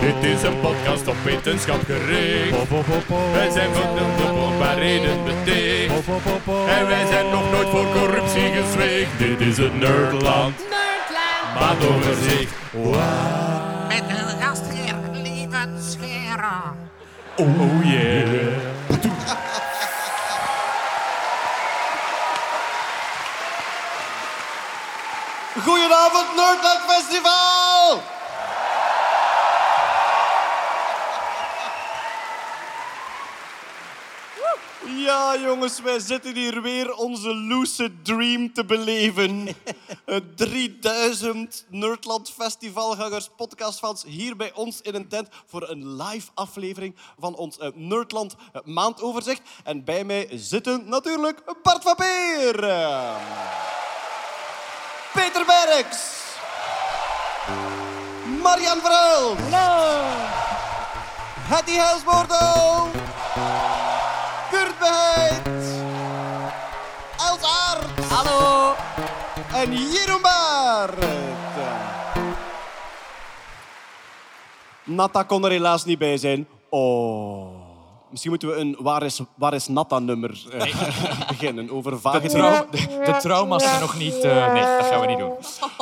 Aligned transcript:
Dit 0.00 0.22
is 0.22 0.42
een 0.42 0.60
podcast 0.60 1.08
op 1.08 1.16
wetenschap 1.24 1.80
gericht. 1.84 2.68
Wij 3.32 3.50
zijn 3.50 3.74
van 3.74 3.94
de 3.94 4.32
onwaarheden 4.32 5.24
beticht. 5.24 6.08
En 6.68 6.86
wij 6.86 7.06
zijn 7.06 7.30
nog 7.30 7.50
nooit 7.50 7.68
voor 7.68 7.86
corruptie 7.92 8.50
gezwicht. 8.52 9.18
Dit 9.18 9.40
is 9.40 9.56
het 9.56 9.78
Nerdland. 9.78 10.54
Nerdland. 10.58 11.60
Maandoverzicht. 11.60 12.54
Met 13.88 14.04
een 14.08 14.40
gastheer, 14.40 14.94
lieve 15.12 15.68
scheren. 15.78 16.92
Oh 17.36 17.84
yeah. 17.84 18.43
Nerdland 26.44 26.80
Festival! 26.80 28.02
Ja, 34.96 35.36
jongens, 35.36 35.80
wij 35.80 35.98
zitten 35.98 36.34
hier 36.34 36.62
weer 36.62 36.94
onze 36.94 37.34
lucid 37.34 38.04
dream 38.04 38.52
te 38.52 38.64
beleven. 38.64 39.48
Het 40.04 40.36
3000 40.36 41.64
Nerdland 41.68 42.30
Festivalgangers 42.30 43.28
podcastfans 43.36 44.04
hier 44.06 44.36
bij 44.36 44.52
ons 44.54 44.80
in 44.80 44.94
een 44.94 45.08
tent 45.08 45.28
voor 45.46 45.68
een 45.68 45.96
live 45.96 46.30
aflevering 46.34 46.94
van 47.18 47.36
ons 47.36 47.58
eh, 47.58 47.68
Nerdland 47.74 48.34
eh, 48.52 48.60
maandoverzicht. 48.64 49.42
En 49.64 49.84
bij 49.84 50.04
mij 50.04 50.28
zitten 50.32 50.88
natuurlijk 50.88 51.42
Bart 51.62 51.82
van 51.82 51.94
Peer. 51.94 52.54
Peter 55.12 55.44
Berks. 55.44 56.23
Marian 58.44 58.80
Verhul. 58.84 59.36
Hallo. 59.48 59.72
Hetty 61.48 61.76
Helsboordo. 61.80 62.44
Kurt 64.52 64.76
Beheid. 64.78 65.44
Els 67.26 67.42
Aert. 67.42 67.88
Hallo. 68.12 68.74
En 69.54 69.72
Jeroen 69.72 70.22
Baert. 70.22 71.04
Natta 74.84 75.22
kon 75.22 75.44
er 75.44 75.50
helaas 75.50 75.84
niet 75.84 75.98
bij 75.98 76.16
zijn. 76.16 76.46
Oh. 76.68 77.53
Misschien 78.14 78.32
moeten 78.32 78.50
we 78.50 78.56
een 78.56 78.76
Waar 78.78 79.02
is, 79.02 79.20
waar 79.36 79.54
is 79.54 79.66
Natta-nummer 79.68 80.44
eh, 80.50 81.28
beginnen 81.28 81.70
over 81.70 82.00
vage, 82.00 82.20
De, 82.20 82.28
trau- 82.28 82.70
de, 82.70 83.02
de 83.04 83.16
trauma's 83.20 83.62
zijn 83.62 83.80
nog 83.80 83.96
niet... 83.98 84.14
eh, 84.14 84.52
nee, 84.52 84.62
dat 84.78 84.86
gaan 84.86 85.00
we 85.00 85.06
niet 85.06 85.18
doen. 85.18 85.32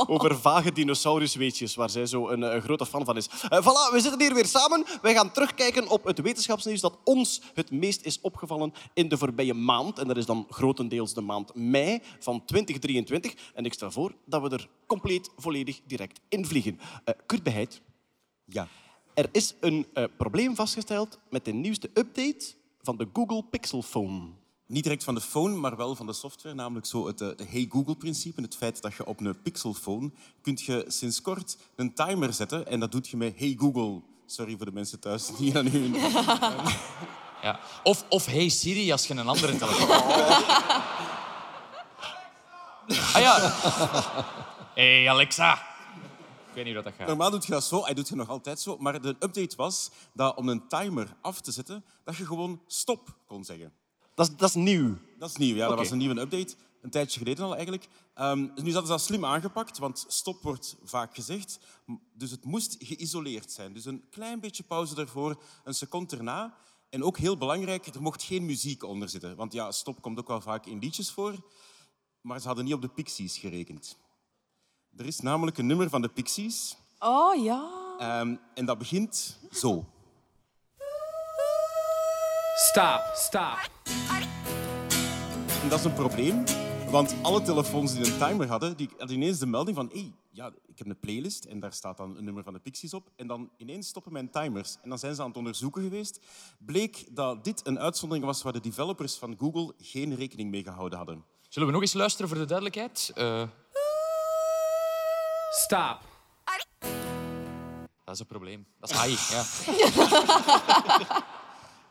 over 0.16 0.38
vage 0.38 0.72
dinosaurusweetjes, 0.72 1.74
waar 1.74 1.90
zij 1.90 2.06
zo 2.06 2.28
een, 2.28 2.42
eh, 2.42 2.62
grote 2.62 2.86
fan 2.86 3.04
van 3.04 3.16
is. 3.16 3.26
Eh, 3.48 3.60
voilà, 3.60 3.92
we 3.92 4.00
zitten 4.00 4.20
hier 4.20 4.34
weer 4.34 4.46
samen. 4.46 4.84
Wij 5.02 5.14
gaan 5.14 5.32
terugkijken 5.32 5.88
op 5.88 6.04
het 6.04 6.20
wetenschapsnieuws 6.20 6.80
dat 6.80 6.98
ons 7.04 7.40
het 7.54 7.70
meest 7.70 8.04
is 8.04 8.20
opgevallen 8.20 8.72
in 8.94 9.08
de 9.08 9.18
voorbije 9.18 9.54
maand. 9.54 9.98
En 9.98 10.08
dat 10.08 10.16
is 10.16 10.26
dan 10.26 10.46
grotendeels 10.50 11.14
de 11.14 11.20
maand 11.20 11.54
mei 11.54 12.00
van 12.18 12.44
2023. 12.44 13.34
En 13.54 13.64
ik 13.64 13.72
stel 13.72 13.90
voor 13.90 14.12
dat 14.26 14.42
we 14.42 14.48
er 14.48 14.68
compleet 14.86 15.30
volledig 15.36 15.80
direct 15.86 16.20
in 16.28 16.46
vliegen. 16.46 16.80
Eh 17.04 17.14
Kurt 17.26 17.42
Beheid, 17.42 17.80
Ja. 18.44 18.66
Er 19.14 19.28
is 19.32 19.54
een 19.60 19.86
eh, 19.94 20.04
probleem 20.16 20.54
vastgesteld 20.54 21.18
met 21.30 21.44
de 21.44 21.52
nieuwste 21.52 21.90
update 21.94 22.54
van 22.82 22.96
de 22.96 23.08
Google 23.12 23.44
Pixel 23.50 23.82
Phone. 23.82 24.20
Niet 24.66 24.82
direct 24.82 25.04
van 25.04 25.14
de 25.14 25.20
phone, 25.20 25.56
maar 25.56 25.76
wel 25.76 25.94
van 25.94 26.06
de 26.06 26.12
software. 26.12 26.54
Namelijk 26.54 26.86
zo 26.86 27.06
het 27.06 27.20
eh, 27.20 27.28
de 27.36 27.44
Hey 27.44 27.66
Google-principe. 27.70 28.40
Het 28.40 28.56
feit 28.56 28.82
dat 28.82 28.94
je 28.94 29.06
op 29.06 29.20
een 29.20 29.42
Pixel-phone 29.42 30.10
kunt 30.40 30.62
je 30.62 30.84
sinds 30.88 31.22
kort 31.22 31.56
een 31.76 31.94
timer 31.94 32.32
zetten. 32.32 32.66
En 32.66 32.80
dat 32.80 32.92
doet 32.92 33.08
je 33.08 33.16
met 33.16 33.38
Hey 33.38 33.54
Google. 33.58 34.00
Sorry 34.26 34.56
voor 34.56 34.66
de 34.66 34.72
mensen 34.72 35.00
thuis 35.00 35.36
die 35.36 35.58
aan 35.58 35.66
u... 35.66 35.90
Ja. 37.42 37.60
Of, 37.82 38.04
of 38.08 38.26
Hey 38.26 38.48
Siri 38.48 38.92
als 38.92 39.06
je 39.06 39.14
een 39.14 39.28
andere 39.28 39.56
telefoon 39.56 39.88
hebt. 39.88 40.46
Ah 43.14 43.20
ja. 43.20 43.52
Hey 44.74 45.10
Alexa. 45.10 45.71
Ik 46.52 46.58
weet 46.58 46.64
niet 46.64 46.74
hoe 46.74 46.84
dat 46.84 46.94
gaat. 46.94 47.06
Normaal 47.06 47.30
doet 47.30 47.46
je 47.46 47.52
dat 47.52 47.64
zo, 47.64 47.84
hij 47.84 47.94
doet 47.94 48.08
je 48.08 48.14
nog 48.14 48.28
altijd 48.28 48.60
zo. 48.60 48.76
Maar 48.78 49.00
de 49.00 49.08
update 49.08 49.56
was 49.56 49.90
dat 50.12 50.36
om 50.36 50.48
een 50.48 50.68
timer 50.68 51.16
af 51.20 51.40
te 51.40 51.52
zetten, 51.52 51.84
dat 52.04 52.16
je 52.16 52.26
gewoon 52.26 52.62
stop 52.66 53.16
kon 53.26 53.44
zeggen. 53.44 53.72
Dat 54.14 54.28
is, 54.28 54.36
dat 54.36 54.48
is 54.48 54.54
nieuw. 54.54 54.96
Dat 55.18 55.30
is 55.30 55.36
nieuw, 55.36 55.54
ja. 55.54 55.68
Dat 55.68 55.78
was 55.78 55.90
een 55.90 55.98
nieuwe 55.98 56.20
update. 56.20 56.54
Een 56.82 56.90
tijdje 56.90 57.18
geleden 57.18 57.44
al 57.44 57.52
eigenlijk. 57.52 57.88
Ehm, 58.14 58.38
nu 58.40 58.48
hadden 58.48 58.72
ze 58.72 58.88
dat 58.88 59.00
slim 59.00 59.24
aangepakt, 59.24 59.78
want 59.78 60.04
stop 60.08 60.42
wordt 60.42 60.76
vaak 60.84 61.14
gezegd. 61.14 61.58
Dus 62.14 62.30
het 62.30 62.44
moest 62.44 62.76
geïsoleerd 62.78 63.52
zijn. 63.52 63.72
Dus 63.72 63.84
een 63.84 64.04
klein 64.10 64.40
beetje 64.40 64.62
pauze 64.62 64.94
daarvoor, 64.94 65.42
een 65.64 65.74
seconde 65.74 66.16
erna. 66.16 66.56
En 66.88 67.04
ook 67.04 67.18
heel 67.18 67.36
belangrijk, 67.36 67.86
er 67.86 68.02
mocht 68.02 68.22
geen 68.22 68.44
muziek 68.44 68.82
onder 68.82 69.08
zitten. 69.08 69.36
Want 69.36 69.52
ja, 69.52 69.72
stop 69.72 70.02
komt 70.02 70.18
ook 70.18 70.28
wel 70.28 70.40
vaak 70.40 70.66
in 70.66 70.78
liedjes 70.78 71.10
voor. 71.10 71.34
Maar 72.20 72.40
ze 72.40 72.46
hadden 72.46 72.64
niet 72.64 72.74
op 72.74 72.82
de 72.82 72.88
Pixies 72.88 73.38
gerekend. 73.38 73.96
Er 74.96 75.06
is 75.06 75.20
namelijk 75.20 75.58
een 75.58 75.66
nummer 75.66 75.88
van 75.88 76.02
de 76.02 76.08
Pixies. 76.08 76.76
Oh 76.98 77.42
ja. 77.42 77.70
ehm, 77.98 78.36
en 78.54 78.64
dat 78.64 78.78
begint 78.78 79.38
zo. 79.52 79.84
Stop, 82.54 83.10
stop. 83.14 83.70
En 85.62 85.68
dat 85.68 85.78
is 85.78 85.84
een 85.84 85.94
probleem, 85.94 86.44
want 86.90 87.14
alle 87.22 87.42
telefoons 87.42 87.92
die 87.94 88.12
een 88.12 88.18
timer 88.18 88.48
hadden, 88.48 88.76
die 88.76 88.88
hadden 88.98 89.16
ineens 89.16 89.38
de 89.38 89.46
melding 89.46 89.76
van 89.76 89.90
hey, 89.92 90.12
ja, 90.30 90.52
ik 90.66 90.78
heb 90.78 90.86
een 90.86 91.00
playlist 91.00 91.44
en 91.44 91.60
daar 91.60 91.72
staat 91.72 91.96
dan 91.96 92.16
een 92.16 92.24
nummer 92.24 92.42
van 92.42 92.52
de 92.52 92.58
Pixies 92.58 92.94
op. 92.94 93.10
En 93.16 93.26
dan 93.26 93.50
ineens 93.56 93.88
stoppen 93.88 94.12
mijn 94.12 94.30
timers. 94.30 94.76
En 94.82 94.88
dan 94.88 94.98
zijn 94.98 95.14
ze 95.14 95.20
aan 95.22 95.28
het 95.28 95.36
onderzoeken 95.36 95.82
geweest. 95.82 96.20
Bleek 96.58 97.06
dat 97.10 97.44
dit 97.44 97.66
een 97.66 97.78
uitzondering 97.78 98.26
was 98.26 98.42
waar 98.42 98.52
de 98.52 98.60
developers 98.60 99.16
van 99.16 99.36
Google 99.38 99.74
geen 99.78 100.14
rekening 100.14 100.50
mee 100.50 100.62
gehouden 100.62 100.98
hadden. 100.98 101.24
Zullen 101.48 101.68
we 101.68 101.74
nog 101.74 101.82
eens 101.82 101.92
luisteren 101.92 102.28
voor 102.28 102.38
de 102.38 102.44
duidelijkheid? 102.44 103.12
Eh, 103.14 103.42
Stop. 105.54 106.00
dat 108.04 108.14
is 108.14 108.20
een 108.20 108.26
probleem. 108.26 108.66
Dat 108.80 108.90
is 108.90 108.96
AI. 108.96 109.16
Ja. 109.30 109.44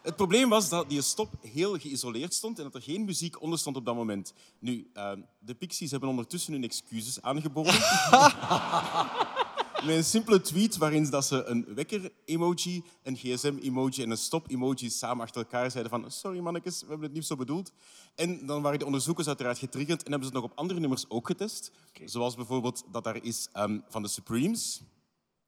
Het 0.01 0.15
probleem 0.15 0.49
was 0.49 0.69
dat 0.69 0.89
die 0.89 1.01
stop 1.01 1.29
heel 1.41 1.79
geïsoleerd 1.79 2.33
stond 2.33 2.57
en 2.57 2.63
dat 2.63 2.75
er 2.75 2.81
geen 2.81 3.05
muziek 3.05 3.41
onder 3.41 3.59
stond 3.59 3.75
op 3.75 3.85
dat 3.85 3.95
moment. 3.95 4.33
Nu, 4.59 4.89
ehm, 4.93 5.21
de 5.39 5.55
Pixies 5.55 5.91
hebben 5.91 6.09
ondertussen 6.09 6.53
hun 6.53 6.63
excuses 6.63 7.21
aangeboden. 7.21 7.73
Met 9.85 9.95
een 9.95 10.03
simpele 10.03 10.41
tweet 10.41 10.77
waarin 10.77 11.09
dat 11.09 11.25
ze 11.25 11.43
een 11.43 11.65
wekker-emoji, 11.75 12.83
een 13.03 13.15
gsm-emoji 13.15 14.03
en 14.03 14.09
een 14.09 14.17
stop-emoji 14.17 14.89
samen 14.89 15.23
achter 15.23 15.41
elkaar 15.41 15.71
zeiden 15.71 15.91
van 15.91 16.11
sorry 16.11 16.39
mannetjes, 16.39 16.81
we 16.81 16.87
hebben 16.87 17.05
het 17.05 17.13
niet 17.13 17.25
zo 17.25 17.35
bedoeld. 17.35 17.71
En 18.15 18.45
dan 18.45 18.61
waren 18.61 18.79
de 18.79 18.85
onderzoekers 18.85 19.27
uiteraard 19.27 19.57
getriggerd 19.57 20.03
en 20.03 20.11
hebben 20.11 20.27
ze 20.27 20.33
het 20.33 20.43
nog 20.43 20.51
op 20.51 20.57
andere 20.57 20.79
nummers 20.79 21.09
ook 21.09 21.27
getest. 21.27 21.71
Zoals 22.05 22.35
bijvoorbeeld 22.35 22.83
dat 22.91 23.03
daar 23.03 23.23
is 23.23 23.47
ehm, 23.51 23.79
van 23.87 24.01
de 24.01 24.07
Supremes. 24.07 24.81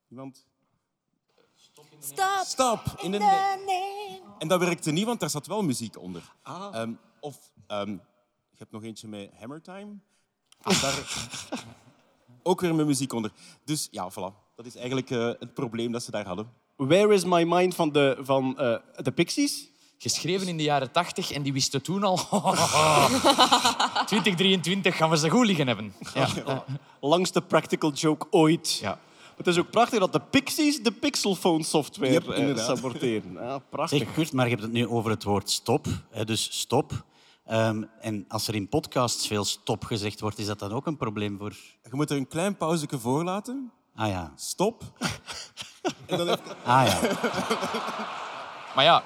Iemand? 0.10 0.46
Stop. 2.00 2.44
Stop! 2.46 3.00
In 3.02 3.12
name. 3.12 4.22
En 4.38 4.48
dat 4.48 4.60
werkte 4.60 4.92
niet, 4.92 5.06
want 5.06 5.20
daar 5.20 5.30
zat 5.30 5.48
wel 5.48 5.62
muziek 5.64 6.00
onder. 6.00 6.36
Ehm, 6.44 6.94
of 7.20 7.52
ehm, 7.68 7.92
je 8.50 8.58
hebt 8.58 8.72
nog 8.72 8.84
eentje 8.84 9.08
met 9.08 9.30
Hammer 9.40 9.62
Time. 9.62 10.00
Daar 10.64 11.30
ook 12.44 12.62
weer 12.62 12.76
met 12.76 12.86
muziek 12.86 13.14
onder. 13.14 13.32
Dus 13.66 13.88
ja, 13.92 14.12
voilà. 14.12 14.42
Dat 14.56 14.66
is 14.66 14.76
eigenlijk 14.76 15.10
eh, 15.10 15.26
het 15.40 15.54
probleem 15.54 15.92
dat 15.92 16.04
ze 16.04 16.12
daar 16.12 16.26
hadden. 16.26 16.48
Where 16.76 17.14
is 17.14 17.26
my 17.26 17.44
mind 17.44 17.76
van 17.76 17.92
de, 17.92 18.18
van, 18.22 18.60
eh, 18.60 18.76
de 18.96 19.12
Pixies? 19.12 19.72
Geschreven 19.98 20.48
in 20.48 20.58
de 20.58 20.64
jaren 20.64 20.92
80 20.92 21.32
en 21.32 21.42
die 21.42 21.54
wisten 21.54 21.82
toen 21.82 22.04
al... 22.04 22.16
2023 24.06 24.96
gaan 24.98 25.10
we 25.10 25.18
ze 25.18 25.30
goed 25.30 25.46
liggen 25.46 25.68
hebben. 25.68 25.94
Ja. 26.14 26.66
Langste 27.02 27.42
practical 27.42 27.92
joke 27.92 28.28
ooit. 28.30 28.78
Ja. 28.82 29.00
Het 29.38 29.48
is 29.48 29.58
ook 29.58 29.70
prachtig 29.70 30.00
dat 30.00 30.14
de 30.14 30.20
Pixies 30.20 30.84
de 30.84 30.92
Pixelphone 30.92 31.64
software 31.64 32.12
Yep, 32.12 32.30
eh, 32.30 32.58
saboteren. 32.58 33.34
Ja, 33.34 33.60
prachtig. 33.60 33.98
Zeg, 33.98 34.14
Kurt, 34.14 34.34
maar 34.34 34.46
je 34.46 34.52
hebt 34.52 34.64
het 34.64 34.72
nu 34.72 34.88
over 34.88 35.12
het 35.12 35.24
woord 35.24 35.50
stop. 35.50 35.86
Hè, 36.10 36.26
dus 36.26 36.48
stop. 36.60 37.04
Ehm, 37.46 37.84
en 38.00 38.26
als 38.28 38.48
er 38.48 38.56
in 38.56 38.70
podcasts 38.70 39.28
veel 39.28 39.44
stop 39.44 39.84
gezegd 39.84 40.20
wordt, 40.20 40.38
is 40.38 40.46
dat 40.46 40.60
dan 40.60 40.72
ook 40.72 40.88
een 40.88 40.98
probleem 40.98 41.38
voor... 41.38 41.56
Je 41.84 41.90
moet 41.92 42.10
er 42.10 42.18
een 42.18 42.28
klein 42.28 42.58
pauzeke 42.58 43.00
voor 43.00 43.24
laten. 43.24 43.72
Ah 43.96 44.10
ja. 44.10 44.34
Stop. 44.36 44.84
en 46.06 46.18
dan 46.18 46.38
Ah 46.64 46.88
ja. 46.88 47.00
Maar 48.76 48.84
ja, 48.84 49.04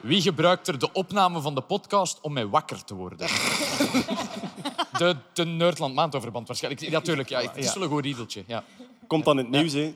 wie 0.00 0.20
gebruikt 0.20 0.68
er 0.68 0.78
de 0.78 0.92
opname 0.92 1.40
van 1.40 1.54
de 1.54 1.60
podcast 1.60 2.20
om 2.20 2.32
mij 2.32 2.46
wakker 2.46 2.84
te 2.84 2.94
worden? 2.94 3.28
De, 4.98 5.16
de 5.32 5.44
Nerdland 5.44 5.94
maandoverband 5.94 6.46
waarschijnlijk. 6.46 6.84
Ja, 6.84 6.90
natuurlijk. 6.90 7.28
Ja, 7.28 7.40
het 7.40 7.56
is 7.56 7.74
wel 7.74 7.82
een 7.82 7.88
goed 7.88 8.04
riedeltje. 8.04 8.44
Ja. 8.46 8.64
Komt 9.06 9.24
dan 9.24 9.38
in 9.38 9.44
het 9.44 9.54
nieuws, 9.54 9.72
hè. 9.72 9.92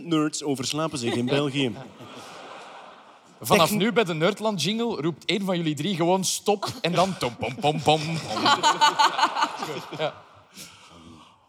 10.000 0.00 0.04
nerds 0.04 0.42
overslapen 0.42 0.98
zich 0.98 1.14
in 1.14 1.26
België. 1.26 1.72
Vanaf 3.40 3.70
nu 3.70 3.92
bij 3.92 4.04
de 4.04 4.14
Nerdland 4.14 4.62
jingle 4.62 5.00
roept 5.00 5.24
één 5.24 5.44
van 5.44 5.56
jullie 5.56 5.74
drie 5.74 5.96
gewoon 5.96 6.24
stop 6.24 6.66
en 6.80 6.92
dan 6.92 7.18
tom 7.18 7.36
pom 7.36 7.54
pom 7.54 7.82
pom. 7.82 8.00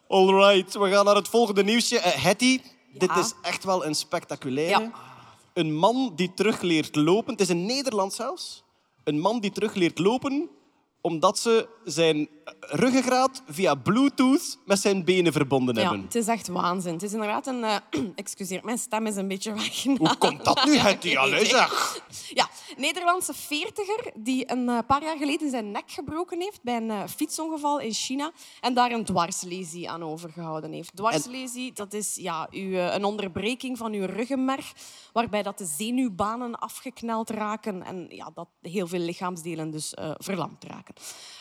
Alright, 0.07 0.74
we 0.74 0.89
gaan 0.89 1.06
naar 1.06 1.16
het 1.16 1.28
volgende 1.28 1.63
nieuwsje. 1.63 2.00
Eh, 2.00 2.24
Hetty, 2.24 2.62
dit 2.94 3.10
Ja. 3.10 3.18
is 3.19 3.34
echt 3.42 3.63
wel 3.63 3.86
een 3.86 3.95
spectaculaire. 3.95 4.80
Ja. 4.81 4.92
Een 5.54 5.75
man 5.75 6.12
die 6.16 6.34
terug 6.34 6.62
leert 6.62 6.95
lopen. 6.95 7.31
Het 7.31 7.42
is 7.42 7.50
in 7.50 7.66
Nederland 7.66 8.13
zelfs. 8.13 8.63
Een 9.04 9.19
man 9.19 9.39
die 9.39 9.51
terug 9.51 9.74
leert 9.74 10.00
lopen 10.00 10.50
omdat 11.07 11.39
ze 11.39 11.68
zijn 11.83 12.30
ruggengraat 12.59 13.42
via 13.48 13.75
bluetooth 13.75 14.57
met 14.65 14.80
zijn 14.80 15.04
benen 15.06 15.31
verbonden 15.33 15.75
Ja, 15.75 15.81
hebben. 15.81 16.01
het 16.01 16.15
is 16.15 16.27
echt 16.27 16.48
waanzin. 16.48 16.94
Het 16.94 17.04
is 17.04 17.13
inderdaad 17.13 17.48
een... 17.48 17.63
eh, 17.63 17.75
excuseer, 18.15 18.59
mijn 18.63 18.77
stem 18.77 19.06
is 19.07 19.15
een 19.15 19.27
beetje 19.27 19.54
weg. 19.63 19.83
Hoe 19.83 20.18
komt 20.18 20.45
dat 20.45 20.65
nu, 20.65 20.77
Hetty? 20.77 21.15
Allee, 21.24 21.45
zeg. 21.45 22.00
Ja, 22.33 22.50
Nederlandse 22.77 23.33
veertiger 23.33 24.12
die 24.15 24.51
een 24.51 24.69
eh, 24.69 24.77
paar 24.88 25.04
jaar 25.04 25.18
geleden 25.18 25.50
zijn 25.50 25.71
nek 25.71 25.92
gebroken 25.92 26.42
heeft 26.42 26.63
bij 26.63 26.75
een 26.75 26.92
eh, 26.92 27.04
fietsongeval 27.15 27.80
in 27.80 27.94
China 27.94 28.31
en 28.62 28.74
daar 28.74 28.92
een 28.92 29.06
dwarslesie 29.06 29.89
aan 29.89 30.03
overgehouden 30.03 30.71
heeft. 30.71 30.95
Dwarslesie, 30.95 31.74
dat 31.74 31.94
is 31.94 32.15
ja, 32.15 32.48
uw, 32.51 32.74
een 32.77 33.03
onderbreking 33.03 33.77
van 33.77 33.94
uw 33.94 34.06
ruggenmerg, 34.06 34.74
waarbij 35.13 35.44
dat 35.44 35.57
de 35.57 35.65
zenuwbanen 35.65 36.60
afgekneld 36.60 37.30
raken 37.30 37.83
en 37.83 38.06
ja, 38.10 38.31
dat 38.33 38.48
heel 38.62 38.88
veel 38.88 39.00
lichaamsdelen 39.00 39.71
dus 39.71 39.94
verlamd 40.18 40.63
raken. 40.63 40.95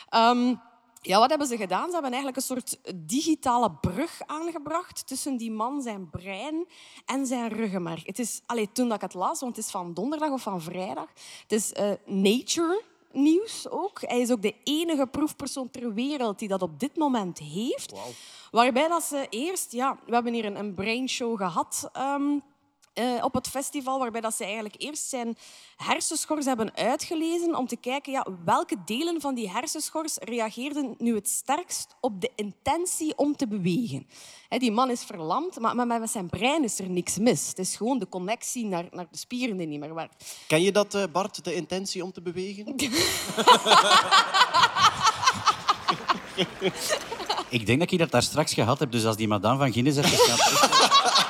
Ehm, 0.09 0.55
ja, 1.01 1.19
wat 1.19 1.29
hebben 1.29 1.47
ze 1.47 1.57
gedaan? 1.57 1.85
Ze 1.85 1.93
hebben 1.93 2.11
eigenlijk 2.11 2.37
een 2.37 2.43
soort 2.43 2.77
digitale 2.95 3.71
brug 3.71 4.21
aangebracht 4.25 5.07
tussen 5.07 5.37
die 5.37 5.51
man, 5.51 5.81
zijn 5.81 6.09
brein 6.09 6.67
en 7.05 7.25
zijn 7.25 7.49
ruggenmerg. 7.49 8.05
Het 8.05 8.19
is, 8.19 8.41
allee, 8.45 8.71
toen 8.71 8.87
dat 8.87 8.95
ik 8.95 9.01
het 9.01 9.13
las, 9.13 9.39
want 9.39 9.55
het 9.55 9.65
is 9.65 9.71
van 9.71 9.93
donderdag 9.93 10.29
of 10.29 10.41
van 10.41 10.61
vrijdag, 10.61 11.07
het 11.41 11.51
is 11.51 11.73
eh, 11.73 11.91
Nature 12.05 12.81
nieuws 13.11 13.69
ook. 13.69 14.01
Hij 14.01 14.19
is 14.19 14.31
ook 14.31 14.41
de 14.41 14.55
enige 14.63 15.07
proefpersoon 15.07 15.69
ter 15.69 15.93
wereld 15.93 16.39
die 16.39 16.47
dat 16.47 16.61
op 16.61 16.79
dit 16.79 16.95
moment 16.95 17.39
heeft. 17.39 17.93
Waarbij 18.51 18.87
dat 18.87 19.03
ze 19.03 19.27
eerst, 19.29 19.71
ja, 19.71 19.97
we 20.05 20.13
hebben 20.13 20.33
hier 20.33 20.45
een, 20.45 20.59
een 20.59 20.73
brainshow 20.73 21.37
gehad. 21.37 21.89
ehm, 21.93 22.39
eh, 22.97 23.23
op 23.23 23.33
het 23.33 23.47
festival, 23.47 23.99
waarbij 23.99 24.21
dat 24.21 24.35
ze 24.35 24.43
eigenlijk 24.43 24.75
eerst 24.77 25.09
zijn 25.09 25.37
hersenschors 25.75 26.45
hebben 26.45 26.75
uitgelezen 26.75 27.55
om 27.55 27.67
te 27.67 27.75
kijken 27.75 28.11
ja, 28.11 28.27
welke 28.45 28.75
delen 28.85 29.21
van 29.21 29.35
die 29.35 29.49
hersenschors 29.49 30.15
reageerden 30.17 30.95
nu 30.97 31.15
het 31.15 31.29
sterkst 31.29 31.95
op 32.01 32.21
de 32.21 32.31
intentie 32.35 33.17
om 33.17 33.35
te 33.35 33.47
bewegen. 33.47 34.07
Hè, 34.49 34.57
die 34.57 34.71
man 34.71 34.89
is 34.89 35.03
verlamd, 35.03 35.59
maar, 35.59 35.75
maar 35.75 35.99
met 35.99 36.09
zijn 36.09 36.29
brein 36.29 36.63
is 36.63 36.79
er 36.79 36.89
niks 36.89 37.17
mis. 37.17 37.47
Het 37.47 37.59
is 37.59 37.75
gewoon 37.75 37.99
de 37.99 38.09
connectie 38.09 38.65
naar, 38.65 38.85
naar 38.91 39.07
de 39.11 39.17
spieren 39.17 39.57
die 39.57 39.67
niet 39.67 39.79
meer 39.79 39.93
werkt. 39.93 40.35
Ken 40.47 40.61
je 40.61 40.71
dat, 40.71 40.93
eh, 40.93 41.03
Bart, 41.11 41.43
de 41.43 41.53
intentie 41.53 42.03
om 42.03 42.11
te 42.11 42.21
bewegen? 42.21 42.75
Ik 47.49 47.65
denk 47.65 47.79
dat 47.79 47.91
ik 47.91 47.99
dat 47.99 48.11
daar 48.11 48.23
straks 48.23 48.53
gehad 48.53 48.79
heb, 48.79 48.91
dus 48.91 49.05
als 49.05 49.15
die 49.15 49.27
madame 49.27 49.57
van 49.57 49.73
Guinness 49.73 49.99
gaat... 49.99 51.25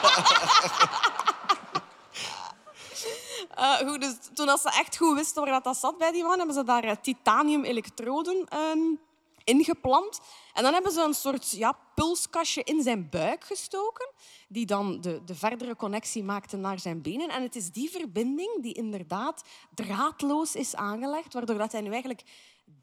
Eh, 3.58 3.88
goed, 3.88 4.02
dus 4.02 4.14
toen 4.48 4.56
als 4.56 4.74
ze 4.74 4.80
echt 4.80 4.98
goed 4.98 5.16
wisten 5.16 5.46
waar 5.46 5.62
dat, 5.62 5.78
zat 5.78 5.98
bij 5.98 6.12
die 6.12 6.24
man, 6.24 6.38
hebben 6.38 6.56
ze 6.56 6.64
daar 6.64 6.84
eh, 6.84 6.96
titanium-elektroden 7.02 8.46
ehm, 8.48 8.96
ingeplant. 9.44 10.20
En 10.54 10.64
dan 10.64 10.74
hebben 10.74 10.92
ze 10.92 11.02
een 11.02 11.14
soort 11.14 11.52
ja, 11.52 11.78
pulskastje 11.96 12.64
in 12.64 12.82
zijn 12.82 13.10
buik 13.10 13.44
gestoken, 13.44 14.12
die 14.48 14.66
dan 14.66 15.02
de, 15.02 15.24
de 15.24 15.36
verdere 15.36 15.76
connectie 15.76 16.24
maakte 16.24 16.58
naar 16.58 16.80
zijn 16.80 17.02
benen. 17.02 17.30
En 17.30 17.42
het 17.42 17.56
is 17.56 17.72
die 17.72 17.90
verbinding 17.90 18.62
die 18.62 18.74
inderdaad 18.74 19.44
draadloos 19.76 20.56
is 20.56 20.76
aangelegd, 20.76 21.34
waardoor 21.34 21.58
dat 21.58 21.72
hij 21.72 21.82
nu 21.82 21.90
eigenlijk 21.90 22.24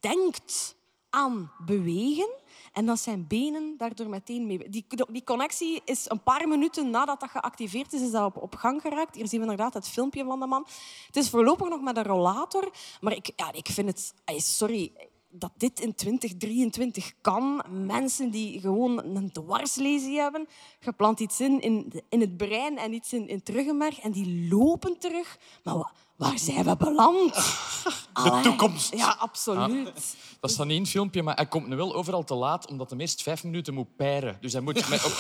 denkt 0.00 0.76
aan 1.10 1.52
bewegen 1.58 2.30
en 2.74 2.86
dat 2.86 2.98
zijn 2.98 3.26
benen 3.26 3.74
daardoor 3.76 4.08
meteen 4.08 4.46
mee... 4.46 4.68
Die, 4.68 4.86
die 5.10 5.24
connectie 5.24 5.82
is 5.84 6.04
een 6.08 6.22
paar 6.22 6.48
minuten 6.48 6.90
nadat 6.90 7.20
dat 7.20 7.30
geactiveerd 7.30 7.92
is, 7.92 8.00
is 8.00 8.10
dat 8.10 8.36
op, 8.36 8.54
gang 8.54 8.80
geraakt. 8.80 9.14
Hier 9.14 9.28
zien 9.28 9.40
we 9.40 9.50
inderdaad 9.50 9.74
het 9.74 9.88
filmpje 9.88 10.24
van 10.24 10.40
de 10.40 10.46
man. 10.46 10.66
Het 11.06 11.16
is 11.16 11.30
voorlopig 11.30 11.68
nog 11.68 11.80
met 11.80 11.96
een 11.96 12.04
rollator, 12.04 12.70
maar 13.00 13.12
ik, 13.12 13.30
ja, 13.36 13.52
ik 13.52 13.66
vind 13.66 13.88
het... 13.88 14.14
Sorry, 14.44 14.92
dat 15.38 15.50
dit 15.56 15.80
in 15.80 15.94
2023 15.94 17.12
kan. 17.20 17.62
Mensen 17.70 18.30
die 18.30 18.60
gewoon 18.60 19.04
een 19.04 19.32
dwarslesie 19.32 20.18
hebben, 20.18 20.48
geplant 20.80 21.20
iets 21.20 21.40
in, 21.40 21.60
in, 22.08 22.20
het 22.20 22.36
brein 22.36 22.78
en 22.78 22.92
iets 22.92 23.12
in, 23.12 23.28
in 23.28 23.36
het 23.36 23.48
ruggenmerg, 23.48 24.00
en 24.00 24.10
die 24.12 24.48
lopen 24.50 24.98
terug. 24.98 25.38
Maar 25.62 25.76
wa- 25.76 25.92
waar 26.16 26.38
zijn 26.38 26.64
we 26.64 26.76
beland? 26.76 27.34
De 28.24 28.40
toekomst. 28.42 28.94
Ja, 28.94 29.16
absoluut. 29.18 29.92
Dat 30.40 30.50
staat 30.50 30.66
niet 30.66 30.76
in 30.76 30.82
het 30.82 30.90
filmpje, 30.90 31.22
maar 31.22 31.34
hij 31.36 31.46
komt 31.46 31.66
nu 31.66 31.76
wel 31.76 31.94
overal 31.94 32.24
te 32.24 32.34
laat, 32.34 32.68
omdat 32.70 32.90
hij 32.90 32.98
eerst 32.98 33.22
vijf 33.22 33.44
minuten 33.44 33.74
moet 33.74 33.96
peiren. 33.96 34.38
Dus 34.40 34.52
hij 34.52 34.60
moet, 34.60 34.88
met, 34.88 35.04
op, 35.04 35.12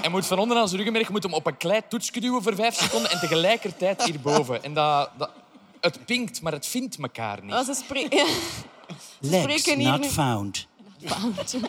hij 0.00 0.10
moet 0.10 0.26
van 0.26 0.38
onderaan 0.38 0.66
zijn 0.68 0.76
ruggenmerg 0.76 1.10
moet 1.10 1.22
hem 1.22 1.34
op 1.34 1.46
een 1.46 1.56
klei 1.56 1.80
toetsje 1.88 2.20
duwen 2.20 2.42
voor 2.42 2.54
vijf 2.54 2.74
seconden 2.74 3.10
en 3.10 3.20
tegelijkertijd 3.20 4.04
hierboven. 4.04 4.62
En 4.62 4.74
dat, 4.74 5.10
dat, 5.16 5.30
het 5.80 6.04
pinkt, 6.04 6.42
maar 6.42 6.52
het 6.52 6.66
vindt 6.66 6.98
elkaar 6.98 7.42
niet. 7.42 7.50
Ja, 7.52 7.64
ze 7.64 7.74
spreken... 7.74 8.26
Legs 9.20 9.42
spreken 9.42 9.78
hier 9.78 9.90
not 9.90 10.00
nu- 10.00 10.08
found. 10.08 10.66
Ze 11.46 11.60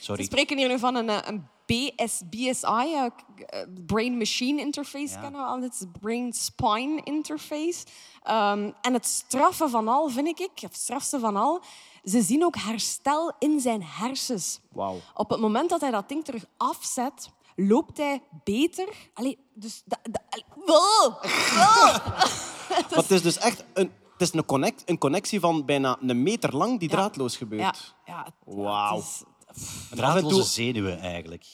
Sorry. 0.00 0.24
spreken 0.24 0.58
hier 0.58 0.68
nu 0.68 0.78
van 0.78 0.94
een, 0.94 1.08
eh, 1.08 1.18
een 1.24 1.48
BS, 1.66 2.20
BSI, 2.30 2.64
eh, 2.94 3.04
eh, 3.04 3.68
Brain 3.86 4.16
Machine 4.18 4.60
Interface, 4.60 5.18
kennen 5.20 5.40
we 5.40 5.46
al. 5.46 5.60
Dit 5.60 5.72
is 5.74 5.86
Brain 6.00 6.32
Spine 6.32 7.00
Interface. 7.04 7.84
Ehm, 8.22 8.70
en 8.80 8.92
het 8.92 9.06
straffe 9.06 9.68
van 9.68 9.88
al, 9.88 10.08
vind 10.08 10.28
ik, 10.28 10.50
of 10.54 10.60
het 10.60 10.76
strafste 10.76 11.18
van 11.18 11.36
al, 11.36 11.60
ze 12.04 12.22
zien 12.22 12.44
ook 12.44 12.56
herstel 12.56 13.32
in 13.38 13.60
zijn 13.60 13.82
hersens. 13.84 14.60
Wauw. 14.72 15.00
Op 15.14 15.30
het 15.30 15.40
moment 15.40 15.70
dat 15.70 15.80
hij 15.80 15.90
dat 15.90 16.08
ding 16.08 16.24
terug 16.24 16.44
afzet, 16.56 17.30
loopt 17.56 17.96
hij 17.96 18.22
beter. 18.44 18.88
Allee, 19.14 19.38
dus... 19.54 19.82
Allee, 20.30 20.44
Wow! 20.66 21.22
Wow! 21.54 22.06
Maar 22.68 22.88
het 22.88 23.10
is 23.10 23.22
dus 23.22 23.38
echt 23.38 23.64
een, 23.74 23.92
het 24.18 24.22
is 24.22 24.32
een, 24.32 24.44
connect, 24.44 24.82
een 24.86 24.98
connectie 24.98 25.40
van 25.40 25.64
bijna 25.64 25.96
een 26.06 26.22
meter 26.22 26.56
lang 26.56 26.78
die 26.80 26.90
Ja. 26.90 26.96
draadloos 26.96 27.36
gebeurt. 27.36 27.62
Ja, 27.62 27.72
ja, 28.14 28.26
ja, 28.46 28.52
Wauw. 28.54 29.02
Draadloze 29.90 30.42
zenuwen, 30.42 31.00
eigenlijk. 31.00 31.44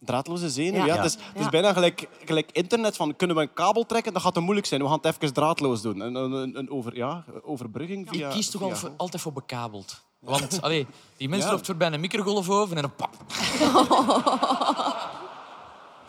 Draadloze 0.00 0.50
zenuw, 0.50 0.78
ja. 0.78 0.84
Ja. 0.86 0.96
Het, 0.96 1.04
is, 1.04 1.12
het 1.14 1.22
is 1.36 1.42
Ja. 1.42 1.48
bijna 1.48 1.72
gelijk, 1.72 2.08
gelijk 2.24 2.50
internet. 2.52 2.96
Van, 2.96 3.16
kunnen 3.16 3.36
we 3.36 3.42
een 3.42 3.52
kabel 3.52 3.86
trekken? 3.86 4.12
Dat 4.12 4.22
gaat 4.22 4.34
te 4.34 4.40
moeilijk 4.40 4.66
zijn. 4.66 4.80
We 4.80 4.86
gaan 4.88 4.96
het 5.02 5.04
even 5.14 5.32
draadloos 5.34 5.82
doen. 5.82 6.00
Een, 6.00 6.14
een, 6.56 6.70
over, 6.70 6.96
ja, 6.96 7.24
overbrugging 7.42 8.08
via... 8.10 8.26
ik 8.28 8.32
kies 8.34 8.50
toch 8.50 8.60
via- 8.60 8.70
al 8.70 8.76
voor- 8.76 8.92
altijd 8.96 9.22
voor 9.22 9.32
bekabeld. 9.32 10.02
Want 10.20 10.62
allee, 10.62 10.86
die 11.16 11.28
mens 11.28 11.44
Ja. 11.44 11.50
loopt 11.50 11.66
voorbij 11.66 11.92
een 11.92 12.00
microgolfoven 12.00 12.76
en 12.76 12.84
een 12.84 12.94
pap. 12.94 13.16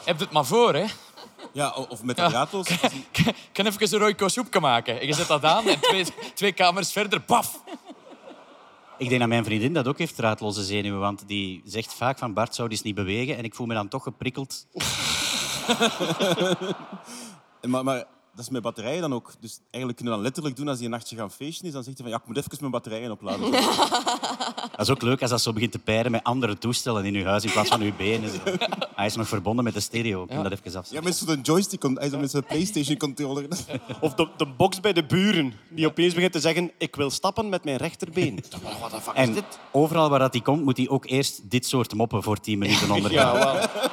Heb 0.03 0.19
het 0.19 0.31
maar 0.31 0.45
voor, 0.45 0.73
hè. 0.73 0.85
Ja, 1.53 1.69
of 1.89 2.03
met 2.03 2.15
de 2.15 2.25
draadloos. 2.25 2.69
Ik 3.11 3.35
kan 3.51 3.65
even 3.65 3.93
een 3.93 3.99
rooiko 3.99 4.27
soepje 4.27 4.59
maken. 4.59 4.99
En 4.99 5.07
je 5.07 5.13
zet 5.13 5.27
dat 5.27 5.43
aan 5.43 5.67
en 5.67 5.79
twee, 5.79 6.05
twee 6.33 6.51
kamers 6.51 6.91
verder, 6.91 7.19
paf. 7.21 7.63
Ik 8.97 9.07
denk 9.09 9.19
dat 9.19 9.29
mijn 9.29 9.43
vriendin 9.43 9.73
dat 9.73 9.87
ook 9.87 9.97
heeft, 9.97 10.15
draadloze 10.15 10.63
zenuwen. 10.63 10.99
Want 10.99 11.23
die 11.27 11.61
zegt 11.65 11.93
vaak 11.93 12.17
van 12.17 12.33
Bart 12.33 12.55
zou 12.55 12.67
die 12.67 12.77
eens 12.77 12.85
niet 12.85 12.95
bewegen. 12.95 13.37
En 13.37 13.43
ik 13.43 13.55
voel 13.55 13.67
me 13.67 13.73
dan 13.73 13.87
toch 13.87 14.03
geprikkeld. 14.03 14.65
Maar, 17.61 17.83
maar 17.83 18.05
dat 18.39 18.47
is 18.47 18.53
met 18.53 18.61
batterijen 18.63 19.01
dan 19.01 19.13
ook. 19.13 19.31
Dus 19.39 19.59
eigenlijk 19.61 19.95
kunnen 19.95 20.05
we 20.13 20.19
dan 20.19 20.21
letterlijk 20.21 20.55
doen 20.55 20.67
als 20.67 20.75
hij 20.77 20.85
een 20.85 20.91
nachtje 20.91 21.15
gaan 21.15 21.31
feesten 21.31 21.65
is. 21.67 21.73
Dan 21.73 21.83
zegt 21.83 21.97
hij 21.97 22.05
van 22.07 22.15
ja, 22.15 22.21
ik 22.21 22.27
moet 22.27 22.37
even 22.37 22.57
mijn 22.59 22.71
batterijen 22.71 23.11
opladen. 23.11 23.51
Dat 24.77 24.87
is 24.87 24.89
ook 24.89 25.01
leuk 25.01 25.21
als 25.21 25.29
dat 25.29 25.41
zo 25.41 25.53
begint 25.53 25.71
te 25.71 25.79
peiren 25.79 26.11
met 26.11 26.23
andere 26.23 26.57
toestellen 26.57 27.05
in 27.05 27.15
uw 27.15 27.23
huis 27.23 27.43
in 27.43 27.51
plaats 27.51 27.69
van 27.69 27.81
uw 27.81 27.95
benen. 27.97 28.29
Zo. 28.29 28.37
Hij 28.95 29.05
is 29.05 29.15
nog 29.15 29.27
verbonden 29.27 29.63
met 29.63 29.73
de 29.73 29.79
stereo. 29.79 30.23
Ik 30.23 30.29
kan 30.29 30.43
dat 30.43 30.51
even 30.51 30.71
Ja, 30.71 30.77
afzetten. 30.77 31.03
met 31.03 31.15
zo'n 31.15 31.41
joystick, 31.41 31.83
hij 31.83 32.05
is 32.07 32.11
met 32.11 32.31
zijn 32.31 32.43
PlayStation 32.45 32.97
controller. 32.97 33.47
Of 34.01 34.13
de, 34.13 34.27
de 34.37 34.45
box 34.45 34.79
bij 34.79 34.93
de 34.93 35.03
buren, 35.05 35.53
die 35.69 35.87
opeens 35.87 36.13
begint 36.13 36.31
te 36.31 36.39
zeggen... 36.39 36.71
Ik 36.77 36.95
wil 36.95 37.09
stappen 37.09 37.49
met 37.49 37.63
mijn 37.63 37.77
rechterbeen. 37.77 38.43
Wat 38.81 38.91
de 38.91 39.01
fuck 39.01 39.13
is 39.13 39.19
En 39.21 39.33
dit? 39.33 39.59
overal 39.71 40.09
waar 40.09 40.19
dat 40.19 40.33
hij 40.33 40.41
komt, 40.41 40.63
moet 40.63 40.77
hij 40.77 40.89
ook 40.89 41.05
eerst 41.05 41.49
dit 41.49 41.65
soort 41.65 41.93
moppen 41.93 42.23
voor 42.23 42.39
10 42.39 42.59
minuten 42.59 42.91
ondergaan. 42.91 43.37
Ja, 43.37 43.53
wel. 43.53 43.89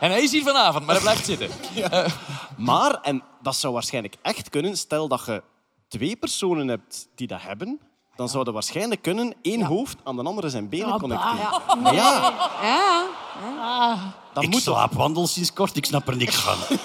En 0.00 0.10
hij 0.10 0.22
is 0.22 0.32
hier 0.32 0.42
vanavond, 0.42 0.84
maar 0.86 0.94
hij 0.94 1.02
blijft 1.04 1.24
zitten. 1.24 1.50
Maar, 2.56 3.00
en 3.00 3.22
dat 3.42 3.56
zou 3.56 3.72
waarschijnlijk 3.72 4.16
echt 4.22 4.48
kunnen, 4.50 4.76
stel 4.76 5.08
dat 5.08 5.22
je 5.26 5.42
twee 5.88 6.16
personen 6.16 6.68
hebt 6.68 7.08
die 7.14 7.26
dat 7.26 7.42
hebben, 7.42 7.80
dan 8.16 8.28
zou 8.28 8.44
dat 8.44 8.54
waarschijnlijk 8.54 9.02
kunnen 9.02 9.34
één 9.42 9.62
hoofd 9.62 9.96
aan 10.04 10.16
de 10.16 10.22
andere 10.22 10.48
zijn 10.50 10.68
benen 10.68 10.92
Ah, 10.92 10.98
connecteren. 10.98 11.36
ja. 11.36 11.74
Maar 11.74 11.94
ja, 11.94 12.32
Ja. 12.62 14.14
dat 14.32 14.42
ik 14.42 14.50
moet 14.50 14.64
toch... 14.64 14.74
slaapwandel 14.76 15.26
sinds 15.26 15.52
kort, 15.52 15.76
ik 15.76 15.84
snap 15.84 16.08
er 16.08 16.16
niks 16.16 16.36
van. 16.36 16.56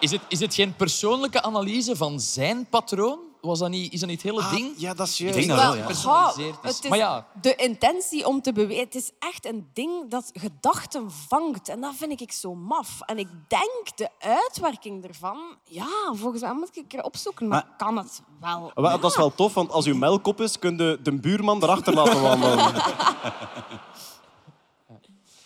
Is 0.00 0.10
het, 0.10 0.20
is 0.28 0.40
het 0.40 0.54
geen 0.54 0.74
persoonlijke 0.76 1.42
analyse 1.42 1.96
van 1.96 2.20
zijn 2.20 2.66
patroon? 2.68 3.18
Was 3.46 3.58
dat 3.58 3.68
niet, 3.68 3.92
is 3.92 4.00
dat 4.00 4.08
niet 4.08 4.22
het 4.22 4.30
hele 4.32 4.42
Ah, 4.44 4.50
ding? 4.54 4.74
ja, 4.76 4.94
dat 4.94 5.06
is 5.06 5.12
Ik 5.12 5.18
juist. 5.18 5.34
denk 5.34 5.48
dat 5.48 5.58
Wel, 5.58 5.76
ja. 5.76 5.86
het 6.62 6.80
is 6.84 6.88
Maar 6.88 6.98
ja. 6.98 7.26
de 7.40 7.54
intentie 7.54 8.26
om 8.26 8.42
te 8.42 8.52
bewegen. 8.52 8.84
Het 8.84 8.94
is 8.94 9.10
echt 9.18 9.46
een 9.46 9.68
ding 9.72 10.10
dat 10.10 10.30
gedachten 10.32 11.10
vangt. 11.10 11.68
En 11.68 11.80
dat 11.80 11.94
vind 11.96 12.20
ik 12.20 12.32
zo 12.32 12.54
maf. 12.54 13.00
En 13.00 13.18
ik 13.18 13.28
denk 13.48 13.96
de 13.96 14.08
uitwerking 14.18 15.04
ervan... 15.04 15.38
Ja, 15.64 15.86
volgens 16.12 16.42
mij 16.42 16.52
moet 16.54 16.76
ik 16.76 16.92
er 16.92 17.02
opzoeken. 17.02 17.48
Maar, 17.48 17.64
Maar- 17.68 17.76
kan 17.76 17.96
het 17.96 18.22
wel? 18.40 18.70
Wel, 18.74 19.00
Dat 19.00 19.10
is 19.10 19.16
wel 19.16 19.34
tof, 19.34 19.54
want 19.54 19.70
als 19.70 19.86
uw 19.86 19.96
melk 19.96 20.26
op 20.26 20.40
is, 20.40 20.58
kun 20.58 20.76
je 20.76 20.98
de 21.02 21.12
buurman 21.20 21.62
erachter 21.62 21.94
laten 21.94 22.22
wandelen. 22.22 22.74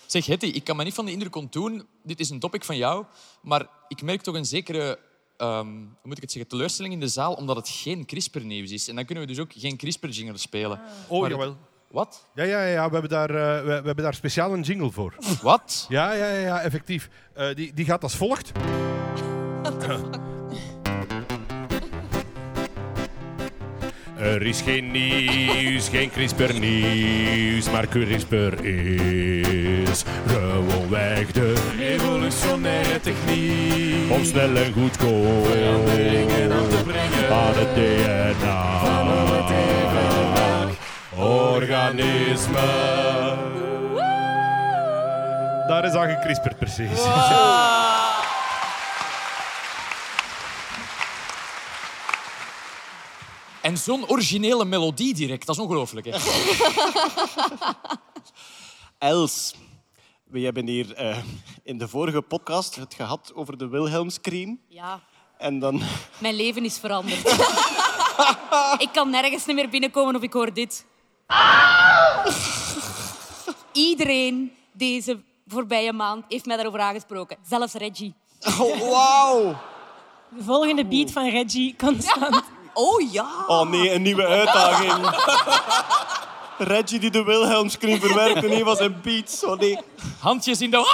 Zeg, 0.07 0.26
Hetty, 0.26 0.47
ik 0.47 0.64
kan 0.64 0.76
me 0.76 0.85
niet 0.85 0.95
van 0.95 1.04
de 1.04 1.12
indruk 1.12 1.37
ontdoen. 1.37 1.87
Dit 2.02 2.21
is 2.21 2.30
een 2.30 2.38
topic 2.40 2.64
van 2.64 2.76
jou. 2.76 3.04
Maar 3.42 3.66
ik 3.88 4.02
merk 4.02 4.23
toch 4.23 4.35
een 4.35 4.45
zekere 4.45 4.99
ehm, 5.40 5.66
hoe 5.66 5.87
moet 6.02 6.16
ik 6.16 6.23
het 6.23 6.32
zeggen, 6.32 6.50
teleurstelling 6.50 6.94
in 6.94 7.00
de 7.00 7.09
zaal, 7.09 7.32
omdat 7.35 7.56
het 7.56 7.68
geen 7.68 8.06
CRISPR-nieuws 8.06 8.70
is. 8.70 8.88
En 8.88 8.94
dan 8.94 9.04
kunnen 9.04 9.25
we 9.26 9.30
dus 9.30 9.40
ook 9.40 9.52
geen 9.56 9.76
CRISPR-jingle 9.76 10.38
spelen. 10.38 10.80
Oh, 11.09 11.20
Maar- 11.20 11.30
jawel. 11.30 11.56
Wat? 11.90 12.26
Ja, 12.35 12.44
ja, 12.44 12.64
ja, 12.64 12.87
we 12.87 12.92
hebben 12.92 13.11
daar, 13.11 13.30
eh, 13.30 13.61
we, 13.61 13.66
we 13.66 13.87
hebben 13.87 14.04
daar 14.04 14.14
speciaal 14.14 14.52
een 14.52 14.61
jingle 14.62 14.90
voor. 14.90 15.14
Wat? 15.42 15.87
Ja, 15.88 16.12
ja, 16.12 16.26
ja, 16.26 16.38
ja 16.40 16.61
effectief. 16.61 17.09
Eh, 17.35 17.54
die, 17.54 17.75
die 17.75 17.85
gaat 17.85 18.02
als 18.02 18.16
volgt. 18.16 18.52
Er 24.21 24.43
is 24.43 24.61
geen 24.61 24.91
nieuws, 24.91 25.89
geen 25.89 26.11
CRISPR-nieuws, 26.11 27.71
maar 27.71 27.87
CRISPR 27.87 28.65
is. 28.65 30.05
Gewoonweg 30.27 31.33
de 31.33 31.55
revolutionaire 31.79 33.00
techniek. 33.00 34.11
Om 34.11 34.25
snel 34.25 34.57
en 34.57 34.73
goedkoop 34.73 35.47
veranderingen 35.47 36.53
aan 36.53 36.69
te 36.69 36.83
brengen. 36.85 37.31
aan 37.31 37.55
het 37.55 37.75
DNA 37.75 38.81
organisme. 41.21 42.61
Daar 45.69 45.85
is 45.85 45.93
aan 45.93 46.09
gecrisperd, 46.09 46.59
precies. 46.59 47.00
En 53.62 53.79
zo'n 53.79 54.09
originele 54.09 54.64
melodie 54.64 55.14
direct, 55.14 55.47
dat 55.47 55.57
is 55.57 55.62
ongelooflijk. 55.62 56.07
Hè? 56.11 56.17
Els, 58.99 59.55
we 60.25 60.40
hebben 60.40 60.67
hier 60.67 60.95
eh, 60.95 61.17
in 61.62 61.79
de 61.79 61.88
vorige 61.88 62.23
podcast 62.23 62.75
het 62.75 62.95
gehad 62.95 63.33
over 63.35 63.59
de 63.59 63.69
Wilhelmscream. 63.69 64.61
Ja, 64.69 65.00
En 65.38 65.59
dan... 65.59 65.83
mijn 66.19 66.35
leven 66.35 66.64
is 66.64 66.79
veranderd. 66.79 67.19
ik 68.85 68.88
kan 68.93 69.11
nergens 69.11 69.47
niet 69.47 69.57
meer 69.57 69.69
binnenkomen 69.69 70.17
of 70.17 70.23
ik 70.23 70.33
hoor 70.33 70.52
dit. 70.55 70.85
Iedereen 73.73 74.52
deze 74.73 75.21
voorbije 75.47 75.93
maand 75.93 76.25
heeft 76.29 76.47
mij 76.47 76.57
daarover 76.57 76.81
aangesproken. 76.81 77.37
Zelfs 77.49 77.73
Reggie. 77.73 78.14
Oh, 78.40 78.90
wauw! 78.90 79.59
De 80.37 80.45
volgende 80.45 80.87
beat 80.87 81.11
van 81.11 81.29
Reggie, 81.29 81.75
constant. 81.76 82.43
Oh 82.75 83.12
ja. 83.12 83.29
Oh 83.47 83.69
nee, 83.69 83.93
een 83.93 84.03
nieuwe 84.03 84.27
uitdaging. 84.27 84.93
Reggie 86.59 86.99
die 87.00 87.11
de 87.11 87.25
Wilhelmscream 87.25 88.00
verwerkt 88.00 88.45
in 88.45 88.50
een 88.53 88.65
van 88.65 88.77
zijn 88.77 89.00
beats. 89.03 89.45
Oh 89.45 89.59
nee. 89.59 89.79
Handjes 90.19 90.61
in 90.61 90.71
de... 90.71 90.87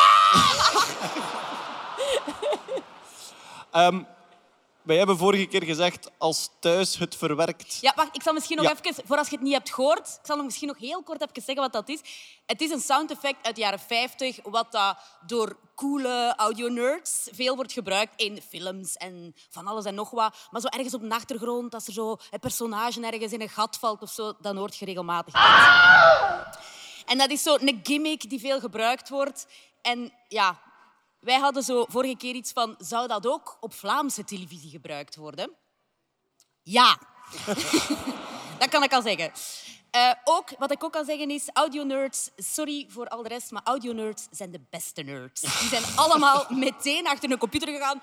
Ehm, 3.70 4.02
wij 4.86 4.96
hebben 4.96 5.16
vorige 5.16 5.46
keer 5.46 5.62
gezegd, 5.64 6.10
als 6.18 6.50
thuis 6.60 6.98
het 6.98 7.16
verwerkt. 7.16 7.78
Ja, 7.80 7.92
wacht, 7.96 8.16
ik 8.16 8.22
zal 8.22 8.32
misschien 8.32 8.56
nog 8.56 8.66
Ja. 8.66 8.74
even, 8.84 9.06
voor 9.06 9.16
als 9.16 9.28
je 9.28 9.34
het 9.34 9.44
niet 9.44 9.52
hebt 9.52 9.74
gehoord, 9.74 10.08
ik 10.20 10.26
zal 10.26 10.36
nog 10.36 10.44
misschien 10.44 10.68
nog 10.68 10.78
heel 10.78 11.02
kort 11.02 11.20
even 11.22 11.34
zeggen 11.34 11.54
wat 11.56 11.72
dat 11.72 11.88
is. 11.88 12.00
Het 12.46 12.60
is 12.60 12.70
een 12.70 12.80
sound 12.80 13.10
effect 13.10 13.46
uit 13.46 13.54
de 13.54 13.60
jaren 13.60 13.78
50, 13.78 14.38
wat 14.42 14.72
dat 14.72 14.96
door 15.26 15.56
coole 15.74 16.34
audio-nerds 16.36 17.28
veel 17.32 17.54
wordt 17.56 17.72
gebruikt 17.72 18.20
in 18.20 18.42
films 18.48 18.94
en 18.94 19.34
van 19.50 19.66
alles 19.66 19.84
en 19.84 19.94
nog 19.94 20.10
wat. 20.10 20.36
Maar 20.50 20.60
zo 20.60 20.66
ergens 20.68 20.94
op 20.94 21.00
de 21.00 21.10
achtergrond, 21.14 21.74
als 21.74 21.86
er 21.86 21.92
zo 21.92 22.16
een 22.30 22.40
personage 22.40 23.00
ergens 23.06 23.32
in 23.32 23.40
een 23.40 23.48
gat 23.48 23.76
valt 23.78 24.02
of 24.02 24.10
zo, 24.10 24.32
dan 24.40 24.56
hoort 24.56 24.76
je 24.76 24.84
regelmatig. 24.84 25.34
En 27.06 27.18
dat 27.18 27.30
is 27.30 27.42
zo 27.42 27.56
een 27.60 27.80
gimmick 27.82 28.30
die 28.30 28.40
veel 28.40 28.60
gebruikt 28.60 29.08
wordt. 29.08 29.46
En 29.82 30.12
ja, 30.28 30.58
wij 31.26 31.38
hadden 31.38 31.62
zo 31.62 31.84
vorige 31.88 32.16
keer 32.16 32.34
iets 32.34 32.52
van, 32.52 32.74
zou 32.78 33.06
dat 33.08 33.26
ook 33.26 33.56
op 33.60 33.74
Vlaamse 33.74 34.24
televisie 34.24 34.70
gebruikt 34.70 35.16
worden? 35.16 35.50
Ja. 36.62 36.98
dat 38.58 38.68
kan 38.68 38.82
ik 38.82 38.92
al 38.92 39.02
zeggen. 39.02 39.32
Eh, 39.90 40.12
ook, 40.24 40.48
wat 40.58 40.70
ik 40.70 40.84
ook 40.84 40.92
kan 40.92 41.04
zeggen 41.04 41.30
is, 41.30 41.48
audio-nerds, 41.52 42.30
sorry 42.36 42.86
voor 42.88 43.08
al 43.08 43.22
de 43.22 43.28
rest, 43.28 43.50
maar 43.50 43.62
audio-nerds 43.64 44.26
zijn 44.30 44.50
de 44.50 44.60
beste 44.70 45.02
nerds. 45.02 45.40
Die 45.40 45.68
zijn 45.68 45.82
allemaal 46.02 46.46
meteen 46.50 47.06
achter 47.06 47.30
een 47.30 47.38
computer 47.38 47.68
gegaan 47.68 48.02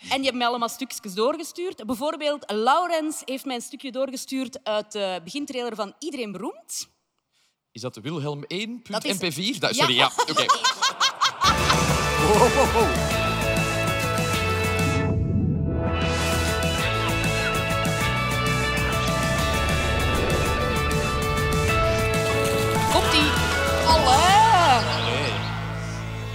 en 0.00 0.08
die 0.08 0.22
hebben 0.22 0.36
mij 0.38 0.46
allemaal 0.46 0.68
stukjes 0.68 1.14
doorgestuurd. 1.14 1.86
Bijvoorbeeld, 1.86 2.50
Laurens 2.50 3.22
heeft 3.24 3.44
mij 3.44 3.54
een 3.54 3.62
stukje 3.62 3.92
doorgestuurd 3.92 4.64
uit 4.64 4.92
de 4.92 5.20
begintrailer 5.24 5.74
van 5.74 5.94
Iedereen 5.98 6.32
Beroemd. 6.32 6.88
Is 7.72 7.80
dat 7.80 7.94
de 7.94 8.00
Wilhelm 8.00 8.44
1.mp4? 8.54 8.82
Dat 8.90 9.04
is- 9.04 9.58
Da- 9.58 9.72
Sorry, 9.72 9.94
ja. 9.94 10.10
Komt-ie. 22.92 23.30
Allee. 23.86 25.32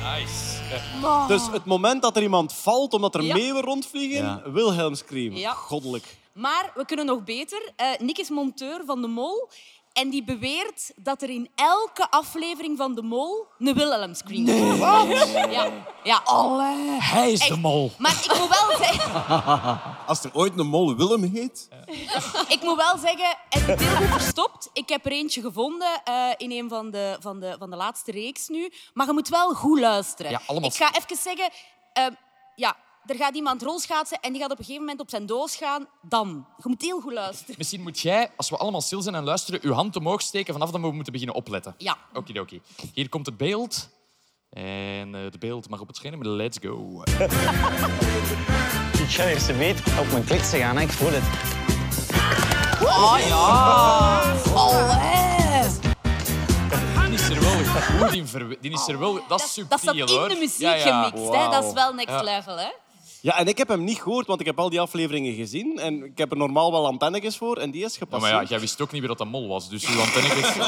Nice. 0.04 0.62
Eh, 1.04 1.28
Dus 1.28 1.42
het 1.52 1.66
moment 1.66 2.02
dat 2.02 2.16
er 2.16 2.22
iemand 2.22 2.54
valt 2.54 2.94
omdat 2.94 3.16
er 3.16 3.22
Ja. 3.24 3.34
meeuwen 3.36 3.62
rondvliegen, 3.64 4.24
Ja. 4.26 4.42
Wilhelmscream. 4.52 5.36
Ja. 5.36 5.52
Goddelijk. 5.54 6.18
Maar 6.34 6.72
we 6.76 6.86
kunnen 6.86 7.06
nog 7.06 7.24
beter. 7.24 7.72
Eh 7.76 7.88
Nick 8.00 8.18
is 8.18 8.30
monteur 8.30 8.82
van 8.86 9.02
De 9.02 9.08
Mol. 9.08 9.50
En 9.98 10.10
die 10.10 10.24
beweert 10.24 10.92
dat 10.96 11.22
er 11.22 11.30
in 11.30 11.50
elke 11.56 12.10
aflevering 12.12 12.78
van 12.78 12.96
De 12.96 13.02
Mol 13.02 13.48
een 13.60 13.74
Wilhelm-screen 13.74 14.44
nee, 14.44 14.76
Ja. 14.76 15.72
ja. 16.04 16.22
Hij 17.00 17.32
is 17.32 17.48
de 17.48 17.58
mol. 17.58 17.92
Maar 17.98 18.12
ik 18.24 18.40
moet 18.40 18.50
wel 18.50 18.78
zeggen... 18.78 19.12
Als 20.08 20.24
er 20.24 20.30
ooit 20.34 20.60
een 20.60 20.68
mol 20.68 20.96
Willem 20.96 21.24
heet... 21.34 21.68
Ik 22.48 22.62
moet 22.62 22.76
wel 22.76 22.98
zeggen, 22.98 23.38
het 23.50 23.82
is 23.82 23.88
heel 23.88 23.96
goed 23.98 24.22
verstopt. 24.22 24.70
Ik 24.74 24.90
heb 24.90 25.06
er 25.06 25.12
eentje 25.12 25.42
gevonden 25.42 26.02
eh, 26.04 26.30
in 26.38 26.52
een 26.52 26.70
van 26.70 26.92
de, 26.92 27.18
van, 27.20 27.40
de, 27.40 27.56
van 27.60 27.70
de 27.70 27.76
laatste 27.76 28.12
reeks 28.12 28.48
nu. 28.48 28.72
Maar 28.94 29.06
je 29.06 29.14
moet 29.14 29.30
wel 29.30 29.54
goed 29.54 29.80
luisteren. 29.80 30.32
Ja, 30.32 30.42
allemaal- 30.48 30.70
Ik 30.70 30.76
ga 30.76 30.90
even 30.96 31.18
zeggen... 31.18 31.50
eh, 31.94 32.06
ja, 32.56 32.76
er 33.08 33.16
gaat 33.16 33.36
iemand 33.36 33.62
rolschaatsen 33.62 34.20
en 34.22 34.32
die 34.32 34.42
gaat 34.42 34.52
op 34.52 34.58
een 34.60 34.64
gegeven 34.64 34.84
moment 34.86 35.02
op 35.02 35.10
zijn 35.10 35.26
doos 35.26 35.56
gaan. 35.56 35.88
Dan. 36.02 36.46
Je 36.58 36.64
moet 36.70 36.82
heel 36.82 37.00
goed 37.02 37.14
luisteren. 37.14 37.56
Misschien 37.58 37.82
moet 37.82 38.00
jij, 38.00 38.32
als 38.36 38.50
we 38.50 38.58
allemaal 38.58 38.82
stil 38.82 39.02
zijn 39.02 39.16
en 39.16 39.24
luisteren, 39.24 39.60
uw 39.64 39.72
hand 39.74 39.96
omhoog 39.96 40.22
steken 40.22 40.54
vanaf 40.54 40.72
dat 40.72 40.82
we 40.82 40.92
moeten 40.92 41.12
beginnen 41.14 41.36
opletten. 41.36 41.76
Ja. 41.78 41.98
Okidoki. 42.14 42.62
Hier 42.94 43.10
komt 43.10 43.26
het 43.26 43.38
beeld. 43.38 43.90
En 44.50 45.16
eh 45.16 45.22
het 45.24 45.40
beeld 45.40 45.70
mag 45.70 45.80
op 45.80 45.88
het 45.88 45.96
scherm. 45.96 46.24
Let's 46.24 46.58
go. 46.62 47.04
Ik 49.04 49.10
ga 49.14 49.28
eerst 49.28 49.58
weet 49.58 49.80
op 50.00 50.12
mijn 50.12 50.24
klitsen 50.26 50.60
gaan, 50.60 50.76
hè. 50.76 50.82
ik 50.82 50.92
voel 50.92 51.10
het. 51.12 51.24
Die 57.06 57.14
is 57.14 57.30
er 57.30 57.40
wel 57.42 57.52
in 58.12 58.58
Die 58.62 58.72
is 58.72 58.88
er 58.88 59.00
wel... 59.00 59.20
Dat 59.28 59.42
is 59.42 59.46
Dat 59.46 59.50
subtiel, 59.50 59.78
staat 59.78 59.96
in 60.10 60.16
hoor. 60.18 60.30
de 60.30 60.36
muziek 60.36 60.60
Ja, 60.62 60.74
ja. 60.74 61.04
gemixt. 61.04 61.34
Hè? 61.36 61.50
Dat 61.50 61.64
is 61.64 61.74
wel 61.74 61.94
next 61.94 62.10
Ja. 62.14 62.22
level. 62.24 62.58
Hè? 62.58 62.68
Ja, 63.28 63.38
en 63.38 63.48
ik 63.48 63.58
heb 63.58 63.68
hem 63.68 63.84
niet 63.84 64.02
gehoord, 64.02 64.28
want 64.28 64.40
ik 64.40 64.46
heb 64.46 64.60
al 64.60 64.70
die 64.70 64.82
afleveringen 64.82 65.34
gezien. 65.36 65.80
En 65.80 66.04
ik 66.04 66.18
heb 66.18 66.32
er 66.32 66.38
normaal 66.38 66.72
wel 66.72 66.86
antennetjes 66.86 67.38
voor 67.38 67.58
en 67.58 67.72
die 67.72 67.86
is 67.86 67.94
Ja, 67.94 68.00
gepasseerd. 68.00 68.34
maar 68.34 68.42
ja, 68.42 68.48
jij 68.50 68.60
wist 68.60 68.82
ook 68.82 68.92
niet 68.92 69.00
wie 69.00 69.10
dat 69.10 69.20
een 69.20 69.28
mol 69.28 69.48
was, 69.48 69.70
dus 69.70 69.86
uw 69.88 70.00
antennetjes... 70.00 70.54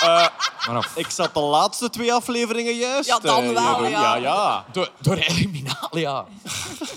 Ja. 0.00 0.32
Maar 0.66 0.72
nou, 0.72 0.84
Ik 0.94 1.10
zat 1.10 1.34
de 1.34 1.40
laatste 1.40 1.90
twee 1.90 2.12
afleveringen 2.12 2.74
juist. 2.74 3.08
Ja, 3.08 3.18
dan 3.18 3.44
Eh, 3.44 3.52
wel, 3.52 3.84
ja. 3.86 4.00
ja. 4.00 4.14
ja. 4.16 4.66
door, 4.72 4.90
door 5.00 5.16
eliminalia. 5.16 6.26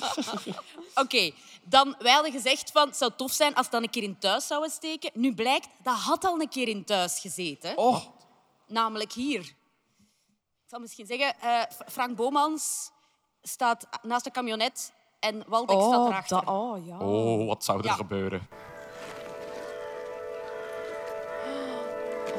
Oké, 1.03 1.31
dan 1.63 1.95
wij 1.99 2.11
hadden 2.11 2.31
gezegd 2.31 2.71
van 2.71 2.87
het 2.87 2.97
zou 2.97 3.11
tof 3.17 3.31
zijn 3.31 3.53
als 3.55 3.63
het 3.65 3.71
dan 3.73 3.83
een 3.83 3.89
keer 3.89 4.03
in 4.03 4.19
thuis 4.19 4.47
zouden 4.47 4.71
steken. 4.71 5.11
Nu 5.13 5.33
blijkt, 5.33 5.67
dat 5.83 5.95
had 5.95 6.25
al 6.25 6.39
een 6.41 6.49
keer 6.49 6.67
in 6.67 6.83
thuis 6.83 7.19
gezeten. 7.19 7.77
Oh, 7.77 7.97
Namelijk 8.67 9.13
hier. 9.13 9.39
Ik 9.39 10.69
zal 10.69 10.79
misschien 10.79 11.05
zeggen, 11.05 11.35
eh, 11.41 11.61
Frank 11.91 12.15
Bomans 12.15 12.91
staat 13.43 13.87
naast 14.01 14.23
de 14.23 14.31
camionet 14.31 14.91
en 15.19 15.43
Waldeck 15.47 15.79
staat 15.81 15.95
Oh, 15.95 16.07
erachter. 16.07 16.35
dat, 16.45 16.47
oh 16.55 16.85
ja. 16.85 16.97
Oh, 16.99 17.47
wat 17.47 17.63
zou 17.63 17.79
er 17.79 17.85
Ja. 17.85 17.93
gebeuren? 17.93 18.47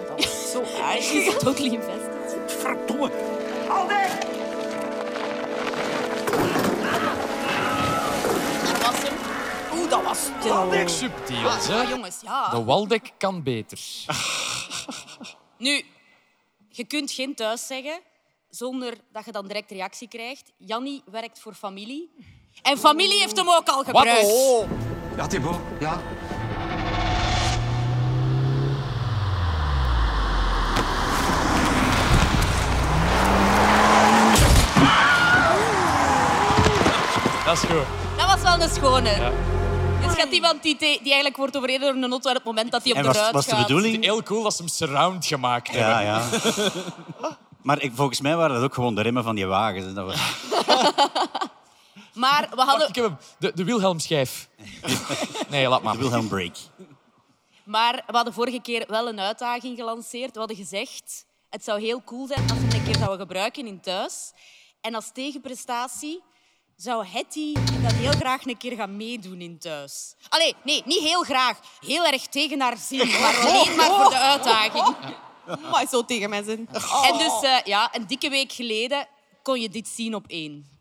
Dat 0.06 0.24
was 0.24 0.50
zo 0.50 0.60
erg. 0.90 1.02
She's 1.02 1.38
totally 1.38 1.72
invested. 1.74 2.52
Verdomme. 2.52 3.10
Dat 8.64 8.82
was 8.82 9.02
hem. 9.02 9.16
Oeh, 9.78 9.90
dat 9.90 10.02
was 10.02 10.18
stil. 10.40 10.88
Subtiel, 10.88 11.42
Maar 11.42 11.66
hè? 11.68 11.82
jongens, 11.82 12.20
ja. 12.20 12.48
De 12.48 12.64
Waldeck 12.64 13.10
kan 13.18 13.42
beter. 13.42 13.78
Nu, 15.58 15.84
je 16.68 16.84
kunt 16.84 17.10
geen 17.10 17.34
thuis 17.34 17.66
zeggen 17.66 18.00
zonder 18.54 18.94
dat 19.12 19.24
je 19.24 19.32
dan 19.32 19.46
direct 19.46 19.70
reactie 19.70 20.08
krijgt. 20.08 20.52
Janni 20.58 21.02
werkt 21.10 21.38
voor 21.38 21.54
familie. 21.54 22.10
En 22.62 22.78
familie 22.78 23.18
heeft 23.18 23.36
hem 23.36 23.48
ook 23.48 23.68
al 23.68 23.84
gebruikt. 23.84 24.22
Wat? 24.22 24.32
Oh. 24.32 24.68
Ja, 25.16 25.26
Thibaut. 25.26 25.58
Ja. 25.80 26.00
Dat 37.44 37.54
is 37.56 37.60
goed. 37.60 37.86
Dat 38.16 38.26
was 38.26 38.42
wel 38.42 38.60
een 38.60 38.68
schone. 38.68 39.10
Ja. 39.10 39.32
Dus 40.06 40.14
gaat 40.14 40.32
iemand 40.32 40.62
die, 40.62 40.76
die 40.78 40.98
eigenlijk 41.02 41.36
wordt 41.36 41.56
overreden 41.56 41.80
door 41.80 42.02
een 42.02 42.10
auto 42.10 42.28
op 42.28 42.34
het 42.34 42.44
moment 42.44 42.70
dat 42.72 42.84
hij 42.84 42.92
op 42.92 42.98
de 42.98 43.04
ruit 43.04 43.16
gaat. 43.16 43.32
was 43.32 43.46
de 43.46 43.56
bedoeling? 43.56 44.04
Heel 44.04 44.22
cool 44.22 44.42
dat 44.42 44.54
ze 44.54 44.62
hem 44.62 44.70
surround 44.70 45.26
gemaakt 45.26 45.68
hebben. 45.68 45.88
Ja, 45.88 46.00
ja. 46.00 46.22
Maar 47.64 47.82
ik, 47.82 47.92
volgens 47.94 48.20
mij 48.20 48.36
waren 48.36 48.54
dat 48.54 48.64
ook 48.64 48.74
gewoon 48.74 48.94
de 48.94 49.02
remmen 49.02 49.24
van 49.24 49.34
die 49.34 49.46
wagens. 49.46 49.94
Dat 49.94 50.06
was... 50.06 50.16
Maar 52.14 52.48
we 52.50 52.56
hadden... 52.56 52.78
Wacht, 52.78 52.88
ik 52.88 52.94
heb 52.94 53.04
hem. 53.04 53.16
De, 53.38 53.52
de 53.54 53.64
Wilhelm-schijf. 53.64 54.48
Nee, 55.48 55.68
laat 55.68 55.82
maar. 55.82 55.92
De 55.92 55.98
Wilhelm 55.98 56.28
Break. 56.28 56.56
Maar 57.64 58.02
we 58.06 58.12
hadden 58.16 58.32
vorige 58.32 58.60
keer 58.60 58.84
wel 58.88 59.08
een 59.08 59.20
uitdaging 59.20 59.76
gelanceerd. 59.76 60.32
We 60.32 60.38
hadden 60.38 60.56
gezegd, 60.56 61.26
het 61.50 61.64
zou 61.64 61.80
heel 61.80 62.02
cool 62.04 62.26
zijn 62.26 62.40
als 62.50 62.58
we 62.58 62.64
het 62.64 62.74
een 62.74 62.84
keer 62.84 62.96
zouden 62.96 63.18
gebruiken 63.18 63.66
in 63.66 63.80
thuis. 63.80 64.32
En 64.80 64.94
als 64.94 65.10
tegenprestatie 65.12 66.22
zou 66.76 67.06
Hetty 67.06 67.52
dan 67.52 67.94
heel 67.94 68.12
graag 68.12 68.44
een 68.44 68.56
keer 68.56 68.76
gaan 68.76 68.96
meedoen 68.96 69.40
in 69.40 69.58
thuis. 69.58 70.14
Allee, 70.28 70.54
nee, 70.64 70.82
niet 70.84 71.02
heel 71.02 71.22
graag. 71.22 71.58
Heel 71.80 72.06
erg 72.06 72.26
tegen 72.26 72.60
haar 72.60 72.76
zin, 72.76 73.20
maar 73.20 73.36
alleen 73.46 73.76
maar 73.76 73.90
voor 73.90 74.10
de 74.10 74.18
uitdaging. 74.18 74.96
Maar 75.70 75.86
zo 75.90 76.04
tegen 76.04 76.30
mij 76.30 76.42
zin. 76.42 76.68
En 77.10 77.18
dus 77.18 77.40
eh, 77.42 77.56
ja, 77.64 77.88
een 77.92 78.06
dikke 78.06 78.28
week 78.28 78.52
geleden 78.52 79.06
kon 79.42 79.60
je 79.60 79.68
dit 79.68 79.88
zien 79.88 80.14
op 80.14 80.24
één. 80.26 80.72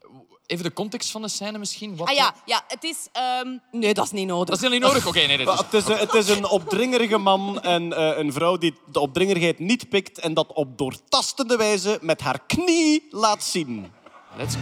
Even 0.45 0.63
de 0.63 0.73
context 0.73 1.11
van 1.11 1.21
de 1.21 1.27
scène 1.27 1.57
misschien. 1.57 1.95
Wat 1.97 2.07
Ah 2.07 2.15
ja, 2.15 2.33
ja 2.45 2.61
het 2.67 2.83
is... 2.83 3.07
ehm, 3.11 3.57
Nee, 3.71 3.93
dat 3.93 4.05
is 4.05 4.11
niet 4.11 4.27
nodig. 4.27 4.49
Dat 4.59 4.63
is 4.63 4.69
niet 4.69 4.81
nodig. 4.81 5.07
Oké, 5.07 5.19
nee, 5.25 5.37
dit 5.37 5.47
is... 5.47 5.57
Het 5.57 5.73
is, 5.73 5.85
een- 5.87 5.97
het 5.97 6.13
is 6.13 6.29
een 6.29 6.45
opdringerige 6.47 7.17
man 7.17 7.61
en 7.61 7.93
eh, 7.93 8.17
een 8.17 8.33
vrouw 8.33 8.57
die 8.57 8.73
de 8.91 8.99
opdringerigheid 8.99 9.59
niet 9.59 9.89
pikt 9.89 10.19
en 10.19 10.33
dat 10.33 10.53
op 10.53 10.77
doortastende 10.77 11.55
wijze 11.57 11.97
met 12.01 12.21
haar 12.21 12.39
knie 12.47 13.07
laat 13.09 13.43
zien. 13.43 13.91
Let's 14.37 14.53
go. 14.55 14.59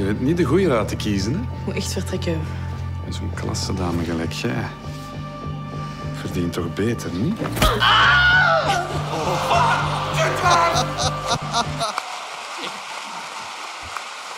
Je 0.00 0.04
bent 0.04 0.20
niet 0.20 0.36
de 0.36 0.44
goede 0.44 0.66
raad 0.68 0.88
te 0.88 0.96
kiezen, 0.96 1.32
hè? 1.34 1.40
Ik 1.40 1.66
moet 1.66 1.74
echt 1.74 1.92
vertrekken. 1.92 2.40
En 3.06 3.12
zo'n 3.12 3.30
klassedame 3.34 4.04
gelijk 4.04 4.32
jij. 4.32 4.66
Verdient 6.20 6.52
toch 6.52 6.74
beter, 6.74 7.12
niet? 7.14 7.38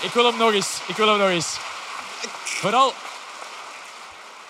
Ik 0.00 0.12
wil 0.12 0.25
hem 0.25 0.37
nog 0.37 0.52
eens. 0.52 0.81
Ik 0.87 0.97
wil 0.97 1.09
hem 1.09 1.19
nog 1.19 1.29
eens. 1.29 1.57
Vooral... 2.45 2.93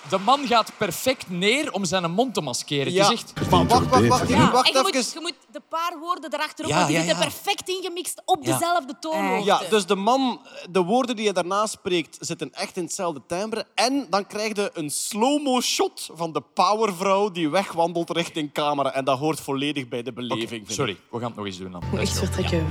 De 0.09 0.17
man 0.17 0.47
gaat 0.47 0.71
perfect 0.77 1.29
neer 1.29 1.71
om 1.71 1.85
zijn 1.85 2.11
mond 2.11 2.33
te 2.33 2.41
maskeren. 2.41 2.93
Ja, 2.93 3.03
Het 3.03 3.13
is 3.13 3.19
echt... 3.19 3.49
maar 3.49 3.67
wacht, 3.67 3.87
wacht, 3.87 4.07
wacht, 4.07 4.27
Jeroen, 4.27 4.43
en 4.43 4.51
wacht 4.51 4.67
je 5.13 5.19
moet, 5.21 5.35
je 5.39 5.40
paar 5.79 5.99
woorden 5.99 6.33
erachterop, 6.33 6.71
Ja, 6.71 6.85
die 6.85 6.95
ja, 6.95 7.01
zitten 7.01 7.17
ja. 7.17 7.23
perfect 7.23 7.69
ingemixt 7.69 8.21
op 8.25 8.43
Ja. 8.45 8.51
dezelfde 8.53 8.93
toonhoogte. 8.99 9.45
Ja, 9.45 9.61
dus 9.69 9.85
de 9.85 9.95
man, 9.95 10.41
de 10.69 10.81
woorden 10.83 11.15
die 11.15 11.25
je 11.25 11.33
daarna 11.33 11.65
spreekt, 11.65 12.17
zitten 12.19 12.53
echt 12.53 12.77
in 12.77 12.83
hetzelfde 12.83 13.21
timbre. 13.27 13.65
En 13.75 14.07
dan 14.09 14.27
krijg 14.27 14.55
je 14.55 14.69
een 14.73 14.89
slow-mo 14.89 15.61
shot 15.61 16.09
van 16.13 16.33
de 16.33 16.41
powervrouw 16.53 17.31
die 17.31 17.49
wegwandelt 17.49 18.09
richting 18.09 18.53
camera. 18.53 18.91
En 18.93 19.05
dat 19.05 19.19
hoort 19.19 19.39
volledig 19.41 19.87
bij 19.87 20.01
de 20.03 20.13
beleving. 20.13 20.71
Sorry, 20.71 20.97
we 21.11 21.17
gaan 21.19 21.27
het 21.27 21.35
nog 21.35 21.45
eens 21.45 21.57
doen 21.57 21.71
dan. 21.71 21.81
Ik 21.81 21.91
moet 21.91 21.99
echt 21.99 22.17
vertrekken. 22.19 22.67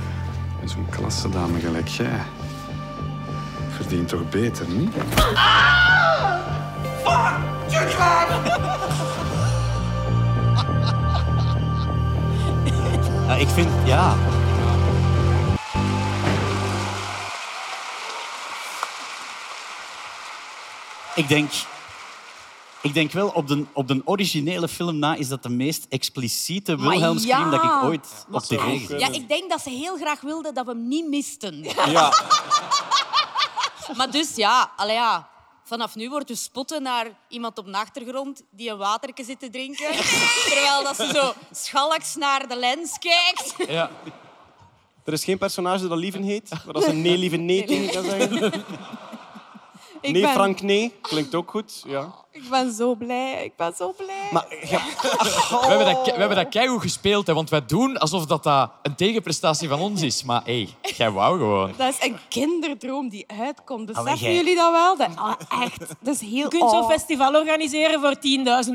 En 0.61 0.69
zo'n 0.69 0.87
klassedame 0.89 1.59
gelijk 1.59 1.87
jij. 1.87 2.21
Verdient 3.69 4.07
toch 4.07 4.29
beter, 4.29 4.69
niet? 4.69 4.93
Ja, 13.31 13.37
ik 13.37 13.47
vind... 13.47 13.69
Ja. 13.85 14.15
Ik 21.15 21.27
denk... 21.27 21.51
Ik 22.81 22.93
denk 22.93 23.11
wel, 23.11 23.27
op 23.27 23.47
de, 23.47 23.65
op 23.73 23.87
de 23.87 24.01
originele 24.05 24.67
film 24.67 24.99
na 24.99 25.15
is 25.15 25.27
dat 25.27 25.43
de 25.43 25.49
meest 25.49 25.85
expliciete 25.89 26.75
Maar 26.75 26.89
Wilhelm-scream 26.89 27.51
dat 27.51 27.63
ik 27.63 27.69
ja. 27.69 27.81
ooit 27.83 28.25
op 28.31 28.49
heb. 28.49 28.99
Ja, 28.99 29.07
ik 29.11 29.27
denk 29.27 29.49
dat 29.49 29.61
ze 29.61 29.69
heel 29.69 29.97
graag 29.97 30.21
wilden 30.21 30.53
dat 30.53 30.65
we 30.65 30.71
hem 30.71 30.87
niet 30.87 31.07
misten. 31.07 31.63
Ja, 31.63 32.13
Maar 33.97 34.11
dus 34.11 34.35
ja, 34.35 34.71
allee, 34.75 34.95
ja, 34.95 35.30
vanaf 35.71 35.95
nu 35.95 36.09
wordt 36.09 36.27
dus 36.27 36.43
spotten 36.43 36.81
naar 36.81 37.07
iemand 37.27 37.57
op 37.57 37.65
de 37.65 37.71
achtergrond 37.71 38.43
die 38.49 38.69
een 38.69 38.77
waterke 38.77 39.23
zit 39.23 39.39
te 39.39 39.49
drinken. 39.49 39.91
Terwijl 40.49 40.83
dat 40.83 40.95
ze 40.95 41.09
zo 41.13 41.33
schalks 41.51 42.15
naar 42.15 42.47
de 42.47 42.55
lens 42.55 42.97
kijkt. 42.99 43.69
Ja. 43.69 43.89
er 45.03 45.13
is 45.13 45.23
geen 45.23 45.37
personage 45.37 45.87
dat 45.87 45.97
Lieven 45.97 46.23
heet, 46.23 46.49
maar 46.49 46.73
dat 46.73 46.83
is 46.83 46.89
een 46.89 47.01
nee, 47.01 47.17
lieve 47.17 47.35
nee 47.35 47.63
tegen 47.65 47.91
kan 47.91 48.03
zeggen. 48.03 48.63
Ik 50.01 50.11
Nee, 50.11 50.21
ben, 50.21 50.31
Frank, 50.31 50.61
nee. 50.61 50.93
Klinkt 51.01 51.35
ook 51.35 51.49
goed, 51.49 51.83
ja. 51.87 52.13
Ik 52.31 52.49
ben 52.49 52.73
zo 52.73 52.95
blij. 52.95 53.43
Ik 53.43 53.55
ben 53.55 53.73
zo 53.77 53.93
blij. 53.97 54.27
Maar 54.31 54.45
ja, 54.69 54.79
We 55.61 55.65
hebben 55.67 55.85
dat, 55.85 56.05
we 56.05 56.11
hebben 56.11 56.37
dat 56.37 56.49
keigoed 56.49 56.81
gespeeld, 56.81 57.27
hè, 57.27 57.33
want 57.33 57.49
wij 57.49 57.65
doen 57.65 57.97
alsof 57.97 58.25
dat, 58.25 58.43
dat 58.43 58.71
een 58.81 58.95
tegenprestatie 58.95 59.67
van 59.69 59.79
ons 59.79 60.01
is. 60.01 60.23
Maar 60.23 60.41
hé, 60.45 60.67
hey, 60.81 60.93
jij 60.95 61.11
wou 61.11 61.37
gewoon. 61.37 61.73
Dat 61.77 61.93
is 61.93 62.07
een 62.07 62.17
kinderdroom 62.29 63.09
die 63.09 63.25
uitkomt. 63.39 63.85
Beseffen 63.85 64.17
jij- 64.17 64.35
jullie 64.35 64.55
dat 64.55 64.71
wel? 64.71 64.97
Dat, 64.97 65.09
ah, 65.15 65.61
echt. 65.61 65.79
Dat 66.01 66.13
is 66.15 66.21
heel... 66.21 66.31
Je 66.31 66.47
kunt 66.47 66.69
zo'n 66.69 66.83
oh. 66.83 66.89
festival 66.89 67.35
organiseren 67.35 67.99
voor 67.99 68.15
10.000 68.15 68.21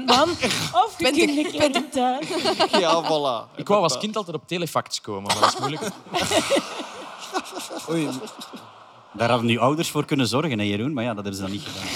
man. 0.06 0.30
Of 0.84 0.94
je 0.98 1.04
kunt 1.04 1.16
een 1.18 1.50
keer 1.50 1.74
in 1.74 1.90
thuis. 1.90 2.26
ja, 2.78 3.02
voilà. 3.04 3.56
Ik 3.56 3.68
wou 3.68 3.82
als 3.82 3.98
kind 3.98 4.16
altijd 4.16 4.36
op 4.36 4.48
telefacts 4.48 5.00
komen, 5.00 5.22
maar 5.22 5.40
dat 5.40 5.52
is 5.52 5.58
moeilijk. 5.58 5.90
Oei. 7.90 8.08
Daar 9.16 9.28
hadden 9.30 9.46
nu 9.46 9.58
ouders 9.58 9.90
voor 9.90 10.04
kunnen 10.04 10.26
zorgen, 10.26 10.58
hè, 10.58 10.64
Jeroen? 10.64 10.92
Maar 10.92 11.04
ja, 11.04 11.14
dat 11.14 11.24
hebben 11.24 11.34
ze 11.34 11.42
dan 11.42 11.50
niet 11.50 11.62
gedaan. 11.66 11.88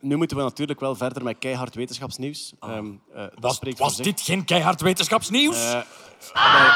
Nu 0.00 0.16
moeten 0.16 0.36
we 0.36 0.42
natuurlijk 0.42 0.80
wel 0.80 0.94
verder 0.94 1.22
met 1.22 1.38
keihard 1.38 1.74
wetenschapsnieuws. 1.74 2.52
Ehm, 2.60 2.92
eh, 3.12 3.16
dat 3.16 3.30
Was, 3.40 3.56
spreekt 3.56 4.02
dit 4.04 4.20
geen 4.20 4.44
keihard 4.44 4.80
wetenschapsnieuws? 4.80 5.56
Eh, 5.56 5.80
wij- 6.32 6.70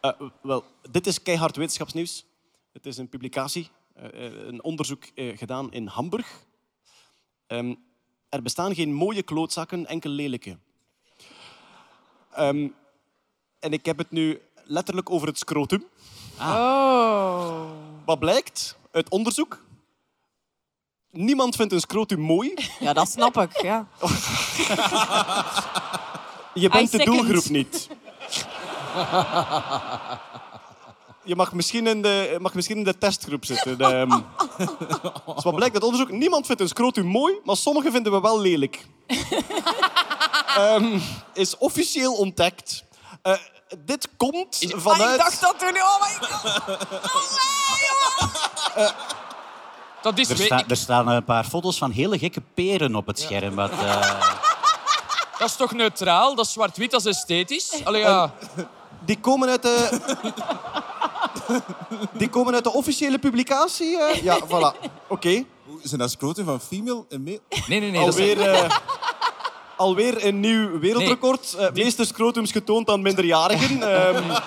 Eh, 0.10 0.10
wel, 0.42 0.64
dit 0.90 1.06
is 1.06 1.22
keihard 1.22 1.56
wetenschapsnieuws. 1.56 2.24
Het 2.72 2.86
is 2.86 2.96
een 2.96 3.08
publicatie, 3.08 3.68
een 4.12 4.62
onderzoek 4.62 5.04
eh, 5.14 5.38
gedaan 5.38 5.72
in 5.72 5.86
Hamburg. 5.86 6.26
Ehm, 7.46 7.74
er 8.28 8.42
bestaan 8.42 8.74
geen 8.74 8.92
mooie 8.92 9.22
klootzakken, 9.22 9.86
enkel 9.86 10.10
lelijke. 10.10 10.56
Ehm, 12.32 12.68
en 13.58 13.72
ik 13.72 13.84
heb 13.86 13.98
het 13.98 14.10
nu 14.10 14.40
letterlijk 14.64 15.10
over 15.10 15.28
het 15.28 15.38
scrotum. 15.38 15.84
Oh. 16.40 17.60
Wat 18.04 18.18
blijkt 18.18 18.76
uit 18.92 19.08
onderzoek? 19.08 19.64
Niemand 21.10 21.56
vindt 21.56 21.72
een 21.72 21.80
scrotum 21.80 22.20
mooi. 22.20 22.54
Ja, 22.80 22.92
dat 22.92 23.10
snap 23.10 23.36
ik. 23.36 23.62
Ja. 23.62 23.86
Je 26.54 26.68
bent 26.68 26.90
de 26.90 27.04
doelgroep 27.04 27.48
niet. 27.48 27.88
Je 31.24 31.36
mag 31.36 31.52
misschien 31.52 31.86
in 31.86 32.02
de, 32.02 32.36
mag 32.40 32.54
misschien 32.54 32.76
in 32.76 32.84
de 32.84 32.98
testgroep 32.98 33.44
zitten. 33.44 33.78
De, 33.78 33.84
ehm. 33.94 34.20
Dus 35.34 35.44
wat 35.44 35.54
blijkt 35.54 35.74
uit 35.74 35.84
onderzoek? 35.84 36.10
Niemand 36.10 36.46
vindt 36.46 36.60
een 36.60 36.68
scrotum 36.68 37.06
mooi, 37.06 37.34
maar 37.44 37.56
sommigen 37.56 37.92
vinden 37.92 38.12
we 38.12 38.20
wel 38.20 38.40
lelijk. 38.40 38.86
Ehm, 40.56 40.98
is 41.34 41.58
officieel 41.58 42.14
ontdekt. 42.14 42.84
Eh, 43.22 43.32
dit 43.78 44.08
komt 44.16 44.58
vanuit... 44.76 45.12
ik 45.12 45.18
dacht 45.18 45.40
dat 45.40 45.58
toen... 45.58 45.76
Oh 45.76 46.00
my 46.02 46.26
god. 46.26 46.52
Dat 50.02 50.18
is... 50.18 50.28
Er, 50.30 50.36
sta- 50.36 50.64
er 50.68 50.76
staan 50.76 51.08
een 51.08 51.24
paar 51.24 51.44
foto's 51.44 51.78
van 51.78 51.90
hele 51.90 52.18
gekke 52.18 52.42
peren 52.54 52.94
op 52.96 53.06
het 53.06 53.18
scherm. 53.20 53.54
Wat, 53.54 53.70
eh, 53.70 54.10
Dat 55.38 55.48
is 55.50 55.56
toch 55.56 55.72
neutraal? 55.72 56.34
Dat 56.34 56.46
is 56.46 56.52
zwart-wit, 56.52 56.90
dat 56.90 57.00
is 57.00 57.06
esthetisch? 57.16 57.84
Allee, 57.84 58.00
ja. 58.00 58.32
Die 59.04 59.20
komen 59.20 59.48
uit 59.48 59.62
de... 59.62 59.88
Die 62.12 62.28
komen 62.28 62.54
uit 62.54 62.64
de 62.64 62.72
officiële 62.72 63.18
publicatie. 63.18 63.98
eh. 63.98 64.22
Ja, 64.22 64.38
voilà. 64.46 64.90
Oké. 65.08 65.44
Zijn 65.82 66.00
dat 66.00 66.10
scrotum 66.10 66.44
van 66.44 66.60
female 66.60 67.04
en 67.08 67.22
male? 67.22 67.40
Nee, 67.66 67.80
nee, 67.80 67.90
nee. 67.90 68.04
Dat 68.04 68.18
is, 68.18 68.36
Alweer, 69.76 70.26
een 70.26 70.40
nieuw 70.40 70.78
wereldrecord. 70.78 71.54
Eh 71.54 71.70
meeste 71.72 72.04
scrotums 72.04 72.52
getoond 72.52 72.88
aan 72.90 73.02
minderjarigen. 73.02 73.82
Ehm, 73.92 74.38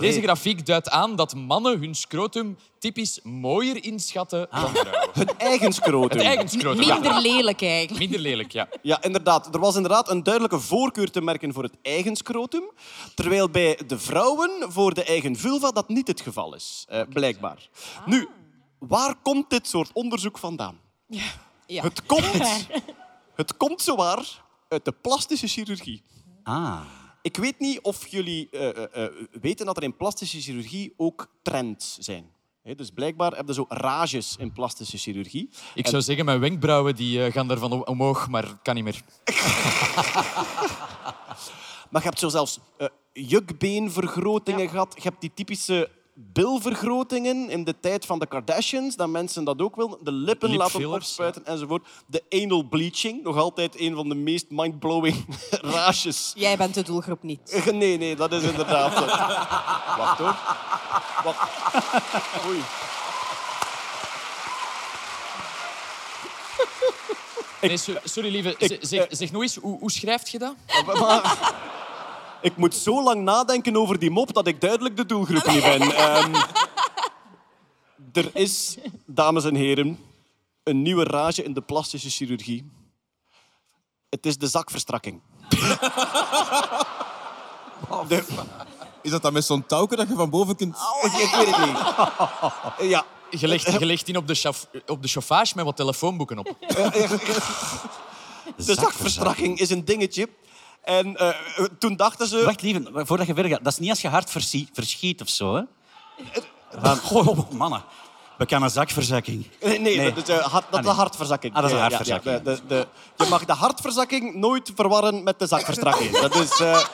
deze 0.00 0.22
grafiek 0.22 0.66
duidt 0.66 0.90
aan 0.90 1.16
dat 1.16 1.34
mannen 1.34 1.78
hun 1.80 1.94
scrotum 1.94 2.58
typisch 2.78 3.20
mooier 3.22 3.84
inschatten 3.84 4.46
dan 4.50 4.68
vrouwen. 4.76 5.10
het 5.18 5.36
eigen 5.36 5.72
scrotum. 5.72 6.18
Het 6.18 6.26
eigen 6.26 6.48
scrotum. 6.48 6.82
ja. 6.84 6.94
Minder 6.94 7.20
lelijk 7.20 7.62
eigenlijk. 7.62 7.98
Minder 7.98 8.20
lelijk, 8.20 8.52
ja. 8.52 8.68
Ja, 8.82 9.02
inderdaad. 9.02 9.54
Er 9.54 9.60
was 9.60 9.74
inderdaad 9.76 10.10
een 10.10 10.22
duidelijke 10.22 10.60
voorkeur 10.60 11.10
te 11.10 11.20
merken 11.20 11.52
voor 11.52 11.62
het 11.62 11.74
eigen 11.82 12.16
scrotum. 12.16 12.62
Terwijl 13.14 13.50
bij 13.50 13.78
de 13.86 13.98
vrouwen 13.98 14.50
voor 14.68 14.94
de 14.94 15.04
eigen 15.04 15.36
vulva 15.36 15.70
dat 15.70 15.88
niet 15.88 16.06
het 16.06 16.20
geval 16.20 16.54
is. 16.54 16.84
eh, 16.88 17.00
blijkbaar. 17.08 17.68
Nu, 18.06 18.28
waar 18.78 19.14
komt 19.22 19.50
dit 19.50 19.68
soort 19.68 19.90
onderzoek 19.92 20.38
vandaan? 20.38 20.78
Ja. 21.66 21.82
Het 21.82 22.02
komt, 22.06 22.32
het 23.40 23.56
komt 23.56 23.82
zowaar 23.82 24.44
uit 24.68 24.84
de 24.84 24.92
plastische 24.92 25.46
chirurgie. 25.46 26.02
ah. 26.42 26.80
Ik 27.22 27.36
weet 27.36 27.58
niet 27.58 27.80
of 27.80 28.06
jullie 28.06 28.48
eh, 28.50 28.68
eh, 28.68 29.04
eh, 29.04 29.12
weten 29.40 29.66
dat 29.66 29.76
er 29.76 29.82
in 29.82 29.96
plastische 29.96 30.40
chirurgie 30.40 30.94
ook 30.96 31.30
trends 31.42 31.96
zijn. 31.98 32.30
Hè, 32.62 32.74
dus 32.74 32.90
blijkbaar 32.90 33.32
hebben 33.32 33.54
ze 33.54 33.60
zo 33.68 33.74
rages 33.76 34.36
in 34.38 34.52
plastische 34.52 34.98
chirurgie. 34.98 35.50
Ik 35.74 35.86
zou 35.86 36.02
zeggen, 36.02 36.24
mijn 36.24 36.40
wenkbrauwen 36.40 36.94
die, 36.94 37.32
gaan 37.32 37.48
daarvan 37.48 37.86
omhoog, 37.86 38.28
maar 38.28 38.58
kan 38.62 38.74
niet 38.74 38.84
meer. 38.84 39.02
Maar 41.90 42.02
je 42.02 42.08
hebt 42.08 42.20
zo 42.20 42.28
zelfs 42.28 42.58
eh, 42.76 42.86
jukbeenvergrotingen 43.12 44.68
gehad. 44.68 44.94
Je 44.94 45.02
hebt 45.02 45.20
die 45.20 45.30
typische 45.34 45.90
bilvergrotingen 46.32 47.50
in 47.50 47.64
de 47.64 47.74
tijd 47.80 48.06
van 48.06 48.18
de 48.18 48.26
Kardashians, 48.26 48.96
dat 48.96 49.08
mensen 49.08 49.44
dat 49.44 49.60
ook 49.60 49.76
wilden. 49.76 49.98
De 50.02 50.12
lippen 50.12 50.56
laten 50.56 50.90
opspuiten 50.92 51.46
enzovoort. 51.46 51.86
De 52.06 52.22
anal 52.28 52.62
bleaching, 52.62 53.22
nog 53.22 53.36
altijd 53.36 53.80
een 53.80 53.94
van 53.94 54.08
de 54.08 54.14
meest 54.14 54.46
mindblowing 54.48 55.24
rages. 55.74 56.32
Jij 56.34 56.56
bent 56.56 56.74
de 56.74 56.82
doelgroep 56.82 57.22
niet. 57.22 57.50
Eh, 57.50 57.66
Nee, 57.80 57.98
nee, 57.98 58.16
dat 58.16 58.32
is 58.32 58.42
inderdaad 58.42 58.92
zo. 58.96 59.04
Wacht 59.96 60.18
hoor. 60.18 60.36
Wacht. 61.24 61.50
Oei. 62.46 62.60
Nee, 67.60 67.76
so- 67.76 67.98
sorry, 68.04 68.30
lieve. 68.30 68.54
zeg, 68.58 68.78
zeg, 68.80 69.06
zeg 69.10 69.32
nog 69.32 69.42
eens, 69.42 69.56
hoe, 69.56 69.78
hoe 69.78 69.90
schrijf 69.90 70.28
je 70.28 70.38
dat? 70.38 70.54
Ik 72.42 72.56
moet 72.56 72.74
zo 72.74 73.02
lang 73.02 73.22
nadenken 73.22 73.76
over 73.76 73.98
die 73.98 74.10
mop 74.10 74.32
dat 74.34 74.46
ik 74.46 74.60
duidelijk 74.60 74.96
de 74.96 75.06
doelgroep 75.06 75.46
niet 75.46 75.62
ben. 75.62 75.80
Ehm, 75.80 76.34
er 78.12 78.30
is, 78.36 78.76
dames 79.06 79.44
en 79.44 79.54
heren, 79.54 79.98
een 80.62 80.82
nieuwe 80.82 81.04
rage 81.04 81.42
in 81.42 81.52
de 81.52 81.60
plastische 81.60 82.10
chirurgie. 82.10 82.70
Het 84.08 84.26
is 84.26 84.38
de 84.38 84.46
zakverstrakking. 84.46 85.20
De- 88.08 88.24
Is 89.02 89.10
dat 89.10 89.22
dan 89.22 89.32
met 89.32 89.44
zo'n 89.44 89.66
touwke 89.66 89.96
dat 89.96 90.08
je 90.08 90.14
van 90.14 90.30
boven 90.30 90.56
kunt... 90.56 90.76
ik, 91.02 91.12
ik 91.12 91.34
weet 91.34 91.56
het 91.56 91.66
niet. 91.66 91.78
Ja. 92.90 93.04
Je 93.30 93.48
legt, 93.48 93.72
je 93.78 93.86
legt 93.86 94.06
die 94.06 94.16
op 94.16 94.26
de, 94.26 94.52
op 94.86 95.02
de 95.02 95.08
chauffage 95.08 95.52
met 95.56 95.64
wat 95.64 95.76
telefoonboeken 95.76 96.38
op. 96.38 96.56
De 98.56 98.74
zakverstrakking 98.74 99.58
is 99.58 99.70
een 99.70 99.84
dingetje. 99.84 100.28
En 100.84 101.16
eh, 101.16 101.28
toen 101.78 101.96
dachten 101.96 102.26
ze... 102.26 102.44
Wacht, 102.44 102.62
lieve, 102.62 102.90
voordat 102.94 103.26
je 103.26 103.34
verder 103.34 103.52
gaat. 103.52 103.64
Dat 103.64 103.72
is 103.72 103.78
niet 103.78 103.90
als 103.90 104.00
je 104.00 104.08
hart 104.08 104.30
verschiet 104.72 105.20
of 105.20 105.28
zo, 105.28 105.54
hè? 105.54 105.62
Van, 106.80 106.96
goh, 106.96 107.50
mannen. 107.50 107.82
We 108.38 108.46
kan 108.46 108.62
een 108.62 108.70
zakverzakking. 108.70 109.46
Nee, 109.60 109.78
nee, 109.80 110.12
Dat, 110.12 110.28
is, 110.28 110.34
eh, 110.36 110.46
hart, 110.46 110.64
dat 110.70 110.86
Ah, 110.86 110.96
hartverzakking. 110.96 111.54
Ah, 111.54 111.60
dat 111.62 111.70
is 111.70 111.76
een 111.76 111.82
ja, 111.82 111.88
hartverzakking. 111.88 112.34
ja, 112.34 112.40
de, 112.42 112.60
de, 112.66 112.86
de- 113.16 113.24
je 113.24 113.30
mag 113.30 113.44
de 113.44 113.52
hartverzakking 113.52 114.34
nooit 114.34 114.72
verwarren 114.74 115.22
met 115.22 115.38
de 115.38 115.46
zakverstrakking. 115.46 116.18
Dat 116.18 116.34
is, 116.34 116.60
eh, 116.60 116.84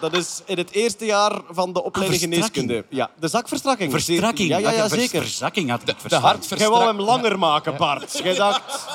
dat 0.00 0.12
is 0.14 0.40
in 0.44 0.58
het 0.58 0.70
eerste 0.70 1.04
jaar 1.04 1.40
van 1.50 1.72
de 1.72 1.82
opleiding 1.82 2.22
Ah, 2.22 2.28
geneeskunde. 2.28 2.84
Ja, 2.88 3.10
de 3.18 3.28
zakverstrakking. 3.28 3.90
Verstrakking. 3.92 4.48
Ja, 4.48 4.58
ja, 4.58 4.68
Ah, 4.68 4.76
ja 4.76 4.88
zeker. 4.88 5.20
Verzakking 5.20 5.70
had 5.70 5.80
ik 5.80 5.86
De 6.08 6.56
Jij 6.56 6.68
wou 6.68 6.84
hem 6.86 7.00
langer 7.00 7.38
maken, 7.38 7.76
Bart. 7.76 8.18
Jij 8.22 8.34
dacht... 8.34 8.88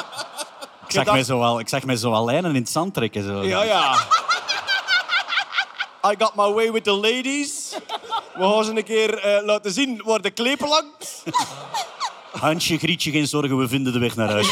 Ik 0.88 0.93
zag, 0.93 1.06
mij 1.06 1.23
zo 1.23 1.58
ik 1.58 1.69
zag 1.69 1.84
mij 1.84 1.95
zo 1.95 2.26
lijnen 2.26 2.56
in 2.56 2.62
het 2.62 2.69
zand 2.69 2.93
trekken. 2.93 3.23
Zo. 3.23 3.43
Ja, 3.43 3.63
ja. 3.63 3.95
I 6.12 6.15
got 6.17 6.36
my 6.36 6.52
way 6.52 6.71
with 6.71 6.84
the 6.84 6.91
ladies. 6.91 7.76
We 8.36 8.43
gaan 8.43 8.63
ze 8.63 8.71
een 8.71 8.84
keer 8.84 9.17
eh, 9.17 9.45
laten 9.45 9.71
zien 9.71 10.02
waar 10.06 10.21
de 10.21 10.32
klepen 10.32 10.67
langt. 10.67 11.23
Hansje, 12.41 12.78
Grietje, 12.78 13.12
geen 13.12 13.28
zorgen, 13.28 13.58
we 13.58 13.67
vinden 13.67 13.93
de 13.93 14.00
weg 14.00 14.15
naar 14.15 14.30
huis. 14.30 14.47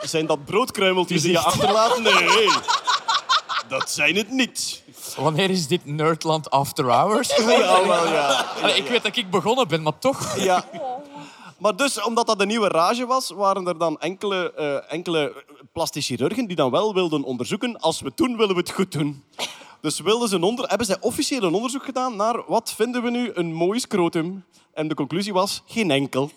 Zijn 0.00 0.26
dat 0.26 0.44
broodkruimeltjes 0.44 1.22
die 1.22 1.30
je 1.30 1.38
achterlaat? 1.38 1.98
Nee. 1.98 2.48
Dat 3.68 3.90
zijn 3.90 4.16
het 4.16 4.30
niet. 4.30 4.81
Wanneer 5.16 5.50
is 5.50 5.66
dit 5.66 5.86
Nerdland 5.86 6.50
After 6.50 6.84
Hours? 6.84 7.36
Ja, 7.36 7.86
wel, 7.86 8.06
ja. 8.06 8.46
Allee, 8.62 8.76
ik 8.76 8.86
weet 8.86 9.02
dat 9.02 9.16
ik 9.16 9.30
begonnen 9.30 9.68
ben, 9.68 9.82
maar 9.82 9.98
toch. 9.98 10.36
Ja. 10.36 10.64
Maar 11.58 11.76
dus, 11.76 12.02
omdat 12.02 12.26
dat 12.26 12.40
een 12.40 12.48
nieuwe 12.48 12.68
rage 12.68 13.06
was, 13.06 13.30
waren 13.30 13.66
er 13.66 13.78
dan 13.78 14.00
enkele, 14.00 14.52
eh, 14.52 14.92
enkele 14.92 15.44
plastisch 15.72 16.06
chirurgen 16.06 16.46
die 16.46 16.56
dan 16.56 16.70
wel 16.70 16.94
wilden 16.94 17.22
onderzoeken. 17.22 17.80
Als 17.80 18.00
we 18.00 18.06
het 18.06 18.16
doen, 18.16 18.36
willen 18.36 18.54
we 18.54 18.60
het 18.60 18.70
goed 18.70 18.92
doen. 18.92 19.24
Dus 19.80 20.00
wilden 20.00 20.28
ze 20.28 20.34
een 20.34 20.42
onder... 20.42 20.68
hebben 20.68 20.86
zij 20.86 20.96
officieel 21.00 21.42
een 21.42 21.54
onderzoek 21.54 21.84
gedaan 21.84 22.16
naar 22.16 22.42
wat 22.46 22.72
vinden 22.76 23.02
we 23.02 23.10
nu 23.10 23.30
een 23.34 23.52
mooi 23.52 23.80
scrotum. 23.80 24.44
En 24.74 24.88
de 24.88 24.94
conclusie 24.94 25.32
was, 25.32 25.62
geen 25.66 25.90
enkel. 25.90 26.30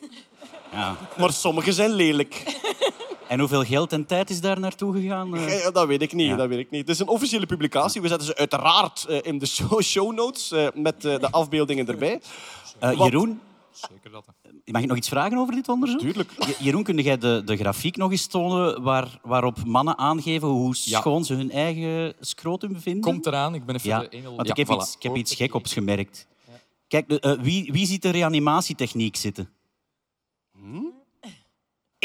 Ja. 0.72 0.96
Maar 1.18 1.34
sommige 1.34 1.74
zijn 1.74 1.92
lelijk. 1.92 2.44
En 3.28 3.40
hoeveel 3.40 3.64
geld 3.64 3.92
en 3.94 4.06
tijd 4.06 4.30
is 4.30 4.42
daar 4.42 4.60
naartoe 4.60 4.94
gegaan? 5.02 5.36
eh? 5.36 5.66
Eh, 5.66 5.74
Dat 5.74 5.88
weet 5.88 6.02
ik 6.02 6.14
niet. 6.14 6.28
Ja. 6.30 6.36
Dat 6.36 6.48
weet 6.48 6.60
ik 6.60 6.70
niet. 6.70 6.82
Het 6.82 6.90
is 6.90 7.00
een 7.00 7.08
officiële 7.08 7.46
publicatie. 7.46 8.02
We 8.02 8.08
zetten 8.08 8.28
ze 8.28 8.36
uiteraard 8.36 9.06
eh, 9.06 9.18
in 9.22 9.38
de 9.40 9.46
show, 9.84 10.14
notes 10.14 10.52
eh, 10.52 10.68
met 10.74 11.06
eh, 11.06 11.20
de 11.20 11.32
afbeeldingen 11.32 11.88
erbij. 11.88 12.22
Eh, 12.80 12.92
Jeroen, 12.98 13.40
Zeker 13.72 14.12
dat. 14.12 14.26
mag 14.66 14.82
ik 14.82 14.88
nog 14.88 14.98
iets 14.98 15.10
vragen 15.10 15.38
over 15.38 15.54
dit 15.56 15.70
onderzoek? 15.70 16.00
Tuurlijk. 16.00 16.32
Je- 16.38 16.56
Jeroen, 16.60 16.84
kun 16.84 16.98
jij 16.98 17.18
de, 17.18 17.42
de 17.46 17.58
grafiek 17.58 17.98
nog 17.98 18.12
eens 18.12 18.28
tonen 18.28 18.82
waar, 18.82 19.20
waarop 19.24 19.66
mannen 19.66 19.98
aangeven 19.98 20.48
hoe 20.48 20.76
Ja. 20.84 21.00
schoon 21.00 21.26
ze 21.26 21.34
hun 21.34 21.52
eigen 21.52 22.14
scrotum 22.20 22.80
vinden? 22.80 23.02
Komt 23.02 23.26
eraan, 23.26 23.56
ik 23.56 23.66
ben 23.66 23.76
even 23.76 23.90
Ja, 23.90 24.00
de 24.00 24.10
engel... 24.10 24.36
want 24.36 24.48
Ja, 24.48 24.54
ik 24.56 24.68
heb, 24.68 24.78
voilà. 24.78 24.82
iets, 24.82 24.96
ik 24.96 25.04
heb 25.04 25.16
iets 25.16 25.36
gek 25.36 25.54
opgemerkt. 25.54 26.28
Kijk, 26.88 27.10
de, 27.10 27.20
eh, 27.20 27.32
wie, 27.42 27.72
wie 27.72 27.86
ziet 27.86 28.02
de 28.02 28.10
reanimatietechniek 28.10 29.16
zitten? 29.16 29.50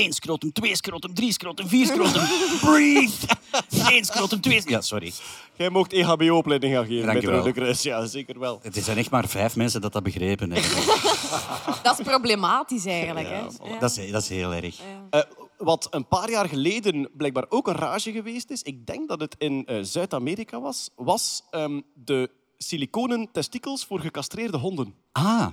Eén 0.04 0.12
scrotum, 0.12 0.52
twee 0.52 0.76
scrotum, 0.76 1.14
drie 1.14 1.32
scrotum, 1.32 1.68
vier 1.68 1.86
scrotum. 1.86 2.22
Breathe! 2.64 3.26
Eén 3.70 4.04
scrotum, 4.04 4.40
twee... 4.40 4.62
Ja, 4.64 4.80
sorry. 4.80 5.12
Jij 5.56 5.70
mocht 5.70 5.92
E 5.92 6.00
EHBO-opleiding 6.00 6.74
gaan 6.74 6.86
geven 6.86 7.02
Dank 7.02 7.12
met 7.12 7.22
je 7.22 7.28
wel. 7.28 7.38
Rode 7.38 7.52
Kruis. 7.52 7.82
Ja, 7.82 8.06
zeker 8.06 8.38
wel. 8.38 8.58
Het 8.62 8.84
zijn 8.84 8.98
echt 8.98 9.10
maar 9.10 9.28
vijf 9.28 9.56
mensen 9.56 9.80
dat 9.80 9.92
dat 9.92 10.02
begrepen 10.02 10.50
hebben. 10.50 10.70
Dat 11.82 11.98
is 11.98 12.04
problematisch 12.06 12.86
eigenlijk. 12.86 13.28
hè? 13.28 13.38
Ja. 13.38 13.78
Dat, 13.78 13.96
is, 13.96 14.10
dat 14.10 14.22
is 14.22 14.28
heel 14.28 14.52
erg. 14.54 14.80
Eh, 15.10 15.20
wat 15.58 15.86
een 15.90 16.08
paar 16.08 16.30
jaar 16.30 16.48
geleden 16.48 17.10
blijkbaar 17.16 17.44
ook 17.48 17.68
een 17.68 17.74
rage 17.74 18.12
geweest 18.12 18.50
is, 18.50 18.62
ik 18.62 18.86
denk 18.86 19.08
dat 19.08 19.20
het 19.20 19.34
in 19.38 19.66
eh, 19.66 19.78
Zuid-Amerika 19.82 20.60
was, 20.60 20.90
was 20.96 21.42
ehm, 21.50 21.80
de 21.94 22.30
siliconen 22.58 23.28
testikels 23.32 23.84
voor 23.84 24.00
gecastreerde 24.00 24.58
honden. 24.58 24.94
Ah, 25.12 25.46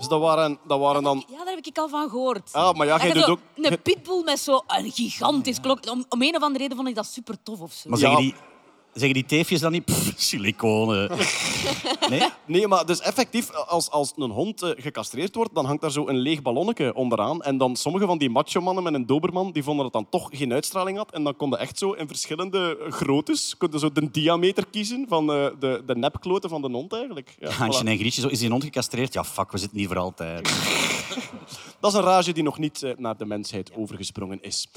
Dus 0.00 0.08
dat 0.08 0.20
waren, 0.20 0.58
dat 0.66 0.78
waren 0.80 1.02
dan... 1.02 1.24
Ja, 1.28 1.36
daar 1.44 1.54
heb 1.54 1.66
ik 1.66 1.78
al 1.78 1.88
van 1.88 2.08
gehoord. 2.10 2.52
Ah, 2.52 2.74
maar 2.74 2.86
ja, 2.86 2.96
jij 2.98 3.06
je 3.08 3.14
doet 3.14 3.28
ook... 3.28 3.38
Een 3.56 3.82
pitbull 3.82 4.22
met 4.24 4.38
zo'n 4.38 4.62
gigantisch 4.66 5.60
klok. 5.60 5.90
Om, 5.90 6.04
om 6.08 6.22
een 6.22 6.36
of 6.36 6.42
andere 6.42 6.58
reden 6.62 6.76
vond 6.76 6.88
ik 6.88 6.94
dat 6.94 7.06
super 7.06 7.42
tof 7.42 7.60
of 7.60 7.72
zo. 7.72 7.90
maar 7.90 7.98
Ja. 7.98 8.04
zeggen, 8.06 8.22
die, 8.24 8.34
zeggen 8.92 9.14
die 9.14 9.24
teefjes 9.24 9.60
dan 9.60 9.72
niet... 9.72 9.84
Pff, 9.84 10.12
siliconen. 10.16 11.10
Nee? 12.10 12.28
Nee, 12.46 12.68
maar 12.68 12.86
dus 12.86 13.00
effectief, 13.00 13.50
als, 13.50 13.90
als 13.90 14.12
een 14.16 14.30
hond 14.30 14.62
eh, 14.62 14.70
gecastreerd 14.76 15.34
wordt, 15.34 15.54
dan 15.54 15.64
hangt 15.64 15.80
daar 15.80 15.90
zo 15.90 16.08
een 16.08 16.18
leeg 16.18 16.42
ballonnetje 16.42 16.94
onderaan. 16.94 17.42
En 17.42 17.58
dan 17.58 17.76
sommige 17.76 18.06
van 18.06 18.18
die 18.18 18.30
macho-mannen 18.30 18.82
met 18.82 18.94
een 18.94 19.06
doberman, 19.06 19.52
die 19.52 19.62
vonden 19.62 19.84
dat 19.84 19.92
dan 19.92 20.08
toch 20.08 20.28
geen 20.32 20.52
uitstraling 20.52 20.96
had. 20.96 21.12
En 21.12 21.24
dan 21.24 21.36
konden 21.36 21.58
echt 21.58 21.78
zo 21.78 21.92
in 21.92 22.06
verschillende 22.06 22.78
groottes, 22.88 23.56
konden 23.56 23.80
zo 23.80 23.92
de 23.92 24.10
diameter 24.10 24.66
kiezen 24.66 25.06
van 25.08 25.32
eh, 25.32 25.46
de, 25.58 25.82
de 25.86 25.96
nepkloten 25.96 26.50
van 26.50 26.62
de 26.62 26.68
hond 26.70 26.92
eigenlijk. 26.92 27.36
Ja, 27.38 27.50
Hansje 27.50 27.84
voilà. 27.84 27.88
en 27.88 27.98
Grietje, 27.98 28.20
zo, 28.20 28.28
is 28.28 28.38
die 28.38 28.50
hond 28.50 28.64
gecastreerd? 28.64 29.12
Ja, 29.12 29.24
fuck, 29.24 29.52
we 29.52 29.58
zitten 29.58 29.78
niet 29.78 29.88
voor 29.88 29.98
altijd. 29.98 30.48
Dat 31.80 31.92
is 31.92 31.98
een 31.98 32.04
rage 32.04 32.32
die 32.32 32.42
nog 32.42 32.58
niet 32.58 32.82
eh, 32.82 32.92
naar 32.96 33.16
de 33.16 33.26
mensheid 33.26 33.74
overgesprongen 33.74 34.42
is. 34.42 34.68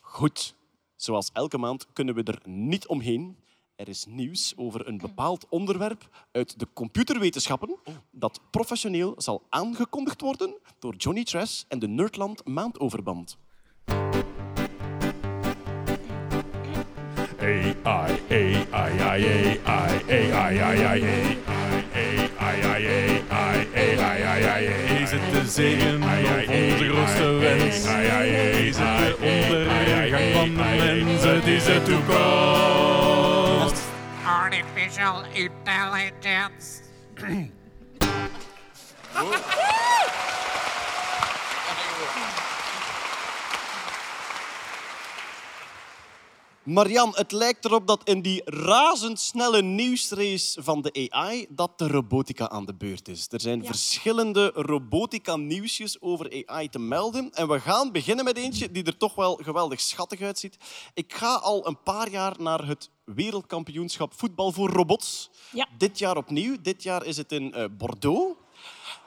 Goed, 0.00 0.54
zoals 0.96 1.30
elke 1.32 1.58
maand 1.58 1.86
kunnen 1.92 2.14
we 2.14 2.22
er 2.22 2.40
niet 2.44 2.86
omheen. 2.86 3.36
Er 3.82 3.88
is 3.88 4.06
nieuws 4.08 4.52
over 4.56 4.88
een 4.88 4.98
bepaald 4.98 5.46
onderwerp 5.48 6.08
uit 6.32 6.58
de 6.58 6.66
computerwetenschappen 6.72 7.76
dat 8.10 8.40
professioneel 8.50 9.14
zal 9.16 9.42
aangekondigd 9.48 10.20
worden 10.20 10.54
door 10.78 10.94
Johnny 10.94 11.24
Trash 11.24 11.62
en 11.68 11.78
de 11.78 11.88
Nerdland 11.88 12.46
Maandoverband. 12.46 13.36
AI, 17.82 18.20
AI, 18.70 18.70
AI, 18.70 19.60
AI, 19.64 20.58
AI, 20.58 21.04
AI, 23.28 23.62
AI, 24.22 24.66
Is 25.02 25.10
het 25.10 25.32
de 25.32 25.46
zegen 25.46 26.02
of 26.02 26.48
onze 26.48 26.84
grootste 26.84 27.32
wens? 27.32 27.76
Is 27.76 28.76
het 28.78 29.06
de 29.06 29.16
ondergang 29.20 30.32
van 30.32 30.48
de 30.48 31.04
mens? 31.04 31.22
Het 31.22 31.46
is 31.46 31.64
de 31.64 31.82
toekomst. 31.82 33.01
Artificial 34.52 35.24
intelligence. 35.34 36.82
Marian, 46.64 47.12
het 47.14 47.32
lijkt 47.32 47.64
erop 47.64 47.86
dat 47.86 48.00
in 48.04 48.22
die 48.22 48.42
razendsnelle 48.44 49.62
nieuwsrace 49.62 50.62
van 50.62 50.82
de 50.82 51.08
AI 51.10 51.46
dat 51.48 51.78
de 51.78 51.86
robotica 51.86 52.48
aan 52.48 52.64
de 52.64 52.74
beurt 52.74 53.08
is. 53.08 53.26
Er 53.30 53.40
zijn 53.40 53.64
verschillende 53.64 54.50
robotica-nieuwsjes 54.54 56.00
over 56.00 56.44
AI 56.46 56.68
te 56.68 56.78
melden. 56.78 57.32
En 57.32 57.48
we 57.48 57.60
gaan 57.60 57.92
beginnen 57.92 58.24
met 58.24 58.36
eentje 58.36 58.70
die 58.70 58.84
er 58.84 58.96
toch 58.96 59.14
wel 59.14 59.34
geweldig 59.42 59.80
schattig 59.80 60.20
uitziet. 60.20 60.56
Ik 60.94 61.14
ga 61.14 61.34
al 61.34 61.66
een 61.66 61.82
paar 61.82 62.10
jaar 62.10 62.34
naar 62.38 62.66
het 62.66 62.90
wereldkampioenschap 63.04 64.12
voetbal 64.16 64.52
voor 64.52 64.70
robots. 64.70 65.30
Ja. 65.52 65.68
Dit 65.78 65.98
jaar 65.98 66.16
opnieuw. 66.16 66.56
Dit 66.62 66.82
jaar 66.82 67.04
is 67.04 67.16
het 67.16 67.32
in 67.32 67.54
eh, 67.54 67.64
Bordeaux. 67.70 68.36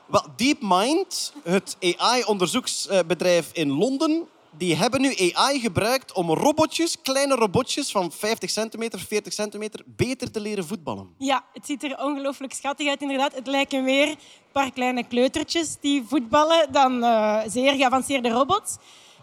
Wel, 0.05 0.25
DeepMind, 0.35 1.33
het 1.43 1.77
AI-onderzoeksbedrijf 1.97 3.49
in 3.53 3.71
Londen, 3.71 4.27
die 4.57 4.75
hebben 4.75 5.01
nu 5.01 5.15
AI 5.33 5.59
gebruikt 5.59 6.13
om 6.13 6.31
robotjes, 6.31 7.01
kleine 7.01 7.35
robotjes 7.35 7.91
van 7.91 8.11
50 8.11 8.49
centimeter, 8.49 8.99
40 8.99 9.33
centimeter, 9.33 9.83
beter 9.85 10.31
te 10.31 10.39
leren 10.39 10.65
voetballen. 10.65 11.09
Ja, 11.17 11.45
het 11.53 11.65
ziet 11.65 11.83
er 11.83 11.97
ongelooflijk 12.03 12.53
schattig 12.53 12.87
uit, 12.87 13.01
inderdaad. 13.01 13.35
Het 13.35 13.47
lijken 13.47 13.83
weer 13.83 14.07
een 14.07 14.17
paar 14.51 14.71
kleine 14.71 15.07
kleutertjes 15.07 15.77
die 15.79 16.03
voetballen 16.07 16.71
dan 16.71 17.03
eh, 17.03 17.41
zeer 17.47 17.73
geavanceerde 17.73 18.29
robots. 18.29 18.77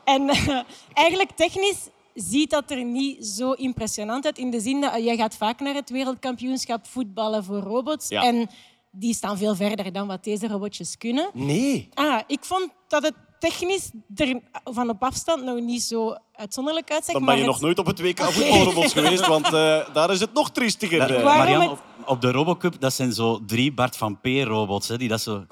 En 0.05 0.29
eh, 0.29 0.61
eigenlijk 0.92 1.31
technisch 1.31 1.88
ziet 2.14 2.51
dat 2.51 2.71
er 2.71 2.85
niet 2.85 3.27
zo 3.27 3.53
impressionant 3.53 4.25
uit. 4.25 4.38
In 4.38 4.51
de 4.51 4.61
zin 4.61 4.81
dat 4.81 4.95
eh, 4.95 5.05
jij 5.05 5.16
gaat 5.16 5.37
vaak 5.37 5.61
naar 5.61 5.75
het 5.75 5.90
wereldkampioenschap 5.90 6.87
voetballen 6.87 7.45
voor 7.45 7.61
robots. 7.61 8.09
Ja. 8.09 8.23
En 8.23 8.49
die 8.90 9.14
staan 9.14 9.38
veel 9.38 9.55
verder 9.55 9.92
dan 9.92 10.07
wat 10.07 10.25
deze 10.25 10.49
robotjes 10.49 10.99
kunnen. 10.99 11.31
Nee. 11.33 11.88
Ah, 11.95 12.21
ik 12.27 12.45
vond 12.45 12.68
dat 12.88 13.03
het 13.03 13.14
technisch 13.49 13.91
er 14.15 14.41
van 14.65 14.89
op 14.89 15.03
afstand 15.03 15.45
nog 15.45 15.61
niet 15.61 15.83
zo 15.83 16.17
uitzonderlijk 16.35 16.91
uitzag. 16.91 17.13
Dan 17.15 17.23
maar 17.25 17.35
ben 17.35 17.45
je 17.45 17.51
het- 17.51 17.61
nog 17.61 17.63
nooit 17.63 17.79
op 17.79 17.87
het 17.87 18.01
WK 18.01 18.21
voetbalrobots 18.33 18.93
geweest, 18.93 19.27
want 19.27 19.45
eh, 19.53 19.79
daar 19.93 20.11
is 20.11 20.21
het 20.21 20.33
nog 20.33 20.51
triestiger. 20.51 20.99
Da- 20.99 21.07
eh. 21.07 21.23
Waarom 21.23 21.39
Marianne, 21.39 21.69
het- 21.69 21.73
op, 21.73 22.09
op 22.09 22.21
de 22.21 22.31
Robocup, 22.33 22.81
dat 22.81 22.93
zijn 22.93 23.13
zo 23.13 23.41
drie 23.47 23.73
Bart 23.73 23.97
van 23.97 24.19
P-robots. 24.21 24.89
hè, 24.89 24.97
Die 24.99 25.09
dat 25.09 25.21
zo... 25.21 25.45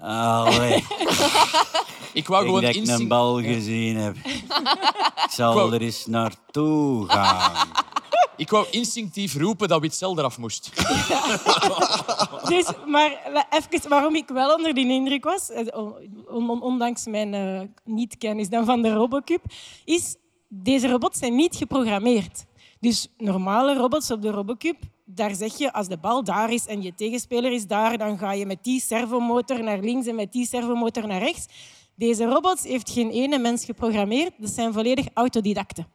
Allee, 0.00 0.84
Ik 2.12 2.26
wou 2.28 2.44
gewoon 2.44 2.60
dat 2.62 2.74
ik 2.74 2.86
een 2.88 3.08
bal 3.08 3.42
gezien 3.42 3.96
heb. 3.96 4.16
Ik 5.24 5.30
zal 5.30 5.72
er 5.72 5.80
eens 5.80 6.06
naartoe 6.06 7.08
gaan. 7.08 7.52
Ik 8.36 8.50
wou 8.50 8.66
instinctief 8.70 9.34
roepen 9.36 9.68
dat 9.68 9.80
Witzel 9.80 10.18
eraf 10.18 10.38
moest. 10.38 10.70
Dus, 12.48 12.66
maar 12.86 13.46
even 13.50 13.88
waarom 13.88 14.14
ik 14.14 14.28
wel 14.28 14.54
onder 14.54 14.74
die 14.74 14.88
indruk 14.88 15.24
was, 15.24 15.50
eh, 15.50 15.66
on- 15.80 16.50
on- 16.50 16.62
ondanks 16.62 17.06
mijn 17.06 17.34
eh, 17.34 17.60
niet-kennis 17.84 18.48
dan 18.48 18.64
van 18.64 18.82
de 18.82 18.92
Robocup, 18.92 19.44
is 19.84 20.16
deze 20.48 20.88
robots 20.88 21.18
zijn 21.18 21.34
niet 21.34 21.56
geprogrammeerd. 21.56 22.44
Dus 22.80 23.08
normale 23.18 23.74
robots 23.74 24.10
op 24.10 24.22
de 24.22 24.30
Robocup, 24.30 24.76
daar 25.04 25.34
zeg 25.34 25.58
je 25.58 25.72
als 25.72 25.88
de 25.88 25.96
bal 25.98 26.24
daar 26.24 26.52
is 26.52 26.66
en 26.66 26.82
je 26.82 26.94
tegenspeler 26.94 27.52
is 27.52 27.66
daar, 27.66 27.98
dan 27.98 28.18
ga 28.18 28.32
je 28.32 28.46
met 28.46 28.58
die 28.64 28.80
servomotor 28.80 29.62
naar 29.62 29.78
links 29.78 30.06
en 30.06 30.14
met 30.14 30.32
die 30.32 30.46
servomotor 30.46 31.06
naar 31.06 31.20
rechts. 31.22 31.46
Deze 31.96 32.24
robots 32.24 32.62
heeft 32.62 32.90
geen 32.90 33.10
ene 33.10 33.38
mens 33.38 33.64
geprogrammeerd. 33.64 34.32
Dat 34.38 34.50
zijn 34.50 34.72
volledig 34.72 35.06
autodidacten. 35.14 35.86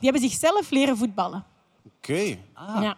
Die 0.00 0.10
hebben 0.10 0.30
zichzelf 0.30 0.70
leren 0.70 0.96
voetballen. 0.96 1.44
Oké. 2.08 2.38
Ja. 2.56 2.96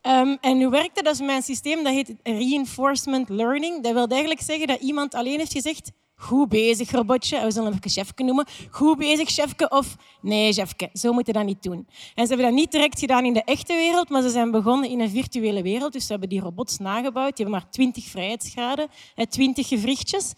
Ehm, 0.00 0.36
en 0.40 0.62
hoe 0.62 0.70
werkt 0.70 0.94
dat? 1.04 1.14
Is 1.14 1.20
mijn 1.20 1.42
systeem, 1.42 1.84
dat 1.84 1.92
heet 1.92 2.14
reinforcement 2.22 3.28
learning. 3.28 3.82
Dat 3.82 3.92
wil 3.92 4.06
eigenlijk 4.06 4.40
zeggen 4.40 4.66
dat 4.66 4.80
iemand 4.80 5.14
alleen 5.14 5.38
heeft 5.38 5.52
gezegd... 5.52 5.90
Goed 6.14 6.48
bezig, 6.48 6.90
robotje. 6.90 7.40
We 7.40 7.50
zullen 7.50 7.68
hem 7.68 7.78
even 7.78 7.90
chefke 7.90 8.22
noemen. 8.22 8.46
Goed 8.70 8.98
bezig, 8.98 9.28
chefke. 9.28 9.68
Of 9.68 9.96
nee, 10.20 10.52
chefke. 10.52 10.90
Zo 10.92 11.12
moet 11.12 11.26
je 11.26 11.32
dat 11.32 11.44
niet 11.44 11.62
doen. 11.62 11.86
En 12.14 12.26
ze 12.26 12.34
hebben 12.34 12.46
dat 12.46 12.54
niet 12.54 12.72
direct 12.72 12.98
gedaan 12.98 13.24
in 13.24 13.32
de 13.32 13.44
echte 13.44 13.74
wereld, 13.74 14.08
maar 14.08 14.22
ze 14.22 14.30
zijn 14.30 14.50
begonnen 14.50 14.90
in 14.90 15.00
een 15.00 15.10
virtuele 15.10 15.62
wereld. 15.62 15.92
Dus 15.92 16.06
ze 16.06 16.10
hebben 16.12 16.28
die 16.28 16.40
robots 16.40 16.78
nagebouwd. 16.78 17.36
Die 17.36 17.44
hebben 17.44 17.62
maar 17.62 17.70
20 17.70 18.04
vrijheidsgraden, 18.04 18.88
hè, 19.14 19.26
20 19.26 19.68
gewrichtjes. 19.68 20.32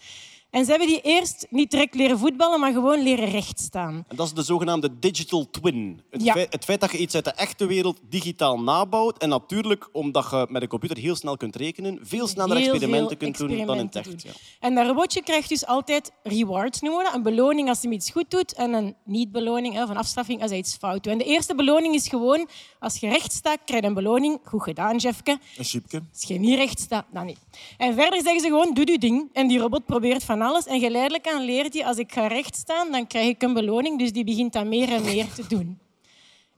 En 0.55 0.63
ze 0.65 0.69
hebben 0.69 0.87
die 0.87 1.01
eerst 1.01 1.47
niet 1.49 1.71
direct 1.71 1.95
leren 1.95 2.17
voetballen, 2.19 2.59
maar 2.59 2.71
gewoon 2.71 3.03
leren 3.03 3.29
rechtstaan. 3.29 4.05
En 4.07 4.15
dat 4.15 4.25
is 4.25 4.33
de 4.33 4.43
zogenaamde 4.43 4.99
digital 4.99 5.49
twin. 5.49 6.01
Het, 6.09 6.23
Ja. 6.23 6.33
feit, 6.33 6.53
het 6.53 6.63
feit 6.65 6.79
dat 6.81 6.91
je 6.91 6.97
iets 6.97 7.15
uit 7.15 7.23
de 7.25 7.31
echte 7.31 7.65
wereld 7.65 7.99
digitaal 8.09 8.59
nabouwt. 8.59 9.17
En 9.17 9.29
natuurlijk, 9.29 9.89
omdat 9.91 10.27
je 10.31 10.45
met 10.49 10.61
een 10.61 10.67
computer 10.67 10.97
heel 10.97 11.15
snel 11.15 11.37
kunt 11.37 11.55
rekenen, 11.55 11.99
veel 12.01 12.27
sneller 12.27 12.57
Heel 12.57 12.67
experimenten 12.69 13.07
veel 13.07 13.17
kunt 13.17 13.37
doen 13.37 13.65
dan 13.65 13.77
in 13.77 13.85
het 13.85 13.95
echt. 13.95 14.23
Ja. 14.23 14.31
En 14.59 14.75
dat 14.75 14.87
robotje 14.87 15.23
krijgt 15.23 15.49
dus 15.49 15.65
altijd 15.65 16.11
rewards. 16.23 16.81
Een 16.81 17.23
beloning 17.23 17.69
als 17.69 17.81
hij 17.81 17.91
iets 17.91 18.11
goed 18.11 18.31
doet 18.31 18.53
en 18.53 18.73
een 18.73 18.95
niet-beloning 19.05 19.73
hè, 19.73 19.83
of 19.83 19.89
een 19.89 19.97
afstraffing 19.97 20.41
als 20.41 20.49
hij 20.49 20.59
iets 20.59 20.75
fout 20.75 21.03
doet. 21.03 21.11
En 21.11 21.17
de 21.17 21.23
eerste 21.23 21.55
beloning 21.55 21.95
is 21.95 22.07
gewoon, 22.07 22.47
als 22.79 22.97
je 22.97 23.07
recht 23.07 23.33
staat, 23.33 23.59
krijg 23.65 23.81
je 23.81 23.87
een 23.87 23.93
beloning. 23.93 24.39
Goed 24.43 24.63
gedaan, 24.63 24.97
Jeffke. 24.97 25.39
Een 25.57 25.63
chipje. 25.63 26.01
Als 26.13 26.23
je 26.27 26.39
niet 26.39 26.55
recht 26.55 26.79
staat, 26.79 27.05
dan 27.13 27.25
niet. 27.25 27.39
En 27.77 27.93
verder 27.93 28.21
zeggen 28.21 28.41
ze 28.41 28.47
gewoon, 28.47 28.73
doe 28.73 28.91
je 28.91 28.97
ding. 28.97 29.29
En 29.33 29.47
die 29.47 29.59
robot 29.59 29.85
probeert 29.85 30.23
van 30.23 30.37
alles. 30.45 30.65
En 30.65 30.79
geleidelijk 30.79 31.27
aan 31.27 31.41
leert 31.43 31.73
hij, 31.73 31.85
als 31.85 31.97
ik 31.97 32.11
ga 32.11 32.27
recht 32.27 32.55
staan, 32.55 32.91
dan 32.91 33.07
krijg 33.07 33.27
ik 33.27 33.41
een 33.41 33.53
beloning. 33.53 33.99
Dus 33.99 34.11
die 34.11 34.23
begint 34.23 34.53
dat 34.53 34.65
meer 34.65 34.89
en 34.93 35.03
meer 35.03 35.33
te 35.33 35.47
doen. 35.47 35.79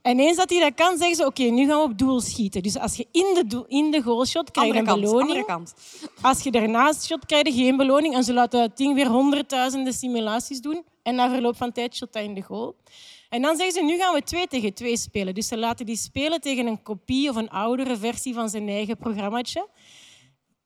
En 0.02 0.18
eens 0.18 0.36
dat 0.36 0.50
hij 0.50 0.60
dat 0.60 0.74
kan, 0.74 0.98
zeggen 0.98 1.16
ze, 1.16 1.26
oké, 1.26 1.42
nu 1.42 1.66
gaan 1.66 1.78
we 1.78 1.84
op 1.84 1.98
doel 1.98 2.20
schieten. 2.20 2.62
Dus 2.62 2.78
als 2.78 2.96
je 2.96 3.06
in 3.12 3.34
de, 3.34 3.44
doel- 3.46 3.64
in 3.68 3.90
de 3.90 4.02
goalshot 4.02 4.48
je 4.52 4.60
Andere 4.60 4.78
een 4.78 4.84
kant, 4.84 5.00
beloning. 5.00 5.28
andere 5.28 5.44
kant. 5.44 5.74
Als 6.20 6.42
je 6.42 6.50
ernaast 6.50 7.04
shot, 7.04 7.26
krijg 7.26 7.46
je 7.46 7.52
geen 7.52 7.76
beloning. 7.76 8.14
En 8.14 8.24
ze 8.24 8.32
laten 8.32 8.60
dat 8.60 8.76
ding 8.76 8.94
weer 8.94 9.06
honderdduizenden 9.08 9.92
simulaties 9.92 10.60
doen. 10.60 10.82
En 11.02 11.14
na 11.14 11.30
verloop 11.30 11.56
van 11.56 11.72
tijd 11.72 11.96
shot 11.96 12.12
dat 12.12 12.22
in 12.22 12.34
de 12.34 12.42
goal. 12.42 12.76
En 13.28 13.42
dan 13.42 13.56
zeggen 13.56 13.74
ze, 13.74 13.84
nu 13.84 13.96
gaan 13.98 14.14
we 14.14 14.22
twee 14.22 14.46
tegen 14.46 14.74
twee 14.74 14.96
spelen. 14.96 15.34
Dus 15.34 15.48
ze 15.48 15.56
laten 15.56 15.86
die 15.86 15.96
spelen 15.96 16.40
tegen 16.40 16.66
een 16.66 16.82
kopie 16.82 17.28
of 17.30 17.36
een 17.36 17.50
oudere 17.50 17.96
versie 17.96 18.34
van 18.34 18.48
zijn 18.48 18.68
eigen 18.68 18.96
programmaatje. 18.96 19.68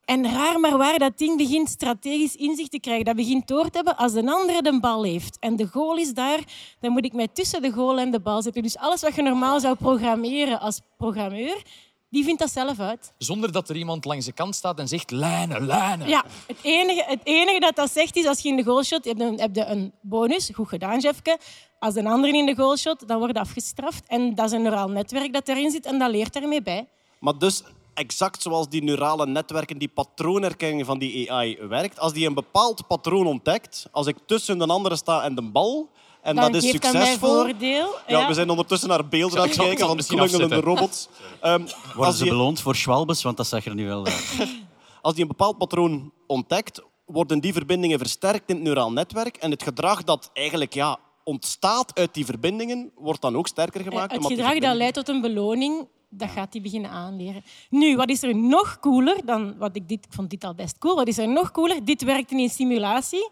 En 0.04 0.24
raar 0.32 0.60
maar 0.60 0.76
waar, 0.78 0.98
dat 0.98 1.18
ding 1.18 1.36
begint 1.36 1.68
strategisch 1.68 2.36
inzicht 2.36 2.70
te 2.70 2.80
krijgen. 2.80 3.04
Dat 3.04 3.16
begint 3.16 3.46
door 3.48 3.64
te 3.64 3.76
hebben 3.76 3.96
als 3.96 4.14
een 4.14 4.28
andere 4.28 4.62
de 4.62 4.80
bal 4.80 5.02
heeft. 5.04 5.36
En 5.40 5.56
de 5.56 5.66
goal 5.66 5.96
is 5.96 6.14
daar, 6.14 6.38
dan 6.80 6.92
moet 6.92 7.04
ik 7.04 7.12
mij 7.12 7.28
tussen 7.32 7.62
de 7.62 7.70
goal 7.72 7.98
en 7.98 8.10
de 8.10 8.20
bal 8.20 8.42
zetten. 8.42 8.62
Dus 8.62 8.76
alles 8.78 9.00
wat 9.00 9.14
je 9.14 9.22
normaal 9.22 9.60
zou 9.60 9.74
programmeren 9.76 10.60
als 10.60 10.80
programmeur, 10.96 11.62
die 12.10 12.24
vindt 12.24 12.40
dat 12.40 12.50
zelf 12.50 12.78
uit. 12.80 13.12
Zonder 13.18 13.52
dat 13.52 13.68
er 13.68 13.76
iemand 13.76 14.04
langs 14.04 14.26
de 14.26 14.32
kant 14.32 14.54
staat 14.54 14.78
en 14.78 14.88
zegt 14.88 15.10
lijnen, 15.10 15.66
lijnen. 15.66 16.08
Ja, 16.08 16.24
het 16.46 16.56
enige, 16.62 17.04
het 17.06 17.20
enige 17.24 17.60
dat 17.60 17.76
dat 17.76 17.90
zegt 17.92 18.16
is, 18.16 18.26
als 18.26 18.40
je 18.40 18.48
in 18.48 18.56
de 18.56 18.62
goal 18.64 18.82
shot, 18.84 19.04
heb 19.04 19.18
je, 19.18 19.24
een- 19.24 19.40
heb 19.40 19.54
je 19.54 19.64
een 19.64 19.92
bonus. 20.00 20.50
Goed 20.54 20.68
gedaan, 20.68 20.98
Jeffke. 20.98 21.38
Als 21.78 21.94
een 21.94 22.06
ander 22.06 22.34
in 22.34 22.46
de 22.46 22.54
goal 22.54 22.76
shot, 22.76 23.08
dan 23.08 23.18
wordt 23.18 23.38
afgestraft. 23.38 24.04
En 24.06 24.34
dat 24.34 24.46
is 24.46 24.52
een 24.52 24.62
neuraal 24.62 24.88
netwerk 24.88 25.32
dat 25.32 25.48
erin 25.48 25.70
zit 25.70 25.86
en 25.86 25.98
dat 25.98 26.10
leert 26.10 26.36
ermee 26.36 26.62
bij. 26.62 26.88
Maar 27.20 27.38
dus 27.38 27.62
exact 27.94 28.42
zoals 28.42 28.68
die 28.68 28.82
neurale 28.82 29.26
netwerken, 29.26 29.78
die 29.78 29.88
patroonherkenning 29.88 30.86
van 30.86 30.98
die 30.98 31.32
AI 31.32 31.58
werkt. 31.68 31.98
Als 31.98 32.12
die 32.12 32.26
een 32.26 32.34
bepaald 32.34 32.86
patroon 32.86 33.26
ontdekt, 33.26 33.86
als 33.90 34.06
ik 34.06 34.16
tussen 34.26 34.58
de 34.58 34.66
andere 34.66 34.96
sta 34.96 35.22
en 35.22 35.34
de 35.34 35.42
bal, 35.42 35.90
en 36.22 36.36
dan 36.36 36.52
dat 36.52 36.62
is 36.62 36.70
succesvol... 36.70 37.34
voordeel. 37.34 37.94
Ja, 38.06 38.26
we 38.26 38.34
zijn 38.34 38.50
ondertussen 38.50 38.88
naar 38.88 39.08
beelden 39.08 39.40
aan 39.40 39.48
het 39.48 39.56
kijken 39.56 39.86
van 39.86 39.96
klungelende 39.96 40.60
robots. 40.60 41.08
Ehm, 41.40 41.66
Worden 41.94 42.14
ze 42.14 42.24
beloond 42.24 42.60
voor 42.60 42.76
schwalbes? 42.76 43.22
Want 43.22 43.36
dat 43.36 43.46
zag 43.46 43.64
er 43.64 43.74
nu 43.74 43.86
wel 43.86 44.06
uit. 44.06 44.36
als 45.02 45.14
die 45.14 45.22
een 45.22 45.28
bepaald 45.28 45.58
patroon 45.58 46.12
ontdekt, 46.26 46.82
worden 47.06 47.40
die 47.40 47.52
verbindingen 47.52 47.98
versterkt 47.98 48.48
in 48.48 48.54
het 48.54 48.64
neuraal 48.64 48.92
netwerk. 48.92 49.36
En 49.36 49.50
het 49.50 49.62
gedrag 49.62 50.04
dat 50.04 50.30
eigenlijk 50.32 50.74
ja, 50.74 50.98
ontstaat 51.24 51.98
uit 51.98 52.14
die 52.14 52.24
verbindingen, 52.24 52.92
wordt 52.94 53.20
dan 53.20 53.36
ook 53.36 53.46
sterker 53.46 53.80
gemaakt. 53.80 54.12
Het 54.12 54.26
gedrag 54.26 54.58
dat 54.58 54.76
leidt 54.76 54.94
tot 54.94 55.08
een 55.08 55.20
beloning, 55.20 55.88
dat 56.14 56.30
gaat 56.30 56.52
hij 56.52 56.62
beginnen 56.62 56.90
aanleren. 56.90 57.42
Nu, 57.70 57.96
wat 57.96 58.08
is 58.10 58.22
er 58.22 58.36
nog 58.36 58.78
cooler 58.80 59.24
dan... 59.24 59.58
Wat 59.58 59.76
ik, 59.76 59.88
dit, 59.88 60.04
ik 60.04 60.12
vond 60.12 60.30
dit 60.30 60.44
al 60.44 60.54
best 60.54 60.78
cool. 60.78 60.94
Wat 60.94 61.08
is 61.08 61.18
er 61.18 61.28
nog 61.28 61.50
cooler? 61.50 61.84
Dit 61.84 62.02
werkt 62.02 62.30
in 62.30 62.38
een 62.38 62.48
simulatie. 62.48 63.30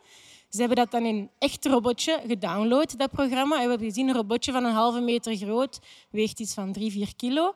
Ze 0.49 0.59
hebben 0.59 0.77
dat 0.77 0.91
dan 0.91 1.05
in 1.05 1.17
een 1.17 1.31
echt 1.39 1.67
robotje 1.67 2.21
gedownload, 2.27 2.99
dat 2.99 3.11
programma. 3.11 3.57
En 3.57 3.63
we 3.63 3.69
hebben 3.69 3.89
gezien 3.89 4.09
een 4.09 4.15
robotje 4.15 4.53
van 4.53 4.65
een 4.65 4.73
halve 4.73 5.01
meter 5.01 5.37
groot, 5.37 5.79
weegt 6.11 6.41
iets 6.41 6.55
van 6.55 6.73
drie, 6.73 6.91
vier 6.91 7.17
kilo. 7.17 7.55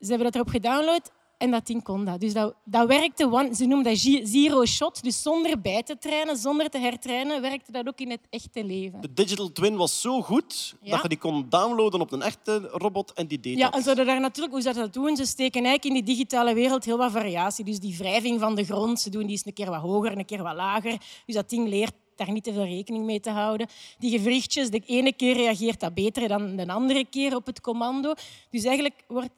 Ze 0.00 0.06
hebben 0.06 0.24
dat 0.24 0.34
erop 0.34 0.48
gedownload 0.48 1.12
en 1.38 1.50
dat 1.50 1.66
ding 1.66 1.82
kon 1.82 2.04
dat. 2.04 2.20
Dus 2.20 2.32
dat, 2.32 2.54
dat 2.64 2.88
werkte, 2.88 3.24
one, 3.32 3.54
ze 3.54 3.66
noemen 3.66 3.84
dat 3.84 3.98
zero 4.28 4.64
shot. 4.64 5.02
Dus 5.02 5.22
zonder 5.22 5.60
bij 5.60 5.82
te 5.82 5.98
trainen, 5.98 6.36
zonder 6.36 6.70
te 6.70 6.78
hertrainen, 6.78 7.40
werkte 7.40 7.72
dat 7.72 7.86
ook 7.88 7.98
in 8.00 8.10
het 8.10 8.20
echte 8.30 8.64
leven. 8.64 9.00
De 9.00 9.12
digital 9.12 9.52
twin 9.52 9.76
was 9.76 10.00
zo 10.00 10.22
goed 10.22 10.74
Ja. 10.80 10.90
dat 10.90 11.02
je 11.02 11.08
die 11.08 11.18
kon 11.18 11.46
downloaden 11.48 12.00
op 12.00 12.12
een 12.12 12.22
echte 12.22 12.68
robot 12.72 13.12
en 13.12 13.26
die 13.26 13.40
deed 13.40 13.56
Ja, 13.58 13.64
dat. 13.64 13.74
en 13.74 13.80
ze 13.82 13.86
hadden 13.88 14.06
daar 14.06 14.20
natuurlijk, 14.20 14.54
hoe 14.54 14.62
ze 14.62 14.72
dat 14.72 14.92
doen, 14.92 15.16
ze 15.16 15.26
steken 15.26 15.64
eigenlijk 15.64 15.84
in 15.84 16.04
die 16.04 16.14
digitale 16.14 16.54
wereld 16.54 16.84
heel 16.84 16.98
wat 16.98 17.12
variatie. 17.12 17.64
Dus 17.64 17.78
die 17.80 17.96
wrijving 17.96 18.40
van 18.40 18.54
de 18.54 18.64
grond, 18.64 19.00
ze 19.00 19.10
doen 19.10 19.22
die 19.22 19.30
eens 19.30 19.46
een 19.46 19.52
keer 19.52 19.70
wat 19.70 19.80
hoger, 19.80 20.18
een 20.18 20.24
keer 20.24 20.42
wat 20.42 20.54
lager. 20.54 20.96
Dus 21.26 21.34
dat 21.34 21.50
ding 21.50 21.68
leert 21.68 21.92
daar 22.16 22.32
niet 22.32 22.44
te 22.44 22.52
veel 22.52 22.64
rekening 22.64 23.04
mee 23.04 23.20
te 23.20 23.30
houden. 23.30 23.66
Die 23.98 24.18
gewrichtjes, 24.18 24.70
de 24.70 24.82
ene 24.86 25.12
keer 25.12 25.34
reageert 25.36 25.80
dat 25.80 25.94
beter 25.94 26.28
dan 26.28 26.56
de 26.56 26.66
andere 26.68 27.04
keer 27.10 27.34
op 27.36 27.46
het 27.46 27.60
commando. 27.60 28.14
Dus 28.50 28.64
eigenlijk 28.64 29.04
wordt 29.08 29.28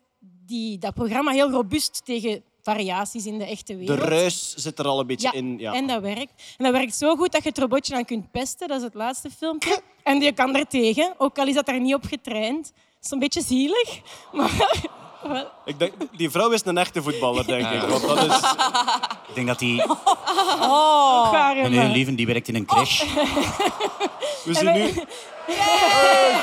die, 0.48 0.78
dat 0.78 0.94
programma 0.94 1.30
heel 1.32 1.50
robuust 1.50 2.00
tegen 2.04 2.42
variaties 2.62 3.26
in 3.26 3.38
de 3.38 3.44
echte 3.44 3.72
De 3.72 3.78
wereld. 3.78 3.98
ruis 4.08 4.54
zit 4.54 4.78
er 4.78 4.87
al 4.87 5.00
een 5.00 5.06
beetje 5.06 5.28
Ja, 5.32 5.38
in. 5.38 5.58
Ja. 5.58 5.72
en 5.72 5.87
dat 5.87 6.00
werkt. 6.00 6.32
En 6.56 6.64
dat 6.64 6.72
werkt 6.72 6.94
zo 6.94 7.16
goed 7.16 7.32
dat 7.32 7.42
je 7.42 7.48
het 7.48 7.58
robotje 7.58 7.94
dan 7.94 8.04
kunt 8.04 8.30
pesten. 8.30 8.68
Dat 8.68 8.76
is 8.78 8.82
het 8.84 8.94
laatste 8.94 9.30
filmpje. 9.38 9.80
En 10.02 10.20
je 10.20 10.32
kan 10.32 10.56
er 10.56 10.66
tegen, 10.66 11.14
ook 11.18 11.38
al 11.38 11.46
is 11.46 11.54
dat 11.54 11.66
daar 11.66 11.80
niet 11.80 11.94
op 11.94 12.04
getraind. 12.04 12.72
is 13.02 13.11
een 13.11 13.18
beetje 13.18 13.42
zielig. 13.42 14.00
Maar 15.28 15.46
Ik 15.64 15.78
denk, 15.78 15.92
die 16.16 16.30
vrouw 16.30 16.50
is 16.50 16.61
een 16.64 16.78
echte 16.78 17.02
voetballer, 17.02 17.46
denk 17.46 17.70
ik. 17.70 17.80
Want 17.88 18.02
dat 18.06 18.24
is... 18.24 18.37
Ik 19.28 19.34
denk 19.34 19.46
dat 19.46 19.58
die... 19.58 19.82
oh. 20.61 21.52
Meneer 21.62 21.88
Lieven 21.88 22.14
die 22.14 22.26
werkt 22.26 22.48
in 22.48 22.54
een 22.54 22.66
crash. 22.66 23.02
We 24.44 24.54
zien 24.54 24.72
nu... 24.72 24.90
Hey! 25.46 26.37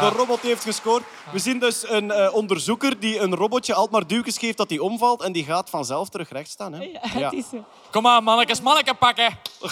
De 0.00 0.08
robot 0.08 0.40
heeft 0.40 0.62
gescoord. 0.64 1.02
We 1.32 1.38
zien 1.38 1.58
dus 1.58 1.88
een 1.88 2.10
eh, 2.10 2.34
onderzoeker 2.34 3.00
die 3.00 3.18
een 3.18 3.34
robotje 3.34 3.74
altijd 3.74 3.92
maar 3.92 4.06
duwtjes 4.06 4.38
geeft 4.38 4.56
dat 4.56 4.68
hij 4.70 4.78
omvalt 4.78 5.22
en 5.22 5.32
die 5.32 5.44
gaat 5.44 5.70
vanzelf 5.70 6.08
terug 6.08 6.30
recht 6.30 6.50
staan. 6.50 6.72
Hè? 6.72 6.82
Ja, 6.82 7.00
het 7.24 7.32
is 7.32 7.48
zo. 7.48 7.64
Kom 7.90 8.06
aan, 8.06 8.24
mannetjes, 8.24 8.60
manneken 8.60 8.98
pakken. 8.98 9.38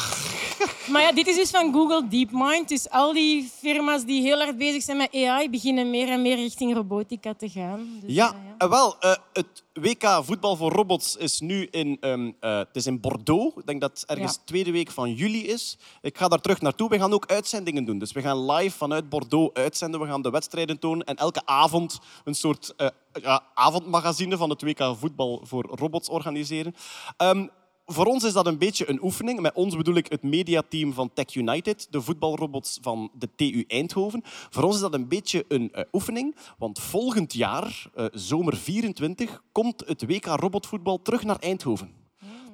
Maar 0.90 1.02
ja, 1.02 1.12
dit 1.12 1.26
is 1.26 1.36
dus 1.36 1.50
van 1.50 1.72
Google 1.72 2.08
DeepMind. 2.08 2.68
Dus 2.68 2.90
al 2.90 3.12
die 3.12 3.50
firma's 3.58 4.04
die 4.04 4.22
heel 4.22 4.38
hard 4.38 4.58
bezig 4.58 4.82
zijn 4.82 4.96
met 4.96 5.14
AI 5.14 5.50
beginnen 5.50 5.90
meer 5.90 6.08
en 6.08 6.22
meer 6.22 6.36
richting 6.36 6.74
robotica 6.74 7.34
te 7.34 7.48
gaan. 7.48 7.98
Dus, 8.00 8.14
Ja, 8.14 8.34
en 8.58 8.70
wel, 8.70 8.96
eh, 9.00 9.14
het 9.32 9.62
WK 9.80 10.20
voetbal 10.24 10.56
voor 10.56 10.72
robots 10.72 11.16
is 11.16 11.40
nu 11.40 11.66
in, 11.70 11.96
ehm, 12.00 12.30
eh, 12.40 12.58
het 12.58 12.68
is 12.76 12.86
in 12.86 13.00
Bordeaux. 13.00 13.56
Ik 13.56 13.66
denk 13.66 13.80
dat 13.80 13.90
het 14.00 14.10
ergens 14.10 14.34
Ja. 14.34 14.42
tweede 14.44 14.70
week 14.70 14.90
van 14.90 15.12
juli 15.14 15.46
is. 15.46 15.78
Ik 16.00 16.18
ga 16.18 16.28
daar 16.28 16.40
terug 16.40 16.60
naartoe. 16.60 16.88
We 16.88 16.98
gaan 16.98 17.12
ook 17.12 17.26
uitzendingen 17.26 17.84
doen. 17.84 17.98
Dus 17.98 18.12
we 18.12 18.20
gaan 18.20 18.50
live 18.52 18.76
vanuit 18.76 19.08
Bordeaux 19.08 19.54
uitzenden. 19.54 20.00
We 20.00 20.06
gaan 20.06 20.22
de 20.22 20.30
wedstrijden 20.30 20.78
tonen 20.78 21.06
en 21.06 21.16
elke 21.16 21.42
avond 21.46 21.98
een 22.24 22.34
soort 22.34 22.74
eh, 22.76 22.88
ja, 23.12 23.42
avondmagazine 23.54 24.36
van 24.36 24.50
het 24.50 24.62
WK 24.62 24.94
voetbal 24.98 25.40
voor 25.44 25.64
robots 25.64 26.08
organiseren. 26.08 26.74
Ehm, 27.16 27.46
voor 27.92 28.06
ons 28.06 28.24
is 28.24 28.32
dat 28.32 28.46
een 28.46 28.58
beetje 28.58 28.88
een 28.88 29.02
oefening. 29.02 29.40
Met 29.40 29.54
ons 29.54 29.76
bedoel 29.76 29.94
ik 29.94 30.06
het 30.08 30.22
mediateam 30.22 30.92
van 30.92 31.12
Tech 31.12 31.34
United, 31.34 31.86
de 31.90 32.00
voetbalrobots 32.00 32.78
van 32.82 33.10
de 33.14 33.28
TU 33.36 33.64
Eindhoven. 33.66 34.20
Voor 34.24 34.62
ons 34.62 34.74
is 34.74 34.80
dat 34.80 34.94
een 34.94 35.08
beetje 35.08 35.44
een 35.48 35.72
eh, 35.72 35.84
oefening, 35.92 36.36
want 36.58 36.78
volgend 36.78 37.32
jaar, 37.32 37.90
eh, 37.94 38.04
zomer 38.12 38.56
24, 38.56 39.42
komt 39.52 39.82
het 39.86 40.06
WK 40.06 40.24
robotvoetbal 40.24 41.02
terug 41.02 41.24
naar 41.24 41.38
Eindhoven. 41.38 41.98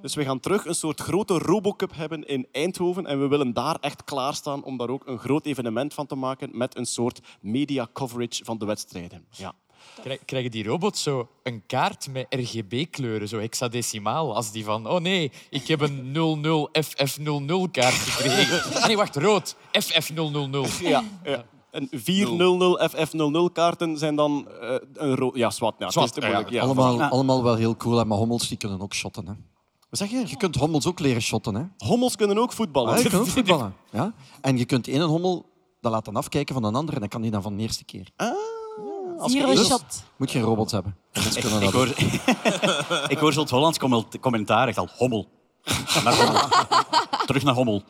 Dus 0.00 0.14
we 0.14 0.24
gaan 0.24 0.40
terug 0.40 0.66
een 0.66 0.74
soort 0.74 1.00
grote 1.00 1.38
Robocup 1.38 1.94
hebben 1.94 2.26
in 2.26 2.46
Eindhoven 2.52 3.06
en 3.06 3.20
we 3.20 3.28
willen 3.28 3.52
daar 3.52 3.76
echt 3.80 4.04
klaarstaan 4.04 4.64
om 4.64 4.76
daar 4.76 4.88
ook 4.88 5.06
een 5.06 5.18
groot 5.18 5.46
evenement 5.46 5.94
van 5.94 6.06
te 6.06 6.14
maken 6.14 6.50
met 6.52 6.76
een 6.76 6.86
soort 6.86 7.20
media 7.40 7.88
coverage 7.92 8.44
van 8.44 8.58
de 8.58 8.64
wedstrijden. 8.64 9.26
Ja. 9.30 9.54
Krij- 10.02 10.18
Krijgen 10.24 10.50
die 10.50 10.64
robots 10.64 11.02
zo 11.02 11.28
een 11.42 11.62
kaart 11.66 12.08
met 12.12 12.26
RGB-kleuren, 12.30 13.28
zo 13.28 13.38
hexadecimaal, 13.38 14.34
als 14.34 14.50
die 14.52 14.64
van... 14.64 14.86
Oh 14.88 15.00
nee, 15.00 15.32
ik 15.50 15.66
heb 15.66 15.80
een 15.80 16.14
00FF00-kaart 16.14 17.94
gekregen. 17.94 18.62
Nee, 18.86 18.96
wacht, 18.96 19.16
rood. 19.16 19.56
FF000. 19.56 20.80
Ja, 20.82 21.04
ja. 21.24 21.44
En 21.70 21.88
400 21.92 22.90
FF00 22.90 23.52
kaarten 23.52 23.98
zijn 23.98 24.16
dan 24.16 24.48
eh, 24.60 24.74
een 24.94 25.14
rood. 25.16 25.36
Ja, 25.36 25.50
zwart. 25.50 25.74
Ja, 25.78 25.86
het 25.86 25.96
is 25.96 26.10
Zwart, 26.24 26.50
ja, 26.50 26.62
allemaal, 26.62 27.02
allemaal 27.02 27.42
wel 27.42 27.54
heel 27.54 27.76
cool, 27.76 28.04
maar 28.04 28.18
hommels 28.18 28.48
die 28.48 28.56
kunnen 28.58 28.80
ook 28.80 28.94
shotten. 28.94 29.26
Hè. 29.26 29.32
Wat 29.90 29.98
zeg 29.98 30.10
je? 30.10 30.22
Je 30.26 30.36
kunt 30.36 30.54
hommels 30.56 30.86
ook 30.86 30.98
leren 30.98 31.22
shotten. 31.22 31.54
Hè. 31.54 31.62
Hommels 31.86 32.16
kunnen 32.16 32.38
ook 32.38 32.52
voetballen. 32.52 32.92
Ah, 32.92 33.02
je 33.02 33.08
kunt 33.08 33.20
ook 33.22 33.26
voetballen. 33.38 33.74
Ja? 33.92 34.14
En 34.40 34.58
je 34.58 34.64
kunt 34.64 34.88
één 34.88 35.00
hommel 35.02 35.46
dat 35.80 35.92
laten 35.92 36.16
afkijken 36.16 36.54
van 36.54 36.64
een 36.64 36.74
ander 36.74 36.94
en 36.94 37.00
dan 37.00 37.08
kan 37.08 37.22
die 37.22 37.30
dan 37.30 37.42
van 37.42 37.56
de 37.56 37.62
eerste 37.62 37.84
keer. 37.84 38.08
Als 39.18 39.32
je 39.32 39.38
Zero 39.38 39.64
shot. 39.64 39.82
Moet 40.16 40.30
geen 40.30 40.42
robots 40.42 40.72
hebben. 40.72 40.96
Robots 41.12 41.36
Ik, 41.36 41.42
kunnen 41.42 41.62
ik 41.62 41.72
dat 41.72 41.74
hoor, 41.74 41.88
ik 43.14 43.18
hoor 43.18 43.32
zo 43.32 43.40
het 43.40 43.50
Hollands 43.50 43.78
comment- 43.78 44.20
commentaar. 44.20 44.68
Echt 44.68 44.78
al 44.78 44.88
hommel. 44.96 45.28
Naar 46.04 46.16
hommel. 46.16 46.48
Terug 47.26 47.42
naar 47.42 47.54
hommel. 47.54 47.82
2-1. 47.82 47.86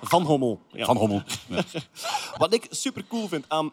Van 0.00 0.22
Hommel. 0.22 0.60
Ja. 0.72 0.84
Van 0.84 0.96
hommel. 0.96 1.22
Ja. 1.46 1.62
Wat 2.36 2.54
ik 2.54 2.66
super 2.70 3.06
cool 3.08 3.28
vind 3.28 3.44
aan 3.48 3.72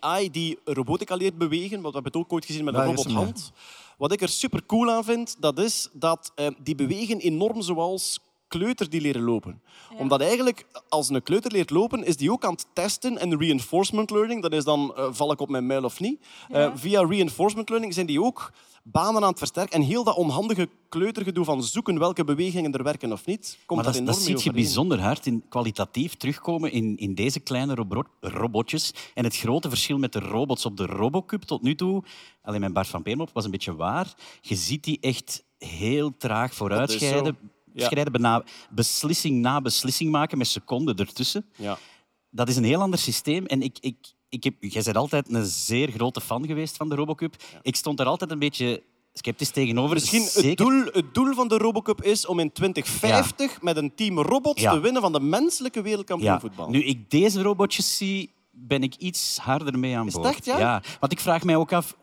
AI 0.00 0.30
die 0.30 0.58
robotica 0.64 1.14
leert 1.14 1.38
bewegen, 1.38 1.70
want 1.80 1.94
we 1.94 2.00
hebben 2.00 2.12
het 2.12 2.16
ook 2.16 2.32
ooit 2.32 2.44
gezien 2.44 2.64
met 2.64 2.74
een 2.74 2.84
robothand. 2.84 3.52
Wat 3.98 4.12
ik 4.12 4.20
er 4.22 4.28
super 4.28 4.66
cool 4.66 4.90
aan 4.90 5.04
vind, 5.04 5.36
dat 5.40 5.58
is 5.58 5.88
dat 5.92 6.32
eh, 6.34 6.46
die 6.58 6.74
bewegen 6.74 7.18
enorm 7.18 7.62
zoals 7.62 8.18
kleuter 8.52 8.90
die 8.90 9.00
leren 9.00 9.22
lopen. 9.22 9.62
Omdat 9.98 10.20
eigenlijk, 10.20 10.66
als 10.88 11.08
een 11.08 11.22
kleuter 11.22 11.52
leert 11.52 11.70
lopen, 11.70 12.04
is 12.04 12.16
die 12.16 12.32
ook 12.32 12.44
aan 12.44 12.52
het 12.52 12.66
testen 12.72 13.18
en 13.18 13.38
reinforcement 13.38 14.10
learning, 14.10 14.42
dat 14.42 14.52
is 14.52 14.64
dan 14.64 14.92
eh, 14.96 15.08
val 15.10 15.32
ik 15.32 15.40
op 15.40 15.48
mijn 15.48 15.66
muil 15.66 15.84
of 15.84 16.00
niet. 16.00 16.20
Eh, 16.50 16.70
via 16.74 17.04
reinforcement 17.06 17.68
learning 17.68 17.94
zijn 17.94 18.06
die 18.06 18.22
ook 18.22 18.52
banen 18.82 19.22
aan 19.22 19.28
het 19.28 19.38
versterken. 19.38 19.80
En 19.80 19.86
heel 19.86 20.04
dat 20.04 20.16
onhandige 20.16 20.68
kleutergedoe 20.88 21.44
van 21.44 21.62
zoeken 21.62 21.98
welke 21.98 22.24
bewegingen 22.24 22.72
er 22.72 22.82
werken 22.82 23.12
of 23.12 23.26
niet, 23.26 23.58
komt 23.66 23.82
Maar 23.82 23.92
dat, 23.92 24.06
dat 24.06 24.14
enorm 24.14 24.24
zie 24.24 24.34
mee 24.34 24.44
je 24.44 24.52
bijzonder 24.52 25.00
hard 25.00 25.26
in 25.26 25.44
kwalitatief 25.48 26.14
terugkomen 26.14 26.72
in, 26.72 26.96
in 26.96 27.14
deze 27.14 27.40
kleine 27.40 27.74
robo- 27.74 28.04
robotjes. 28.20 28.94
En 29.14 29.24
het 29.24 29.36
grote 29.36 29.68
verschil 29.68 29.98
met 29.98 30.12
de 30.12 30.18
robots 30.20 30.64
op 30.64 30.76
de 30.76 30.86
Robocup 30.86 31.42
tot 31.42 31.62
nu 31.62 31.74
toe, 31.74 32.02
alleen 32.42 32.60
mijn 32.60 32.72
Bart 32.72 32.86
van 32.88 33.02
Peermop 33.02 33.30
was 33.32 33.44
een 33.44 33.50
beetje 33.50 33.76
waar, 33.76 34.14
je 34.40 34.54
ziet 34.54 34.84
die 34.84 34.98
echt 35.00 35.44
heel 35.58 36.16
traag 36.16 36.54
vooruitschrijden. 36.54 37.36
Zo. 37.74 37.80
Ja. 37.82 37.86
Schrijden, 37.90 38.12
bijna 38.12 38.42
beslissing 38.70 39.40
na 39.40 39.60
beslissing 39.60 40.10
maken 40.10 40.38
met 40.38 40.46
seconden 40.46 40.96
ertussen. 40.96 41.44
Ja. 41.56 41.78
Dat 42.30 42.48
is 42.48 42.56
een 42.56 42.64
heel 42.64 42.80
ander 42.80 42.98
systeem. 42.98 43.46
En 43.46 43.62
ik, 43.62 43.76
ik, 43.80 43.96
ik 44.28 44.44
heb, 44.44 44.54
jij 44.60 44.82
bent 44.82 44.96
altijd 44.96 45.32
een 45.32 45.44
zeer 45.44 45.90
grote 45.90 46.20
fan 46.20 46.46
geweest 46.46 46.76
van 46.76 46.88
de 46.88 46.94
Robocup. 46.94 47.36
Ik 47.62 47.76
stond 47.76 48.00
er 48.00 48.06
altijd 48.06 48.30
een 48.30 48.38
beetje 48.38 48.82
sceptisch 49.12 49.50
tegenover. 49.50 49.94
Misschien 49.94 50.46
het 50.48 50.56
doel, 50.56 50.84
het 50.84 51.14
doel 51.14 51.34
van 51.34 51.48
de 51.48 51.56
Robocup 51.56 52.02
is 52.02 52.26
om 52.26 52.38
in 52.38 52.52
2050 52.52 53.62
met 53.62 53.76
een 53.76 53.94
team 53.94 54.18
robots 54.18 54.62
Ja. 54.62 54.72
te 54.72 54.80
winnen 54.80 55.02
van 55.02 55.12
de 55.12 55.20
menselijke 55.20 55.82
wereldkampioenvoetbal. 55.82 56.68
Nu 56.70 56.82
ik 56.84 57.10
deze 57.10 57.42
robotjes 57.42 57.96
zie, 57.96 58.30
ben 58.50 58.82
ik 58.82 58.94
iets 58.94 59.36
harder 59.38 59.78
mee 59.78 59.96
aan 59.96 60.06
Is 60.06 60.12
het 60.12 60.22
boord. 60.22 60.34
echt, 60.34 60.44
ja? 60.44 60.82
Want 61.00 61.12
ik 61.12 61.20
vraag 61.20 61.44
mij 61.44 61.56
ook 61.56 61.72
af, 61.72 61.96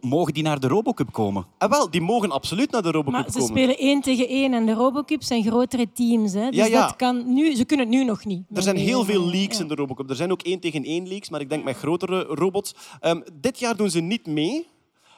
mogen 0.00 0.34
die 0.34 0.42
naar 0.42 0.60
de 0.60 0.68
Robocup 0.68 1.12
komen? 1.12 1.46
En 1.58 1.70
wel, 1.70 1.90
die 1.90 2.00
mogen 2.00 2.30
absoluut 2.30 2.70
naar 2.70 2.82
de 2.82 2.90
Robocup 2.90 3.12
Maar 3.12 3.24
ze 3.30 3.38
komen. 3.38 3.46
spelen 3.48 3.78
één 3.78 4.00
tegen 4.00 4.28
één 4.28 4.54
en 4.54 4.66
de 4.66 4.72
Robocup 4.72 5.22
zijn 5.22 5.42
grotere 5.42 5.92
teams. 5.92 6.32
Hè. 6.32 6.46
Dus 6.50 6.56
Ja, 6.56 6.64
ja. 6.64 6.86
Dat 6.86 6.96
kan 6.96 7.34
nu, 7.34 7.54
ze 7.54 7.64
kunnen 7.64 7.86
het 7.86 7.94
nu 7.94 8.04
nog 8.04 8.24
niet. 8.24 8.42
Er 8.52 8.62
zijn 8.62 8.76
heel 8.76 9.04
veel 9.04 9.24
Ja. 9.24 9.30
leaks 9.30 9.60
in 9.60 9.68
de 9.68 9.74
Robocup. 9.74 10.10
Er 10.10 10.16
zijn 10.16 10.30
ook 10.32 10.42
één 10.42 10.60
tegen 10.60 10.84
één 10.84 11.08
leaks, 11.08 11.28
maar 11.30 11.40
ik 11.40 11.48
denk 11.48 11.64
met 11.64 11.76
grotere 11.76 12.22
robots. 12.22 12.74
Ehm, 13.00 13.20
dit 13.32 13.58
jaar 13.58 13.76
doen 13.76 13.90
ze 13.90 14.00
niet 14.00 14.26
mee. 14.26 14.66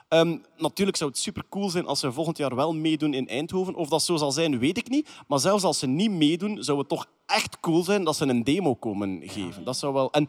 Ehm, 0.09 0.37
natuurlijk 0.59 0.97
zou 0.97 1.11
het 1.11 1.19
super 1.19 1.43
cool 1.51 1.69
zijn 1.71 1.87
als 1.87 2.01
ze 2.01 2.13
volgend 2.13 2.37
jaar 2.39 2.55
wel 2.55 2.75
meedoen 2.75 3.15
in 3.15 3.29
Eindhoven. 3.29 3.75
Of 3.75 3.89
dat 3.89 4.03
zo 4.03 4.17
zal 4.17 4.33
zijn, 4.33 4.59
weet 4.59 4.79
ik 4.79 4.89
niet. 4.89 5.09
Maar 5.27 5.39
zelfs 5.39 5.65
als 5.65 5.79
ze 5.79 5.87
niet 5.87 6.11
meedoen, 6.11 6.63
zou 6.65 6.79
het 6.79 6.89
toch 6.89 7.07
echt 7.27 7.61
cool 7.61 7.83
zijn 7.83 8.05
dat 8.05 8.17
ze 8.17 8.27
een 8.27 8.45
demo 8.45 8.75
komen 8.75 9.21
geven. 9.25 9.65
Dat 9.65 9.77
zou 9.77 9.93
wel... 9.93 10.11
En 10.13 10.29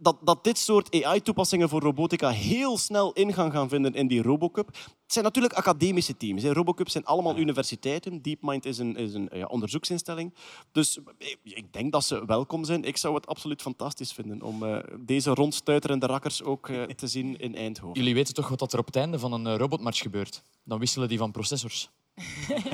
dat, 0.00 0.16
dat 0.22 0.44
dit 0.44 0.58
soort 0.58 1.04
AI-toepassingen 1.04 1.68
voor 1.68 1.80
robotica 1.80 2.30
heel 2.30 2.78
snel 2.78 3.12
ingang 3.12 3.52
gaan 3.52 3.68
vinden 3.68 3.94
in 3.94 4.06
die 4.06 4.22
Robocup. 4.22 4.66
Het 4.66 5.12
zijn 5.12 5.24
natuurlijk 5.24 5.54
academische 5.54 6.16
teams. 6.16 6.42
Hè. 6.42 6.52
Robocups 6.52 6.92
zijn 6.92 7.04
allemaal 7.04 7.36
universiteiten. 7.36 8.22
DeepMind 8.22 8.64
is 8.64 8.78
een, 8.78 8.96
is 8.96 9.14
een 9.14 9.28
ja, 9.32 9.46
onderzoeksinstelling. 9.46 10.34
Dus 10.72 10.98
eh, 11.18 11.36
ik 11.42 11.72
denk 11.72 11.92
dat 11.92 12.04
ze 12.04 12.24
welkom 12.26 12.64
zijn. 12.64 12.84
Ik 12.84 12.96
zou 12.96 13.14
het 13.14 13.26
absoluut 13.26 13.62
fantastisch 13.62 14.12
vinden 14.12 14.42
om 14.42 14.62
eh, 14.62 14.78
deze 15.00 15.34
rondstuiterende 15.34 16.06
rakkers 16.06 16.42
ook 16.42 16.68
eh, 16.68 16.82
te 16.82 17.06
zien 17.06 17.38
in 17.38 17.56
Eindhoven. 17.56 17.96
Jullie 17.96 18.14
weten 18.14 18.34
toch 18.34 18.48
wat 18.48 18.72
er 18.72 18.78
op 18.78 18.86
het 18.86 18.96
einde 18.96 19.18
van 19.18 19.32
een 19.32 19.56
robotmatch 19.56 20.02
gebeurt? 20.02 20.42
Dan 20.64 20.78
wisselen 20.78 21.08
die 21.08 21.18
van 21.18 21.30
processors. 21.30 21.90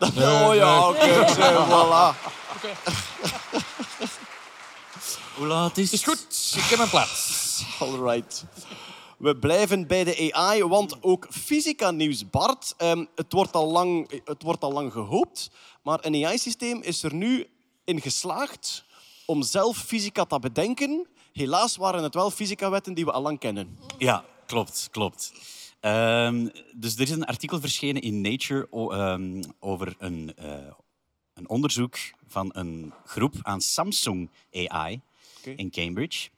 oh 0.00 0.54
ja, 0.54 0.88
oké. 0.88 1.28
zo, 1.28 1.64
voilà. 1.68 2.44
Hoe 5.36 5.46
laat 5.46 5.78
is 5.78 5.90
Het 5.90 6.00
is 6.00 6.06
goed, 6.06 6.52
ik 6.56 6.62
heb 6.62 6.78
mijn 6.78 6.90
plaats. 6.90 7.64
Alright. 7.78 8.44
We 9.18 9.36
blijven 9.36 9.86
bij 9.86 10.04
de 10.04 10.32
AI, 10.32 10.64
want 10.64 11.02
ook 11.02 11.26
fysica-nieuws, 11.30 12.30
Bart. 12.30 12.74
Ehm, 12.76 13.04
het, 13.14 13.32
wordt 13.32 13.54
al 13.54 13.70
lang, 13.70 14.20
het 14.24 14.42
wordt 14.42 14.62
al 14.62 14.72
lang 14.72 14.92
gehoopt, 14.92 15.50
maar 15.82 15.98
een 16.02 16.26
AI-systeem 16.26 16.82
is 16.82 17.02
er 17.02 17.14
nu 17.14 17.46
in 17.84 18.00
geslaagd 18.00 18.84
om 19.26 19.42
zelf 19.42 19.76
fysica 19.76 20.24
te 20.24 20.38
bedenken. 20.38 21.06
Helaas 21.32 21.76
waren 21.76 22.02
het 22.02 22.14
wel 22.14 22.30
fysica-wetten 22.30 22.94
die 22.94 23.04
we 23.04 23.12
al 23.12 23.22
lang 23.22 23.38
kennen. 23.38 23.78
Ja, 23.98 24.24
klopt, 24.46 24.88
klopt. 24.90 25.32
Ehm, 25.80 26.48
dus 26.74 26.94
er 26.94 27.02
is 27.02 27.10
een 27.10 27.24
artikel 27.24 27.60
verschenen 27.60 28.02
in 28.02 28.20
Nature 28.20 28.68
ehm, 28.70 29.42
over 29.60 29.94
een, 29.98 30.32
eh, 30.36 30.54
een 31.36 31.48
onderzoek 31.48 31.96
van 32.26 32.50
een 32.54 32.92
groep 33.04 33.34
aan 33.42 33.60
Samsung 33.60 34.28
AI 34.52 35.00
in 35.56 35.70
Cambridge. 35.70 36.28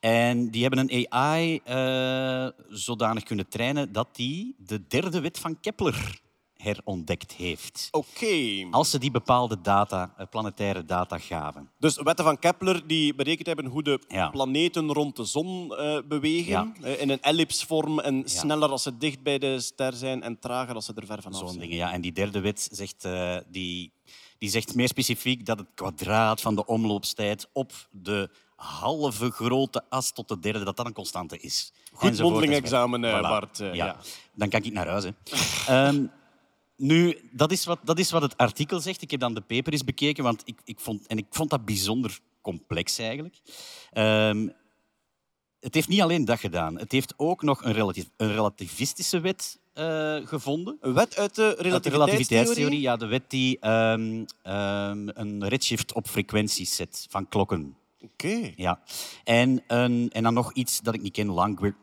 En 0.00 0.50
die 0.50 0.62
hebben 0.62 0.78
een 0.90 1.06
AI 1.12 1.60
eh, 1.64 2.46
zodanig 2.68 3.22
kunnen 3.22 3.48
trainen 3.48 3.92
dat 3.92 4.08
die 4.12 4.54
de 4.58 4.86
derde 4.86 5.20
wet 5.20 5.38
van 5.38 5.60
Kepler 5.60 6.20
herontdekt 6.56 7.32
heeft. 7.32 7.88
Oké. 7.90 8.66
Als 8.70 8.90
ze 8.90 8.98
die 8.98 9.10
bepaalde 9.10 9.60
data, 9.60 10.14
eh, 10.16 10.26
planetaire 10.30 10.84
data 10.84 11.18
gaven. 11.18 11.70
Dus 11.78 11.96
wetten 12.02 12.24
van 12.24 12.38
Kepler 12.38 12.86
die 12.86 13.14
berekend 13.14 13.46
hebben 13.46 13.66
hoe 13.66 13.82
de 13.82 14.00
Ja. 14.08 14.28
planeten 14.30 14.92
rond 14.92 15.16
de 15.16 15.24
zon 15.24 15.74
eh, 15.76 15.98
bewegen. 16.08 16.74
Ja. 16.80 16.86
In 16.86 17.10
een 17.10 17.20
ellipsvorm 17.20 17.98
en 17.98 18.22
sneller 18.24 18.68
als 18.70 18.82
ze 18.82 18.98
dicht 18.98 19.22
bij 19.22 19.38
de 19.38 19.60
ster 19.60 19.92
zijn 19.92 20.22
en 20.22 20.38
trager 20.38 20.74
als 20.74 20.84
ze 20.84 20.92
er 20.94 21.06
ver 21.06 21.22
vanaf 21.22 21.38
Zo'n 21.38 21.48
zijn. 21.48 21.60
dingen, 21.60 21.76
ja. 21.76 21.92
En 21.92 22.00
die 22.00 22.12
derde 22.12 22.40
wet 22.40 22.68
zegt, 22.72 23.06
die, 23.48 23.92
Die 24.42 24.50
zegt 24.50 24.74
meer 24.74 24.88
specifiek 24.88 25.46
dat 25.46 25.58
het 25.58 25.68
kwadraat 25.74 26.40
van 26.40 26.54
de 26.54 26.66
omloopstijd 26.66 27.48
op 27.52 27.72
de 27.90 28.30
halve 28.56 29.30
grote 29.30 29.84
as 29.88 30.12
tot 30.12 30.28
de 30.28 30.38
derde, 30.38 30.64
dat 30.64 30.76
dat 30.76 30.86
een 30.86 30.92
constante 30.92 31.38
is. 31.38 31.72
Goed 31.92 32.08
Enzovoort, 32.08 32.32
mondeling 32.32 32.62
enzovoort. 32.62 32.92
examen, 32.92 33.04
eh, 33.04 33.18
Voilà. 33.18 33.28
Bart, 33.28 33.60
eh, 33.60 33.74
ja. 33.74 33.86
ja. 33.86 33.96
Dan 34.34 34.48
kan 34.48 34.62
ik 34.62 34.72
naar 34.72 34.86
huis. 34.88 35.04
Hè. 35.04 35.10
Ehm, 35.86 36.06
nu, 36.76 37.28
dat 37.32 37.52
is, 37.52 37.64
wat, 37.64 37.78
dat 37.84 37.98
is 37.98 38.10
wat 38.10 38.22
het 38.22 38.36
artikel 38.36 38.80
zegt. 38.80 39.02
Ik 39.02 39.10
heb 39.10 39.20
dan 39.20 39.34
de 39.34 39.40
paper 39.40 39.72
eens 39.72 39.84
bekeken, 39.84 40.24
want 40.24 40.42
ik, 40.44 40.60
ik 40.64 40.80
vond, 40.80 41.06
en 41.06 41.18
ik 41.18 41.26
vond 41.30 41.50
dat 41.50 41.64
bijzonder 41.64 42.18
complex 42.40 42.98
eigenlijk. 42.98 43.40
Ehm, 43.90 44.48
het 45.60 45.74
heeft 45.74 45.88
niet 45.88 46.00
alleen 46.00 46.24
dat 46.24 46.40
gedaan. 46.40 46.78
Het 46.78 46.92
heeft 46.92 47.14
ook 47.16 47.42
nog 47.42 47.64
een, 47.64 47.72
relatief, 47.72 48.08
een 48.16 48.32
relativistische 48.32 49.20
wet 49.20 49.60
eh, 49.74 50.16
gevonden. 50.24 50.76
Een 50.80 50.94
wet 50.94 51.16
uit 51.16 51.34
de 51.34 51.42
Uit 51.42 51.56
de 51.56 51.62
relativiteitstheorie? 51.62 51.90
relativiteitstheorie, 51.90 52.80
ja, 52.80 52.96
de 52.96 53.06
wet 53.06 53.30
die 53.30 53.58
ehm, 53.58 54.24
ehm, 54.42 55.08
een 55.08 55.48
redshift 55.48 55.92
op 55.92 56.08
frequenties 56.08 56.76
zet 56.76 57.06
van 57.10 57.28
klokken. 57.28 57.76
Oké. 58.00 58.52
Ja. 58.56 58.80
En, 59.24 59.62
een, 59.66 60.10
en 60.12 60.22
dan 60.22 60.34
nog 60.34 60.52
iets 60.52 60.80
dat 60.80 60.94
ik 60.94 61.02
niet 61.02 61.12
ken, 61.12 61.30
Lang, 61.30 61.74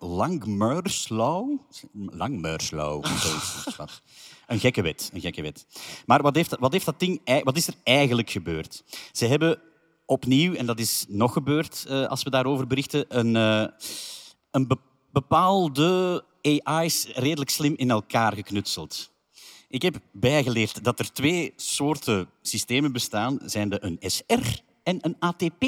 wat. 3.78 4.02
Een 4.48 4.60
gekke 4.60 4.82
wet. 4.82 5.10
Een 5.14 5.22
gekke 5.22 5.42
wet. 5.42 5.66
Maar 6.06 6.22
wat, 6.22 6.36
heeft, 6.36 6.56
wat, 6.60 6.72
heeft 6.72 6.86
dat 6.86 7.00
ding, 7.00 7.44
wat 7.44 7.58
is 7.58 7.68
er 7.68 7.74
eigenlijk 7.84 8.30
gebeurd? 8.30 8.84
Ze 9.12 9.26
hebben 9.26 9.60
opnieuw, 10.06 10.54
en 10.54 10.66
dat 10.66 10.80
is 10.80 11.06
nog 11.08 11.34
gebeurd 11.34 11.86
eh, 11.88 12.06
als 12.06 12.24
we 12.24 12.30
daarover 12.30 12.68
berichten, 12.68 13.06
een, 13.08 13.36
eh, 13.36 13.68
een 14.52 14.68
be- 14.68 14.78
bepaalde 15.12 16.24
AI's 16.42 17.08
redelijk 17.14 17.50
slim 17.50 17.74
in 17.76 17.90
elkaar 17.90 18.34
geknutseld. 18.34 19.12
Ik 19.68 19.82
heb 19.82 20.00
bijgeleerd 20.12 20.84
dat 20.84 21.00
er 21.00 21.14
twee 21.14 21.54
soorten 21.56 22.30
systemen 22.42 22.92
bestaan, 22.92 23.40
zijn 23.46 23.70
de 23.70 23.84
een 23.84 23.98
SR 24.02 24.62
en 24.84 24.98
een 25.02 25.16
ATP. 25.20 25.64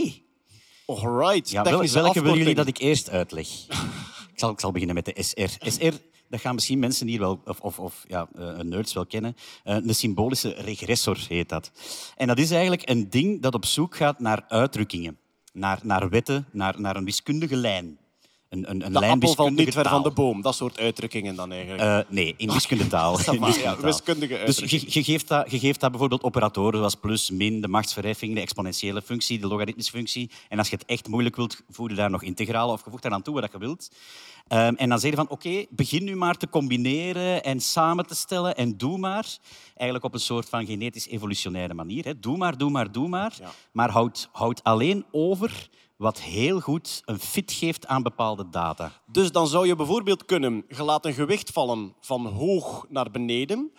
Alright, 0.85 1.49
Ja, 1.49 1.63
wel- 1.63 1.87
welke 1.87 2.21
willen 2.21 2.37
jullie 2.37 2.55
dat 2.55 2.67
ik 2.67 2.77
eerst 2.77 3.09
uitleg? 3.09 3.47
ik, 4.33 4.39
zal, 4.39 4.49
ik 4.51 4.59
zal 4.59 4.71
beginnen 4.71 4.95
met 4.95 5.05
de 5.05 5.23
SR. 5.23 5.69
SR, 5.71 5.93
dat 6.29 6.39
gaan 6.41 6.55
misschien 6.55 6.79
mensen 6.79 7.07
hier 7.07 7.19
wel, 7.19 7.41
of, 7.45 7.59
of, 7.59 7.79
of 7.79 8.03
ja, 8.07 8.27
eh, 8.35 8.57
nerds 8.57 8.93
wel 8.93 9.05
kennen. 9.05 9.35
Eh, 9.63 9.75
een 9.75 9.95
symbolische 9.95 10.49
regressor 10.49 11.25
heet 11.29 11.49
dat. 11.49 11.71
En 12.15 12.27
dat 12.27 12.39
is 12.39 12.51
eigenlijk 12.51 12.89
een 12.89 13.09
ding 13.09 13.41
dat 13.41 13.53
op 13.53 13.65
zoek 13.65 13.95
gaat 13.95 14.19
naar 14.19 14.43
uitdrukkingen, 14.47 15.17
naar, 15.53 15.79
naar 15.83 16.09
wetten, 16.09 16.47
naar, 16.51 16.81
naar 16.81 16.95
een 16.95 17.05
wiskundige 17.05 17.55
lijn. 17.55 17.99
Een, 18.51 18.69
een, 18.69 18.85
een 18.85 18.93
De 18.93 18.99
lijn 18.99 19.11
appel 19.11 19.35
valt 19.35 19.55
niet 19.55 19.73
ver 19.73 19.89
van 19.89 20.03
de 20.03 20.11
boom. 20.11 20.41
Dat 20.41 20.55
soort 20.55 20.79
uitdrukkingen 20.79 21.35
dan 21.35 21.51
eigenlijk. 21.51 21.81
Eh, 21.81 21.99
nee, 22.13 22.33
in 22.37 22.51
wiskundetaal. 22.51 23.19
Ça 23.19 23.23
va, 23.23 23.31
In 23.31 23.39
ja, 23.39 23.45
wiskundetaal. 23.45 23.85
wiskundige 23.85 24.45
Dus 24.45 24.57
je, 24.57 24.83
je, 24.87 25.03
geeft 25.03 25.27
dat, 25.27 25.51
je 25.51 25.59
geeft 25.59 25.79
dat 25.79 25.89
bijvoorbeeld 25.89 26.23
operatoren 26.23 26.77
zoals 26.77 26.95
plus, 26.95 27.29
min, 27.29 27.61
de 27.61 27.67
machtsverheffing, 27.67 28.35
de 28.35 28.41
exponentiële 28.41 29.01
functie, 29.01 29.39
de 29.39 29.47
logaritmische 29.47 29.91
functie. 29.91 30.29
En 30.49 30.57
als 30.57 30.69
je 30.69 30.75
het 30.75 30.85
echt 30.85 31.07
moeilijk 31.07 31.35
wilt, 31.35 31.61
voeg 31.69 31.89
je 31.89 31.95
daar 31.95 32.09
nog 32.09 32.23
integralen 32.23 32.73
of 32.73 32.99
daar 32.99 33.11
aan 33.11 33.21
toe 33.21 33.41
wat 33.41 33.51
je 33.51 33.57
wilt. 33.57 33.91
Ehm, 34.47 34.73
en 34.75 34.89
dan 34.89 34.99
zeg 34.99 35.09
je 35.09 35.15
van, 35.15 35.29
oké, 35.29 35.65
begin 35.69 36.03
nu 36.03 36.15
maar 36.15 36.37
te 36.37 36.49
combineren 36.49 37.43
en 37.43 37.59
samen 37.59 38.07
te 38.07 38.15
stellen 38.15 38.55
en 38.55 38.77
doe 38.77 38.97
maar. 38.97 39.37
Eigenlijk 39.75 40.03
op 40.05 40.13
een 40.13 40.19
soort 40.19 40.49
van 40.49 40.65
genetisch-evolutionaire 40.65 41.73
manier. 41.73 42.05
Hè. 42.05 42.19
Doe 42.19 42.37
maar, 42.37 42.57
doe 42.57 42.69
maar, 42.69 42.91
doe 42.91 43.07
maar. 43.07 43.37
Maar 43.71 43.89
houd, 43.89 44.29
houd 44.31 44.63
alleen 44.63 45.05
over 45.11 45.69
wat 46.01 46.21
heel 46.21 46.59
goed 46.59 47.01
een 47.05 47.19
fit 47.19 47.51
geeft 47.51 47.87
aan 47.87 48.03
bepaalde 48.03 48.49
data. 48.49 48.91
Dus 49.05 49.31
dan 49.31 49.47
zou 49.47 49.67
je 49.67 49.75
bijvoorbeeld 49.75 50.25
kunnen, 50.25 50.65
je 50.67 50.83
laat 50.83 51.05
een 51.05 51.13
gewicht 51.13 51.49
vallen 51.49 51.93
van 51.99 52.25
hoog 52.25 52.85
naar 52.89 53.11
beneden. 53.11 53.71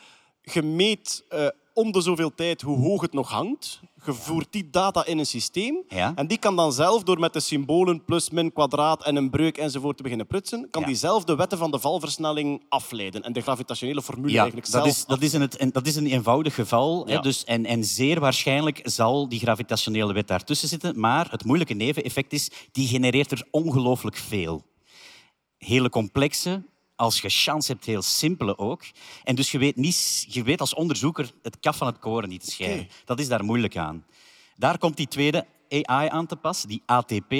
Je 0.42 0.62
meet 0.62 1.24
eh, 1.28 1.46
om 1.74 1.92
de 1.92 2.00
zoveel 2.00 2.34
tijd 2.34 2.62
hoe 2.62 2.78
hoog 2.78 3.00
het 3.00 3.12
nog 3.12 3.30
hangt. 3.30 3.80
Je 4.04 4.12
voert 4.12 4.46
die 4.50 4.70
data 4.70 5.06
in 5.06 5.18
een 5.18 5.26
systeem. 5.26 5.82
Ja. 5.88 6.12
En 6.14 6.26
die 6.26 6.38
kan 6.38 6.56
dan 6.56 6.72
zelf, 6.72 7.02
door 7.02 7.18
met 7.18 7.32
de 7.32 7.40
symbolen 7.40 8.04
plus, 8.04 8.30
min, 8.30 8.52
kwadraat 8.52 9.04
en 9.04 9.16
een 9.16 9.30
breuk 9.30 9.58
enzovoort 9.58 9.96
te 9.96 10.02
beginnen 10.02 10.26
prutsen, 10.26 10.70
kan 10.70 10.80
Ja. 10.80 10.86
die 10.86 10.96
zelf 10.96 11.24
de 11.24 11.34
wetten 11.36 11.58
van 11.58 11.70
de 11.70 11.78
valversnelling 11.78 12.62
afleiden. 12.68 13.22
En 13.22 13.32
de 13.32 13.40
gravitationele 13.40 14.02
formule 14.02 14.32
Ja, 14.32 14.40
eigenlijk 14.40 14.70
dat 14.70 14.82
zelf 14.82 14.96
is, 14.96 15.04
dat, 15.04 15.22
is 15.22 15.32
een, 15.32 15.50
en 15.50 15.70
dat 15.70 15.86
is 15.86 15.96
een 15.96 16.06
eenvoudig 16.06 16.54
geval. 16.54 17.06
Hè, 17.06 17.18
dus, 17.18 17.44
en, 17.44 17.66
en 17.66 17.84
zeer 17.84 18.20
waarschijnlijk 18.20 18.80
zal 18.82 19.28
die 19.28 19.38
gravitationele 19.38 20.12
wet 20.12 20.28
daartussen 20.28 20.68
zitten. 20.68 21.00
Maar 21.00 21.30
het 21.30 21.44
moeilijke 21.44 21.74
neveneffect 21.74 22.32
is, 22.32 22.50
die 22.72 22.86
genereert 22.88 23.30
er 23.30 23.46
ongelooflijk 23.50 24.16
veel. 24.16 24.62
Hele 25.58 25.88
complexe, 25.88 26.62
als 27.02 27.20
je 27.20 27.28
chance 27.28 27.72
hebt, 27.72 27.84
heel 27.84 28.02
simpele 28.02 28.58
ook. 28.58 28.82
En 29.24 29.34
dus 29.34 29.50
je 29.50 29.58
weet, 29.58 29.76
niet, 29.76 30.26
je 30.28 30.42
weet 30.42 30.60
als 30.60 30.74
onderzoeker 30.74 31.32
het 31.42 31.60
kaf 31.60 31.76
van 31.76 31.86
het 31.86 31.98
koren 31.98 32.28
niet 32.28 32.44
te 32.44 32.50
scheiden. 32.50 32.88
Dat 33.04 33.20
is 33.20 33.28
daar 33.28 33.44
moeilijk 33.44 33.76
aan. 33.76 34.04
Daar 34.56 34.78
komt 34.78 34.96
die 34.96 35.08
tweede 35.08 35.46
AI 35.68 36.08
aan 36.08 36.26
te 36.26 36.36
pas, 36.36 36.62
die 36.62 36.82
ATP. 36.86 37.34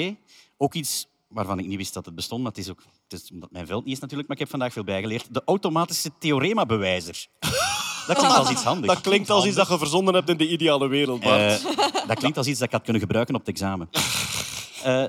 Ook 0.57 0.73
iets 0.73 1.07
waarvan 1.27 1.59
ik 1.59 1.65
niet 1.65 1.77
wist 1.77 1.93
dat 1.93 2.05
het 2.05 2.15
bestond, 2.15 2.41
maar 2.41 2.51
het 2.51 2.59
is 2.59 2.69
ook 2.69 2.83
het 3.07 3.21
is 3.21 3.31
omdat 3.31 3.51
mijn 3.51 3.67
veld 3.67 3.85
niet 3.85 3.93
is 3.93 3.99
natuurlijk, 3.99 4.27
maar 4.27 4.37
ik 4.37 4.43
heb 4.43 4.51
vandaag 4.51 4.73
veel 4.73 4.83
bijgeleerd. 4.83 5.33
De 5.33 5.41
automatische 5.45 6.11
theorema-bewijzer. 6.19 7.25
Dat 8.07 8.17
klinkt 8.17 8.37
als 8.37 8.49
iets 8.49 8.63
handigs. 8.63 8.93
Dat 8.93 9.01
klinkt 9.01 9.29
als 9.29 9.45
iets 9.45 9.55
dat 9.55 9.67
je 9.67 9.77
verzonnen 9.77 10.13
hebt 10.13 10.29
in 10.29 10.37
de 10.37 10.47
ideale 10.47 10.87
wereld, 10.87 11.19
Bart. 11.19 11.65
Eh, 11.65 12.07
dat 12.07 12.17
klinkt 12.17 12.37
als 12.37 12.47
iets 12.47 12.59
dat 12.59 12.67
ik 12.67 12.73
had 12.73 12.83
kunnen 12.83 13.01
gebruiken 13.01 13.35
op 13.35 13.39
het 13.39 13.49
examen. 13.49 13.89
Eh, 14.83 15.03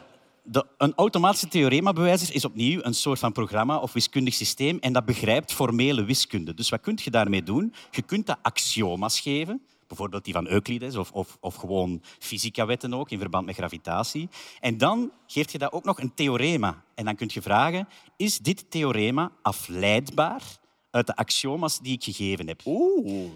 de, 0.45 0.67
een 0.79 0.95
automatische 0.95 1.49
theorema-bewijzer 1.49 2.35
is 2.35 2.45
opnieuw 2.45 2.81
een 2.83 2.95
soort 2.95 3.19
van 3.19 3.33
programma 3.33 3.79
of 3.79 3.93
wiskundig 3.93 4.35
systeem 4.35 4.79
en 4.79 4.93
dat 4.93 5.05
begrijpt 5.05 5.53
formele 5.53 6.05
wiskunde. 6.05 6.55
Dus 6.55 6.69
wat 6.69 6.81
kun 6.81 6.99
je 7.03 7.11
daarmee 7.11 7.43
doen? 7.43 7.75
Je 7.91 8.03
kunt 8.03 8.27
dat 8.27 8.39
axioma's 8.43 9.21
geven, 9.21 9.63
bijvoorbeeld 9.87 10.25
die 10.25 10.35
van 10.35 10.49
Euclides 10.49 10.97
of, 10.97 11.13
of, 11.13 11.37
of 11.41 11.55
gewoon 11.55 12.03
fysica-wetten 12.19 12.95
ook 12.95 13.11
in 13.11 13.19
verband 13.19 13.47
met 13.47 13.55
gravitatie. 13.55 14.29
En 14.61 14.79
dan 14.79 15.11
geef 15.27 15.53
je 15.53 15.59
dat 15.59 15.73
ook 15.73 15.85
nog 15.85 16.01
een 16.01 16.15
theorema. 16.15 16.83
En 16.95 17.05
dan 17.05 17.17
kun 17.17 17.31
je 17.33 17.43
vragen, 17.43 17.89
is 18.17 18.39
dit 18.39 18.71
theorema 18.71 19.33
afleidbaar 19.43 20.43
uit 20.91 21.07
de 21.07 21.17
axioma's 21.17 21.81
die 21.81 21.93
ik 21.93 22.05
gegeven 22.05 22.47
heb? 22.47 22.63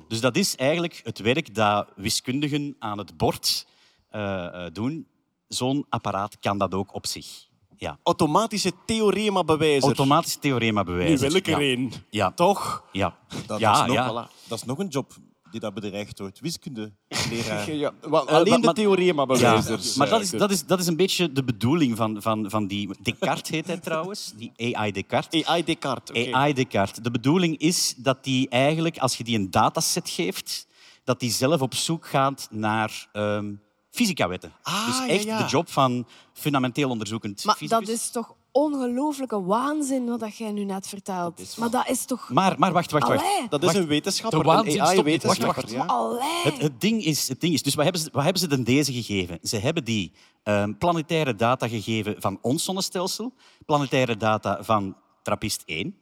Dus 0.09 0.21
dat 0.21 0.37
is 0.37 0.57
eigenlijk 0.57 1.01
het 1.05 1.19
werk 1.19 1.55
dat 1.55 1.89
wiskundigen 1.97 2.77
aan 2.79 2.99
het 2.99 3.17
bord 3.17 3.67
eh, 4.11 4.47
eh, 4.47 4.73
doen. 4.73 5.07
Zo'n 5.49 5.87
apparaat 5.89 6.39
kan 6.39 6.59
dat 6.59 6.75
ook 6.75 6.95
op 6.95 7.07
zich. 7.07 7.47
Ja. 7.77 7.99
Automatische 8.03 8.73
theorema-bewijzer. 8.87 9.83
Automatische 9.83 10.39
theorema-bewijzer. 10.39 11.15
Nu 11.15 11.19
wil 11.19 11.35
ik 11.35 11.47
er 11.47 11.53
ja. 11.53 11.59
één. 11.67 11.93
Ja. 12.11 12.31
Toch? 12.33 12.85
Ja. 12.93 13.17
Dat, 13.47 13.59
ja, 13.61 13.73
is 13.73 13.87
nog, 13.87 13.95
ja. 13.95 14.29
dat 14.49 14.59
is 14.59 14.65
nog 14.65 14.79
een 14.79 14.89
job 14.89 15.13
die 15.51 15.61
dat 15.61 15.75
bedreigd 15.75 16.19
wordt. 16.19 16.41
Wiskundeleraar. 16.41 17.71
Ja, 17.73 17.93
wel, 18.01 18.29
Eh, 18.29 18.35
alleen 18.35 18.61
maar- 18.61 18.75
de 18.75 18.81
theorema-bewijzers. 18.81 19.91
Ja, 19.91 19.99
maar 19.99 20.09
dat 20.09 20.21
is, 20.21 20.31
dat, 20.31 20.51
is, 20.51 20.67
dat 20.67 20.79
is 20.79 20.87
een 20.87 20.97
beetje 20.97 21.33
de 21.33 21.45
bedoeling 21.45 21.97
van, 21.97 22.23
van, 22.23 22.51
van 22.51 22.67
die... 22.67 22.91
Descartes 23.03 23.51
heet 23.51 23.67
hij 23.67 23.79
trouwens, 23.79 24.33
die 24.37 24.75
AI 24.75 24.93
Descartes. 24.93 25.45
AI 25.45 25.65
Descartes. 25.65 26.33
AI 26.33 26.53
Descartes. 26.55 27.03
De 27.03 27.11
bedoeling 27.11 27.59
is 27.59 27.95
dat 27.97 28.25
die 28.25 28.49
eigenlijk, 28.49 28.99
als 28.99 29.17
je 29.17 29.25
die 29.25 29.39
een 29.39 29.51
dataset 29.51 30.09
geeft, 30.11 30.67
dat 31.05 31.21
die 31.21 31.31
zelf 31.31 31.61
op 31.61 31.75
zoek 31.75 32.07
gaat 32.07 32.49
naar 32.51 33.09
ehm 33.13 33.53
fysica-wetten. 33.91 34.53
Ah, 34.63 34.87
dus 34.87 35.09
echt 35.09 35.25
ja. 35.25 35.39
de 35.39 35.45
job 35.45 35.71
van 35.71 36.07
fundamenteel 36.33 36.91
onderzoekend 36.91 37.45
Maar 37.45 37.57
fysicus. 37.57 37.87
dat 37.87 37.97
is 37.97 38.11
toch 38.11 38.35
ongelooflijke 38.53 39.43
waanzin 39.43 40.07
wat 40.07 40.21
dat 40.21 40.37
jij 40.37 40.53
nu 40.53 40.65
net 40.65 40.89
vertelt. 40.89 41.57
Maar 41.59 41.71
dat 41.71 41.89
is 41.89 42.05
toch... 42.05 42.29
Maar, 42.29 42.59
maar 42.59 42.73
wacht, 42.73 42.91
wacht, 42.91 43.09
wacht. 43.09 43.21
Allee. 43.21 43.49
Dat 43.49 43.63
is 43.63 43.75
een 43.75 43.87
wetenschapper, 43.87 44.39
De 44.39 44.47
waanzin 44.47 44.81
een. 44.81 44.87
AI-wetenschapper. 44.87 45.63
Wacht, 45.63 45.75
wacht, 45.75 46.21
ja. 46.21 46.51
Het, 46.51 46.59
het, 46.59 46.81
ding 46.81 47.05
is, 47.05 47.29
het 47.29 47.41
ding 47.41 47.55
is, 47.55 47.63
dus 47.63 47.75
wat 47.75 47.85
hebben 47.85 48.03
ze, 48.03 48.09
wat 48.13 48.23
hebben 48.23 48.43
ze 48.43 48.49
dan 48.49 48.63
deze 48.63 48.93
gegeven? 48.93 49.39
Ze 49.43 49.57
hebben 49.57 49.85
die 49.85 50.13
ehm, 50.43 50.73
planetaire 50.75 51.35
data 51.35 51.69
gegeven 51.69 52.15
van 52.19 52.39
ons 52.43 52.65
zonnestelsel, 52.65 53.33
planetaire 53.67 54.17
data 54.17 54.65
van 54.65 54.97
Trappist 55.23 55.63
1. 55.67 55.97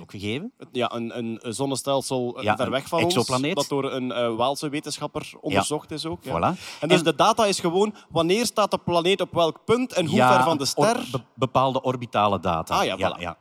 Ook 0.00 0.10
gegeven. 0.10 0.52
Ja, 0.72 0.92
een, 0.94 1.18
een 1.18 1.40
zonnestelsel 1.42 2.36
eh, 2.38 2.42
Ja, 2.42 2.56
ver 2.56 2.70
weg 2.70 2.88
van 2.88 3.00
exoplaneet. 3.00 3.56
ons, 3.56 3.68
dat 3.68 3.80
door 3.82 3.92
een 3.92 4.12
eh, 4.12 4.34
Waalse 4.34 4.68
wetenschapper 4.68 5.32
onderzocht 5.40 5.90
is 5.90 6.06
ook. 6.06 6.24
Ja. 6.24 6.30
Voilà. 6.54 6.58
En 6.80 6.88
dus 6.88 6.98
En- 6.98 7.04
de 7.04 7.14
data 7.14 7.46
is 7.46 7.60
gewoon 7.60 7.94
wanneer 8.10 8.46
staat 8.46 8.70
de 8.70 8.78
planeet 8.78 9.20
op 9.20 9.32
welk 9.32 9.64
punt 9.64 9.92
en 9.92 10.06
hoe 10.06 10.16
Ja, 10.16 10.34
ver 10.34 10.44
van 10.44 10.58
de 10.58 10.64
ster. 10.64 10.96
or- 10.96 11.04
be- 11.12 11.22
bepaalde 11.34 11.82
orbitale 11.82 12.40
data. 12.40 12.78
Ah, 12.78 12.84
ja, 12.84 12.96
voilà. 12.96 13.36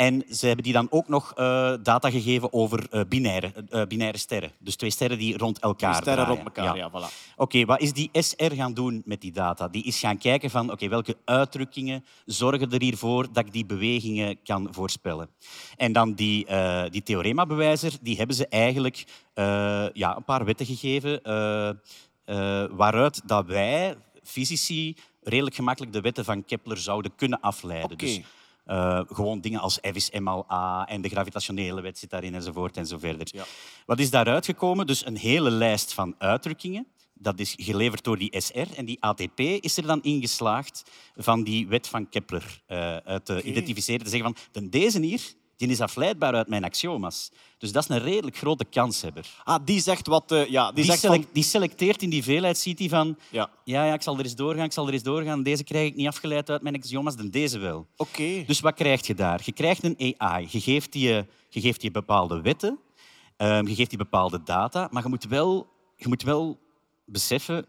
En 0.00 0.24
ze 0.30 0.46
hebben 0.46 0.64
die 0.64 0.72
dan 0.72 0.86
ook 0.90 1.08
nog 1.08 1.32
eh, 1.34 1.72
data 1.82 2.10
gegeven 2.10 2.52
over 2.52 2.86
eh, 2.90 3.00
binaire, 3.08 3.52
eh, 3.68 3.82
binaire 3.86 4.18
sterren. 4.18 4.52
Dus 4.58 4.76
twee 4.76 4.90
sterren 4.90 5.18
die 5.18 5.38
rond 5.38 5.58
elkaar 5.58 5.92
Die 5.92 6.00
sterren 6.00 6.24
draaien. 6.24 6.42
rond 6.42 6.56
elkaar, 6.56 6.76
ja, 6.76 6.90
voilà. 6.90 7.34
Oké, 7.36 7.64
wat 7.64 7.80
is 7.80 7.92
die 7.92 8.10
SR 8.12 8.52
gaan 8.54 8.74
doen 8.74 9.02
met 9.04 9.20
die 9.20 9.32
data? 9.32 9.68
Die 9.68 9.84
is 9.84 9.98
gaan 9.98 10.18
kijken 10.18 10.50
van 10.50 10.72
oké, 10.72 10.88
welke 10.88 11.16
uitdrukkingen 11.24 12.04
zorgen 12.24 12.70
er 12.70 12.82
hiervoor 12.82 13.32
dat 13.32 13.46
ik 13.46 13.52
die 13.52 13.66
bewegingen 13.66 14.42
kan 14.42 14.68
voorspellen. 14.70 15.28
En 15.76 15.92
dan 15.92 16.14
die, 16.14 16.46
eh, 16.46 16.82
die 16.90 17.02
theorema-bewijzer, 17.02 17.92
die 18.02 18.16
hebben 18.16 18.36
ze 18.36 18.48
eigenlijk 18.48 19.04
ja, 19.92 20.16
een 20.16 20.24
paar 20.24 20.44
wetten 20.44 20.66
gegeven 20.66 21.20
waaruit 22.76 23.28
dat 23.28 23.46
wij, 23.46 23.96
fysici, 24.22 24.96
redelijk 25.22 25.56
gemakkelijk 25.56 25.92
de 25.92 26.00
wetten 26.00 26.24
van 26.24 26.44
Kepler 26.44 26.78
zouden 26.78 27.14
kunnen 27.14 27.40
afleiden. 27.40 27.98
Dus 27.98 28.20
Eh, 28.64 29.00
gewoon 29.06 29.40
dingen 29.40 29.60
als 29.60 29.74
F 29.82 29.94
is 29.94 30.10
MLA 30.10 30.86
en 30.88 31.00
de 31.00 31.08
gravitationele 31.08 31.80
wet 31.80 31.98
zit 31.98 32.10
daarin 32.10 32.34
enzovoort 32.34 32.76
en 32.76 32.86
zo 32.86 32.98
verder. 32.98 33.30
Wat 33.86 33.98
is 33.98 34.10
daaruit 34.10 34.44
gekomen? 34.44 34.86
Dus 34.86 35.06
een 35.06 35.16
hele 35.16 35.50
lijst 35.50 35.92
van 35.94 36.14
uitdrukkingen. 36.18 36.86
Dat 37.14 37.38
is 37.38 37.54
geleverd 37.58 38.04
door 38.04 38.18
die 38.18 38.40
SR. 38.40 38.66
En 38.76 38.84
die 38.84 39.00
ATP 39.02 39.38
is 39.40 39.76
er 39.76 39.86
dan 39.86 40.02
ingeslaagd 40.02 40.82
van 41.16 41.42
die 41.42 41.68
wet 41.68 41.88
van 41.88 42.08
Kepler 42.08 42.62
eh, 42.66 42.96
uit 42.96 43.24
te 43.24 43.42
identificeren. 43.42 44.04
Te 44.04 44.10
zeggen 44.10 44.34
van, 44.34 44.62
de- 44.62 44.68
deze 44.68 45.00
hier 45.00 45.20
die 45.66 45.76
is 45.76 45.80
afleidbaar 45.80 46.34
uit 46.34 46.48
mijn 46.48 46.64
axioma's. 46.64 47.30
Dus 47.58 47.72
dat 47.72 47.82
is 47.82 47.88
een 47.88 48.02
redelijk 48.02 48.36
grote 48.36 48.64
kanshebber. 48.64 49.26
Ah, 49.44 49.64
die 49.64 49.80
zegt 49.80 50.06
wat... 50.06 50.32
eh, 50.32 50.46
ja, 50.46 50.66
die, 50.66 50.74
Die, 50.74 50.84
zegt 50.84 51.06
van... 51.06 51.26
die 51.32 51.42
selecteert 51.42 52.02
in 52.02 52.10
die 52.10 52.22
veelheid, 52.22 52.58
ziet 52.58 52.78
hij 52.78 52.88
van... 52.88 53.16
Ja. 53.30 53.50
Ja, 53.64 53.84
ja, 53.84 53.94
ik 53.94 54.02
zal 54.02 54.18
er 54.18 54.24
eens 54.24 54.34
doorgaan, 54.34 54.64
ik 54.64 54.72
zal 54.72 54.86
er 54.86 54.92
eens 54.92 55.02
doorgaan. 55.02 55.42
Deze 55.42 55.64
krijg 55.64 55.86
ik 55.88 55.96
niet 55.96 56.06
afgeleid 56.06 56.50
uit 56.50 56.62
mijn 56.62 56.74
axioma's, 56.74 57.16
dan 57.16 57.28
deze 57.28 57.58
wel. 57.58 57.86
Oké. 57.96 58.44
Dus 58.46 58.60
wat 58.60 58.74
krijg 58.74 59.06
je 59.06 59.14
daar? 59.14 59.40
Je 59.44 59.52
krijgt 59.52 59.84
een 59.84 60.14
AI. 60.18 60.46
Je 60.50 60.60
geeft 60.60 60.92
die, 60.92 61.08
je 61.48 61.60
geeft 61.60 61.80
die 61.80 61.90
bepaalde 61.90 62.40
wetten, 62.40 62.78
ehm, 63.36 63.66
je 63.66 63.74
geeft 63.74 63.88
die 63.90 63.98
bepaalde 63.98 64.42
data, 64.42 64.88
maar 64.90 65.02
je 65.02 65.08
moet 65.08 65.24
wel, 65.24 65.66
je 65.96 66.08
moet 66.08 66.22
wel 66.22 66.58
beseffen... 67.04 67.66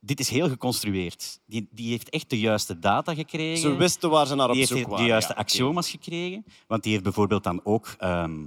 Dit 0.00 0.20
is 0.20 0.28
heel 0.28 0.48
geconstrueerd. 0.48 1.40
Die, 1.46 1.68
die 1.70 1.90
heeft 1.90 2.10
echt 2.10 2.30
de 2.30 2.38
juiste 2.38 2.78
data 2.78 3.14
gekregen. 3.14 3.58
Ze 3.58 3.76
wisten 3.76 4.10
waar 4.10 4.26
ze 4.26 4.34
naar 4.34 4.48
op 4.48 4.54
die 4.54 4.66
zoek 4.66 4.76
heeft 4.76 4.88
waren. 4.88 5.04
de 5.04 5.10
juiste 5.10 5.32
ja, 5.32 5.38
oké. 5.38 5.48
axioma's 5.48 5.90
gekregen. 5.90 6.44
Want 6.66 6.82
die 6.82 6.92
heeft 6.92 7.04
bijvoorbeeld 7.04 7.44
dan 7.44 7.60
ook 7.64 7.94
ehm, 7.98 8.44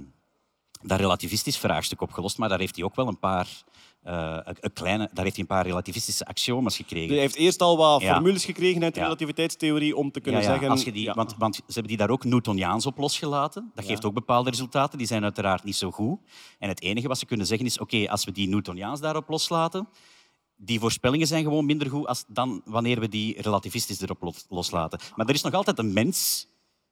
dat 0.82 1.00
relativistisch 1.00 1.58
vraagstuk 1.58 2.00
opgelost. 2.00 2.38
Maar 2.38 2.48
daar 2.48 2.58
heeft 2.58 2.76
hij 2.76 2.84
ook 2.84 2.94
wel 2.94 3.08
een 3.08 3.18
paar, 3.18 3.48
eh, 4.02 4.38
een, 4.42 4.72
kleine, 4.72 5.10
daar 5.12 5.24
heeft 5.24 5.36
hij 5.36 5.44
een 5.48 5.56
paar 5.56 5.66
relativistische 5.66 6.24
axioma's 6.24 6.76
gekregen. 6.76 7.08
Die 7.08 7.18
heeft 7.18 7.36
eerst 7.36 7.62
al 7.62 7.76
wat 7.76 8.00
Ja. 8.02 8.12
formules 8.14 8.44
gekregen 8.44 8.82
uit 8.82 8.94
de 8.94 9.00
Ja. 9.00 9.06
relativiteitstheorie 9.06 9.96
om 9.96 10.10
te 10.10 10.20
kunnen 10.20 10.42
zeggen... 10.42 10.68
Als 10.68 10.84
je 10.84 10.92
die, 10.92 11.10
want, 11.12 11.34
want 11.38 11.54
ze 11.54 11.62
hebben 11.66 11.88
die 11.88 11.96
daar 11.96 12.10
ook 12.10 12.24
Newtoniaans 12.24 12.86
op 12.86 12.98
losgelaten. 12.98 13.70
Dat 13.74 13.84
geeft 13.84 14.04
ook 14.04 14.14
bepaalde 14.14 14.50
resultaten. 14.50 14.98
Die 14.98 15.06
zijn 15.06 15.22
uiteraard 15.22 15.64
niet 15.64 15.76
zo 15.76 15.90
goed. 15.90 16.18
En 16.58 16.68
het 16.68 16.82
enige 16.82 17.08
wat 17.08 17.18
ze 17.18 17.26
kunnen 17.26 17.46
zeggen 17.46 17.66
is... 17.66 17.78
Oké, 17.78 18.10
als 18.10 18.24
we 18.24 18.32
die 18.32 18.48
Newtoniaans 18.48 19.00
daarop 19.00 19.28
loslaten... 19.28 19.88
Die 20.64 20.80
voorspellingen 20.80 21.26
zijn 21.26 21.42
gewoon 21.44 21.66
minder 21.66 21.90
goed 21.90 22.06
als 22.06 22.24
dan 22.26 22.62
wanneer 22.64 23.00
we 23.00 23.08
die 23.08 23.42
relativistisch 23.42 24.00
erop 24.00 24.22
los- 24.22 24.46
loslaten. 24.48 24.98
Maar 25.16 25.26
er 25.26 25.34
is 25.34 25.42
nog 25.42 25.52
altijd 25.52 25.78
een 25.78 25.92
mens... 25.92 26.46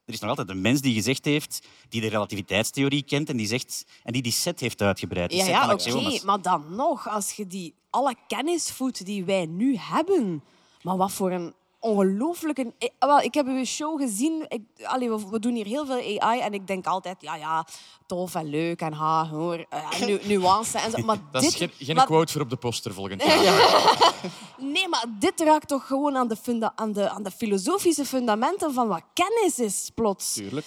Er 0.04 0.16
is 0.16 0.20
nog 0.20 0.30
altijd 0.30 0.48
een 0.48 0.60
mens 0.60 0.80
die 0.80 0.94
gezegd 0.94 1.24
heeft, 1.24 1.66
die 1.88 2.00
de 2.00 2.08
relativiteitstheorie 2.08 3.02
kent 3.02 3.28
en 3.28 3.36
die, 3.36 3.46
zegt, 3.46 3.84
en 4.02 4.12
die 4.12 4.22
die 4.22 4.32
set 4.32 4.60
heeft 4.60 4.82
uitgebreid. 4.82 5.32
Ja, 5.32 5.72
oké. 5.72 6.24
Maar 6.24 6.42
dan 6.42 6.74
nog, 6.74 7.08
als 7.08 7.32
je 7.32 7.46
die 7.46 7.74
alle 7.90 8.14
kennis 8.26 8.70
voedt 8.70 9.04
die 9.04 9.24
wij 9.24 9.46
nu 9.46 9.76
hebben. 9.76 10.42
Maar 10.82 10.96
wat 10.96 11.12
voor 11.12 11.30
een 11.30 11.54
ongelooflijke... 11.80 12.72
Eh, 12.78 12.88
Wel, 12.98 13.20
ik 13.20 13.34
heb 13.34 13.46
uw 13.46 13.64
show 13.64 14.00
gezien. 14.00 14.44
Ik, 14.48 14.62
allee, 14.82 15.10
we, 15.10 15.28
we 15.30 15.38
doen 15.38 15.54
hier 15.54 15.66
heel 15.66 15.86
veel 15.86 16.20
AI 16.20 16.40
en 16.40 16.52
ik 16.52 16.66
denk 16.66 16.86
altijd, 16.86 17.16
ja, 17.22 17.34
ja, 17.36 17.66
tof 18.06 18.34
en 18.34 18.46
leuk 18.50 18.80
en 18.80 18.92
ha, 18.92 19.28
hoor, 19.28 19.64
nu, 20.06 20.18
nuance 20.36 20.78
en 20.78 20.90
zo. 20.90 20.98
Maar 21.04 21.18
Dat 21.32 21.42
dit, 21.42 21.50
is 21.50 21.56
geen, 21.56 21.70
geen 21.78 21.96
maar- 21.96 22.06
quote 22.06 22.32
voor 22.32 22.40
op 22.42 22.50
de 22.50 22.56
poster 22.56 22.94
volgend 22.94 23.22
jaar. 23.22 23.38
Nee, 24.58 24.88
maar 24.88 25.04
dit 25.18 25.40
raakt 25.40 25.68
toch 25.68 25.86
gewoon 25.86 26.16
aan 26.16 26.28
de, 26.28 26.36
funda 26.36 26.72
aan 26.76 26.92
de, 26.92 27.10
aan 27.10 27.22
de 27.22 27.30
filosofische 27.30 28.04
fundamenten 28.04 28.72
van 28.74 28.88
wat 28.88 29.02
kennis 29.14 29.58
is, 29.58 29.90
plots. 29.94 30.32
Tuurlijk. 30.32 30.66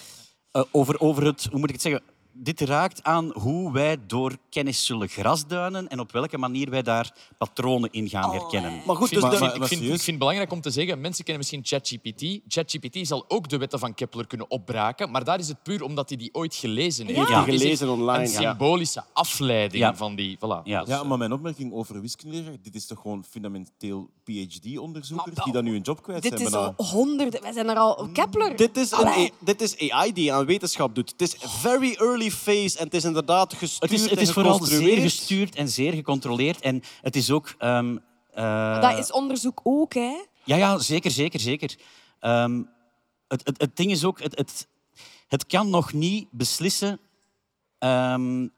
Eh, 0.50 0.62
over, 0.70 1.00
over 1.00 1.24
het, 1.26 1.46
hoe 1.50 1.58
moet 1.58 1.68
ik 1.68 1.74
het 1.74 1.82
zeggen? 1.82 2.02
Dit 2.36 2.60
raakt 2.60 3.02
aan 3.02 3.30
hoe 3.32 3.72
wij 3.72 3.96
door 4.06 4.36
kennis 4.50 4.84
zullen 4.86 5.08
grasduinen 5.08 5.88
en 5.88 6.00
op 6.00 6.12
welke 6.12 6.38
manier 6.38 6.70
wij 6.70 6.82
daar 6.82 7.16
patronen 7.38 7.88
in 7.92 8.08
gaan 8.08 8.30
herkennen. 8.30 8.72
Maar 8.86 8.96
goed, 8.96 9.12
Ik 9.12 9.18
vind, 9.18 9.30
dus 9.30 9.40
de- 9.40 9.44
ik, 9.46 9.50
vind, 9.52 9.62
ik, 9.62 9.68
vind, 9.68 9.80
ik 9.82 9.88
vind 9.88 10.06
het 10.06 10.18
belangrijk 10.18 10.52
om 10.52 10.60
te 10.60 10.70
zeggen, 10.70 11.00
mensen 11.00 11.24
kennen 11.24 11.46
misschien 11.48 11.78
ChatGPT. 11.78 12.40
ChatGPT 12.48 13.06
zal 13.06 13.24
ook 13.28 13.48
de 13.48 13.56
wetten 13.56 13.78
van 13.78 13.94
Kepler 13.94 14.26
kunnen 14.26 14.50
opbraken, 14.50 15.10
maar 15.10 15.24
daar 15.24 15.38
is 15.38 15.48
het 15.48 15.62
puur 15.62 15.82
omdat 15.82 16.08
hij 16.08 16.18
die 16.18 16.34
ooit 16.34 16.54
gelezen 16.54 17.06
heeft. 17.06 17.18
Is 17.28 17.36
gelezen 17.44 17.88
online, 17.88 18.24
Een 18.24 18.30
ja. 18.30 18.40
symbolische 18.40 19.04
afleiding 19.12 19.82
Ja. 19.82 19.94
van 19.96 20.14
die... 20.14 20.36
Voilà. 20.36 20.62
Ja. 20.64 20.84
Ja, 20.86 21.02
maar 21.02 21.18
mijn 21.18 21.32
opmerking 21.32 21.72
over 21.72 22.00
wiskundeleraar, 22.00 22.56
dit 22.62 22.74
is 22.74 22.86
toch 22.86 23.00
gewoon 23.00 23.24
fundamenteel 23.30 24.10
PhD-onderzoekers 24.24 25.44
die 25.44 25.52
dan 25.52 25.64
nu 25.64 25.74
een 25.76 25.82
job 25.82 26.02
kwijt 26.02 26.22
Dit 26.22 26.32
zijn. 26.32 26.44
is 26.44 26.50
bijna. 26.50 26.74
al 26.76 26.84
honderden... 26.86 27.42
Wij 27.42 27.52
zijn 27.52 27.68
er 27.68 27.76
al... 27.76 28.08
Kepler. 28.12 28.56
Dit 28.56 28.76
is, 28.76 28.90
een 28.92 29.30
dit 29.38 29.60
is 29.60 29.90
AI 29.90 30.12
die 30.12 30.32
aan 30.32 30.46
wetenschap 30.46 30.94
doet. 30.94 31.10
Het 31.10 31.20
is 31.22 31.36
very 31.40 31.94
early 31.98 32.23
phase 32.30 32.78
en 32.78 32.84
het 32.84 32.94
is 32.94 33.04
inderdaad 33.04 33.54
gestuurd 33.54 33.90
Het 33.90 34.00
is, 34.00 34.10
het 34.10 34.18
en 34.18 34.24
is 34.24 34.32
vooral 34.32 34.64
zeer 34.64 35.00
gestuurd 35.00 35.54
en 35.54 35.68
zeer 35.68 35.92
gecontroleerd. 35.92 36.60
En 36.60 36.82
het 37.00 37.16
is 37.16 37.30
ook... 37.30 37.54
ehm, 37.58 37.96
eh, 38.32 38.80
Dat 38.80 38.98
is 38.98 39.12
onderzoek 39.12 39.60
ook, 39.62 39.94
hè. 39.94 40.24
Ja, 40.44 40.56
ja, 40.56 40.78
zeker, 40.78 41.10
zeker, 41.10 41.40
zeker. 41.40 41.76
Ehm, 42.20 42.62
het, 43.28 43.46
het, 43.46 43.60
het 43.60 43.76
ding 43.76 43.90
is 43.90 44.04
ook, 44.04 44.22
het, 44.22 44.36
het, 44.38 44.66
het 45.28 45.46
kan 45.46 45.70
nog 45.70 45.92
niet 45.92 46.26
beslissen. 46.30 47.00
ehm, 47.78 48.48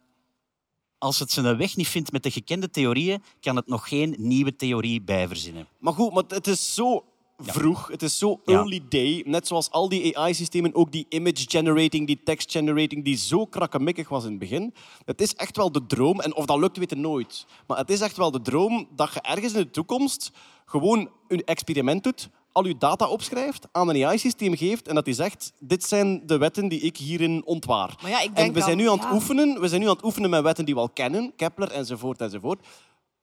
als 0.98 1.18
het 1.18 1.30
zijn 1.30 1.56
weg 1.56 1.76
niet 1.76 1.88
vindt 1.88 2.12
met 2.12 2.22
de 2.22 2.30
gekende 2.30 2.70
theorieën, 2.70 3.22
kan 3.40 3.56
het 3.56 3.66
nog 3.66 3.88
geen 3.88 4.14
nieuwe 4.18 4.56
theorie 4.56 5.02
bijverzinnen. 5.02 5.66
Maar 5.78 5.92
goed, 5.92 6.12
maar 6.12 6.24
het 6.28 6.46
is 6.46 6.74
zo 6.74 7.04
vroeg, 7.36 7.88
het 7.88 8.02
is 8.02 8.18
zo 8.18 8.40
Ja. 8.44 8.52
early 8.54 8.80
day. 8.88 9.22
Net 9.26 9.46
zoals 9.46 9.70
al 9.70 9.88
die 9.88 10.18
AI-systemen, 10.18 10.74
ook 10.74 10.92
die 10.92 11.06
image 11.08 11.44
generating, 11.48 12.06
die 12.06 12.20
text 12.24 12.50
generating, 12.50 13.04
die 13.04 13.16
zo 13.16 13.46
krakkemikkig 13.46 14.08
was 14.08 14.24
in 14.24 14.30
het 14.30 14.38
begin. 14.38 14.74
Het 15.04 15.20
is 15.20 15.34
echt 15.34 15.56
wel 15.56 15.72
de 15.72 15.86
droom, 15.86 16.20
en 16.20 16.34
of 16.34 16.44
dat 16.46 16.58
lukt, 16.58 16.76
weten 16.76 16.96
we 16.96 17.02
nooit. 17.02 17.46
Maar 17.66 17.78
het 17.78 17.90
is 17.90 18.00
echt 18.00 18.16
wel 18.16 18.30
de 18.30 18.42
droom 18.42 18.88
dat 18.96 19.14
je 19.14 19.20
ergens 19.20 19.52
in 19.52 19.60
de 19.60 19.70
toekomst 19.70 20.30
gewoon 20.66 21.10
een 21.28 21.44
experiment 21.44 22.04
doet, 22.04 22.28
al 22.52 22.66
je 22.66 22.78
data 22.78 23.06
opschrijft, 23.08 23.66
aan 23.72 23.88
een 23.88 24.04
AI-systeem 24.04 24.56
geeft 24.56 24.88
en 24.88 24.94
dat 24.94 25.06
hij 25.06 25.14
zegt, 25.14 25.52
dit 25.58 25.84
zijn 25.84 26.22
de 26.26 26.38
wetten 26.38 26.68
die 26.68 26.80
ik 26.80 26.96
hierin 26.96 27.42
ontwaar. 27.44 27.98
Maar 28.02 28.10
ja, 28.10 28.20
ik 28.20 28.30
en 28.34 28.52
we 28.52 28.60
zijn 28.60 28.76
nu 28.76 28.88
aan 28.88 28.98
het 28.98 29.08
ja. 29.08 29.14
oefenen, 29.14 29.60
we 29.60 29.68
zijn 29.68 29.80
nu 29.80 29.86
aan 29.86 29.94
het 29.94 30.04
oefenen 30.04 30.30
met 30.30 30.42
wetten 30.42 30.64
die 30.64 30.74
we 30.74 30.80
al 30.80 30.88
kennen, 30.88 31.32
Kepler 31.36 31.70
enzovoort 31.70 32.20
enzovoort. 32.20 32.66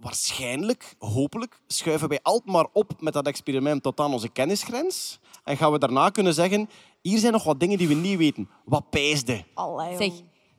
Waarschijnlijk, 0.04 0.96
hopelijk, 1.00 1.60
schuiven 1.68 2.10
wij 2.10 2.20
altijd 2.22 2.52
maar 2.52 2.68
op 2.74 3.02
met 3.02 3.14
dat 3.14 3.28
experiment 3.28 3.84
tot 3.84 4.00
aan 4.00 4.14
onze 4.14 4.30
kennisgrens. 4.30 5.20
En 5.44 5.58
gaan 5.58 5.72
we 5.72 5.80
daarna 5.80 6.10
kunnen 6.10 6.34
zeggen, 6.34 6.70
hier 7.02 7.20
zijn 7.20 7.32
nog 7.32 7.44
wat 7.44 7.60
dingen 7.60 7.78
die 7.78 7.88
we 7.88 7.94
niet 7.94 8.18
weten. 8.18 8.50
Wat 8.66 8.90
pijsde? 8.90 9.44
Allee, 9.54 9.98
Zeg, 9.98 10.12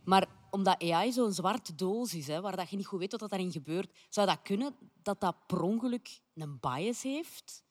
maar 0.05 0.27
omdat 0.51 0.83
AI 0.83 1.13
zo'n 1.13 1.33
zwarte 1.33 1.75
doos 1.75 2.15
is, 2.15 2.27
hè, 2.27 2.41
waar 2.41 2.57
dat 2.57 2.71
je 2.71 2.77
niet 2.77 2.87
goed 2.87 2.99
weet 2.99 3.11
wat 3.11 3.21
dat 3.21 3.31
daarin 3.31 3.53
gebeurt, 3.53 3.91
zou 4.09 4.27
dat 4.27 4.39
kunnen 4.43 4.75
dat 5.03 5.21
dat 5.21 5.37
per 5.47 5.63
ongeluk 5.63 6.21
een 6.35 6.59
bias 6.61 7.03
heeft? 7.03 7.64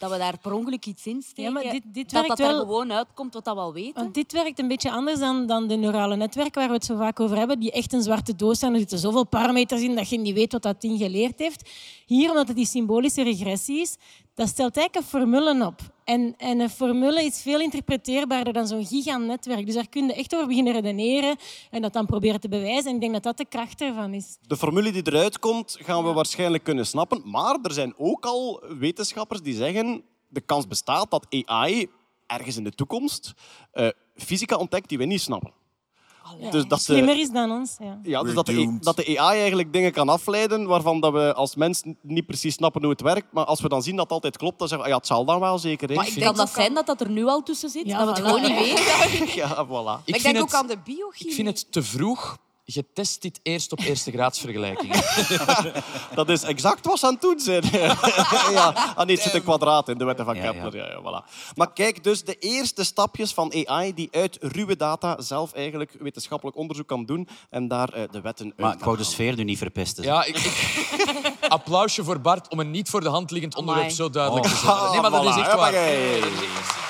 Dat 0.00 0.10
we 0.10 0.18
daar 0.18 0.38
per 0.38 0.52
ongeluk 0.52 0.86
iets 0.86 1.06
in 1.06 1.22
steken? 1.22 1.42
Ja, 1.42 1.50
maar 1.50 1.62
dit- 1.62 1.82
dit 1.94 2.10
dat 2.10 2.12
werkt 2.12 2.28
dat 2.28 2.38
er 2.38 2.46
wel- 2.46 2.58
gewoon 2.60 2.92
uitkomt 2.92 3.34
wat 3.34 3.44
dat 3.44 3.54
wel 3.54 3.72
weten? 3.72 4.02
Want 4.02 4.14
dit 4.14 4.32
werkt 4.32 4.58
een 4.58 4.68
beetje 4.68 4.90
anders 4.90 5.18
dan, 5.18 5.46
dan 5.46 5.66
de 5.68 5.74
neurale 5.76 6.16
netwerken 6.16 6.60
waar 6.60 6.68
we 6.68 6.74
het 6.74 6.84
zo 6.84 6.96
vaak 6.96 7.20
over 7.20 7.36
hebben, 7.36 7.60
die 7.60 7.70
echt 7.72 7.92
een 7.92 8.02
zwarte 8.02 8.36
doos 8.36 8.58
zijn. 8.58 8.72
Er 8.72 8.78
zitten 8.78 8.98
zoveel 8.98 9.26
parameters 9.26 9.80
in 9.80 9.94
dat 9.96 10.08
je 10.08 10.18
niet 10.18 10.34
weet 10.34 10.52
wat 10.52 10.62
dat 10.62 10.80
ding 10.80 10.98
geleerd 10.98 11.38
heeft. 11.38 11.70
Hier, 12.06 12.28
omdat 12.30 12.48
het 12.48 12.56
die 12.56 12.66
symbolische 12.66 13.22
regressie 13.22 13.80
is, 13.80 13.96
dat 14.40 14.48
stelt 14.48 14.76
eigenlijk 14.76 15.06
een 15.06 15.20
formule 15.20 15.66
op. 15.66 15.80
En, 16.04 16.34
en 16.38 16.60
een 16.60 16.70
formule 16.70 17.24
is 17.24 17.42
veel 17.42 17.60
interpreteerbaarder 17.60 18.52
dan 18.52 18.66
zo'n 18.66 18.86
giganetwerk. 18.86 19.66
Dus 19.66 19.74
daar 19.74 19.88
kun 19.88 20.06
je 20.06 20.14
echt 20.14 20.34
over 20.34 20.46
beginnen 20.46 20.72
redeneren 20.72 21.36
en 21.70 21.82
dat 21.82 21.92
dan 21.92 22.06
proberen 22.06 22.40
te 22.40 22.48
bewijzen. 22.48 22.88
En 22.88 22.94
ik 22.94 23.00
denk 23.00 23.12
dat 23.12 23.22
dat 23.22 23.36
de 23.36 23.44
kracht 23.44 23.80
ervan 23.80 24.14
is. 24.14 24.36
De 24.40 24.56
formule 24.56 24.92
die 24.92 25.06
eruit 25.06 25.38
komt, 25.38 25.76
gaan 25.80 26.04
we 26.04 26.12
waarschijnlijk 26.12 26.64
kunnen 26.64 26.86
snappen. 26.86 27.22
Maar 27.24 27.58
er 27.62 27.72
zijn 27.72 27.94
ook 27.96 28.24
al 28.24 28.62
wetenschappers 28.78 29.42
die 29.42 29.54
zeggen... 29.54 30.02
De 30.32 30.40
kans 30.40 30.66
bestaat 30.66 31.10
dat 31.10 31.26
AI 31.44 31.88
ergens 32.26 32.56
in 32.56 32.64
de 32.64 32.70
toekomst 32.70 33.32
eh, 33.72 33.88
fysica 34.14 34.56
ontdekt 34.56 34.88
die 34.88 34.98
we 34.98 35.04
niet 35.04 35.20
snappen. 35.20 35.52
Ja, 36.38 36.50
Dus 36.50 36.66
dat 36.66 36.78
de- 36.78 36.84
Slimmer 36.84 37.20
is 37.20 37.30
dan 37.30 37.50
ons. 37.50 37.76
Ja. 37.78 37.98
Ja, 38.02 38.22
dus 38.22 38.34
dat 38.34 38.46
de, 38.46 38.54
doomed. 38.54 38.82
dat 38.82 38.96
de 38.96 39.18
AI 39.20 39.38
eigenlijk 39.40 39.72
dingen 39.72 39.92
kan 39.92 40.08
afleiden 40.08 40.66
waarvan 40.66 41.00
dat 41.00 41.12
we 41.12 41.34
als 41.34 41.54
mens 41.54 41.82
niet 42.02 42.26
precies 42.26 42.54
snappen 42.54 42.80
hoe 42.82 42.90
het 42.90 43.00
werkt. 43.00 43.26
Maar 43.32 43.44
als 43.44 43.60
we 43.60 43.68
dan 43.68 43.82
zien 43.82 43.94
dat 43.94 44.04
het 44.04 44.12
altijd 44.12 44.36
klopt, 44.36 44.58
dan 44.58 44.68
zeggen 44.68 44.86
we, 44.86 44.92
ja, 44.92 44.98
het 44.98 45.06
zal 45.08 45.24
dan 45.24 45.40
wel 45.40 45.58
zeker. 45.58 45.88
Hè? 45.88 45.94
Maar 45.94 46.06
ik 46.06 46.12
kan 46.12 46.22
denk 46.22 46.36
dat 46.36 46.50
zijn 46.50 46.74
dat 46.74 46.86
dat 46.86 47.00
er 47.00 47.10
nu 47.10 47.26
al 47.26 47.42
tussen 47.42 47.68
zit? 47.70 47.86
Ja, 47.86 48.04
dat 48.04 48.18
we 48.18 48.24
het 48.24 48.32
voilà. 48.32 48.40
gewoon 48.44 48.58
niet 48.58 48.64
weten? 49.18 49.34
Ja, 49.36 49.66
voilà. 49.66 49.84
Maar 49.84 50.00
Ik 50.04 50.16
ik 50.16 50.22
denk 50.22 50.34
het- 50.34 50.44
ook 50.44 50.54
aan 50.54 50.66
de 50.66 50.78
biochemie. 50.84 51.28
Ik 51.28 51.34
vind 51.34 51.48
het 51.48 51.72
te 51.72 51.82
vroeg. 51.82 52.36
Je 52.74 52.84
test 52.94 53.22
dit 53.22 53.40
eerst 53.42 53.72
op 53.72 53.78
eerste 53.80 54.10
graadsvergelijkingen. 54.10 55.02
Dat 56.14 56.28
is 56.28 56.42
exact 56.42 56.86
wat 56.86 56.98
ze 56.98 57.06
aan 57.06 57.12
het 57.12 57.20
doen 57.22 57.40
zijn. 57.40 57.64
ja. 58.52 58.92
Ah, 58.96 59.06
nee, 59.06 59.14
het 59.14 59.24
zit 59.24 59.34
een 59.34 59.42
kwadraat 59.42 59.88
in 59.88 59.98
de 59.98 60.04
wetten 60.04 60.24
van 60.24 60.36
Ja, 60.36 60.42
Kepler. 60.52 60.76
Ja. 60.76 60.86
Ja, 60.86 61.00
voilà. 61.00 61.52
Maar 61.54 61.72
kijk, 61.72 62.04
dus 62.04 62.24
de 62.24 62.34
eerste 62.38 62.84
stapjes 62.84 63.32
van 63.34 63.52
AI 63.66 63.94
die 63.94 64.08
uit 64.12 64.38
ruwe 64.40 64.76
data 64.76 65.20
zelf 65.20 65.52
eigenlijk 65.52 65.92
wetenschappelijk 65.98 66.56
onderzoek 66.56 66.86
kan 66.88 67.04
doen 67.04 67.28
en 67.50 67.68
daar 67.68 67.88
eh, 67.88 68.02
de 68.10 68.20
wetten 68.20 68.46
uit 68.46 68.56
Maar 68.58 68.72
ik 68.74 68.84
wou 68.84 68.96
de 68.96 69.04
sfeer 69.04 69.34
nu 69.36 69.44
niet 69.44 69.58
verpesten. 69.58 70.04
Ja, 70.04 70.24
ik, 70.24 70.36
ik- 70.38 71.32
applausje 71.48 72.04
voor 72.04 72.20
Bart 72.20 72.48
om 72.48 72.60
een 72.60 72.70
niet 72.70 72.88
voor 72.88 73.00
de 73.00 73.08
hand 73.08 73.30
liggend 73.30 73.54
onderwerp 73.56 73.90
zo 73.90 74.10
duidelijk 74.10 74.44
Oh. 74.46 74.50
te 74.52 74.56
zetten. 74.58 74.90
Nee, 74.90 75.00
maar 75.00 75.10
dat 75.10 75.24
is 75.24 75.34
Voilà, 75.34 75.38
echt 75.38 75.54
waar. 75.54 76.89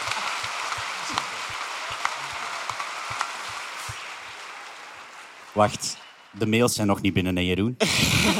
Wacht, 5.61 5.97
de 6.39 6.47
mails 6.47 6.75
zijn 6.75 6.87
nog 6.87 7.01
niet 7.01 7.13
binnen, 7.13 7.37
hè, 7.37 7.43
Jeroen? 7.43 7.77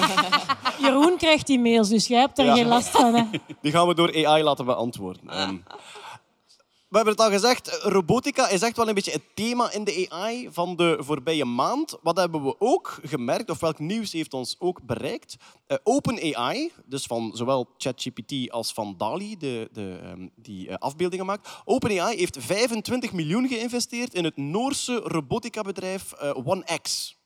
Jeroen 0.83 1.17
krijgt 1.17 1.47
die 1.47 1.59
mails, 1.59 1.89
dus 1.89 2.07
jij 2.07 2.21
hebt 2.21 2.39
er 2.39 2.45
Ja. 2.45 2.55
geen 2.55 2.67
last 2.67 2.89
van. 2.89 3.15
Hè. 3.15 3.25
Die 3.63 3.73
gaan 3.73 3.87
we 3.89 3.95
door 3.95 4.27
AI 4.27 4.43
laten 4.43 4.65
beantwoorden. 4.65 5.23
Ehm, 5.29 5.57
We 6.91 6.97
hebben 6.97 7.15
het 7.15 7.25
al 7.25 7.31
gezegd, 7.31 7.69
robotica 7.83 8.49
is 8.49 8.63
echt 8.63 8.77
wel 8.77 8.89
een 8.89 8.95
beetje 8.95 9.11
het 9.11 9.23
thema 9.35 9.73
in 9.73 9.85
de 9.85 10.07
AI 10.09 10.49
van 10.51 10.77
de 10.77 10.97
voorbije 11.01 11.45
maand. 11.45 11.99
Wat 12.03 12.17
hebben 12.17 12.45
we 12.45 12.55
ook 12.59 12.99
gemerkt, 13.03 13.51
of 13.51 13.61
welk 13.61 13.79
nieuws 13.79 14.13
heeft 14.13 14.35
ons 14.35 14.57
ook 14.59 14.83
bereikt? 14.83 15.37
Uh, 15.69 15.77
OpenAI, 15.83 16.73
dus 16.85 17.05
van 17.07 17.31
zowel 17.35 17.69
ChatGPT 17.77 18.51
als 18.51 18.73
van 18.73 18.95
DALI, 18.97 19.37
de, 19.37 19.69
de, 19.73 19.99
ehm, 20.03 20.29
die 20.37 20.69
uh, 20.69 20.75
afbeeldingen 20.75 21.27
maakt. 21.27 21.49
OpenAI 21.65 22.17
heeft 22.17 22.37
25 22.41 23.13
miljoen 23.13 23.49
geïnvesteerd 23.49 24.15
in 24.15 24.25
het 24.25 24.37
Noorse 24.37 24.95
robotica-bedrijf 24.95 26.13
uh, 26.23 26.47
OneX. 26.47 27.17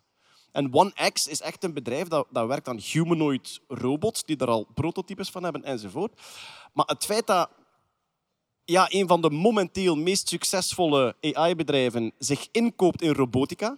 En 0.53 0.75
OneX 0.75 1.27
is 1.27 1.41
echt 1.41 1.65
een 1.65 1.75
bedrijf 1.75 2.09
dat, 2.09 2.27
dat 2.31 2.47
werkt 2.47 2.69
aan 2.69 2.81
humanoid 2.93 3.61
robots, 3.69 4.25
die 4.25 4.37
er 4.37 4.49
al 4.49 4.67
prototypes 4.75 5.31
van 5.31 5.43
hebben 5.43 5.65
enzovoort. 5.65 6.21
Maar 6.73 6.87
het 6.87 7.05
feit 7.05 7.27
dat 7.27 7.49
ja, 8.65 8.87
een 8.91 9.07
van 9.07 9.21
de 9.21 9.31
momenteel 9.31 9.97
meest 9.97 10.29
succesvolle 10.29 11.17
AI-bedrijven 11.21 12.13
zich 12.19 12.47
inkoopt 12.53 13.03
in 13.03 13.13
robotica. 13.13 13.77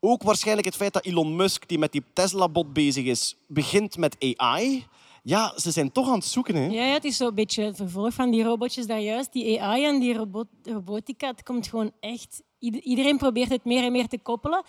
Ook 0.00 0.22
waarschijnlijk 0.22 0.66
het 0.66 0.76
feit 0.76 0.92
dat 0.92 1.04
Elon 1.04 1.36
Musk, 1.36 1.68
die 1.68 1.78
met 1.78 1.92
die 1.92 2.04
Tesla-bot 2.12 2.72
bezig 2.72 3.04
is, 3.04 3.36
begint 3.46 3.96
met 3.96 4.34
AI. 4.36 4.86
Ja, 5.22 5.58
ze 5.58 5.70
zijn 5.70 5.92
toch 5.92 6.08
aan 6.08 6.14
het 6.14 6.24
zoeken. 6.24 6.54
Hè? 6.54 6.66
Ja, 6.66 6.82
het 6.84 7.04
is 7.04 7.16
zo'n 7.16 7.34
beetje 7.34 7.62
het 7.62 7.76
vervolg 7.76 8.14
van 8.14 8.30
die 8.30 8.42
robotjes 8.42 8.86
daar 8.86 9.00
juist. 9.00 9.32
Die 9.32 9.62
AI 9.62 9.84
en 9.84 10.00
die 10.00 10.14
robot 10.14 10.46
robotica, 10.62 11.26
het 11.26 11.42
komt 11.42 11.66
gewoon 11.66 11.92
echt... 12.00 12.42
Iedereen 12.58 13.16
probeert 13.16 13.50
het 13.50 13.64
meer 13.64 13.84
en 13.84 13.92
meer 13.92 14.08
te 14.08 14.18
koppelen. 14.18 14.62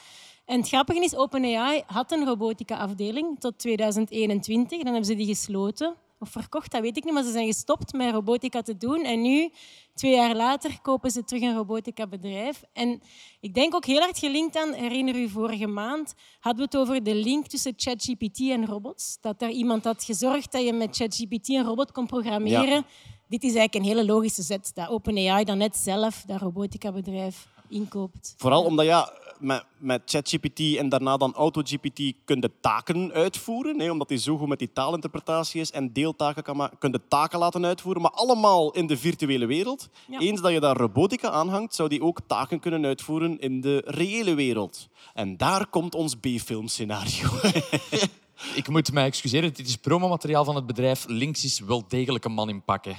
En 0.45 0.59
het 0.59 0.67
grappige 0.67 1.03
is, 1.03 1.15
OpenAI 1.15 1.83
had 1.85 2.11
een 2.11 2.25
robotica-afdeling 2.25 3.39
tot 3.39 3.59
2021. 3.59 4.77
Dan 4.77 4.87
hebben 4.87 5.05
ze 5.05 5.15
die 5.15 5.25
gesloten 5.25 5.95
of 6.25 6.31
verkocht, 6.31 6.71
dat 6.71 6.81
weet 6.81 6.97
ik 6.97 7.03
niet, 7.03 7.13
maar 7.13 7.23
ze 7.23 7.31
zijn 7.31 7.45
gestopt 7.45 7.93
met 7.93 8.13
robotica 8.13 8.61
te 8.61 8.77
doen. 8.77 9.03
En 9.03 9.21
nu, 9.21 9.51
twee 9.93 10.15
jaar 10.15 10.35
later, 10.35 10.81
kopen 10.81 11.11
ze 11.11 11.23
terug 11.23 11.41
een 11.41 11.55
robotica-bedrijf. 11.55 12.63
En 12.73 13.01
ik 13.39 13.53
denk 13.53 13.75
ook 13.75 13.85
heel 13.85 13.99
hard 13.99 14.19
gelinkt 14.19 14.57
aan, 14.57 14.73
herinner 14.73 15.15
u, 15.15 15.29
vorige 15.29 15.67
maand 15.67 16.13
hadden 16.39 16.69
we 16.69 16.77
het 16.77 16.87
over 16.87 17.03
de 17.03 17.15
link 17.15 17.47
tussen 17.47 17.73
ChatGPT 17.75 18.39
en 18.39 18.65
robots. 18.65 19.17
Dat 19.21 19.39
daar 19.39 19.51
iemand 19.51 19.83
had 19.83 20.03
gezorgd 20.03 20.51
dat 20.51 20.63
je 20.63 20.73
met 20.73 20.95
ChatGPT 20.95 21.49
een 21.49 21.63
robot 21.63 21.91
kon 21.91 22.05
programmeren. 22.05 22.85
Dit 23.27 23.43
is 23.43 23.55
eigenlijk 23.55 23.75
een 23.75 23.95
hele 23.95 24.05
logische 24.05 24.41
zet, 24.41 24.71
dat 24.73 24.89
OpenAI 24.89 25.43
dan 25.43 25.57
net 25.57 25.75
zelf 25.75 26.23
dat 26.27 26.41
robotica-bedrijf 26.41 27.47
inkoopt. 27.69 28.33
Vooral 28.37 28.63
omdat 28.63 28.85
ja, 28.85 29.13
met, 29.45 29.65
met 29.77 30.01
ChatGPT 30.05 30.77
en 30.77 30.89
daarna 30.89 31.17
dan 31.17 31.33
AutoGPT 31.33 32.13
kun 32.25 32.41
je 32.41 32.51
taken 32.61 33.11
uitvoeren, 33.11 33.79
hè, 33.79 33.91
omdat 33.91 34.09
hij 34.09 34.17
zo 34.17 34.37
goed 34.37 34.47
met 34.47 34.59
die 34.59 34.73
taalinterpretatie 34.73 35.61
is 35.61 35.71
en 35.71 35.93
deeltaken 35.93 36.43
kan 36.43 36.57
maken, 36.57 36.77
kun 36.77 36.91
je 36.91 37.01
taken 37.07 37.39
laten 37.39 37.65
uitvoeren, 37.65 38.01
maar 38.01 38.11
allemaal 38.11 38.71
in 38.71 38.87
de 38.87 38.97
virtuele 38.97 39.45
wereld. 39.45 39.89
Eens 40.09 40.41
dat 40.41 40.51
je 40.51 40.59
daar 40.59 40.77
robotica 40.77 41.29
aanhangt, 41.29 41.75
zou 41.75 41.89
die 41.89 42.01
ook 42.01 42.19
taken 42.27 42.59
kunnen 42.59 42.85
uitvoeren 42.85 43.39
in 43.39 43.61
de 43.61 43.81
reële 43.85 44.33
wereld. 44.33 44.87
En 45.13 45.37
daar 45.37 45.67
komt 45.67 45.95
ons 45.95 46.15
B-filmscenario. 46.15 47.29
Ik 48.55 48.67
moet 48.67 48.91
mij 48.91 49.05
excuseren, 49.05 49.53
dit 49.53 49.67
is 49.67 49.75
promomateriaal 49.75 50.43
van 50.45 50.55
het 50.55 50.65
bedrijf. 50.65 51.05
Links 51.07 51.43
is 51.43 51.59
wel 51.59 51.83
degelijk 51.87 52.25
een 52.25 52.31
man 52.31 52.49
in 52.49 52.63
pakken. 52.63 52.91
Uh, 52.91 52.97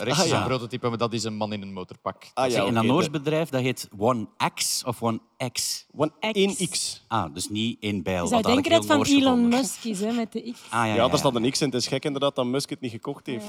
rechts 0.00 0.18
Ah, 0.18 0.24
is 0.24 0.30
ja. 0.30 0.40
een 0.40 0.46
prototype, 0.46 0.88
maar 0.88 0.98
dat 0.98 1.12
is 1.12 1.24
een 1.24 1.34
man 1.36 1.52
in 1.52 1.62
een 1.62 1.72
motorpak. 1.72 2.24
Ah, 2.34 2.50
Zeg, 2.50 2.64
en 2.66 2.74
dat 2.74 2.84
Noors 2.84 3.10
bedrijf 3.10 3.48
dat 3.48 3.60
heet 3.60 3.88
One 3.98 4.26
X 4.54 4.84
of 4.84 5.02
One 5.02 5.20
X? 5.52 5.86
One 5.96 6.12
1X. 6.20 7.00
Ah, 7.08 7.34
dus 7.34 7.48
niet 7.48 7.76
één 7.80 8.02
bijl. 8.02 8.22
Je 8.22 8.28
zou 8.28 8.42
denken 8.42 8.70
dat 8.70 8.86
van 8.86 8.96
Noors 8.96 9.10
Elon 9.10 9.22
gevonden 9.22 9.48
Musk 9.60 9.84
is, 9.84 10.00
hè, 10.00 10.12
met 10.12 10.32
de 10.32 10.40
X. 10.52 10.60
Ah, 10.64 10.70
ja, 10.70 10.84
Ja, 10.84 10.94
ja, 10.94 10.94
ja. 11.02 11.08
daar 11.08 11.18
staat 11.18 11.34
een 11.34 11.50
X 11.50 11.60
in. 11.60 11.66
Het 11.66 11.74
is 11.82 11.86
gek 11.86 12.04
inderdaad 12.04 12.34
dat 12.36 12.46
Musk 12.46 12.70
het 12.70 12.80
niet 12.80 12.90
gekocht 12.90 13.26
heeft. 13.26 13.46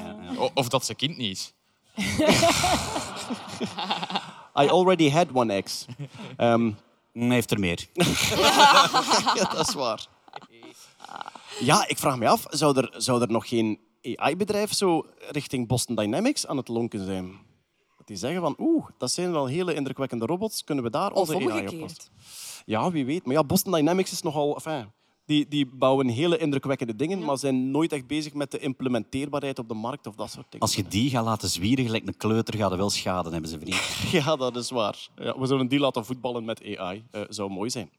Of 0.53 0.67
dat 0.69 0.85
zijn 0.85 0.97
kind 0.97 1.17
niet 1.17 1.31
is. 1.31 1.53
I 4.63 4.67
already 4.69 5.09
had 5.09 5.27
one 5.33 5.61
X. 5.61 5.85
Ehm, 6.37 6.71
Hij 7.13 7.27
heeft 7.29 7.51
er 7.51 7.59
meer. 7.59 7.85
ja, 9.35 9.49
dat 9.53 9.67
is 9.67 9.73
waar. 9.73 10.07
Ja, 11.59 11.87
ik 11.87 11.97
vraag 11.97 12.17
me 12.17 12.27
af, 12.27 12.45
zou 12.49 12.77
er, 12.77 12.93
zou 12.97 13.21
er 13.21 13.31
nog 13.31 13.47
geen 13.47 13.79
AI-bedrijf 14.15 14.73
zo 14.73 15.05
richting 15.29 15.67
Boston 15.67 15.95
Dynamics 15.95 16.47
aan 16.47 16.57
het 16.57 16.67
lonken 16.67 17.05
zijn? 17.05 17.31
Dat 17.97 18.07
die 18.07 18.17
zeggen 18.17 18.41
van, 18.41 18.55
oeh, 18.59 18.85
dat 18.97 19.11
zijn 19.11 19.31
wel 19.31 19.45
hele 19.45 19.73
indrukwekkende 19.73 20.25
robots, 20.25 20.63
kunnen 20.63 20.83
we 20.83 20.89
daar 20.89 21.11
onze 21.11 21.35
AI 21.35 21.67
op 21.67 21.79
passen? 21.79 22.03
Ja, 22.65 22.91
wie 22.91 23.05
weet. 23.05 23.25
Maar 23.25 23.33
ja, 23.33 23.43
Boston 23.43 23.71
Dynamics 23.71 24.11
is 24.11 24.21
nogal... 24.21 24.55
Enfin, 24.55 24.91
die, 25.27 25.47
die 25.47 25.65
bouwen 25.65 26.07
hele 26.07 26.37
indrukwekkende 26.37 26.95
dingen, 26.95 27.23
maar 27.23 27.37
zijn 27.37 27.71
nooit 27.71 27.91
echt 27.91 28.07
bezig 28.07 28.33
met 28.33 28.51
de 28.51 28.59
implementeerbaarheid 28.59 29.59
op 29.59 29.67
de 29.67 29.73
markt 29.73 30.07
of 30.07 30.15
dat 30.15 30.31
soort 30.31 30.45
dingen. 30.49 30.67
Als 30.67 30.75
je 30.75 30.87
die 30.87 31.09
gaat 31.09 31.25
laten 31.25 31.49
zwieren 31.49 31.85
gelijk 31.85 32.07
een 32.07 32.17
kleuter, 32.17 32.57
gaat 32.57 32.71
er 32.71 32.77
wel 32.77 32.89
schade 32.89 33.29
hebben, 33.29 33.49
ze 33.49 33.59
vriend. 33.59 33.81
Ja, 34.23 34.35
dat 34.35 34.55
is 34.55 34.69
waar. 34.69 35.07
Ja, 35.15 35.39
we 35.39 35.45
zullen 35.45 35.67
die 35.67 35.79
laten 35.79 36.05
voetballen 36.05 36.45
met 36.45 36.77
AI. 36.77 37.03
Eh 37.11 37.21
zou 37.29 37.49
mooi 37.49 37.69
zijn. 37.69 37.89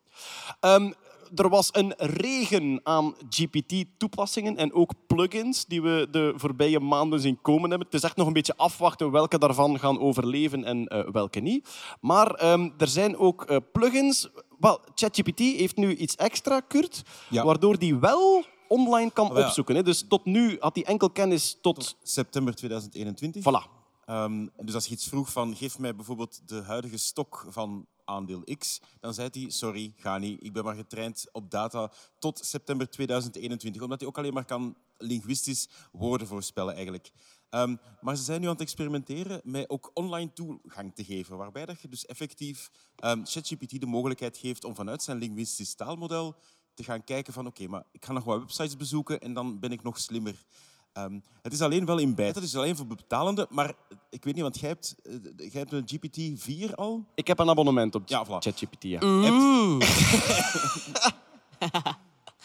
Ehm, 0.60 0.90
er 1.34 1.48
was 1.48 1.68
een 1.72 1.94
regen 1.96 2.80
aan 2.82 3.14
GPT-toepassingen 3.28 4.56
en 4.56 4.72
ook 4.72 4.92
plugins 5.06 5.66
die 5.66 5.82
we 5.82 6.08
de 6.10 6.32
voorbije 6.36 6.80
maanden 6.80 7.20
zien 7.20 7.38
komen 7.42 7.68
hebben. 7.70 7.86
Het 7.86 7.96
is 7.96 8.02
echt 8.02 8.16
nog 8.16 8.26
een 8.26 8.32
beetje 8.32 8.56
afwachten 8.56 9.10
welke 9.10 9.38
daarvan 9.38 9.78
gaan 9.78 10.00
overleven 10.00 10.64
en 10.64 10.86
eh, 10.86 11.10
welke 11.12 11.40
niet. 11.40 11.68
Maar 12.00 12.30
ehm, 12.34 12.70
er 12.78 12.88
zijn 12.88 13.16
ook 13.16 13.44
eh, 13.44 13.56
plugins. 13.72 14.28
Wel, 14.58 14.80
ChatGPT 14.94 15.38
heeft 15.38 15.76
nu 15.76 15.96
iets 15.96 16.16
extra, 16.16 16.60
Kurt, 16.60 17.02
Ja. 17.30 17.44
waardoor 17.44 17.78
die 17.78 17.96
wel 17.96 18.44
online 18.68 19.10
kan 19.10 19.30
Oh, 19.30 19.36
ja. 19.38 19.46
opzoeken. 19.46 19.74
Hè. 19.74 19.82
Dus 19.82 20.04
tot 20.08 20.24
nu 20.24 20.56
had 20.60 20.74
hij 20.74 20.84
enkel 20.84 21.10
kennis 21.10 21.58
tot... 21.60 21.96
September 22.02 22.54
2021. 22.54 23.42
Voilà. 23.42 23.76
Ehm, 24.04 24.46
dus 24.56 24.74
als 24.74 24.86
je 24.86 24.92
iets 24.92 25.06
vroeg 25.08 25.32
van 25.32 25.56
geef 25.56 25.78
mij 25.78 25.94
bijvoorbeeld 25.94 26.40
de 26.48 26.62
huidige 26.62 26.96
stok 26.98 27.46
van 27.48 27.86
aandeel 28.08 28.44
X, 28.58 28.80
dan 29.00 29.14
zei 29.14 29.28
hij 29.32 29.50
sorry, 29.50 29.92
ga 29.96 30.18
niet. 30.18 30.44
Ik 30.44 30.52
ben 30.52 30.64
maar 30.64 30.74
getraind 30.74 31.26
op 31.32 31.50
data 31.50 31.92
tot 32.18 32.38
september 32.44 32.90
2021, 32.90 33.82
omdat 33.82 34.00
hij 34.00 34.08
ook 34.08 34.18
alleen 34.18 34.34
maar 34.34 34.44
kan 34.44 34.76
linguistisch 34.98 35.68
woorden 35.92 36.26
voorspellen 36.26 36.74
eigenlijk. 36.74 37.10
Ehm, 37.50 37.76
maar 38.00 38.16
ze 38.16 38.22
zijn 38.22 38.40
nu 38.40 38.46
aan 38.46 38.52
het 38.52 38.62
experimenteren 38.62 39.40
met 39.44 39.70
ook 39.70 39.90
online 39.94 40.32
toegang 40.32 40.94
te 40.94 41.04
geven, 41.04 41.36
waarbij 41.36 41.66
dat 41.66 41.80
je 41.80 41.88
dus 41.88 42.06
effectief 42.06 42.70
ehm, 42.96 43.24
ChatGPT 43.24 43.80
de 43.80 43.86
mogelijkheid 43.86 44.36
geeft 44.36 44.64
om 44.64 44.74
vanuit 44.74 45.02
zijn 45.02 45.18
linguistisch 45.18 45.74
taalmodel 45.74 46.36
te 46.74 46.84
gaan 46.84 47.04
kijken 47.04 47.32
van 47.32 47.46
oké, 47.46 47.66
maar 47.66 47.84
ik 47.92 48.04
ga 48.04 48.12
nog 48.12 48.24
wat 48.24 48.38
websites 48.38 48.76
bezoeken 48.76 49.20
en 49.20 49.34
dan 49.34 49.58
ben 49.58 49.72
ik 49.72 49.82
nog 49.82 49.98
slimmer. 49.98 50.44
Ehm, 50.92 51.18
het 51.42 51.52
is 51.52 51.60
alleen 51.62 51.84
wel 51.84 51.98
in 51.98 52.14
beta, 52.14 52.34
het 52.40 52.48
is 52.48 52.56
alleen 52.56 52.76
voor 52.76 52.86
betalende, 52.86 53.46
maar 53.50 53.74
ik 54.10 54.24
weet 54.24 54.34
niet, 54.34 54.42
want 54.42 54.58
jij 54.60 54.68
hebt, 54.68 54.94
eh, 55.02 55.12
jij 55.36 55.60
hebt 55.66 55.72
een 55.72 55.86
GPT-4 55.88 56.74
al? 56.74 57.04
Ik 57.14 57.26
heb 57.26 57.38
een 57.38 57.48
abonnement 57.50 57.94
op 57.94 58.08
Ja, 58.08 58.26
voilà. 58.26 58.28
ChatGPT. 58.28 58.82
Ja. 58.84 59.00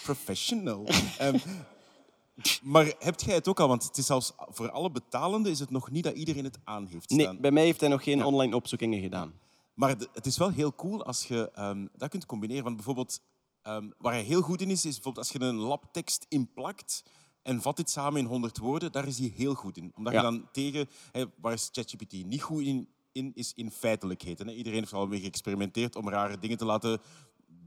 Professional. 0.03 0.85
Ehm, 1.17 1.37
maar 2.63 2.93
hebt 2.99 3.23
jij 3.23 3.35
het 3.35 3.47
ook 3.47 3.59
al? 3.59 3.67
Want 3.67 3.83
het 3.83 3.97
is 3.97 4.05
zelfs 4.05 4.33
voor 4.49 4.71
alle 4.71 4.91
betalenden 4.91 5.51
is 5.51 5.59
het 5.59 5.69
nog 5.69 5.91
niet 5.91 6.03
dat 6.03 6.15
iedereen 6.15 6.43
het 6.43 6.57
aan 6.63 6.85
heeft 6.87 7.03
staan. 7.03 7.17
Nee, 7.17 7.37
bij 7.39 7.51
mij 7.51 7.63
heeft 7.63 7.79
hij 7.79 7.89
nog 7.89 8.03
geen 8.03 8.25
online 8.25 8.55
opzoekingen 8.55 9.01
gedaan. 9.01 9.33
Maar 9.73 9.97
de- 9.97 10.09
het 10.13 10.25
is 10.25 10.37
wel 10.37 10.49
heel 10.49 10.75
cool 10.75 11.03
als 11.05 11.25
je 11.27 11.51
ehm, 11.53 11.85
dat 11.97 12.09
kunt 12.09 12.25
combineren. 12.25 12.63
Want 12.63 12.75
bijvoorbeeld, 12.75 13.21
ehm, 13.61 13.89
waar 13.97 14.13
hij 14.13 14.21
heel 14.21 14.41
goed 14.41 14.61
in 14.61 14.69
is, 14.69 14.85
is 14.85 14.93
bijvoorbeeld 14.93 15.17
als 15.17 15.29
je 15.33 15.41
een 15.47 15.55
labtekst 15.55 16.25
inplakt 16.29 17.03
en 17.43 17.61
vat 17.61 17.77
dit 17.77 17.89
samen 17.89 18.19
in 18.19 18.25
100 18.25 18.57
woorden, 18.57 18.91
daar 18.91 19.07
is 19.07 19.17
hij 19.19 19.33
heel 19.35 19.53
goed 19.53 19.77
in. 19.77 19.91
Omdat 19.95 20.13
Ja. 20.13 20.19
je 20.19 20.25
dan 20.25 20.47
tegen, 20.51 20.89
hè, 21.11 21.25
waar 21.41 21.53
is 21.53 21.69
ChatGPT 21.71 22.25
niet 22.25 22.41
goed 22.41 22.63
in, 22.63 22.87
in 23.11 23.31
is 23.35 23.53
in 23.55 23.71
feitelijkheden. 23.71 24.47
Hè. 24.47 24.53
Iedereen 24.53 24.79
heeft 24.79 24.91
er 24.91 24.97
al 24.97 25.07
mee 25.07 25.19
geëxperimenteerd 25.21 25.95
om 25.95 26.09
rare 26.09 26.39
dingen 26.39 26.57
te 26.57 26.65
laten 26.65 27.01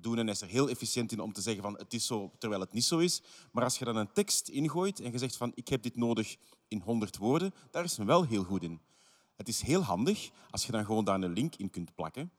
doen 0.00 0.18
en 0.18 0.24
hij 0.24 0.34
is 0.34 0.40
er 0.40 0.48
heel 0.48 0.68
efficiënt 0.68 1.12
in 1.12 1.20
om 1.20 1.32
te 1.32 1.40
zeggen 1.40 1.62
van 1.62 1.74
het 1.78 1.94
is 1.94 2.06
zo, 2.06 2.32
terwijl 2.38 2.60
het 2.60 2.72
niet 2.72 2.84
zo 2.84 2.98
is. 2.98 3.22
Maar 3.52 3.64
als 3.64 3.78
je 3.78 3.84
dan 3.84 3.96
een 3.96 4.12
tekst 4.12 4.48
ingooit 4.48 5.00
en 5.00 5.12
je 5.12 5.18
zegt 5.18 5.36
van 5.36 5.52
ik 5.54 5.68
heb 5.68 5.82
dit 5.82 5.96
nodig 5.96 6.36
in 6.68 6.80
100 6.80 7.16
woorden, 7.16 7.54
daar 7.70 7.84
is 7.84 7.96
hem 7.96 8.06
wel 8.06 8.22
heel 8.24 8.44
goed 8.44 8.62
in. 8.62 8.80
Het 9.36 9.48
is 9.48 9.60
heel 9.60 9.82
handig 9.82 10.30
als 10.50 10.66
je 10.66 10.72
dan 10.72 10.84
gewoon 10.84 11.04
daar 11.04 11.22
een 11.22 11.32
link 11.32 11.54
in 11.56 11.70
kunt 11.70 11.94
plakken 11.94 12.30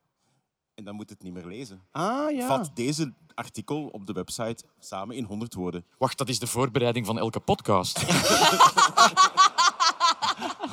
en 0.77 0.83
dan 0.83 0.95
moet 0.95 1.09
het 1.09 1.23
niet 1.23 1.33
meer 1.33 1.45
lezen. 1.45 1.81
Ah, 1.91 2.31
ja. 2.31 2.47
Vat 2.47 2.71
deze 2.73 3.13
artikel 3.33 3.87
op 3.87 4.07
de 4.07 4.13
website 4.13 4.63
samen 4.79 5.15
in 5.15 5.23
100 5.23 5.53
woorden. 5.53 5.85
Wacht, 5.97 6.17
dat 6.17 6.29
is 6.29 6.39
de 6.39 6.47
voorbereiding 6.47 7.05
van 7.05 7.19
elke 7.19 7.39
podcast. 7.39 8.05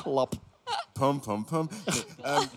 Lap. 0.03 0.33
Pum, 0.93 1.19
pum, 1.19 1.45
pum. 1.45 1.69
Nee, 1.85 2.03
ehm, 2.21 2.47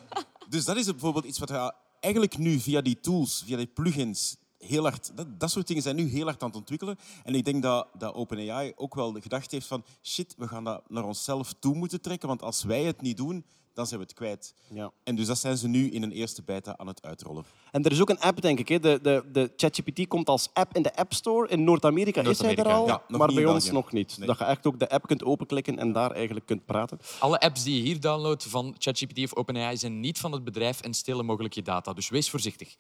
dus 0.49 0.64
dat 0.64 0.76
is 0.76 0.84
bijvoorbeeld 0.84 1.24
iets 1.24 1.38
wat 1.38 1.49
je 1.49 1.74
eigenlijk 2.01 2.38
nu 2.38 2.59
via 2.59 2.80
die 2.80 3.01
tools, 3.01 3.42
via 3.46 3.57
die 3.57 3.66
plugins, 3.66 4.36
heel 4.59 4.82
hard... 4.82 5.16
Dat, 5.16 5.40
dat 5.40 5.51
soort 5.51 5.66
dingen 5.66 5.82
zijn 5.82 5.96
nu 5.96 6.09
heel 6.09 6.24
hard 6.24 6.42
aan 6.42 6.49
het 6.49 6.59
ontwikkelen. 6.59 6.99
En 7.24 7.34
ik 7.34 7.44
denk 7.44 7.62
dat, 7.62 7.88
dat 7.99 8.14
OpenAI 8.14 8.72
ook 8.76 8.94
wel 8.94 9.12
gedacht 9.12 9.51
heeft 9.51 9.66
van 9.66 9.84
shit, 10.03 10.34
we 10.38 10.49
gaan 10.49 10.64
dat 10.64 10.90
naar 10.90 11.05
onszelf 11.05 11.55
toe 11.59 11.74
moeten 11.74 12.01
trekken, 12.01 12.28
want 12.28 12.42
als 12.42 12.62
wij 12.62 12.84
het 12.84 13.01
niet 13.01 13.16
doen, 13.16 13.44
dan 13.79 13.87
zijn 13.87 14.01
we 14.01 14.07
het 14.07 14.14
kwijt. 14.14 14.55
Ja. 14.70 14.93
En 15.05 15.14
dus 15.14 15.26
dat 15.26 15.39
zijn 15.39 15.57
ze 15.57 15.68
nu 15.68 15.91
in 15.91 16.03
een 16.03 16.12
eerste 16.12 16.43
beta 16.43 16.74
aan 16.76 16.87
het 16.87 17.03
uitrollen. 17.03 17.45
En 17.70 17.85
er 17.85 17.93
is 17.93 18.01
ook 18.01 18.11
een 18.11 18.20
app, 18.20 18.41
denk 18.41 18.59
ik. 18.59 18.68
Hè. 18.68 18.81
De, 18.81 18.99
de, 19.03 19.24
de 19.33 19.53
ChatGPT 19.57 20.09
komt 20.09 20.29
als 20.29 20.49
app 20.53 20.76
in 20.76 20.83
de 20.83 20.97
App 20.97 21.12
Store. 21.12 21.49
In 21.49 21.64
Noord-Amerika 21.64 22.22
is 22.22 22.39
hij 22.39 22.57
er 22.57 22.68
al, 22.68 22.87
ja. 22.87 23.03
Nog 23.09 23.18
maar 23.18 23.29
niet 23.29 23.37
bij 23.37 23.47
ons 23.47 23.70
nog 23.70 23.93
niet. 23.93 24.18
Nee. 24.18 24.26
Dat 24.26 24.39
je 24.39 24.45
echt 24.45 24.66
ook 24.66 24.79
de 24.79 24.89
app 24.89 25.07
kunt 25.07 25.24
openklikken 25.24 25.79
en 25.79 25.93
daar 25.93 26.11
eigenlijk 26.11 26.47
kunt 26.47 26.64
praten. 26.64 26.99
Alle 27.18 27.41
apps 27.41 27.62
die 27.62 27.76
je 27.76 27.83
hier 27.83 28.01
downloadt 28.01 28.45
van 28.45 28.74
ChatGPT 28.79 29.18
of 29.18 29.35
OpenAI 29.35 29.76
zijn 29.76 30.01
niet 30.01 30.18
van 30.18 30.33
het 30.33 30.45
bedrijf 30.45 30.81
en 30.81 30.95
stelen 30.95 31.24
mogelijk 31.24 31.55
je 31.55 31.62
data. 31.62 31.93
Dus 31.93 32.09
wees 32.09 32.31
voorzichtig. 32.31 32.76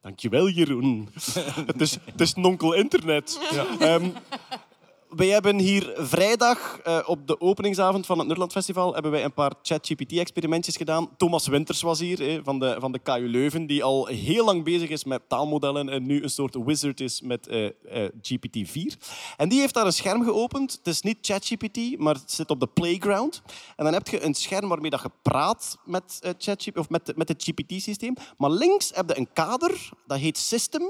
Dankjewel, 0.00 0.48
Jeroen. 0.48 1.08
het, 1.66 1.80
is, 1.80 1.98
het 2.04 2.20
is 2.20 2.34
nonkel 2.34 2.72
internet. 2.72 3.40
Ehm, 3.78 4.10
wij 5.16 5.26
hebben 5.26 5.58
hier 5.58 5.92
vrijdag 5.96 6.78
eh, 6.78 6.98
op 7.06 7.26
de 7.26 7.40
openingsavond 7.40 8.06
van 8.06 8.18
het 8.18 8.26
Nerdland 8.26 8.52
Festival 8.52 8.92
hebben 8.92 9.10
wij 9.10 9.24
een 9.24 9.32
paar 9.32 9.52
ChatGPT-experimentjes 9.62 10.76
gedaan. 10.76 11.16
Thomas 11.16 11.46
Winters 11.46 11.82
was 11.82 12.00
hier 12.00 12.28
eh, 12.28 12.40
van, 12.44 12.58
de, 12.58 12.76
van 12.78 12.92
de 12.92 12.98
KU 12.98 13.28
Leuven, 13.28 13.66
die 13.66 13.84
al 13.84 14.06
heel 14.06 14.44
lang 14.44 14.64
bezig 14.64 14.88
is 14.88 15.04
met 15.04 15.28
taalmodellen 15.28 15.88
en 15.88 16.06
nu 16.06 16.22
een 16.22 16.30
soort 16.30 16.54
wizard 16.64 17.00
is 17.00 17.20
met 17.20 17.46
eh, 17.46 17.64
eh, 17.66 18.10
GPT-4. 18.22 18.96
En 19.36 19.48
die 19.48 19.60
heeft 19.60 19.74
daar 19.74 19.86
een 19.86 19.92
scherm 19.92 20.24
geopend. 20.24 20.72
Het 20.72 20.86
is 20.86 21.00
niet 21.00 21.18
ChatGPT, 21.20 21.98
maar 21.98 22.14
het 22.14 22.32
zit 22.32 22.50
op 22.50 22.60
de 22.60 22.66
playground. 22.66 23.42
En 23.76 23.84
dan 23.84 23.92
heb 23.92 24.08
je 24.08 24.24
een 24.24 24.34
scherm 24.34 24.68
waarmee 24.68 24.90
dat 24.90 25.02
je 25.02 25.10
praat 25.22 25.78
met, 25.84 26.34
ChatGPT, 26.38 26.78
of 26.78 26.88
met, 26.88 27.16
met 27.16 27.28
het 27.28 27.42
GPT-systeem. 27.42 28.14
Maar 28.36 28.50
links 28.50 28.90
heb 28.94 29.08
je 29.08 29.18
een 29.18 29.32
kader, 29.32 29.90
dat 30.06 30.18
heet 30.18 30.38
System. 30.38 30.82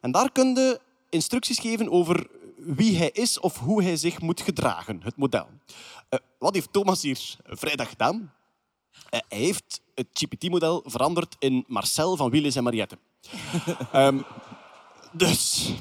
En 0.00 0.10
daar 0.10 0.32
kun 0.32 0.54
je 0.54 0.80
instructies 1.10 1.58
geven 1.58 1.90
over 1.90 2.26
wie 2.62 2.96
hij 2.96 3.10
is 3.10 3.40
of 3.40 3.58
hoe 3.58 3.82
hij 3.82 3.96
zich 3.96 4.20
moet 4.20 4.40
gedragen, 4.40 5.00
het 5.02 5.16
model. 5.16 5.48
Eh, 6.08 6.18
wat 6.38 6.54
heeft 6.54 6.72
Thomas 6.72 7.02
hier 7.02 7.36
vrijdag 7.44 7.88
gedaan? 7.88 8.32
Eh, 9.10 9.20
hij 9.28 9.38
heeft 9.38 9.80
het 9.94 10.06
GPT-model 10.12 10.82
veranderd 10.86 11.36
in 11.38 11.64
Marcel 11.68 12.16
van 12.16 12.30
Willis 12.30 12.56
en 12.56 12.62
Mariette. 12.62 12.98
Ehm, 13.92 14.18
dus 15.12 15.72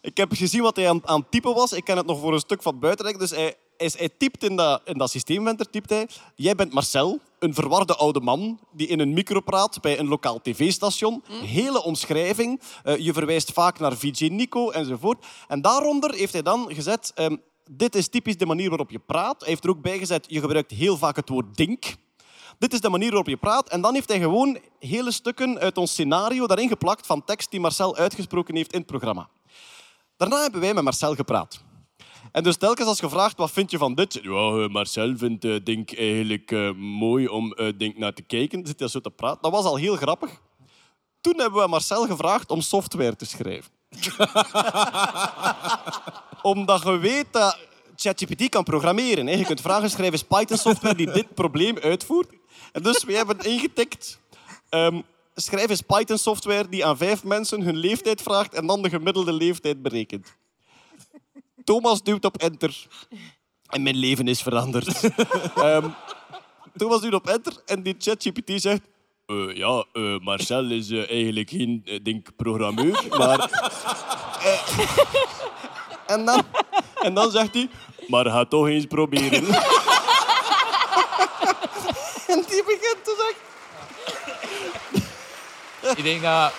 ik 0.00 0.16
heb 0.16 0.32
gezien 0.32 0.62
wat 0.62 0.76
hij 0.76 0.88
aan, 0.88 1.06
aan 1.06 1.20
het 1.20 1.30
typen 1.30 1.54
was. 1.54 1.72
Ik 1.72 1.84
kan 1.84 1.96
het 1.96 2.06
nog 2.06 2.20
voor 2.20 2.32
een 2.32 2.38
stuk 2.38 2.62
van 2.62 2.78
buiten 2.78 3.04
leggen. 3.04 3.22
Dus 3.22 3.30
hij, 3.30 3.56
hij, 3.76 3.92
hij 3.96 4.08
typt 4.18 4.44
in 4.44 4.56
dat, 4.56 4.80
in 4.84 4.98
dat 4.98 5.10
systeemvenster, 5.10 5.70
typt 5.70 5.90
hij... 5.90 6.08
Jij 6.34 6.54
bent 6.54 6.72
Marcel, 6.72 7.18
een 7.38 7.54
verwarde 7.54 7.94
oude 7.94 8.20
man 8.20 8.58
die 8.72 8.86
in 8.86 9.00
een 9.00 9.12
micro 9.12 9.40
praat 9.40 9.80
bij 9.80 9.98
een 9.98 10.08
lokaal 10.08 10.40
tv-station. 10.40 11.24
Hele 11.28 11.82
omschrijving. 11.82 12.60
Eh, 12.82 12.96
je 12.96 13.12
verwijst 13.12 13.52
vaak 13.52 13.78
naar 13.78 13.96
VJ 13.96 14.26
Nico 14.26 14.70
enzovoort. 14.70 15.26
En 15.48 15.60
daaronder 15.60 16.14
heeft 16.14 16.32
hij 16.32 16.42
dan 16.42 16.74
gezet... 16.74 17.12
ehm, 17.14 17.36
dit 17.70 17.94
is 17.94 18.08
typisch 18.08 18.36
de 18.36 18.46
manier 18.46 18.68
waarop 18.68 18.90
je 18.90 18.98
praat. 18.98 19.40
Hij 19.40 19.48
heeft 19.48 19.64
er 19.64 19.70
ook 19.70 19.82
bij 19.82 19.98
gezet, 19.98 20.26
je 20.28 20.40
gebruikt 20.40 20.70
heel 20.70 20.96
vaak 20.96 21.16
het 21.16 21.28
woord 21.28 21.56
dink. 21.56 21.84
Dit 22.58 22.72
is 22.72 22.80
de 22.80 22.88
manier 22.88 23.08
waarop 23.08 23.28
je 23.28 23.36
praat. 23.36 23.68
En 23.68 23.80
dan 23.80 23.94
heeft 23.94 24.08
hij 24.08 24.20
gewoon 24.20 24.58
hele 24.78 25.10
stukken 25.10 25.58
uit 25.58 25.78
ons 25.78 25.90
scenario 25.90 26.46
daarin 26.46 26.68
geplakt 26.68 27.06
van 27.06 27.24
tekst 27.24 27.50
die 27.50 27.60
Marcel 27.60 27.96
uitgesproken 27.96 28.56
heeft 28.56 28.72
in 28.72 28.78
het 28.78 28.86
programma. 28.86 29.28
Daarna 30.16 30.42
hebben 30.42 30.60
wij 30.60 30.74
met 30.74 30.84
Marcel 30.84 31.14
gepraat. 31.14 31.62
En 32.34 32.42
dus 32.42 32.56
telkens 32.56 32.88
als 32.88 33.00
gevraagd, 33.00 33.36
wat 33.36 33.50
vind 33.50 33.70
je 33.70 33.78
van 33.78 33.94
dit? 33.94 34.20
Eh, 34.20 34.68
Marcel 34.68 35.16
vindt 35.16 35.44
eh, 35.44 35.56
Dink 35.64 35.96
eigenlijk 35.96 36.50
eh, 36.50 36.70
mooi 36.76 37.28
om 37.28 37.54
Dink 37.76 37.98
naar 37.98 38.12
te 38.12 38.22
kijken. 38.22 38.66
Zit 38.66 38.78
hij 38.78 38.88
zo 38.88 39.00
te 39.00 39.10
praten. 39.10 39.42
Dat 39.42 39.52
was 39.52 39.64
al 39.64 39.76
heel 39.76 39.96
grappig. 39.96 40.30
Toen 41.20 41.38
hebben 41.38 41.62
we 41.62 41.68
Marcel 41.68 42.06
gevraagd 42.06 42.50
om 42.50 42.60
software 42.60 43.16
te 43.16 43.24
schrijven. 43.24 43.70
Omdat 46.52 46.82
je 46.82 46.98
weet 46.98 47.26
dat 47.30 47.58
ChatGPT 47.96 48.48
kan 48.48 48.64
programmeren. 48.64 49.38
Je 49.38 49.44
kunt 49.44 49.60
vragen 49.60 49.90
schrijven, 49.90 50.14
is 50.14 50.24
Python-software 50.24 50.94
die 50.94 51.10
dit 51.10 51.34
probleem 51.34 51.78
uitvoert? 51.78 52.28
En 52.72 52.82
dus 52.82 53.04
we 53.04 53.12
hebben 53.12 53.38
ingetikt... 53.38 54.20
ehm, 54.68 55.00
schrijf 55.34 55.70
eens 55.70 55.80
Python-software 55.80 56.68
die 56.68 56.84
aan 56.84 56.96
vijf 56.96 57.24
mensen 57.24 57.62
hun 57.62 57.76
leeftijd 57.76 58.22
vraagt 58.22 58.54
en 58.54 58.66
dan 58.66 58.82
de 58.82 58.88
gemiddelde 58.88 59.32
leeftijd 59.32 59.82
berekent. 59.82 60.36
Thomas 61.64 62.02
duwt 62.02 62.24
op 62.24 62.36
enter. 62.36 62.86
En 63.68 63.82
mijn 63.82 63.96
leven 63.96 64.28
is 64.28 64.42
veranderd. 64.42 64.88
Ehm, 65.54 65.88
Thomas 66.76 67.00
duwt 67.00 67.14
op 67.14 67.28
enter 67.28 67.62
en 67.66 67.82
die 67.82 67.94
ChatGPT 67.98 68.60
zegt... 68.60 68.80
"Eh, 69.26 69.56
ja, 69.56 69.84
eh, 69.92 70.18
Marcel 70.18 70.70
is 70.70 70.90
eh, 70.90 71.10
eigenlijk 71.10 71.50
geen 71.50 72.00
denk, 72.02 72.36
programmeur, 72.36 73.04
maar... 73.18 73.50
en, 76.06 76.24
dan, 76.24 76.42
en 77.02 77.14
dan 77.14 77.30
zegt 77.30 77.54
hij... 77.54 77.68
Maar 78.06 78.26
ga 78.26 78.44
toch 78.44 78.68
eens 78.68 78.86
proberen. 78.86 79.44
en 82.32 82.44
die 82.48 82.62
begint 82.64 83.04
te 83.04 83.14
zeggen... 83.16 83.42
Ik 85.96 86.02
denk 86.04 86.22
dat... 86.22 86.52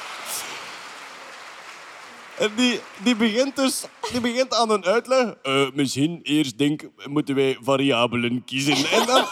En 2.37 2.51
die, 2.55 2.79
die 3.03 3.15
begint 3.15 3.55
dus 3.55 3.83
die 4.11 4.21
begint 4.21 4.53
aan 4.53 4.69
een 4.69 4.85
uitleg. 4.85 5.33
Eh, 5.43 5.67
misschien 5.73 6.19
eerst 6.23 6.57
denk, 6.57 6.81
moeten 7.05 7.35
wij 7.35 7.57
variabelen 7.61 8.43
kiezen. 8.45 8.89
En 8.91 9.05
dan, 9.05 9.25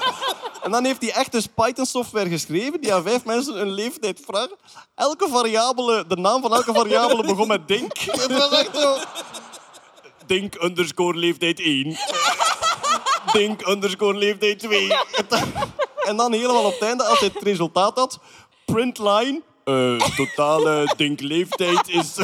en 0.64 0.72
dan 0.72 0.86
heeft 0.86 1.02
hij 1.02 1.12
echt 1.12 1.32
dus 1.32 1.48
Python-software 1.48 2.30
geschreven 2.30 2.82
die 2.82 2.94
aan 2.94 3.04
vijf 3.04 3.26
mensen 3.26 3.62
een 3.62 3.72
leeftijd 3.72 4.22
vraagt. 4.26 4.56
Elke 4.96 5.28
variabele, 5.30 6.06
de 6.08 6.16
naam 6.16 6.42
van 6.42 6.54
elke 6.54 6.74
variabele 6.74 7.24
begon 7.24 7.48
met 7.48 7.68
denk. 7.68 7.98
Het 7.98 8.32
was 8.32 8.52
echt 8.52 8.78
zo... 8.78 8.98
Denk 10.26 10.62
underscore 10.62 11.18
leeftijd 11.18 11.60
1. 11.60 11.98
Denk 13.32 13.68
underscore 13.68 14.18
leeftijd 14.18 14.60
2. 14.60 14.92
En 16.04 16.18
dan 16.18 16.34
helemaal 16.34 16.66
op 16.66 16.72
het 16.72 16.82
einde, 16.82 17.04
als 17.04 17.20
hij 17.20 17.30
het 17.34 17.44
resultaat 17.44 17.98
had, 17.98 18.20
printline, 18.66 19.42
eh 19.64 20.00
totale 20.16 20.94
denkleeftijd 20.98 21.90
is, 21.90 22.16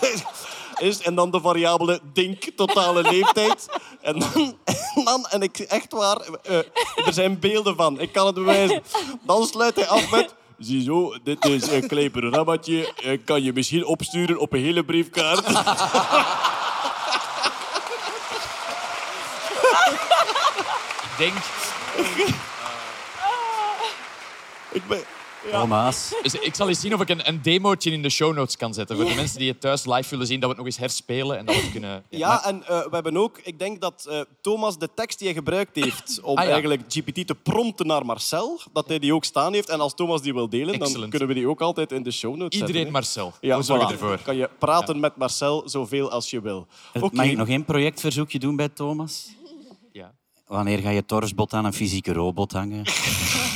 is... 0.78 0.98
En 1.02 1.14
dan 1.14 1.30
de 1.30 1.40
variabele 1.40 2.00
denk 2.12 2.44
totale 2.56 3.02
leeftijd. 3.02 3.68
En 4.00 4.18
dan, 4.18 4.56
en, 4.64 5.04
dan, 5.04 5.26
en 5.26 5.42
ik 5.42 5.58
echt 5.58 5.92
waar, 5.92 6.20
eh, 6.42 6.56
er 7.06 7.12
zijn 7.12 7.38
beelden 7.38 7.76
van. 7.76 8.00
Ik 8.00 8.12
kan 8.12 8.26
het 8.26 8.34
bewijzen. 8.34 8.82
Dan 9.22 9.46
sluit 9.46 9.76
hij 9.76 9.86
af 9.88 10.10
met... 10.10 10.34
Ziezo, 10.58 11.14
dit 11.24 11.44
is 11.44 11.70
een 11.70 11.88
klein 11.88 12.10
programmaatje. 12.10 12.92
Eh, 13.02 13.18
Kan 13.24 13.42
je 13.42 13.52
misschien 13.52 13.84
opsturen 13.84 14.38
op 14.38 14.52
een 14.52 14.62
hele 14.62 14.84
briefkaart? 14.84 15.46
Denk... 21.18 21.34
Ik 24.72 24.86
ben... 24.88 25.04
Thomas. 25.50 26.12
Dus 26.22 26.34
ik 26.34 26.54
zal 26.54 26.68
eens 26.68 26.80
zien 26.80 26.94
of 26.94 27.00
ik 27.00 27.08
een, 27.08 27.28
een 27.28 27.42
demootje 27.42 27.90
in 27.90 28.02
de 28.02 28.10
show 28.10 28.34
notes 28.34 28.56
kan 28.56 28.74
zetten. 28.74 28.96
Voor 28.96 29.04
de 29.04 29.14
mensen 29.14 29.38
die 29.38 29.48
het 29.48 29.60
thuis 29.60 29.86
live 29.86 30.08
willen 30.08 30.26
zien, 30.26 30.40
dat 30.40 30.50
we 30.50 30.54
het 30.56 30.64
nog 30.64 30.66
eens 30.66 30.76
herspelen 30.76 31.38
en 31.38 31.44
dat 31.44 31.54
we 31.54 31.60
het 31.60 31.70
kunnen... 31.70 32.04
Ja, 32.08 32.44
en 32.44 32.62
eh, 32.66 32.80
we 32.80 32.88
hebben 32.90 33.16
ook... 33.16 33.40
Ik 33.42 33.58
denk 33.58 33.80
dat 33.80 34.06
eh, 34.10 34.20
Thomas 34.40 34.78
de 34.78 34.88
tekst 34.94 35.18
die 35.18 35.26
hij 35.26 35.36
gebruikt 35.36 35.76
heeft 35.76 36.20
om 36.22 36.36
Ah, 36.36 36.44
ja. 36.44 36.50
eigenlijk 36.50 36.82
GPT 36.88 37.26
te 37.26 37.34
prompten 37.34 37.86
naar 37.86 38.06
Marcel, 38.06 38.60
dat 38.72 38.88
hij 38.88 38.98
die 38.98 39.14
ook 39.14 39.24
staan 39.24 39.52
heeft. 39.52 39.68
En 39.68 39.80
als 39.80 39.94
Thomas 39.94 40.22
die 40.22 40.34
wil 40.34 40.48
delen, 40.48 40.78
dan 40.78 41.08
kunnen 41.08 41.28
we 41.28 41.34
die 41.34 41.48
ook 41.48 41.60
altijd 41.60 41.92
in 41.92 42.02
de 42.02 42.10
show 42.10 42.36
notes 42.36 42.60
Iedereen 42.60 42.74
zetten. 42.74 42.92
Marcel. 42.92 43.32
Ja, 43.40 43.56
we 43.56 43.62
zorgen 43.62 43.88
voilà. 43.88 43.92
ervoor. 43.92 44.18
Kan 44.22 44.36
je 44.36 44.50
praten 44.58 45.00
met 45.00 45.16
Marcel 45.16 45.62
zoveel 45.68 46.10
als 46.10 46.30
je 46.30 46.40
wil. 46.40 46.66
Oké. 46.94 47.14
Mag 47.16 47.26
ik 47.26 47.36
nog 47.36 47.48
één 47.48 47.64
projectverzoekje 47.64 48.38
doen 48.38 48.56
bij 48.56 48.68
Thomas? 48.68 49.28
Ja. 49.92 50.12
Wanneer 50.46 50.78
ga 50.78 50.90
je 50.90 51.04
Torsbot 51.04 51.52
aan 51.52 51.64
een 51.64 51.72
fysieke 51.72 52.12
robot 52.12 52.52
hangen? 52.52 52.82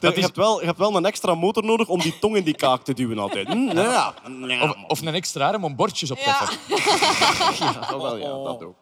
Je, 0.00 0.20
hebt 0.20 0.36
wel, 0.36 0.60
je 0.60 0.66
hebt 0.66 0.78
wel 0.78 0.96
een 0.96 1.04
extra 1.04 1.34
motor 1.34 1.64
nodig 1.64 1.88
om 1.88 2.00
die 2.00 2.18
tong 2.18 2.36
in 2.36 2.44
die 2.44 2.56
kaak 2.56 2.82
te 2.84 2.94
duwen 2.94 3.18
altijd. 3.18 3.48
Hm, 3.58 3.78
ja. 3.78 4.14
Of, 4.62 4.76
of 4.86 5.00
een 5.00 5.14
extra 5.14 5.50
arm 5.50 5.64
om 5.64 5.76
bordjes 5.76 6.10
op 6.10 6.18
te 6.18 6.24
Ja. 6.24 6.38
heffen. 6.38 6.58
Ja, 7.66 7.72
dat 7.90 8.02
wel, 8.02 8.16
ja, 8.16 8.28
dat 8.28 8.64
ook. 8.64 8.76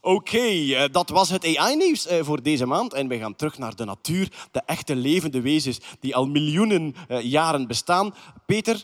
Oké, 0.00 0.38
eh, 0.38 0.84
dat 0.92 1.08
was 1.10 1.28
het 1.28 1.56
AI-nieuws 1.56 2.06
eh, 2.06 2.24
voor 2.24 2.42
deze 2.42 2.66
maand. 2.66 2.92
En 2.94 3.08
we 3.08 3.18
gaan 3.18 3.36
terug 3.36 3.58
naar 3.58 3.76
de 3.76 3.84
natuur, 3.84 4.28
de 4.50 4.62
echte 4.66 4.96
levende 4.96 5.40
wezens 5.40 5.78
die 6.00 6.16
al 6.16 6.26
miljoenen 6.26 6.94
eh, 7.08 7.22
jaren 7.22 7.66
bestaan. 7.66 8.14
Peter, 8.46 8.82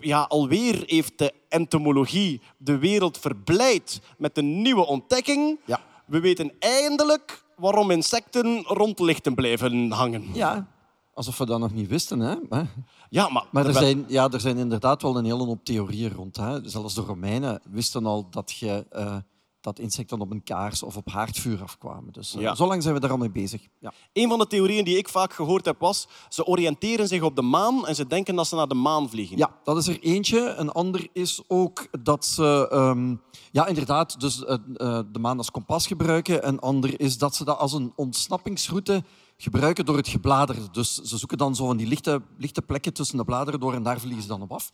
ja, 0.00 0.22
alweer 0.22 0.82
heeft 0.86 1.18
de 1.18 1.32
entomologie 1.48 2.40
de 2.56 2.78
wereld 2.78 3.18
verblijd 3.18 4.00
met 4.18 4.38
een 4.38 4.62
nieuwe 4.62 4.86
ontdekking. 4.86 5.58
Ja. 5.64 5.80
We 6.06 6.20
weten 6.20 6.52
eindelijk 6.58 7.42
waarom 7.62 7.90
insecten 7.90 8.62
rond 8.62 8.98
lichten 8.98 9.34
blijven 9.34 9.90
hangen. 9.90 10.24
Ja. 10.32 10.66
Alsof 11.14 11.38
we 11.38 11.46
dat 11.46 11.58
nog 11.58 11.72
niet 11.72 11.88
wisten, 11.88 12.20
hè? 12.20 12.34
Maar, 12.48 12.66
Ja, 13.08 13.28
maar, 13.28 13.44
maar 13.50 13.66
er, 13.66 13.72
zijn, 13.72 14.04
ja, 14.08 14.28
er 14.30 14.40
zijn 14.40 14.58
inderdaad 14.58 15.02
wel 15.02 15.16
een 15.16 15.24
hele 15.24 15.44
hoop 15.44 15.64
theorieën 15.64 16.12
rond. 16.12 16.36
Hè? 16.36 16.68
Zelfs 16.68 16.94
de 16.94 17.00
Romeinen 17.00 17.60
wisten 17.70 18.06
al 18.06 18.30
dat 18.30 18.52
je 18.52 18.86
eh, 18.90 19.16
dat 19.62 19.78
insecten 19.78 20.20
op 20.20 20.30
een 20.30 20.42
kaars 20.42 20.82
of 20.82 20.96
op 20.96 21.08
haardvuur 21.10 21.62
afkwamen. 21.62 22.12
Dus 22.12 22.34
eh, 22.34 22.40
Ja. 22.40 22.54
zo 22.54 22.66
lang 22.66 22.82
zijn 22.82 22.94
we 22.94 23.00
daar 23.00 23.10
al 23.10 23.16
mee 23.16 23.30
bezig. 23.30 23.66
Ja. 23.78 23.92
Een 24.12 24.28
van 24.28 24.38
de 24.38 24.46
theorieën 24.46 24.84
die 24.84 24.96
ik 24.96 25.08
vaak 25.08 25.32
gehoord 25.32 25.64
heb 25.64 25.80
was... 25.80 26.08
ze 26.28 26.44
oriënteren 26.46 27.08
zich 27.08 27.22
op 27.22 27.36
de 27.36 27.42
maan 27.42 27.86
en 27.86 27.94
ze 27.94 28.06
denken 28.06 28.34
dat 28.34 28.46
ze 28.46 28.54
naar 28.54 28.68
de 28.68 28.74
maan 28.74 29.08
vliegen. 29.10 29.36
Ja, 29.36 29.50
dat 29.64 29.76
is 29.76 29.86
er 29.86 30.00
eentje. 30.00 30.54
Een 30.56 30.70
ander 30.70 31.08
is 31.12 31.42
ook 31.48 31.86
dat 32.04 32.24
ze 32.24 32.68
ehm, 32.70 33.14
ja, 33.52 33.66
inderdaad 33.66 34.20
dus, 34.20 34.44
eh, 34.44 34.54
eh, 34.74 34.98
de 35.12 35.18
maan 35.18 35.38
als 35.38 35.50
kompas 35.50 35.86
gebruiken. 35.86 36.48
Een 36.48 36.60
ander 36.60 37.00
is 37.00 37.18
dat 37.18 37.34
ze 37.34 37.44
dat 37.44 37.58
als 37.58 37.72
een 37.72 37.92
ontsnappingsroute 37.96 39.04
gebruiken 39.42 39.84
door 39.84 39.96
het 39.96 40.08
gebladeren. 40.08 40.68
Dus 40.72 40.94
ze 40.94 41.16
zoeken 41.18 41.38
dan 41.38 41.54
zo 41.56 41.66
van 41.66 41.76
die 41.76 41.86
lichte, 41.86 42.22
lichte 42.38 42.62
plekken 42.62 42.92
tussen 42.92 43.16
de 43.16 43.24
bladeren 43.24 43.60
door 43.60 43.74
en 43.74 43.82
daar 43.82 44.00
vliegen 44.00 44.22
ze 44.22 44.28
dan 44.28 44.42
op 44.42 44.52
af. 44.52 44.72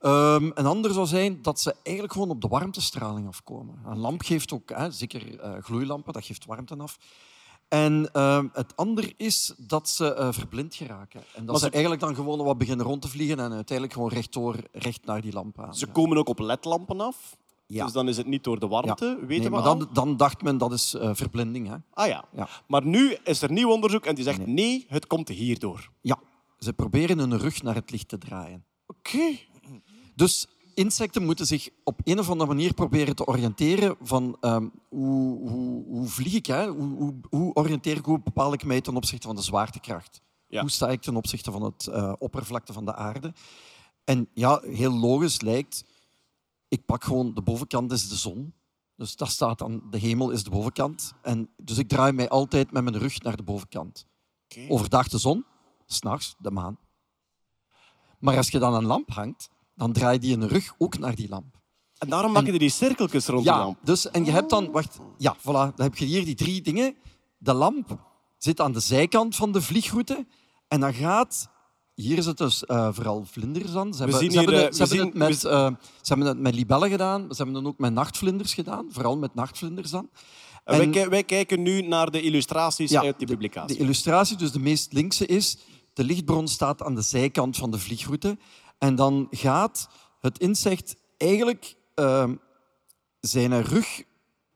Ehm, 0.00 0.50
een 0.54 0.66
ander 0.66 0.92
zou 0.92 1.06
zijn 1.06 1.42
dat 1.42 1.60
ze 1.60 1.74
eigenlijk 1.82 2.12
gewoon 2.14 2.30
op 2.30 2.40
de 2.40 2.48
warmtestraling 2.48 3.26
afkomen. 3.28 3.78
Een 3.86 3.98
lamp 3.98 4.22
geeft 4.22 4.52
ook, 4.52 4.70
hè, 4.70 4.90
zeker 4.90 5.40
eh, 5.40 5.52
gloeilampen, 5.62 6.12
dat 6.12 6.24
geeft 6.24 6.44
warmte 6.44 6.76
af. 6.76 6.98
En 7.68 8.08
ehm, 8.12 8.46
het 8.52 8.76
ander 8.76 9.12
is 9.16 9.54
dat 9.56 9.88
ze 9.88 10.14
eh, 10.14 10.32
verblind 10.32 10.74
geraken. 10.74 11.20
En 11.20 11.44
dat 11.44 11.46
Maar 11.46 11.58
ze 11.58 11.64
ze- 11.64 11.70
eigenlijk 11.70 12.02
dan 12.02 12.14
gewoon 12.14 12.42
wat 12.44 12.58
beginnen 12.58 12.86
rond 12.86 13.02
te 13.02 13.08
vliegen 13.08 13.38
en 13.38 13.52
uiteindelijk 13.52 13.92
gewoon 13.92 14.12
rechtdoor 14.12 14.56
recht 14.72 15.04
naar 15.06 15.20
die 15.20 15.32
lamp 15.32 15.60
aan. 15.60 15.74
Ze 15.74 15.86
komen 15.86 16.16
ook 16.16 16.28
op 16.28 16.38
ledlampen 16.38 17.00
af. 17.00 17.36
Ja. 17.66 17.84
Dus 17.84 17.92
dan 17.92 18.08
is 18.08 18.16
het 18.16 18.26
niet 18.26 18.44
door 18.44 18.58
de 18.58 18.68
warmte, 18.68 19.04
Ja. 19.04 19.14
weten 19.14 19.28
Nee, 19.28 19.40
we 19.40 19.48
maar 19.48 19.62
dan, 19.62 19.88
dan 19.92 20.16
dacht 20.16 20.42
men 20.42 20.58
dat 20.58 20.72
is 20.72 20.94
eh, 20.94 21.10
verblinding. 21.12 21.68
Hè? 21.68 21.76
Ah 21.90 22.06
ja. 22.06 22.24
Ja. 22.32 22.48
Maar 22.66 22.86
nu 22.86 23.16
is 23.24 23.42
er 23.42 23.52
nieuw 23.52 23.70
onderzoek 23.70 24.04
en 24.06 24.14
die 24.14 24.24
zegt 24.24 24.46
nee, 24.46 24.84
het 24.88 25.06
komt 25.06 25.28
hierdoor. 25.28 25.90
Ja, 26.00 26.18
ze 26.58 26.72
proberen 26.72 27.18
hun 27.18 27.38
rug 27.38 27.62
naar 27.62 27.74
het 27.74 27.90
licht 27.90 28.08
te 28.08 28.18
draaien. 28.18 28.64
Oké. 28.86 29.38
Dus 30.14 30.46
insecten 30.74 31.24
moeten 31.24 31.46
zich 31.46 31.68
op 31.84 32.00
een 32.04 32.18
of 32.18 32.30
andere 32.30 32.50
manier 32.50 32.74
proberen 32.74 33.16
te 33.16 33.26
oriënteren 33.26 33.96
van 34.00 34.36
ehm, 34.40 34.68
hoe, 34.88 35.48
hoe, 35.48 35.84
hoe 35.86 36.08
vlieg 36.08 36.34
ik, 36.34 36.46
hè? 36.46 36.68
Hoe, 36.68 36.96
hoe, 36.96 37.14
hoe 37.30 37.54
oriënteer 37.54 37.96
ik, 37.96 38.04
hoe 38.04 38.20
bepaal 38.20 38.52
ik 38.52 38.64
mij 38.64 38.80
ten 38.80 38.96
opzichte 38.96 39.26
van 39.26 39.36
de 39.36 39.42
zwaartekracht? 39.42 40.22
Ja. 40.48 40.60
Hoe 40.60 40.70
sta 40.70 40.88
ik 40.90 41.00
ten 41.00 41.16
opzichte 41.16 41.50
van 41.50 41.62
het 41.62 41.86
eh, 41.86 42.12
oppervlakte 42.18 42.72
van 42.72 42.84
de 42.84 42.94
aarde? 42.94 43.32
En 44.04 44.28
ja, 44.34 44.60
heel 44.62 44.92
logisch 44.92 45.40
lijkt, 45.40 45.84
ik 46.74 46.84
pak 46.84 47.04
gewoon 47.04 47.34
de 47.34 47.42
bovenkant 47.42 47.92
is 47.92 48.08
de 48.08 48.16
zon. 48.16 48.54
Dus 48.96 49.16
dat 49.16 49.28
staat 49.28 49.58
dan, 49.58 49.82
de 49.90 49.98
hemel 49.98 50.30
is 50.30 50.44
de 50.44 50.50
bovenkant. 50.50 51.12
En 51.22 51.50
dus 51.56 51.78
ik 51.78 51.88
draai 51.88 52.12
mij 52.12 52.28
altijd 52.28 52.72
met 52.72 52.84
mijn 52.84 52.98
rug 52.98 53.22
naar 53.22 53.36
de 53.36 53.42
bovenkant. 53.42 54.06
Overdag 54.68 55.08
de 55.08 55.18
zon, 55.18 55.44
s'nachts 55.86 56.34
de 56.38 56.50
maan. 56.50 56.78
Maar 58.18 58.36
als 58.36 58.48
je 58.48 58.58
dan 58.58 58.74
een 58.74 58.84
lamp 58.84 59.10
hangt, 59.10 59.48
dan 59.74 59.92
draai 59.92 60.18
je 60.20 60.34
een 60.34 60.48
rug 60.48 60.74
ook 60.78 60.98
naar 60.98 61.14
die 61.14 61.28
lamp. 61.28 61.62
En 61.98 62.08
daarom 62.08 62.32
maken 62.32 62.50
die 62.50 62.58
die 62.58 62.68
cirkeltjes 62.70 63.26
rond 63.26 63.44
de 63.44 63.50
Ja, 63.50 63.58
lamp. 63.58 63.78
dus, 63.82 64.10
en 64.10 64.24
je 64.24 64.30
hebt 64.30 64.50
dan... 64.50 64.70
Wacht, 64.70 64.98
ja, 65.18 65.36
voilà. 65.38 65.44
Dan 65.44 65.72
heb 65.76 65.96
je 65.96 66.04
hier 66.04 66.24
die 66.24 66.34
drie 66.34 66.62
dingen. 66.62 66.96
De 67.38 67.52
lamp 67.52 67.98
zit 68.38 68.60
aan 68.60 68.72
de 68.72 68.80
zijkant 68.80 69.36
van 69.36 69.52
de 69.52 69.62
vliegroute. 69.62 70.26
En 70.68 70.80
dan 70.80 70.94
gaat... 70.94 71.52
Hier 71.94 72.18
is 72.18 72.26
het 72.26 72.36
dus 72.36 72.64
eh, 72.64 72.88
vooral 72.92 73.24
vlinders 73.24 73.72
dan. 73.72 73.94
Ze 73.94 74.02
hebben, 74.02 74.18
zien 74.18 74.30
ze 74.30 74.38
hebben, 74.38 74.54
hier, 74.54 74.64
het, 74.64 74.80
eh, 74.80 74.86
ze 74.86 74.94
hebben 74.94 75.20
het 75.22 75.38
zien- 75.38 75.50
met, 75.50 75.52
eh, 75.52 75.66
ze 76.00 76.08
hebben 76.08 76.26
het 76.26 76.38
met 76.38 76.54
libellen 76.54 76.90
gedaan. 76.90 77.20
Ze 77.30 77.36
hebben 77.36 77.54
het 77.54 77.64
ook 77.66 77.78
met 77.78 77.92
nachtvlinders 77.92 78.54
gedaan. 78.54 78.86
Vooral 78.90 79.16
met 79.18 79.34
nachtvlinders 79.34 79.90
dan. 79.90 80.10
En 80.64 80.92
wij, 80.92 81.08
wij 81.08 81.24
kijken 81.24 81.62
nu 81.62 81.82
naar 81.82 82.10
de 82.10 82.20
illustraties 82.20 82.90
Ja, 82.90 83.02
uit 83.02 83.18
die 83.18 83.26
publicatie. 83.26 83.76
De 83.76 83.82
illustratie, 83.82 84.36
dus 84.36 84.52
de 84.52 84.58
meest 84.58 84.92
linkse, 84.92 85.26
is 85.26 85.58
de 85.92 86.04
lichtbron 86.04 86.48
staat 86.48 86.82
aan 86.82 86.94
de 86.94 87.02
zijkant 87.02 87.56
van 87.56 87.70
de 87.70 87.78
vliegroute. 87.78 88.38
En 88.78 88.94
dan 88.94 89.26
gaat 89.30 89.88
het 90.20 90.38
insect 90.38 90.96
eigenlijk 91.16 91.74
ehm, 91.94 92.34
zijn 93.20 93.62
rug 93.62 94.02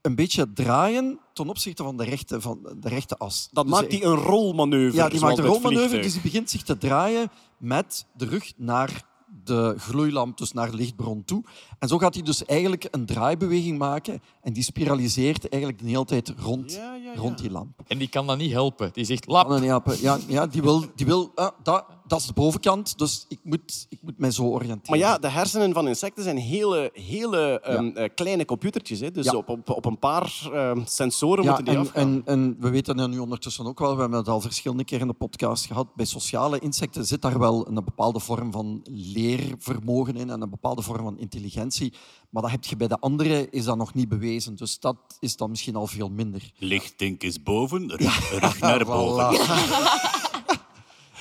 een 0.03 0.15
beetje 0.15 0.53
draaien 0.53 1.19
ten 1.33 1.49
opzichte 1.49 1.83
van 1.83 1.97
de 1.97 2.05
rechte, 2.05 2.41
van 2.41 2.77
de 2.81 2.89
rechte 2.89 3.17
as. 3.17 3.49
Dan 3.53 3.67
Dus 3.67 3.75
maakt 3.75 3.93
hij 3.93 4.05
een 4.05 4.15
rolmanoeuvre. 4.15 4.97
Ja, 4.97 5.09
die 5.09 5.21
maakt 5.21 5.39
een 5.39 5.45
rolmanoeuvre, 5.45 6.01
dus 6.01 6.13
die 6.13 6.23
begint 6.23 6.51
zich 6.51 6.63
te 6.63 6.79
draaien 6.79 7.31
met 7.59 8.07
de 8.17 8.25
rug 8.25 8.53
naar 8.57 9.07
de 9.45 9.75
gloeilamp, 9.79 10.39
dus 10.39 10.53
naar 10.53 10.71
de 10.71 10.77
lichtbron 10.77 11.25
toe. 11.25 11.45
En 11.79 11.89
zo 11.89 11.99
gaat 11.99 12.15
hij 12.15 12.23
dus 12.23 12.45
eigenlijk 12.45 12.89
een 12.91 13.07
draaibeweging 13.07 13.79
maken 13.79 14.23
en 14.43 14.53
die 14.53 14.63
spiraliseert 14.63 15.49
eigenlijk 15.49 15.83
de 15.83 15.89
hele 15.89 16.05
tijd 16.05 16.33
rond, 16.39 16.81
rond 17.15 17.39
die 17.39 17.51
lamp. 17.51 17.81
En 17.87 17.99
die 17.99 18.09
kan 18.09 18.27
dat 18.27 18.39
niet 18.39 18.53
helpen. 18.53 18.91
Die 18.93 19.05
zegt, 19.05 19.27
lap. 19.27 19.43
Kan 19.43 19.51
dat 19.51 19.61
niet 19.61 19.71
helpen. 19.71 20.01
Ja, 20.01 20.19
ja, 20.27 20.47
die 20.47 20.63
wil, 20.63 20.85
die 20.95 21.07
wil 21.07 21.33
ah, 21.35 21.51
dat, 21.63 21.85
dat 22.09 22.21
is 22.21 22.27
de 22.27 22.33
bovenkant, 22.33 22.99
dus 22.99 23.25
ik 23.29 23.39
moet, 23.43 23.87
ik 23.89 23.99
moet 24.03 24.19
mij 24.19 24.31
zo 24.31 24.43
oriënteren. 24.43 24.91
Maar 24.91 24.99
ja, 24.99 25.19
de 25.19 25.29
hersenen 25.29 25.73
van 25.73 25.89
insecten 25.89 26.23
zijn 26.25 26.37
hele, 26.37 26.91
hele 26.93 27.61
ehm, 27.61 27.87
eh, 27.97 28.09
kleine 28.15 28.45
computertjes. 28.45 29.01
Hè? 29.01 29.11
Dus 29.11 29.25
Ja. 29.25 29.35
op, 29.37 29.49
op, 29.49 29.71
op 29.71 29.85
een 29.85 29.99
paar 29.99 30.49
ehm, 30.53 30.81
sensoren 30.85 31.45
Ja, 31.45 31.49
moeten 31.49 31.65
die 31.65 31.75
en, 31.75 31.81
afgaan. 31.81 32.03
en, 32.03 32.23
en 32.25 32.57
we 32.61 32.71
weten 32.71 32.97
dat 32.97 33.11
nu 33.11 33.19
ondertussen 33.19 33.67
ook 33.67 33.79
wel, 33.79 33.95
we 33.95 34.01
hebben 34.01 34.19
het 34.19 34.29
al 34.29 34.41
verschillende 34.41 34.85
keren 34.85 35.03
in 35.07 35.13
de 35.13 35.19
podcast 35.19 35.67
gehad, 35.67 35.95
bij 35.95 36.05
sociale 36.07 36.59
insecten 36.59 37.05
zit 37.07 37.23
daar 37.23 37.39
wel 37.39 37.69
een 37.69 37.75
bepaalde 37.85 38.21
vorm 38.21 38.53
van 38.53 38.81
leervermogen 38.91 40.17
in 40.17 40.31
en 40.31 40.41
een 40.41 40.51
bepaalde 40.51 40.83
vorm 40.83 41.03
van 41.05 41.19
intelligentie. 41.19 41.93
Maar 42.31 42.43
dat 42.43 42.51
heb 42.51 42.65
je 42.65 42.77
bij 42.77 42.89
de 42.89 42.99
andere, 43.01 43.51
is 43.51 43.65
dat 43.65 43.77
nog 43.77 43.95
niet 43.95 44.09
bewezen. 44.09 44.55
Dus 44.57 44.79
dat 44.81 44.97
is 45.21 45.37
dan 45.37 45.51
misschien 45.51 45.77
al 45.77 45.87
veel 45.87 46.09
minder. 46.11 46.53
Lichtdink 46.59 47.23
is 47.23 47.43
boven, 47.43 47.91
rug, 47.97 48.31
rug 48.41 48.61
naar 48.61 48.85
boven. 48.95 49.27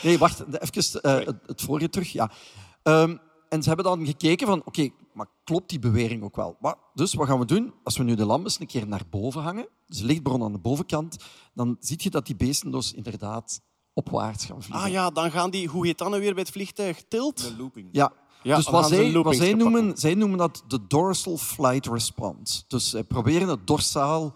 Nee, 0.04 0.18
wacht, 0.18 0.44
even 0.60 1.02
eh, 1.02 1.26
het, 1.26 1.36
het 1.46 1.62
vorige 1.62 1.90
terug. 1.90 2.12
Ja. 2.12 2.32
Ehm, 2.84 3.18
en 3.50 3.62
ze 3.62 3.68
hebben 3.68 3.86
dan 3.86 4.06
gekeken 4.06 4.48
van, 4.48 4.62
oké, 4.66 4.90
maar 5.14 5.28
klopt 5.44 5.70
die 5.70 5.80
bewering 5.80 6.24
ook 6.24 6.36
wel? 6.36 6.58
Maar, 6.60 6.76
dus 6.94 7.14
wat 7.14 7.28
gaan 7.28 7.40
we 7.40 7.46
doen? 7.46 7.74
Als 7.84 7.98
we 7.98 8.04
nu 8.04 8.16
de 8.16 8.26
lamp 8.26 8.44
eens 8.44 8.60
een 8.60 8.68
keer 8.68 8.88
naar 8.88 9.04
boven 9.10 9.42
hangen, 9.42 9.68
dus 9.88 9.98
de 9.98 10.06
lichtbron 10.06 10.44
aan 10.44 10.52
de 10.52 10.58
bovenkant, 10.58 11.18
dan 11.54 11.78
zie 11.80 11.98
je 12.00 12.10
dat 12.10 12.26
die 12.26 12.36
beesten 12.36 12.72
dus 12.72 12.94
inderdaad 12.94 13.62
opwaarts 13.94 14.46
gaan 14.46 14.64
vliegen. 14.64 14.86
Ah 14.86 14.92
ja, 14.92 15.10
dan 15.10 15.32
gaan 15.32 15.50
die, 15.50 15.68
hoe 15.68 15.86
heet 15.86 15.98
dat 15.98 16.10
nou 16.10 16.22
weer 16.22 16.34
bij 16.34 16.44
het 16.44 16.52
vliegtuig? 16.52 17.04
Tilt? 17.08 17.54
looping. 17.58 17.90
Ja. 17.92 18.12
Ja, 18.44 18.56
dus 18.56 18.70
wat 18.70 18.88
zij, 18.88 19.12
wat 19.12 19.36
zij, 19.36 19.54
noemen, 19.54 19.98
zij 19.98 20.14
noemen 20.14 20.38
dat 20.38 20.64
de 20.68 20.88
dorsal 20.88 21.38
flight 21.38 21.86
response. 21.88 22.64
Dus 22.68 22.90
zij 22.90 23.04
proberen 23.04 23.48
het 23.48 23.68
dorsaal 23.68 24.36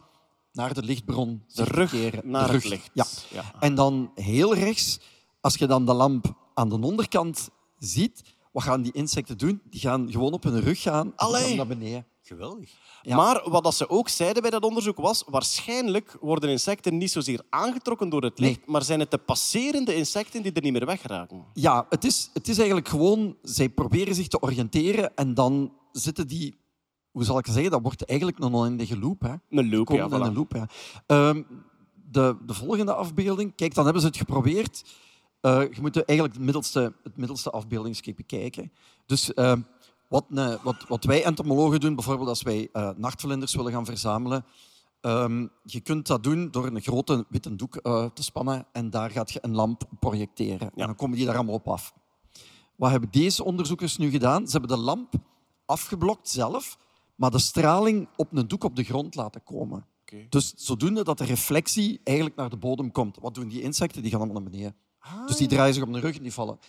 naar 0.52 0.74
de 0.74 0.84
lichtbron 0.84 1.44
De 1.48 1.54
te 1.54 1.64
rug 1.64 1.90
keren. 1.92 2.22
naar 2.30 2.48
de 2.48 2.54
het 2.54 2.62
rug. 2.62 2.72
licht. 2.72 2.90
Ja. 2.94 3.06
Ja. 3.30 3.54
En 3.60 3.76
dan 3.76 4.12
heel 4.16 4.56
rechts, 4.56 5.00
als 5.42 5.56
je 5.56 5.68
dan 5.68 5.86
de 5.86 5.94
lamp 5.94 6.34
aan 6.54 6.70
de 6.70 6.80
onderkant 6.82 7.50
ziet, 7.80 8.22
wat 8.52 8.64
gaan 8.64 8.82
die 8.82 8.92
insecten 8.92 9.38
doen? 9.38 9.62
Die 9.70 9.80
gaan 9.80 10.12
gewoon 10.12 10.34
op 10.34 10.44
hun 10.44 10.62
rug 10.62 10.82
gaan 10.82 11.14
en 11.16 11.56
naar 11.56 11.68
beneden. 11.68 12.06
Geweldig. 12.24 12.72
Ja. 13.02 13.16
Maar 13.16 13.50
wat 13.50 13.64
dat 13.64 13.76
ze 13.76 13.90
ook 13.90 14.10
zeiden 14.10 14.42
bij 14.42 14.52
dat 14.52 14.64
onderzoek 14.64 14.98
was, 14.98 15.24
waarschijnlijk 15.28 16.18
worden 16.20 16.50
insecten 16.50 16.98
niet 16.98 17.12
zozeer 17.12 17.42
aangetrokken 17.50 18.10
door 18.10 18.24
het 18.24 18.40
licht, 18.40 18.66
maar 18.66 18.84
zijn 18.84 19.00
het 19.00 19.12
de 19.12 19.18
passerende 19.18 19.96
insecten 19.96 20.44
die 20.44 20.52
er 20.52 20.62
niet 20.62 20.72
meer 20.72 20.86
weggeraken. 20.86 21.46
Ja, 21.54 21.86
het 21.90 22.04
is, 22.04 22.30
het 22.34 22.48
is 22.48 22.58
eigenlijk 22.58 22.88
gewoon... 22.88 23.36
Zij 23.42 23.70
proberen 23.70 24.16
zich 24.16 24.28
te 24.28 24.42
oriënteren 24.42 25.16
en 25.16 25.34
dan 25.34 25.74
zitten 25.92 26.28
die... 26.28 26.60
Hoe 27.12 27.24
zal 27.24 27.38
ik 27.38 27.46
het 27.46 27.54
zeggen? 27.54 27.72
Dat 27.72 27.82
wordt 27.82 28.06
eigenlijk 28.06 28.40
een 28.40 28.54
oneindige 28.54 29.00
loop. 29.00 29.22
Hè? 29.22 29.34
Een 29.50 29.70
loop, 29.70 29.90
ja, 29.90 30.04
in 30.04 30.10
voilà. 30.10 30.14
een 30.14 30.34
loop, 30.34 30.54
ja. 30.54 30.70
Ehm, 31.06 31.42
de, 32.12 32.38
de 32.46 32.54
volgende 32.54 32.94
afbeelding... 32.94 33.56
Kijk, 33.56 33.74
dan 33.74 33.84
hebben 33.84 34.02
ze 34.02 34.08
het 34.08 34.18
geprobeerd. 34.18 34.84
Eh, 35.42 35.62
je 35.74 35.82
moet 35.82 36.06
eigenlijk 36.06 36.38
het 36.38 36.44
middelste, 36.44 36.94
het 37.04 37.18
middelste 37.18 37.50
afbeeldingsje 37.50 38.14
bekijken. 38.14 38.72
Dus 39.06 39.34
ehm, 39.34 39.62
wat, 40.08 40.30
ne- 40.30 40.60
wat, 40.64 40.86
wat 40.88 41.04
wij 41.04 41.24
entomologen 41.24 41.80
doen, 41.80 41.96
bijvoorbeeld 41.96 42.30
als 42.30 42.42
wij 42.42 42.70
eh, 42.74 42.90
nachtvlinders 42.96 43.56
willen 43.56 43.72
gaan 43.72 43.86
verzamelen, 43.86 44.46
ehm, 45.02 45.48
je 45.64 45.80
kunt 45.80 46.08
dat 46.08 46.24
doen 46.24 46.52
door 46.52 46.66
een 46.66 46.82
grote 46.82 47.26
witte 47.30 47.56
doek 47.56 47.76
eh, 47.76 48.06
te 48.06 48.24
spannen 48.24 48.66
en 48.72 48.90
daar 48.90 49.12
gaat 49.12 49.32
je 49.32 49.40
een 49.42 49.56
lamp 49.56 49.84
projecteren. 50.00 50.72
En 50.76 50.86
dan 50.86 50.96
komen 50.96 51.18
die 51.18 51.26
daar 51.26 51.36
allemaal 51.36 51.56
op 51.56 51.68
af. 51.68 51.94
Wat 52.76 52.92
hebben 52.92 53.12
deze 53.12 53.44
onderzoekers 53.44 53.98
nu 53.98 54.10
gedaan? 54.10 54.46
Ze 54.48 54.58
hebben 54.58 54.78
de 54.78 54.84
lamp 54.84 55.14
afgeblokt 55.66 56.30
zelf, 56.30 56.78
maar 57.16 57.32
de 57.32 57.40
straling 57.40 58.08
op 58.16 58.28
een 58.32 58.48
doek 58.48 58.64
op 58.64 58.76
de 58.76 58.84
grond 58.84 59.16
laten 59.16 59.44
komen. 59.44 59.86
Dus 60.30 60.54
zodoende 60.56 61.04
dat 61.04 61.18
de 61.18 61.26
reflectie 61.26 62.02
eigenlijk 62.04 62.38
naar 62.38 62.50
de 62.50 62.58
bodem 62.58 62.92
komt. 62.92 63.18
Wat 63.22 63.34
doen 63.34 63.48
die 63.48 63.62
insecten? 63.62 64.02
Die 64.02 64.12
gaan 64.12 64.20
allemaal 64.20 64.42
naar 64.42 64.52
beneden. 64.52 64.76
Dus 65.28 65.38
die 65.38 65.48
draaien 65.48 65.74
zich 65.74 65.84
op 65.84 65.94
de 65.94 66.00
rug 66.00 66.16
en 66.16 66.24
die 66.24 66.34
vallen. 66.34 66.60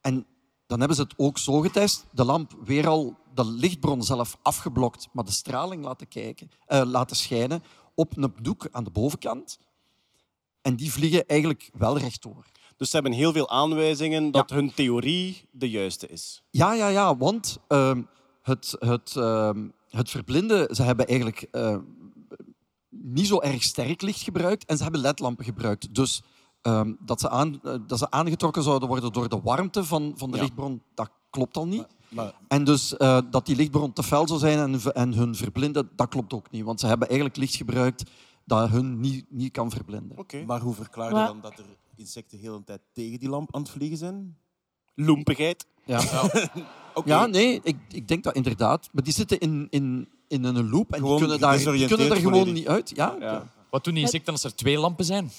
En 0.00 0.26
dan 0.66 0.78
hebben 0.78 0.96
ze 0.96 1.02
het 1.02 1.14
ook 1.16 1.38
zo 1.38 1.60
getest. 1.60 2.06
De 2.12 2.24
lamp 2.24 2.52
weer 2.64 2.88
al 2.88 3.16
de 3.34 3.44
lichtbron 3.44 4.02
zelf 4.02 4.38
afgeblokt, 4.42 5.08
maar 5.12 5.24
de 5.24 5.30
straling 5.30 5.84
laten, 5.84 6.08
kijken, 6.08 6.50
eh, 6.66 6.82
laten 6.84 7.16
schijnen 7.16 7.62
op 7.94 8.16
een 8.16 8.34
doek 8.42 8.68
aan 8.70 8.84
de 8.84 8.90
bovenkant. 8.90 9.58
En 10.62 10.76
die 10.76 10.92
vliegen 10.92 11.26
eigenlijk 11.26 11.70
wel 11.74 11.98
rechtdoor. 11.98 12.44
Dus 12.76 12.90
ze 12.90 12.94
hebben 12.94 13.12
heel 13.12 13.32
veel 13.32 13.48
aanwijzingen 13.50 14.30
dat 14.30 14.50
hun 14.50 14.74
theorie 14.74 15.48
de 15.50 15.70
juiste 15.70 16.06
is. 16.06 16.42
Ja, 16.50 16.72
ja, 16.72 16.88
ja, 16.88 17.16
want 17.16 17.58
ehm, 17.68 18.02
het, 18.42 18.76
het, 18.78 19.16
ehm, 19.16 19.68
het 19.88 20.10
verblinden, 20.10 20.74
ze 20.74 20.82
hebben 20.82 21.06
eigenlijk 21.06 21.42
eh, 21.42 21.76
niet 22.88 23.26
zo 23.26 23.40
erg 23.40 23.62
sterk 23.62 24.02
licht 24.02 24.22
gebruikt 24.22 24.64
en 24.64 24.76
ze 24.76 24.82
hebben 24.82 25.00
ledlampen 25.00 25.44
gebruikt. 25.44 25.94
Dus 25.94 26.22
ehm, 26.62 26.92
dat, 27.00 27.20
ze 27.20 27.28
aan, 27.28 27.60
eh, 27.62 27.74
dat 27.86 27.98
ze 27.98 28.10
aangetrokken 28.10 28.62
zouden 28.62 28.88
worden 28.88 29.12
door 29.12 29.28
de 29.28 29.40
warmte 29.40 29.84
van, 29.84 30.12
van 30.16 30.30
de 30.30 30.36
Ja. 30.36 30.42
lichtbron, 30.42 30.82
dat 30.94 31.10
klopt 31.30 31.56
al 31.56 31.66
niet. 31.66 31.86
En 32.48 32.64
dus 32.64 32.96
eh, 32.96 33.18
dat 33.30 33.46
die 33.46 33.56
lichtbron 33.56 33.92
te 33.92 34.02
fel 34.02 34.28
zou 34.28 34.38
zijn 34.40 34.58
en, 34.58 34.92
en 34.94 35.12
hun 35.14 35.34
verblinden, 35.34 35.90
dat 35.96 36.08
klopt 36.08 36.32
ook 36.32 36.50
niet. 36.50 36.64
Want 36.64 36.80
ze 36.80 36.86
hebben 36.86 37.08
eigenlijk 37.08 37.38
licht 37.38 37.54
gebruikt 37.54 38.02
dat 38.44 38.68
hun 38.70 39.00
niet, 39.00 39.24
niet 39.28 39.52
kan 39.52 39.70
verblinden. 39.70 40.16
Maar 40.46 40.60
hoe 40.60 40.74
verklaar 40.74 41.08
je 41.08 41.14
Maar- 41.14 41.26
dan 41.26 41.40
dat 41.40 41.58
er 41.58 41.64
insecten 41.96 42.38
de 42.38 42.44
hele 42.44 42.64
tijd 42.64 42.80
tegen 42.92 43.18
die 43.18 43.28
lamp 43.28 43.54
aan 43.54 43.60
het 43.62 43.70
vliegen 43.70 43.98
zijn? 43.98 44.36
Loempigheid. 44.94 45.66
Ja, 45.84 46.00
Oké. 46.94 47.08
ja 47.08 47.26
nee, 47.26 47.60
ik, 47.62 47.76
ik 47.88 48.08
denk 48.08 48.24
dat 48.24 48.34
inderdaad. 48.34 48.88
Maar 48.92 49.02
die 49.02 49.12
zitten 49.12 49.38
in, 49.38 49.66
in, 49.70 50.08
in 50.28 50.44
een 50.44 50.70
loop 50.70 50.92
en 50.92 51.02
die 51.02 51.16
kunnen, 51.18 51.40
daar, 51.40 51.58
die 51.58 51.86
kunnen 51.86 52.10
er 52.10 52.16
gewoon 52.16 52.32
volledig. 52.32 52.54
niet 52.54 52.68
uit. 52.68 52.92
Ja, 52.94 53.46
Wat 53.70 53.84
doen 53.84 53.94
die 53.94 54.02
insecten 54.02 54.32
als 54.32 54.44
er 54.44 54.54
twee 54.54 54.78
lampen 54.78 55.04
zijn? 55.04 55.30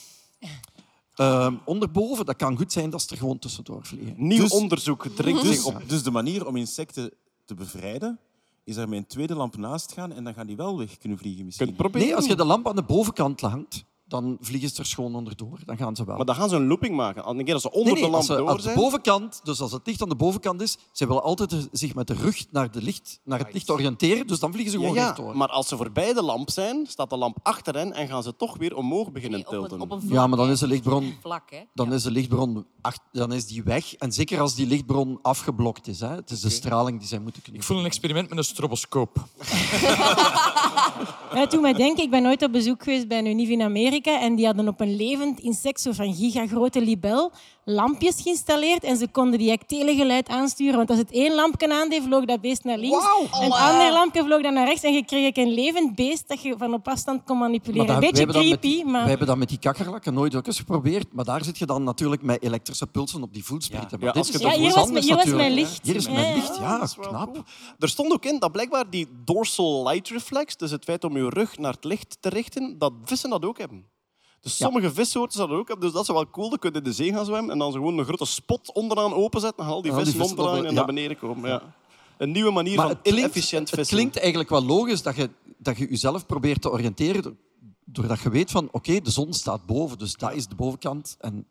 Ehm, 1.15 1.55
onderboven, 1.65 2.25
dat 2.25 2.35
kan 2.35 2.57
goed 2.57 2.71
zijn 2.71 2.89
dat 2.89 3.01
ze 3.01 3.07
er 3.09 3.17
gewoon 3.17 3.39
tussendoor 3.39 3.85
vliegen. 3.85 4.13
Nieuw 4.17 4.41
Dus- 4.41 4.51
onderzoek 4.51 5.07
dringt 5.15 5.41
zich 5.41 5.49
Dus, 5.55 5.65
op. 5.65 5.81
dus 5.87 6.03
de 6.03 6.11
manier 6.11 6.47
om 6.47 6.55
insecten 6.55 7.11
te 7.45 7.53
bevrijden 7.53 8.19
is 8.63 8.75
er 8.75 8.89
met 8.89 8.97
een 8.97 9.07
tweede 9.07 9.35
lamp 9.35 9.57
naast 9.57 9.91
gaan 9.91 10.11
en 10.11 10.23
dan 10.23 10.33
gaan 10.33 10.47
die 10.47 10.55
wel 10.55 10.77
weg 10.77 10.97
kunnen 10.97 11.17
vliegen 11.17 11.45
misschien. 11.45 11.75
Nee, 11.91 12.15
als 12.15 12.25
je 12.25 12.35
de 12.35 12.45
lamp 12.45 12.67
aan 12.67 12.75
de 12.75 12.83
bovenkant 12.83 13.41
hangt, 13.41 13.83
dan 14.11 14.37
vliegen 14.39 14.69
ze 14.69 14.77
er 14.77 14.85
schoon 14.85 15.15
onderdoor. 15.15 15.59
Dan 15.65 15.77
gaan 15.77 15.95
ze 15.95 16.05
wel. 16.05 16.15
Maar 16.15 16.25
dan 16.25 16.35
gaan 16.35 16.49
ze 16.49 16.55
een 16.55 16.67
looping 16.67 16.95
maken. 16.95 17.29
Een 17.29 17.45
keer 17.45 17.53
als 17.53 17.63
ze 17.63 17.71
onder 17.71 17.93
Nee, 17.93 18.01
nee, 18.01 18.03
de 18.03 18.09
lamp 18.09 18.15
als 18.15 18.25
ze 18.25 18.35
door 18.35 18.49
aan 18.49 18.61
zijn... 18.61 18.75
de 18.75 18.81
bovenkant, 18.81 19.41
dus 19.43 19.61
als 19.61 19.71
het 19.71 19.87
licht 19.87 20.01
aan 20.01 20.09
de 20.09 20.15
bovenkant 20.15 20.61
is, 20.61 20.77
ze 20.91 21.07
willen 21.07 21.23
altijd 21.23 21.67
zich 21.71 21.95
met 21.95 22.07
de 22.07 22.13
rug 22.13 22.45
naar, 22.51 22.71
de 22.71 22.81
licht, 22.81 23.19
naar 23.23 23.39
het 23.39 23.53
licht 23.53 23.69
oriënteren, 23.69 24.27
dus 24.27 24.39
dan 24.39 24.51
vliegen 24.51 24.71
ze 24.71 24.77
gewoon 24.77 24.93
ja, 24.93 25.03
rechtdoor. 25.03 25.37
maar 25.37 25.47
als 25.47 25.67
ze 25.67 25.77
voorbij 25.77 26.13
de 26.13 26.23
lamp 26.23 26.49
zijn, 26.49 26.85
staat 26.87 27.09
de 27.09 27.17
lamp 27.17 27.37
achter 27.43 27.75
hen 27.75 27.93
en 27.93 28.07
gaan 28.07 28.23
ze 28.23 28.35
toch 28.35 28.57
weer 28.57 28.75
omhoog 28.75 29.11
beginnen 29.11 29.45
tilten. 29.45 30.01
Ja, 30.07 30.27
maar 30.27 30.37
dan 30.37 30.49
is 30.49 30.59
de 30.59 30.67
lichtbron, 30.67 31.13
Vlak, 31.21 31.51
hè? 31.51 31.61
dan 31.73 31.93
is 31.93 32.03
de 32.03 32.11
lichtbron 32.11 32.65
dan 33.11 33.33
is 33.33 33.45
die 33.47 33.63
weg. 33.63 33.95
En 33.95 34.11
zeker 34.11 34.39
als 34.39 34.55
die 34.55 34.67
lichtbron 34.67 35.19
afgeblokt 35.21 35.87
is. 35.87 35.99
Hè. 35.99 36.15
Het 36.15 36.29
is 36.29 36.39
de 36.39 36.49
straling 36.49 36.99
die 36.99 37.07
zij 37.07 37.19
moeten 37.19 37.41
kunnen. 37.41 37.61
Ik 37.61 37.67
voel 37.67 37.79
een 37.79 37.85
experiment 37.85 38.29
met 38.29 38.37
een 38.37 38.43
stroboscoop. 38.43 39.17
Ja, 41.33 41.47
toen 41.47 41.61
mij 41.61 41.73
denken, 41.73 42.03
ik 42.03 42.09
ben 42.09 42.25
ooit 42.25 42.43
op 42.43 42.51
bezoek 42.51 42.83
geweest 42.83 43.07
bij 43.07 43.17
een 43.17 43.25
unief 43.25 43.49
in 43.49 43.61
Amerika 43.61 44.00
en 44.09 44.35
die 44.35 44.45
hadden 44.45 44.67
op 44.67 44.81
een 44.81 44.95
levend 44.95 45.39
insect, 45.39 45.81
zo 45.81 45.91
van 45.91 46.13
gigagrote 46.13 46.81
libel, 46.81 47.31
lampjes 47.65 48.21
geïnstalleerd 48.21 48.83
en 48.83 48.97
ze 48.97 49.07
konden 49.07 49.39
die 49.39 49.57
telegeluid 49.67 50.29
aansturen. 50.29 50.75
Want 50.75 50.89
als 50.89 50.99
het 50.99 51.11
één 51.11 51.35
lampje 51.35 51.73
aandeed, 51.73 52.03
vloog 52.03 52.25
dat 52.25 52.41
beest 52.41 52.63
naar 52.63 52.77
links. 52.77 53.05
En 53.31 53.43
het 53.43 53.53
andere 53.53 53.91
lampje 53.91 54.23
vloog 54.23 54.41
dan 54.41 54.53
naar 54.53 54.65
rechts 54.65 54.83
en 54.83 54.93
je 54.93 55.05
kreeg 55.05 55.35
een 55.35 55.53
levend 55.53 55.95
beest 55.95 56.27
dat 56.27 56.41
je 56.41 56.55
van 56.57 56.73
op 56.73 56.87
afstand 56.87 57.23
kon 57.23 57.37
manipuleren. 57.37 57.93
Een 57.93 57.99
beetje 57.99 58.25
wij 58.25 58.33
hebben 58.33 58.51
dat 58.51 58.59
creepy, 58.59 58.77
met, 58.77 58.85
maar... 58.91 58.99
Wij 59.01 59.09
hebben 59.09 59.27
dat 59.27 59.37
met 59.37 59.49
die 59.49 59.59
kakkerlakken 59.59 60.13
nooit 60.13 60.35
ook 60.35 60.47
eens 60.47 60.59
geprobeerd. 60.59 61.13
Maar 61.13 61.25
daar 61.25 61.43
zit 61.43 61.57
je 61.57 61.65
dan 61.65 61.83
natuurlijk 61.83 62.21
met 62.21 62.43
elektrische 62.43 62.87
pulsen 62.87 63.23
op 63.23 63.33
die 63.33 63.43
voelsprieten. 63.45 63.99
Maar 63.99 64.07
Ja, 64.07 64.13
dit 64.13 64.17
als 64.17 64.29
is 64.29 64.41
je 64.41 64.47
Ja, 64.47 64.53
hier 64.53 64.65
iets 64.65 64.75
was 64.75 65.25
hier 65.25 65.35
mijn 65.35 65.53
licht. 65.53 65.85
Hier 65.85 65.95
is 65.95 66.05
Ja, 66.05 66.11
mijn 66.11 66.27
ja. 66.27 66.33
licht, 66.33 66.57
ja, 66.57 66.87
knap. 66.99 67.33
cool. 67.33 67.43
Er 67.79 67.89
stond 67.89 68.11
ook 68.11 68.25
in 68.25 68.39
dat 68.39 68.51
blijkbaar 68.51 68.89
die 68.89 69.07
dorsal 69.25 69.83
light 69.87 70.09
reflex, 70.09 70.57
dus 70.57 70.71
het 70.71 70.83
feit 70.83 71.03
om 71.03 71.17
je 71.17 71.29
rug 71.29 71.57
naar 71.57 71.73
het 71.73 71.83
licht 71.83 72.17
te 72.19 72.29
richten, 72.29 72.77
dat 72.77 72.93
vissen 73.05 73.29
dat 73.29 73.45
ook 73.45 73.57
hebben. 73.57 73.85
Dus 74.41 74.57
sommige 74.57 74.93
vissoorten 74.93 75.37
zouden 75.37 75.57
ook 75.57 75.67
hebben, 75.67 75.85
dus 75.85 75.93
dat 75.95 76.01
is 76.07 76.13
wel 76.13 76.29
cool. 76.29 76.49
Dan 76.49 76.59
kun 76.59 76.71
je 76.71 76.77
in 76.77 76.83
de 76.83 76.93
zee 76.93 77.13
gaan 77.13 77.25
zwemmen 77.25 77.51
en 77.51 77.57
dan 77.57 77.71
zo 77.71 77.77
gewoon 77.77 77.97
een 77.97 78.05
grote 78.05 78.25
spot 78.25 78.73
onderaan 78.73 79.13
openzetten, 79.13 79.57
dan 79.57 79.65
gaan 79.65 79.75
al 79.75 79.81
die 79.81 79.93
vissen 79.93 80.13
vissen 80.19 80.37
omdraaien 80.37 80.65
en 80.65 80.73
naar 80.73 80.85
beneden 80.85 81.17
komen. 81.17 81.49
Ja. 81.49 81.61
Een 82.17 82.31
nieuwe 82.31 82.51
manier 82.51 82.75
Maar 82.75 82.85
van 82.87 82.93
het 82.95 83.01
klinkt, 83.03 83.19
inefficiënt 83.19 83.69
het 83.69 83.79
vissen. 83.79 83.97
klinkt 83.97 84.17
eigenlijk 84.19 84.49
wel 84.49 84.63
logisch 84.65 85.01
dat 85.01 85.15
je, 85.15 85.29
dat 85.57 85.77
je 85.77 85.89
jezelf 85.89 86.25
probeert 86.25 86.61
te 86.61 86.71
oriënteren 86.71 87.21
door- 87.21 87.35
doordat 87.85 88.19
je 88.19 88.29
weet 88.29 88.51
van 88.51 88.69
oké, 88.71 88.99
de 89.01 89.11
zon 89.11 89.33
staat 89.33 89.65
boven, 89.65 89.97
dus 89.97 90.15
dat 90.15 90.33
is 90.33 90.47
de 90.47 90.55
bovenkant. 90.55 91.15
En 91.19 91.45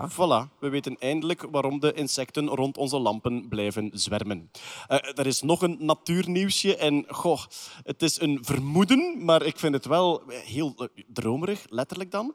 ja. 0.00 0.10
Voilà, 0.10 0.58
we 0.58 0.68
weten 0.68 0.96
eindelijk 0.98 1.46
waarom 1.50 1.80
de 1.80 1.92
insecten 1.92 2.46
rond 2.48 2.76
onze 2.76 2.98
lampen 2.98 3.48
blijven 3.48 3.90
zwermen. 3.94 4.50
Eh, 4.86 4.98
er 5.18 5.26
is 5.26 5.42
nog 5.42 5.62
een 5.62 5.76
natuurnieuwsje 5.80 6.76
en 6.76 7.04
goh, 7.08 7.40
het 7.82 8.02
is 8.02 8.20
een 8.20 8.38
vermoeden, 8.44 9.24
maar 9.24 9.42
ik 9.42 9.58
vind 9.58 9.74
het 9.74 9.84
wel 9.86 10.22
heel 10.26 10.74
eh, 10.76 11.04
dromerig, 11.06 11.64
letterlijk 11.68 12.10
dan. 12.10 12.34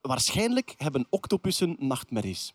Waarschijnlijk 0.00 0.74
hebben 0.76 1.06
octopussen 1.10 1.76
nachtmerries. 1.78 2.54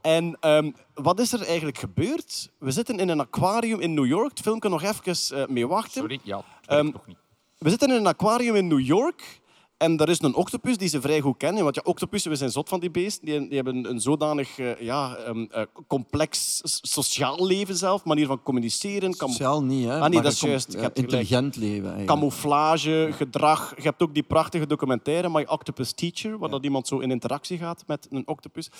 En 0.00 0.36
ehm, 0.40 0.70
wat 0.94 1.20
is 1.20 1.32
er 1.32 1.42
eigenlijk 1.46 1.78
gebeurd? 1.78 2.50
We 2.58 2.70
zitten 2.70 2.98
in 2.98 3.08
een 3.08 3.20
aquarium 3.20 3.80
in 3.80 3.94
New 3.94 4.06
York. 4.06 4.28
Het 4.30 4.40
filmpje 4.40 4.68
nog 4.68 4.82
even 4.82 5.38
eh, 5.38 5.46
mee 5.46 5.66
wachten. 5.66 6.00
Sorry, 6.00 6.20
ja, 6.22 6.34
werkt 6.36 6.66
Ehm, 6.66 6.84
nog 6.92 7.06
niet. 7.06 7.16
we 7.58 7.70
zitten 7.70 7.88
in 7.90 7.94
een 7.96 8.06
aquarium 8.06 8.54
in 8.54 8.66
New 8.66 8.80
York. 8.80 9.40
En 9.78 9.96
daar 9.96 10.08
is 10.08 10.22
een 10.22 10.34
octopus 10.34 10.76
die 10.76 10.88
ze 10.88 11.00
vrij 11.00 11.20
goed 11.20 11.36
kennen. 11.36 11.62
Want 11.62 11.74
ja, 11.74 11.82
octopussen, 11.84 12.30
we 12.30 12.36
zijn 12.36 12.50
zot 12.50 12.68
van 12.68 12.80
die 12.80 12.90
beesten. 12.90 13.26
Die, 13.26 13.40
die 13.40 13.54
hebben 13.54 13.90
een 13.90 14.00
zodanig 14.00 14.58
eh, 14.58 14.80
ja, 14.80 15.16
ehm, 15.16 15.46
eh, 15.50 15.62
complex 15.86 16.60
sociaal 16.82 17.46
leven 17.46 17.76
zelf. 17.76 18.04
Manier 18.04 18.26
van 18.26 18.42
communiceren. 18.42 19.12
Sociaal 19.12 19.62
niet, 19.62 19.86
hè? 19.86 20.00
Ah, 20.00 20.10
nee, 20.10 20.22
dat 20.22 20.32
is 20.32 20.40
je 20.40 20.48
juist. 20.48 20.74
gelijk. 20.74 20.96
intelligent 20.96 21.56
leven. 21.56 21.82
Eigenlijk. 21.82 22.06
Camouflage, 22.06 23.08
gedrag. 23.12 23.72
Je 23.76 23.82
hebt 23.82 24.02
ook 24.02 24.14
die 24.14 24.22
prachtige 24.22 24.66
documentaire 24.66 25.28
My 25.30 25.44
Octopus 25.48 25.92
Teacher, 25.92 26.38
waar 26.38 26.50
dat 26.50 26.64
iemand 26.64 26.86
zo 26.86 26.98
in 26.98 27.10
interactie 27.10 27.58
gaat 27.58 27.84
met 27.86 28.06
een 28.10 28.28
octopus. 28.28 28.70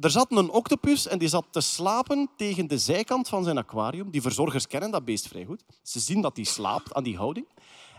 Er 0.00 0.10
zat 0.10 0.26
een 0.30 0.50
octopus 0.50 1.08
en 1.08 1.18
die 1.18 1.28
zat 1.28 1.46
te 1.50 1.60
slapen 1.60 2.28
tegen 2.36 2.66
de 2.66 2.78
zijkant 2.78 3.28
van 3.28 3.44
zijn 3.44 3.58
aquarium. 3.58 4.10
Die 4.10 4.22
verzorgers 4.22 4.66
kennen 4.66 4.90
dat 4.90 5.04
beest 5.04 5.28
vrij 5.28 5.44
goed. 5.44 5.64
Ze 5.82 6.00
zien 6.00 6.20
dat 6.20 6.36
hij 6.36 6.44
slaapt 6.44 6.94
aan 6.94 7.02
die 7.02 7.16
houding. 7.16 7.46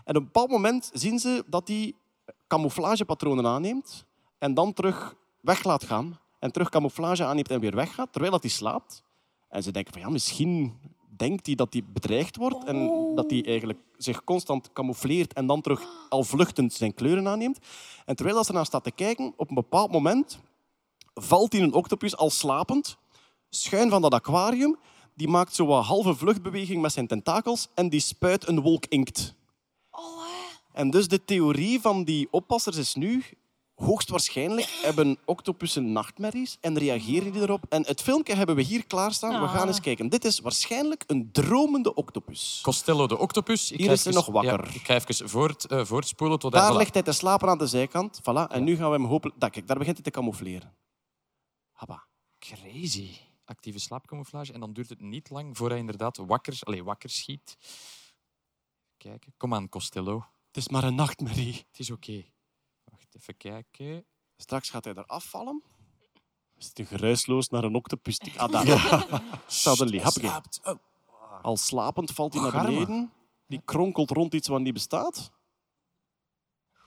En 0.04 0.16
op 0.16 0.20
een 0.20 0.24
bepaald 0.24 0.50
moment 0.50 0.90
zien 0.92 1.18
ze 1.18 1.44
dat 1.46 1.68
hij 1.68 1.94
camouflagepatronen 2.46 3.46
aanneemt 3.46 4.04
en 4.38 4.54
dan 4.54 4.72
terug 4.72 5.14
weg 5.40 5.64
laat 5.64 5.84
gaan. 5.84 6.18
En 6.38 6.52
terug 6.52 6.68
camouflage 6.68 7.24
aanneemt 7.24 7.50
en 7.50 7.60
weer 7.60 7.74
weggaat, 7.74 8.12
terwijl 8.12 8.38
hij 8.40 8.50
slaapt. 8.50 9.02
En 9.48 9.62
ze 9.62 9.70
denken 9.70 9.92
van 9.92 10.02
ja, 10.02 10.08
misschien 10.08 10.78
denkt 11.16 11.46
hij 11.46 11.54
dat 11.54 11.72
hij 11.72 11.84
bedreigd 11.92 12.36
wordt 12.36 12.64
en 12.64 12.90
dat 13.14 13.30
hij 13.30 13.44
eigenlijk 13.44 13.78
zich 13.96 14.24
constant 14.24 14.72
camoufleert 14.72 15.32
en 15.32 15.46
dan 15.46 15.60
terug 15.60 15.86
al 16.08 16.24
vluchtend 16.24 16.72
zijn 16.72 16.94
kleuren 16.94 17.28
aanneemt. 17.28 17.58
En 18.04 18.16
terwijl 18.16 18.44
ze 18.44 18.52
naar 18.52 18.66
staat 18.66 18.84
te 18.84 18.90
kijken, 18.90 19.32
op 19.36 19.48
een 19.48 19.54
bepaald 19.54 19.92
moment 19.92 20.38
valt 21.14 21.52
hij 21.52 21.62
een 21.62 21.74
octopus 21.74 22.16
al 22.16 22.30
slapend, 22.30 22.96
schuin 23.48 23.90
van 23.90 24.02
dat 24.02 24.14
aquarium. 24.14 24.78
Die 25.14 25.28
maakt 25.28 25.54
zo 25.54 25.66
wat 25.66 25.84
halve 25.84 26.14
vluchtbeweging 26.14 26.82
met 26.82 26.92
zijn 26.92 27.06
tentakels 27.06 27.68
en 27.74 27.88
die 27.88 28.00
spuit 28.00 28.48
een 28.48 28.60
wolk 28.60 28.86
inkt. 28.86 29.34
En 30.80 30.90
dus 30.90 31.08
de 31.08 31.24
theorie 31.24 31.80
van 31.80 32.04
die 32.04 32.28
oppassers 32.30 32.76
is 32.76 32.94
nu... 32.94 33.24
Hoogstwaarschijnlijk 33.74 34.68
hebben 34.82 35.18
octopussen 35.24 35.92
nachtmerries 35.92 36.56
en 36.60 36.78
reageren 36.78 37.32
die 37.32 37.42
erop. 37.42 37.64
En 37.68 37.86
het 37.86 38.00
filmpje 38.00 38.34
hebben 38.34 38.56
we 38.56 38.62
hier 38.62 38.86
klaarstaan. 38.86 39.40
We 39.40 39.48
gaan 39.48 39.66
eens 39.66 39.80
kijken. 39.80 40.08
Dit 40.08 40.24
is 40.24 40.40
waarschijnlijk 40.40 41.04
een 41.06 41.32
dromende 41.32 41.94
octopus. 41.94 42.60
Costello 42.62 43.06
de 43.06 43.18
octopus. 43.18 43.70
Ik 43.70 43.78
Hier 43.78 43.86
ga 43.86 43.92
is 43.92 44.04
hij 44.04 44.12
even- 44.12 44.24
nog 44.24 44.42
wakker. 44.42 44.68
Ja, 44.68 44.74
ik 44.74 44.86
ga 44.86 44.94
even 44.94 45.28
voort, 45.28 45.64
eh, 45.64 45.84
voortspoelen 45.84 46.38
tot 46.38 46.52
hij... 46.52 46.62
Daar 46.62 46.76
ligt 46.76 46.94
hij 46.94 47.02
te 47.02 47.12
slapen 47.12 47.48
aan 47.48 47.58
de 47.58 47.66
zijkant. 47.66 48.20
Voilà. 48.20 48.50
En 48.50 48.64
nu 48.64 48.76
gaan 48.76 48.90
we 48.90 48.96
hem 48.96 49.04
hopelijk... 49.04 49.40
Dat, 49.40 49.50
kijk, 49.50 49.66
daar 49.66 49.78
begint 49.78 49.96
hij 49.96 50.04
te 50.04 50.10
camoufleren. 50.10 50.74
Habba. 51.72 52.06
Crazy. 52.38 53.10
Actieve 53.44 53.78
slaapcamouflage. 53.78 54.52
En 54.52 54.60
dan 54.60 54.72
duurt 54.72 54.88
het 54.88 55.00
niet 55.00 55.30
lang 55.30 55.56
voor 55.56 55.68
hij 55.68 55.78
inderdaad 55.78 56.16
wakker, 56.16 56.58
allez, 56.60 56.80
wakker 56.80 57.10
schiet. 57.10 57.56
Kijken. 58.96 59.34
Kom 59.36 59.54
aan, 59.54 59.68
Costello. 59.68 60.24
Het 60.50 60.56
is 60.56 60.68
maar 60.68 60.84
een 60.84 60.94
nachtmerrie. 60.94 61.54
Het 61.54 61.78
is 61.78 61.90
oké. 61.90 62.24
Wacht, 62.84 63.16
even 63.16 63.36
kijken. 63.36 64.04
Straks 64.36 64.70
gaat 64.70 64.84
hij 64.84 64.94
er 64.94 65.06
afvallen. 65.06 65.62
Is 66.56 66.66
het 66.66 66.78
een 66.78 66.86
geruisloos 66.86 67.48
naar 67.48 67.64
een 67.64 67.74
octopus? 67.74 68.20
Ah, 68.36 68.52
daar. 68.52 69.22
Suddenly. 69.46 70.02
Hoppakee. 70.02 70.78
Al 71.42 71.56
slapend 71.56 72.10
valt 72.10 72.34
hij 72.34 72.42
Oh, 72.42 72.52
naar 72.52 72.64
beneden. 72.64 73.12
Die 73.46 73.60
kronkelt 73.64 74.10
rond 74.10 74.34
iets 74.34 74.48
wat 74.48 74.60
niet 74.60 74.72
bestaat. 74.72 75.32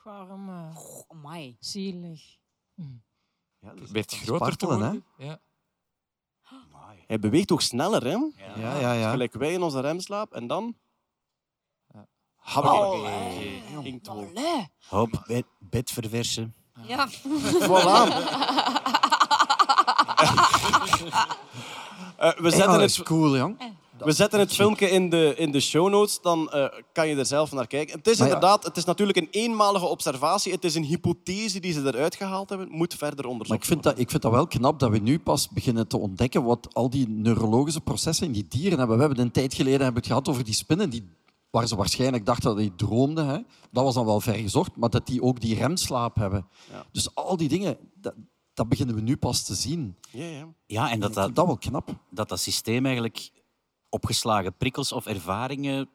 Arme. 0.03 0.71
Amai. 1.07 1.57
Zielig. 1.59 2.37
Het 3.59 3.91
werd 3.91 4.13
groter 4.13 4.57
te 4.57 4.65
spartelen, 4.65 5.03
hè? 5.17 5.25
Ja. 5.25 5.41
Hij 7.07 7.19
beweegt 7.19 7.47
toch 7.47 7.61
sneller, 7.61 8.03
hè? 8.03 8.17
Ja, 8.61 8.79
ja, 8.79 8.93
ja. 8.93 9.11
Gelijk 9.11 9.33
wij 9.33 9.53
in 9.53 9.61
onze 9.61 9.79
remslaap. 9.79 10.33
En 10.33 10.47
dan... 10.47 10.77
Oh. 12.55 13.07
Inktwolk. 13.83 14.29
Allee. 14.35 14.67
Hoop, 14.89 15.23
bed, 15.27 15.45
bed 15.59 15.91
verversen. 15.91 16.53
Ja. 16.87 17.07
Voilà. 17.69 18.03
Eh, 22.17 22.31
we 22.37 22.49
zetten 22.49 22.81
het 22.81 23.03
cool, 23.03 23.37
jong. 23.37 23.57
We 23.97 24.11
zetten 24.11 24.39
het 24.39 24.53
filmpje 24.53 24.89
in 24.89 25.09
de, 25.09 25.33
in 25.37 25.51
de 25.51 25.59
show 25.59 25.89
notes, 25.89 26.21
dan 26.21 26.51
eh, 26.51 26.65
kan 26.91 27.07
je 27.07 27.15
er 27.15 27.25
zelf 27.25 27.51
naar 27.51 27.67
kijken. 27.67 27.97
Het 27.97 28.07
is 28.07 28.17
Maar 28.17 28.27
ja. 28.27 28.33
inderdaad, 28.33 28.63
het 28.63 28.77
is 28.77 28.83
natuurlijk 28.83 29.17
een 29.17 29.27
eenmalige 29.31 29.85
observatie. 29.85 30.51
Het 30.51 30.63
is 30.63 30.75
een 30.75 30.83
hypothese 30.83 31.59
die 31.59 31.73
ze 31.73 31.81
eruit 31.85 32.15
gehaald 32.15 32.49
hebben. 32.49 32.67
Moet 32.71 32.93
verder 32.93 33.23
Maar 33.23 33.31
onderzocht 33.31 33.59
ik 33.59 33.65
vind, 33.65 33.83
dat, 33.83 33.99
ik 33.99 34.09
vind 34.09 34.21
dat 34.21 34.31
wel 34.31 34.47
knap 34.47 34.79
dat 34.79 34.89
we 34.89 34.97
nu 34.97 35.19
pas 35.19 35.49
beginnen 35.49 35.87
te 35.87 35.97
ontdekken 35.97 36.43
wat 36.43 36.67
al 36.73 36.89
die 36.89 37.09
neurologische 37.09 37.81
processen 37.81 38.25
in 38.25 38.31
die 38.31 38.45
dieren 38.49 38.77
hebben. 38.77 38.97
We 38.97 39.03
hebben 39.03 39.23
een 39.23 39.31
tijd 39.31 39.53
geleden 39.53 39.81
hebben 39.81 40.01
het 40.01 40.07
gehad 40.07 40.27
over 40.27 40.43
die 40.43 40.53
spinnen, 40.53 40.89
die, 40.89 41.09
waar 41.53 41.67
ze 41.67 41.75
waarschijnlijk 41.75 42.25
dachten 42.25 42.49
dat 42.49 42.57
die 42.57 42.75
droomden. 42.75 43.27
Hè. 43.27 43.37
Dat 43.71 43.83
was 43.83 43.93
dan 43.93 44.05
wel 44.05 44.19
ver 44.19 44.33
gezocht, 44.33 44.75
maar 44.75 44.89
dat 44.89 45.07
die 45.07 45.21
ook 45.21 45.39
die 45.39 45.55
remslaap 45.55 46.15
hebben. 46.15 46.47
Ja. 46.71 46.85
Dus 46.91 47.15
al 47.15 47.37
die 47.37 47.49
dingen, 47.49 47.77
dat, 47.95 48.13
dat 48.53 48.69
beginnen 48.69 48.95
we 48.95 49.01
nu 49.01 49.17
pas 49.17 49.43
te 49.43 49.55
zien. 49.55 49.95
Ja, 50.11 50.25
ja. 50.25 50.47
Ja, 50.65 50.91
en 50.91 50.99
dat 50.99 51.09
Ik 51.09 51.15
dat, 51.15 51.23
vind 51.23 51.35
dat 51.35 51.45
wel 51.45 51.57
knap. 51.57 51.95
dat 52.09 52.29
dat 52.29 52.39
systeem 52.39 52.85
eigenlijk 52.85 53.31
opgeslagen 53.89 54.57
prikkels 54.57 54.91
of 54.91 55.05
ervaringen... 55.05 55.89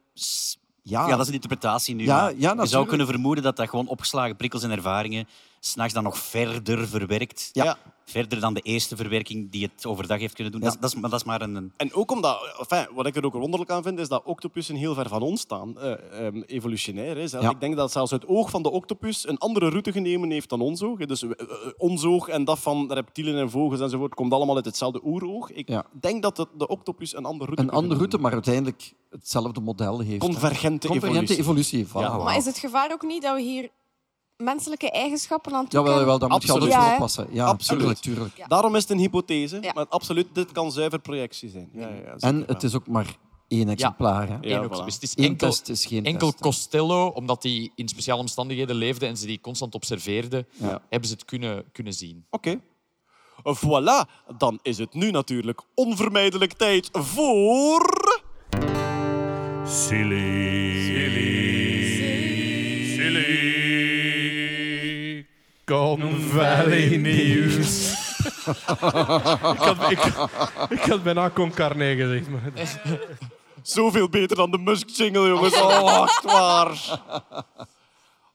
Ja. 0.81 1.07
Ja, 1.07 1.09
dat 1.09 1.19
is 1.19 1.27
een 1.27 1.33
interpretatie 1.33 1.95
nu. 1.95 2.03
Ja, 2.03 2.27
ja, 2.27 2.53
je 2.59 2.65
zou 2.67 2.87
kunnen 2.87 3.07
vermoeden 3.07 3.43
dat 3.43 3.55
dat 3.55 3.69
gewoon 3.69 3.87
opgeslagen 3.87 4.35
prikkels 4.35 4.63
en 4.63 4.71
ervaringen 4.71 5.27
s'nachts 5.59 5.93
dan 5.93 6.03
nog 6.03 6.17
verder 6.17 6.87
verwerkt. 6.87 7.49
Ja. 7.51 7.77
Verder 8.09 8.39
dan 8.39 8.53
de 8.53 8.61
eerste 8.61 8.95
verwerking 8.95 9.51
die 9.51 9.69
het 9.73 9.85
overdag 9.85 10.19
heeft 10.19 10.33
kunnen 10.33 10.51
doen. 10.51 10.61
Dat, 10.61 10.73
is, 10.73 10.79
dat, 10.79 10.89
is, 10.93 10.99
maar 10.99 11.09
dat 11.09 11.19
is 11.19 11.25
maar 11.25 11.41
een... 11.41 11.71
En 11.77 11.93
ook 11.93 12.11
omdat, 12.11 12.55
enfin, 12.59 12.87
wat 12.95 13.05
ik 13.05 13.15
er 13.15 13.25
ook 13.25 13.33
wonderlijk 13.33 13.71
aan 13.71 13.83
vind, 13.83 13.99
is 13.99 14.07
dat 14.07 14.23
octopussen 14.23 14.75
heel 14.75 14.93
ver 14.93 15.07
van 15.09 15.21
ons 15.21 15.41
staan, 15.41 15.79
eh, 15.79 16.25
ehm, 16.25 16.41
evolutionair. 16.41 17.15
Hè. 17.15 17.39
Ja. 17.39 17.49
Ik 17.49 17.59
denk 17.59 17.75
dat 17.75 17.91
zelfs 17.91 18.11
het 18.11 18.27
oog 18.27 18.49
van 18.49 18.63
de 18.63 18.71
octopus 18.71 19.27
een 19.27 19.37
andere 19.37 19.69
route 19.69 19.91
genomen 19.91 20.29
heeft 20.29 20.49
dan 20.49 20.61
ons 20.61 20.81
oog. 20.83 20.99
hè. 20.99 21.05
Dus 21.05 21.23
eh, 21.23 21.29
eh, 21.37 21.45
ons 21.77 22.03
oog 22.03 22.27
en 22.27 22.43
dat 22.43 22.59
van 22.59 22.93
reptielen 22.93 23.37
en 23.37 23.49
vogels 23.49 23.79
enzovoort 23.79 24.13
komt 24.13 24.33
allemaal 24.33 24.55
uit 24.55 24.65
hetzelfde 24.65 25.01
oeroog. 25.05 25.51
Ik 25.51 25.69
Ja. 25.69 25.85
denk 25.99 26.21
dat 26.21 26.35
de, 26.35 26.47
de 26.57 26.67
octopus 26.67 27.15
een 27.15 27.25
andere 27.25 27.45
route 27.45 27.63
Een 27.63 27.69
andere 27.69 27.95
route, 27.95 28.17
maar 28.17 28.31
uiteindelijk 28.33 28.93
hetzelfde 29.09 29.61
model 29.61 29.99
heeft. 29.99 30.19
Convergente 30.19 30.87
Convergente 30.87 31.37
evolutie. 31.37 31.85
voilà. 31.87 31.91
Maar 32.23 32.37
is 32.37 32.45
het 32.45 32.57
gevaar 32.57 32.91
ook 32.91 33.01
niet 33.03 33.21
dat 33.21 33.35
we 33.35 33.41
hier 33.41 33.69
menselijke 34.43 34.91
eigenschappen 34.91 35.53
aan 35.53 35.67
toekennen? 35.67 35.99
jawel, 35.99 36.19
daar 36.19 36.29
moet 36.29 36.43
je 36.43 36.51
altijd 36.51 36.71
Absoluut. 36.71 36.87
Ja, 36.87 36.93
oppassen. 36.93 37.27
Ja, 37.31 37.45
Absoluut. 37.45 37.79
tuurlijk, 37.81 37.99
tuurlijk. 38.01 38.37
Ja. 38.37 38.47
Daarom 38.47 38.75
is 38.75 38.81
het 38.81 38.91
een 38.91 38.97
hypothese, 38.97 39.57
Ja. 39.61 39.71
maar 39.75 39.85
absoluut, 39.89 40.27
dit 40.33 40.51
kan 40.51 40.71
zuiver 40.71 40.99
projectie 40.99 41.49
zijn. 41.49 41.69
En 42.19 42.43
het 42.47 42.63
is 42.63 42.75
ook 42.75 42.87
maar 42.87 43.17
één 43.47 43.69
exemplaar. 43.69 44.27
Hè. 44.27 44.37
Ja, 44.41 44.57
Eén 44.57 44.63
ook- 44.63 44.81
voilà. 44.81 44.85
dus 44.85 44.93
het 44.93 45.03
is 45.03 45.13
Eén 45.15 45.23
enkel, 45.25 45.49
test 45.49 45.69
is 45.69 45.85
geen 45.85 46.05
enkel 46.05 46.29
test. 46.31 46.41
Costello, 46.43 47.07
omdat 47.07 47.43
hij 47.43 47.71
in 47.75 47.87
speciale 47.87 48.19
omstandigheden 48.21 48.75
leefde 48.75 49.05
en 49.05 49.17
ze 49.17 49.25
die 49.25 49.41
constant 49.41 49.75
observeerden, 49.75 50.47
Ja. 50.51 50.81
hebben 50.89 51.09
ze 51.09 51.15
het 51.15 51.25
kunnen, 51.25 51.63
kunnen 51.71 51.93
zien. 51.93 52.25
Oké. 52.29 52.59
Voilà, 53.57 54.09
dan 54.37 54.59
is 54.61 54.77
het 54.77 54.93
nu 54.93 55.11
natuurlijk 55.11 55.61
onvermijdelijk 55.75 56.53
tijd 56.53 56.89
voor... 56.91 58.17
Silly. 59.65 60.81
Silly. 60.83 61.68
Silly. 65.69 65.97
Convalley 65.97 66.97
News. 66.97 67.91
ik, 69.53 69.57
had, 69.57 69.91
ik, 69.91 70.05
ik 70.69 70.81
had 70.81 71.03
bijna 71.03 71.29
Con 71.29 71.53
Carne 71.53 71.95
gezegd. 71.95 72.29
Maar... 72.29 72.51
Zoveel 73.61 74.09
beter 74.09 74.35
dan 74.37 74.51
de 74.51 74.57
Musk-jingle, 74.57 75.27
jongens. 75.27 75.61
Oh, 75.61 76.03
echt 76.03 76.23
waar. 76.23 77.01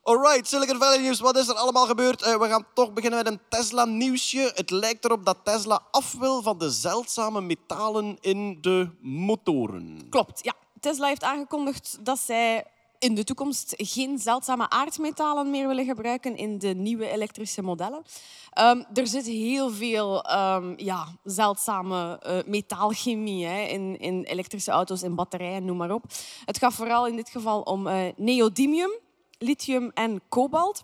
Alright, 0.03 0.49
Silicon 0.49 0.79
Valley 0.79 0.99
News. 0.99 1.21
Wat 1.21 1.37
is 1.37 1.49
er 1.49 1.55
allemaal 1.55 1.87
gebeurd? 1.87 2.23
Eh, 2.23 2.37
we 2.37 2.49
gaan 2.49 2.67
toch 2.75 2.93
beginnen 2.93 3.25
met 3.25 3.33
een 3.33 3.41
Tesla-nieuwsje. 3.49 4.53
Het 4.55 4.71
lijkt 4.71 5.05
erop 5.05 5.25
dat 5.25 5.39
Tesla 5.43 5.83
af 5.91 6.15
wil 6.19 6.43
van 6.43 6.59
de 6.59 6.71
zeldzame 6.71 7.41
metalen 7.41 8.19
in 8.21 8.59
de 8.61 8.89
motoren. 9.01 10.07
Klopt, 10.11 10.45
ja. 10.45 10.55
Tesla 10.81 11.07
heeft 11.07 11.23
aangekondigd 11.23 11.99
dat 12.01 12.19
zij 12.19 12.65
in 13.05 13.15
de 13.15 13.25
toekomst 13.25 13.75
geen 13.77 14.19
zeldzame 14.19 14.71
aardmetalen 14.71 15.51
meer 15.51 15.69
willen 15.69 15.85
gebruiken 15.85 16.37
in 16.37 16.59
de 16.59 16.69
nieuwe 16.69 17.09
elektrische 17.09 17.63
modellen. 17.63 18.03
Ehm, 18.51 18.83
er 18.95 19.07
zit 19.07 19.27
heel 19.27 19.71
veel 19.71 20.23
ehm, 20.23 20.73
ja, 20.77 21.07
zeldzame 21.25 22.19
eh, 22.19 22.39
metaalchemie 22.47 23.47
hè, 23.47 23.63
in, 23.63 23.99
in 23.99 24.23
elektrische 24.23 24.71
auto's, 24.71 25.03
in 25.03 25.15
batterijen, 25.15 25.65
noem 25.65 25.77
maar 25.77 25.91
op. 25.91 26.05
Het 26.45 26.59
gaat 26.59 26.75
vooral 26.75 27.07
in 27.07 27.17
dit 27.17 27.29
geval 27.29 27.61
om 27.61 27.87
eh, 27.87 28.13
neodymium, 28.17 28.93
lithium 29.39 29.91
en 29.95 30.21
kobalt. 30.29 30.83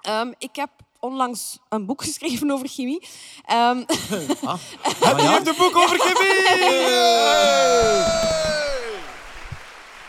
Ehm, 0.00 0.32
ik 0.38 0.56
heb 0.56 0.70
onlangs 1.00 1.58
een 1.68 1.86
boek 1.86 2.02
geschreven 2.02 2.50
over 2.50 2.68
chemie. 2.68 3.08
Ehm, 3.44 3.76
Hij 5.04 5.28
heeft 5.28 5.46
een 5.46 5.56
boek 5.56 5.76
over 5.76 5.98
chemie! 5.98 6.52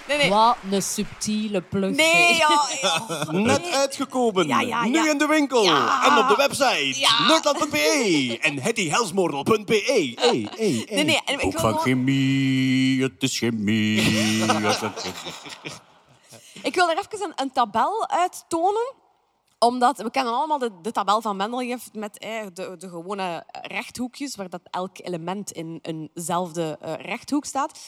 nee, 0.08 0.18
nee. 0.18 0.30
Wat 0.30 0.56
een 0.72 0.82
subtiele 0.82 1.62
plug. 1.62 1.96
Nee. 1.96 2.42
Net 3.46 3.72
uitgekomen. 3.72 4.48
Ja, 4.48 4.62
ja, 4.62 4.84
Nu 4.86 5.04
ja. 5.04 5.10
in 5.12 5.18
de 5.18 5.28
winkel. 5.28 5.64
Ja. 5.64 6.06
En 6.06 6.18
op 6.18 6.28
de 6.28 6.36
website. 6.36 7.00
Ja. 7.00 7.28
Nerdland.be. 7.28 8.38
En 8.42 8.60
hettihelsmortel.be. 8.60 9.84
Hey, 9.86 10.18
hey, 10.20 10.48
hey. 10.56 10.88
Nee, 10.90 11.04
nee. 11.04 11.20
en 11.26 11.40
ik 11.40 11.46
Ook 11.46 11.52
van 11.52 11.62
gewoon- 11.62 11.80
chemie, 11.80 13.04
het 13.04 13.24
is 13.24 13.38
chemie. 13.38 14.02
Ik 16.64 16.76
wil 16.76 16.90
er 16.90 16.98
even 16.98 17.24
een, 17.28 17.34
een 17.36 17.52
tabel 17.52 18.10
uit 18.10 18.46
tonen 18.48 18.94
omdat 19.60 19.98
we 19.98 20.12
kennen 20.12 20.34
allemaal 20.34 20.58
de, 20.60 20.72
de 20.82 20.92
tabel 20.92 21.22
van 21.22 21.36
Mendeleev 21.36 21.84
met 21.94 22.18
eh, 22.18 22.42
de, 22.54 22.76
de 22.78 22.90
gewone 22.90 23.44
rechthoekjes, 23.62 24.36
waar 24.36 24.50
dat 24.50 24.62
elk 24.72 24.98
element 25.02 25.52
in 25.52 25.80
eenzelfde 25.82 26.78
eh, 26.82 26.94
rechthoek 26.94 27.46
staat. 27.46 27.80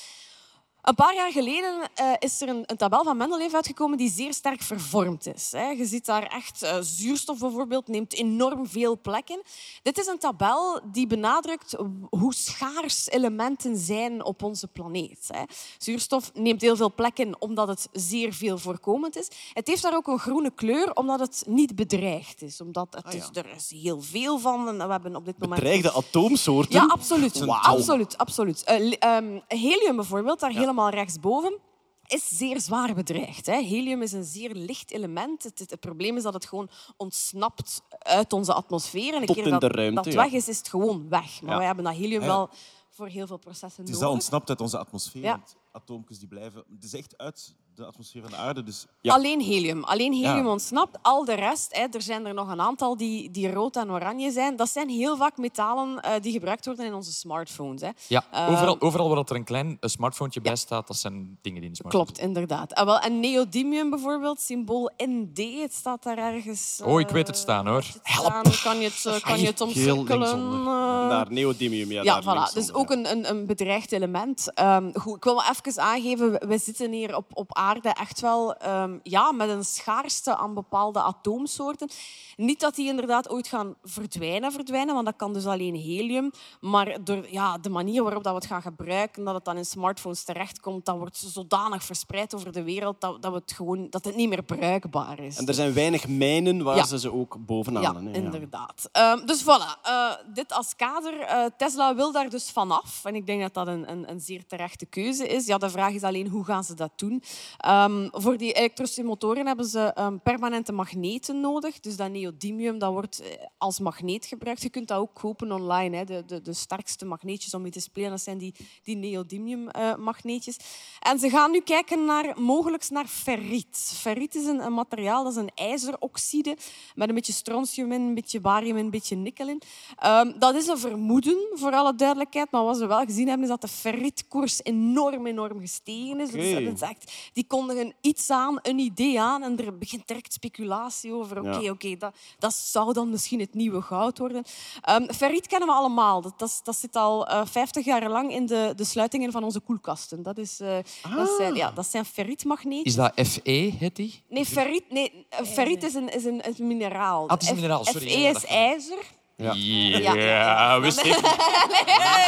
Een 0.81 0.95
paar 0.95 1.15
jaar 1.15 1.31
geleden 1.31 1.89
eh, 1.93 2.11
is 2.19 2.41
er 2.41 2.49
een, 2.49 2.63
een 2.65 2.77
tabel 2.77 3.03
van 3.03 3.17
Mendeleev 3.17 3.53
uitgekomen 3.53 3.97
die 3.97 4.11
zeer 4.11 4.33
sterk 4.33 4.61
vervormd 4.61 5.25
is. 5.25 5.51
Hè. 5.51 5.69
Je 5.69 5.85
ziet 5.85 6.05
daar 6.05 6.23
echt 6.23 6.61
eh, 6.61 6.77
zuurstof 6.81 7.39
bijvoorbeeld 7.39 7.87
neemt 7.87 8.13
enorm 8.13 8.67
veel 8.67 8.99
plek 9.01 9.29
in. 9.29 9.41
Dit 9.81 9.97
is 9.97 10.07
een 10.07 10.17
tabel 10.17 10.79
die 10.91 11.07
benadrukt 11.07 11.75
hoe 12.09 12.33
schaars 12.33 13.09
elementen 13.09 13.77
zijn 13.77 14.23
op 14.23 14.43
onze 14.43 14.67
planeet. 14.67 15.27
Hè. 15.27 15.43
Zuurstof 15.77 16.31
neemt 16.33 16.61
heel 16.61 16.75
veel 16.75 16.93
plek 16.93 17.19
in 17.19 17.41
omdat 17.41 17.67
het 17.67 17.87
zeer 17.91 18.33
veel 18.33 18.57
voorkomend 18.57 19.17
is. 19.17 19.27
Het 19.53 19.67
heeft 19.67 19.81
daar 19.81 19.95
ook 19.95 20.07
een 20.07 20.19
groene 20.19 20.51
kleur 20.51 20.93
omdat 20.93 21.19
het 21.19 21.43
niet 21.47 21.75
bedreigd 21.75 22.41
is. 22.41 22.61
Omdat 22.61 22.87
het 23.03 23.13
is, 23.13 23.29
er 23.33 23.49
is 23.55 23.71
heel 23.81 24.01
veel 24.01 24.39
van 24.39 24.67
en 24.67 24.77
we 24.77 24.91
hebben 24.91 25.15
op 25.15 25.25
dit 25.25 25.39
moment 25.39 25.59
Bedreigde 25.59 25.93
atoomsoorten. 25.93 26.73
ja, 26.73 26.85
absoluut. 26.85 27.47
Absoluut, 27.47 28.17
absoluut. 28.17 28.63
Eh, 28.63 28.93
ehm, 28.99 29.39
helium 29.47 29.95
bijvoorbeeld, 29.95 30.39
daar 30.39 30.51
helemaal 30.51 30.75
rechtsboven, 30.85 31.59
is 32.07 32.27
zeer 32.37 32.61
zwaar 32.61 32.93
bedreigd. 32.93 33.45
Hè. 33.45 33.61
Helium 33.61 34.01
is 34.01 34.11
een 34.11 34.23
zeer 34.23 34.53
licht 34.53 34.91
element. 34.91 35.43
Het, 35.43 35.59
het, 35.59 35.69
het 35.71 35.79
probleem 35.79 36.17
is 36.17 36.23
dat 36.23 36.33
het 36.33 36.45
gewoon 36.45 36.69
ontsnapt 36.97 37.81
uit 37.99 38.33
onze 38.33 38.53
atmosfeer. 38.53 39.13
En 39.13 39.19
een 39.21 39.25
Tot 39.27 39.35
keer 39.35 39.45
in 39.45 39.51
dat 39.51 39.61
de 39.61 39.67
ruimte, 39.67 40.01
dat 40.01 40.13
ja. 40.13 40.21
weg 40.23 40.31
is, 40.31 40.47
is 40.47 40.57
het 40.57 40.69
gewoon 40.69 41.09
weg. 41.09 41.41
Maar 41.41 41.51
Ja. 41.51 41.57
wij 41.57 41.65
hebben 41.65 41.83
dat 41.83 41.95
helium 41.95 42.21
wel 42.21 42.49
voor 42.89 43.07
heel 43.07 43.27
veel 43.27 43.37
processen 43.37 43.69
Het 43.83 43.87
is 43.87 43.93
nodig. 43.93 44.07
al 44.07 44.13
ontsnapt 44.13 44.49
uit 44.49 44.61
onze 44.61 44.77
atmosfeer. 44.77 45.21
Ja. 45.23 45.41
Atoomjes 45.81 46.19
die 46.19 46.27
blijven... 46.27 46.63
Het 46.75 46.83
is 46.83 46.93
echt 46.93 47.17
uit 47.17 47.55
de 47.75 47.85
atmosfeer 47.85 48.21
van 48.21 48.31
de 48.31 48.37
aarde. 48.37 48.63
Dus 48.63 48.85
Alleen 49.03 49.41
helium. 49.41 49.83
Alleen 49.83 50.13
helium 50.13 50.45
Ja. 50.45 50.51
ontsnapt. 50.51 50.97
Al 51.01 51.25
de 51.25 51.33
rest, 51.33 51.75
hè, 51.75 51.85
er 51.91 52.01
zijn 52.01 52.25
er 52.25 52.33
nog 52.33 52.49
een 52.49 52.61
aantal 52.61 52.97
die, 52.97 53.31
die 53.31 53.51
rood 53.51 53.75
en 53.75 53.91
oranje 53.91 54.31
zijn. 54.31 54.55
Dat 54.55 54.69
zijn 54.69 54.89
heel 54.89 55.17
vaak 55.17 55.37
metalen 55.37 55.99
eh, 56.01 56.21
die 56.21 56.31
gebruikt 56.31 56.65
worden 56.65 56.85
in 56.85 56.93
onze 56.93 57.11
smartphones. 57.13 57.81
Hè. 57.81 57.89
Ja, 58.07 58.25
Eh, 58.31 58.49
overal, 58.51 58.81
overal 58.81 59.09
waar 59.09 59.17
er 59.17 59.35
een 59.35 59.43
klein 59.43 59.77
een 59.79 59.89
smartphone 59.89 60.31
bij 60.41 60.55
staat, 60.55 60.87
dat 60.87 60.97
zijn 60.97 61.13
dingen 61.41 61.59
die 61.61 61.69
in 61.69 61.69
de 61.69 61.75
smartphone 61.75 62.03
Klopt, 62.05 62.19
inderdaad. 62.19 62.73
Ah, 62.73 62.85
wel, 62.85 62.99
en 62.99 63.19
neodymium 63.19 63.89
bijvoorbeeld, 63.89 64.39
symbool 64.41 64.91
ND, 64.97 65.37
het 65.61 65.73
staat 65.73 66.03
daar 66.03 66.17
ergens. 66.17 66.81
Oh, 66.85 66.99
ik 66.99 67.09
weet 67.09 67.27
het 67.27 67.37
staan, 67.37 67.67
hoor. 67.67 67.83
Help! 68.01 68.51
Kan 68.63 68.79
je 68.79 68.85
het, 68.87 69.05
eh, 69.05 69.19
kan 69.21 69.39
je 69.39 69.45
het 69.45 69.61
omcirkelen? 69.61 70.27
eh? 70.67 71.09
Daar, 71.09 71.31
neodymium. 71.31 71.91
Ja, 71.91 72.03
Ja, 72.03 72.21
daar 72.21 72.49
voilà. 72.49 72.53
Dus 72.53 72.73
ook 72.73 72.89
een, 72.91 73.11
een, 73.11 73.29
een 73.29 73.45
bedreigd 73.45 73.91
element. 73.91 74.53
Ehm, 74.53 74.89
goed, 74.93 75.15
ik 75.15 75.23
wil 75.23 75.35
wel 75.35 75.43
even 75.51 75.66
aangeven, 75.75 76.47
we- 76.47 76.57
zitten 76.57 76.91
hier 76.91 77.15
op, 77.15 77.25
op 77.33 77.55
aarde 77.55 77.89
echt 77.89 78.21
wel 78.21 78.55
ehm, 78.55 78.97
ja, 79.03 79.31
met 79.31 79.49
een 79.49 79.63
schaarste 79.65 80.35
aan 80.35 80.53
bepaalde 80.53 81.01
atoomsoorten. 81.01 81.89
Niet 82.35 82.59
dat 82.59 82.75
die 82.75 82.87
inderdaad 82.87 83.29
ooit 83.29 83.47
gaan 83.47 83.75
verdwijnen, 83.83 84.51
verdwijnen, 84.51 84.93
want 84.93 85.05
dat 85.05 85.15
kan 85.15 85.33
dus 85.33 85.45
alleen 85.45 85.75
helium. 85.75 86.31
Maar 86.61 87.03
door 87.03 87.25
ja, 87.31 87.57
de 87.57 87.69
manier 87.69 88.03
waarop 88.03 88.23
dat 88.23 88.31
we 88.33 88.39
het 88.39 88.47
gaan 88.47 88.61
gebruiken, 88.61 89.23
dat 89.25 89.33
het 89.35 89.45
dan 89.45 89.57
in 89.57 89.65
smartphones 89.65 90.23
terechtkomt, 90.23 90.85
dat 90.85 90.97
wordt 90.97 91.17
zodanig 91.17 91.83
verspreid 91.83 92.35
over 92.35 92.51
de 92.51 92.63
wereld 92.63 93.01
dat, 93.01 93.21
dat, 93.21 93.31
we 93.31 93.37
het 93.37 93.51
gewoon, 93.51 93.87
dat 93.89 94.05
het 94.05 94.15
niet 94.15 94.29
meer 94.29 94.43
bruikbaar 94.43 95.19
is. 95.19 95.37
En 95.37 95.45
er 95.47 95.53
zijn 95.53 95.73
weinig 95.73 96.07
mijnen 96.07 96.63
waar 96.63 96.75
Ja. 96.75 96.83
ze 96.85 96.99
ze 96.99 97.13
ook 97.13 97.35
bovenaan 97.45 97.81
Ja, 97.81 98.11
hè. 98.11 98.11
inderdaad. 98.17 98.89
Ehm, 98.91 99.25
dus 99.25 99.43
voilà, 99.43 99.81
eh, 99.83 100.11
dit 100.33 100.53
als 100.53 100.75
kader. 100.75 101.19
Eh, 101.19 101.45
Tesla 101.57 101.95
wil 101.95 102.11
daar 102.11 102.29
dus 102.29 102.51
vanaf. 102.51 103.01
En 103.05 103.15
ik 103.15 103.25
denk 103.25 103.41
dat 103.41 103.53
dat 103.53 103.67
een, 103.67 103.91
een, 103.91 104.09
een 104.11 104.19
zeer 104.19 104.45
terechte 104.45 104.85
keuze 104.85 105.27
is. 105.27 105.45
Ja, 105.45 105.56
de 105.59 105.69
vraag 105.69 105.93
is 105.93 106.03
alleen 106.03 106.27
hoe 106.27 106.43
gaan 106.43 106.63
ze 106.63 106.73
dat 106.73 106.91
doen. 106.95 107.23
Ehm, 107.57 108.07
voor 108.11 108.37
die 108.37 108.53
elektrische 108.53 109.03
motoren 109.03 109.47
hebben 109.47 109.65
ze 109.65 109.79
ehm, 109.79 110.17
permanente 110.23 110.71
magneten 110.71 111.39
nodig. 111.39 111.79
Dus 111.79 111.95
dat 111.95 112.11
neodymium 112.11 112.79
dat 112.79 112.91
wordt 112.91 113.21
eh, 113.21 113.27
als 113.57 113.79
magneet 113.79 114.25
gebruikt. 114.25 114.61
Je 114.61 114.69
kunt 114.69 114.87
dat 114.87 114.99
ook 114.99 115.13
kopen 115.13 115.51
online. 115.51 115.97
Hè. 115.97 116.03
De, 116.03 116.23
de, 116.25 116.41
de 116.41 116.53
sterkste 116.53 117.05
magneetjes 117.05 117.53
om 117.53 117.61
mee 117.61 117.71
te 117.71 117.79
spelen, 117.79 118.09
dat 118.09 118.21
zijn 118.21 118.37
die, 118.37 118.53
die 118.83 118.95
neodymium-magneetjes. 118.95 120.57
en 120.99 121.19
ze 121.19 121.29
gaan 121.29 121.51
nu 121.51 121.59
kijken 121.59 122.05
naar, 122.05 122.41
mogelijk 122.41 122.89
naar 122.89 123.07
ferriet. 123.07 123.91
Ferriet 123.95 124.35
is 124.35 124.45
een, 124.45 124.73
materiaal, 124.73 125.23
dat 125.23 125.31
is 125.31 125.37
een 125.37 125.51
ijzeroxide 125.55 126.57
met 126.95 127.09
een 127.09 127.15
beetje 127.15 127.33
strontium 127.33 127.91
in, 127.91 128.01
een 128.01 128.13
beetje 128.13 128.39
barium 128.39 128.77
in, 128.77 128.85
een 128.85 128.91
beetje 128.91 129.15
nikkel 129.15 129.47
in. 129.47 129.61
Ehm, 129.95 130.39
dat 130.39 130.55
is 130.55 130.67
een 130.67 130.77
vermoeden, 130.77 131.47
voor 131.53 131.71
alle 131.71 131.95
duidelijkheid. 131.95 132.51
Maar 132.51 132.63
wat 132.63 132.77
we 132.77 132.85
wel 132.85 133.05
gezien 133.05 133.27
hebben, 133.27 133.43
is 133.43 133.49
dat 133.49 133.61
de 133.61 133.67
ferrietkoers 133.67 134.63
enorm, 134.63 135.27
enorm 135.27 135.46
gestegen 135.59 136.19
is. 136.19 136.31
Dus 136.31 136.53
dat 136.53 136.73
is 136.73 136.81
echt, 136.81 137.11
die 137.33 137.45
kondigen 137.47 137.93
iets 138.01 138.29
aan, 138.29 138.59
een 138.61 138.79
idee 138.79 139.21
aan 139.21 139.43
en 139.43 139.57
er 139.65 139.77
begint 139.77 140.07
direct 140.07 140.33
speculatie 140.33 141.13
over. 141.13 141.39
Oké, 141.39 141.57
Ja. 141.57 141.71
oké, 141.71 141.97
dat, 141.97 142.15
dat 142.39 142.53
zou 142.53 142.93
dan 142.93 143.09
misschien 143.09 143.39
het 143.39 143.53
nieuwe 143.53 143.81
goud 143.81 144.17
worden. 144.17 144.43
Ehm 144.81 145.13
ferriet 145.13 145.47
kennen 145.47 145.67
we 145.67 145.73
allemaal. 145.73 146.21
Dat, 146.21 146.61
dat, 146.63 146.75
zit 146.77 146.95
al 146.95 147.27
eh 147.27 147.45
50 147.45 147.85
jaar 147.85 148.09
lang 148.09 148.31
in 148.31 148.45
de, 148.45 148.73
de 148.75 148.83
sluitingen 148.83 149.31
van 149.31 149.43
onze 149.43 149.59
koelkasten. 149.59 150.23
Dat, 150.23 150.37
is, 150.37 150.59
eh, 150.59 150.77
dat, 151.15 151.29
zijn, 151.37 151.55
ja, 151.55 151.71
dat 151.71 151.85
zijn 151.85 152.05
ferrietmagneten. 152.05 152.85
Is 152.85 152.95
dat 152.95 153.11
FE, 153.15 153.73
heet 153.79 153.95
die? 153.95 154.23
Nee, 154.29 154.45
ferriet, 154.45 154.83
nee, 154.89 155.25
eh, 155.29 155.45
ferriet 155.45 155.83
is 155.83 155.93
een, 155.93 156.09
is 156.13 156.25
een, 156.25 156.41
is 156.41 156.59
een 156.59 156.67
mineraal. 156.67 157.23
Ah, 157.23 157.29
het 157.29 157.41
is 157.41 157.49
een 157.49 157.55
mineraal, 157.55 157.85
sorry. 157.85 158.09
Fe 158.09 158.17
is 158.17 158.45
ijzer. 158.45 159.15
Ja, 159.37 159.53
Ja. 159.53 160.79
wist 160.79 160.97
ik. 161.05 161.21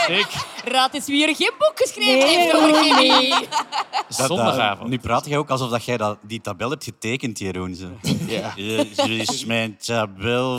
Nee. 0.07 0.19
Ik. 0.19 0.27
Raad 0.65 0.93
eens 0.93 1.05
wie 1.07 1.27
er 1.27 1.35
geen 1.35 1.51
boek 1.59 1.71
geschreven 1.75 2.17
Nee, 2.27 2.37
heeft 2.37 2.53
over 2.55 2.73
chemie. 2.83 3.29
Dat- 3.29 4.27
Zondagavond. 4.27 4.89
nu 4.89 4.97
praat 4.99 5.25
jij 5.25 5.37
ook 5.37 5.49
alsof 5.49 5.69
dat 5.69 5.85
jij 5.85 5.97
dat, 5.97 6.17
die 6.21 6.41
tabel 6.41 6.69
hebt 6.69 6.83
getekend, 6.83 7.39
Jeroen. 7.39 7.75
Zo. 7.75 7.87
Ja. 8.27 8.53
Dit 9.05 9.29
is 9.29 9.45
mijn 9.45 9.77
tabel. 9.77 10.57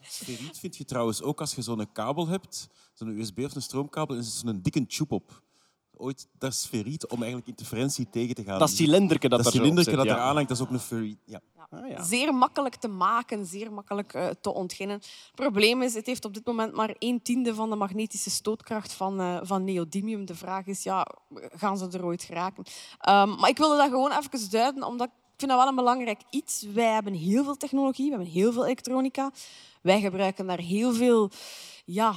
Sferiet 0.00 0.58
vind 0.58 0.76
je 0.76 0.84
trouwens 0.84 1.22
ook 1.22 1.40
als 1.40 1.54
je 1.54 1.62
zo'n 1.62 1.88
kabel 1.92 2.28
hebt, 2.28 2.68
zo'n 2.94 3.18
USB 3.18 3.38
of 3.38 3.54
een 3.54 3.62
stroomkabel, 3.62 4.14
en 4.14 4.20
er 4.20 4.26
zit 4.26 4.40
zo'n 4.46 4.58
dikke 4.62 4.86
tube 4.86 5.14
op. 5.14 5.42
Ooit, 6.02 6.28
dat 6.38 6.52
is 6.52 6.64
ferriet 6.64 7.06
om 7.06 7.18
eigenlijk 7.18 7.48
interferentie 7.48 8.06
tegen 8.10 8.34
te 8.34 8.42
gaan. 8.44 8.58
Dat 8.58 8.70
cilinderke 8.70 9.28
dat, 9.28 9.38
dat 9.38 9.46
er 9.46 9.52
cilinderke 9.52 9.90
zit, 9.90 9.98
dat 9.98 10.06
ja. 10.06 10.14
eraan 10.14 10.34
hangt, 10.34 10.48
dat 10.48 10.58
is 10.58 10.64
ook 10.64 10.70
een 10.70 10.78
ferriet. 10.78 11.18
Ja. 11.24 11.40
Ah, 11.70 11.88
ja. 11.88 12.02
Zeer 12.02 12.34
makkelijk 12.34 12.74
te 12.74 12.88
maken, 12.88 13.46
zeer 13.46 13.72
makkelijk 13.72 14.14
eh, 14.14 14.28
te 14.40 14.54
ontginnen. 14.54 14.96
Het 14.96 15.34
probleem 15.34 15.82
is, 15.82 15.94
het 15.94 16.06
heeft 16.06 16.24
op 16.24 16.34
dit 16.34 16.46
moment 16.46 16.74
maar 16.74 16.94
een 16.98 17.22
tiende 17.22 17.54
van 17.54 17.70
de 17.70 17.76
magnetische 17.76 18.30
stootkracht 18.30 18.92
van, 18.92 19.20
eh, 19.20 19.38
van 19.42 19.64
neodymium. 19.64 20.24
De 20.24 20.34
vraag 20.34 20.66
is, 20.66 20.82
ja, 20.82 21.06
gaan 21.34 21.78
ze 21.78 21.88
er 21.90 22.04
ooit 22.04 22.22
geraken? 22.22 22.64
Ehm, 22.98 23.34
maar 23.34 23.48
ik 23.48 23.58
wilde 23.58 23.76
dat 23.76 23.88
gewoon 23.88 24.12
even 24.12 24.50
duiden, 24.50 24.84
omdat 24.84 25.06
ik 25.06 25.12
vind 25.36 25.50
dat 25.50 25.60
wel 25.60 25.68
een 25.68 25.74
belangrijk 25.74 26.20
iets. 26.30 26.62
Wij 26.62 26.92
hebben 26.92 27.14
heel 27.14 27.44
veel 27.44 27.56
technologie, 27.56 28.04
we 28.04 28.16
hebben 28.16 28.32
heel 28.32 28.52
veel 28.52 28.64
elektronica. 28.64 29.32
Wij 29.82 30.00
gebruiken 30.00 30.46
daar 30.46 30.60
heel 30.60 30.92
veel 30.92 31.30
ja, 31.84 32.14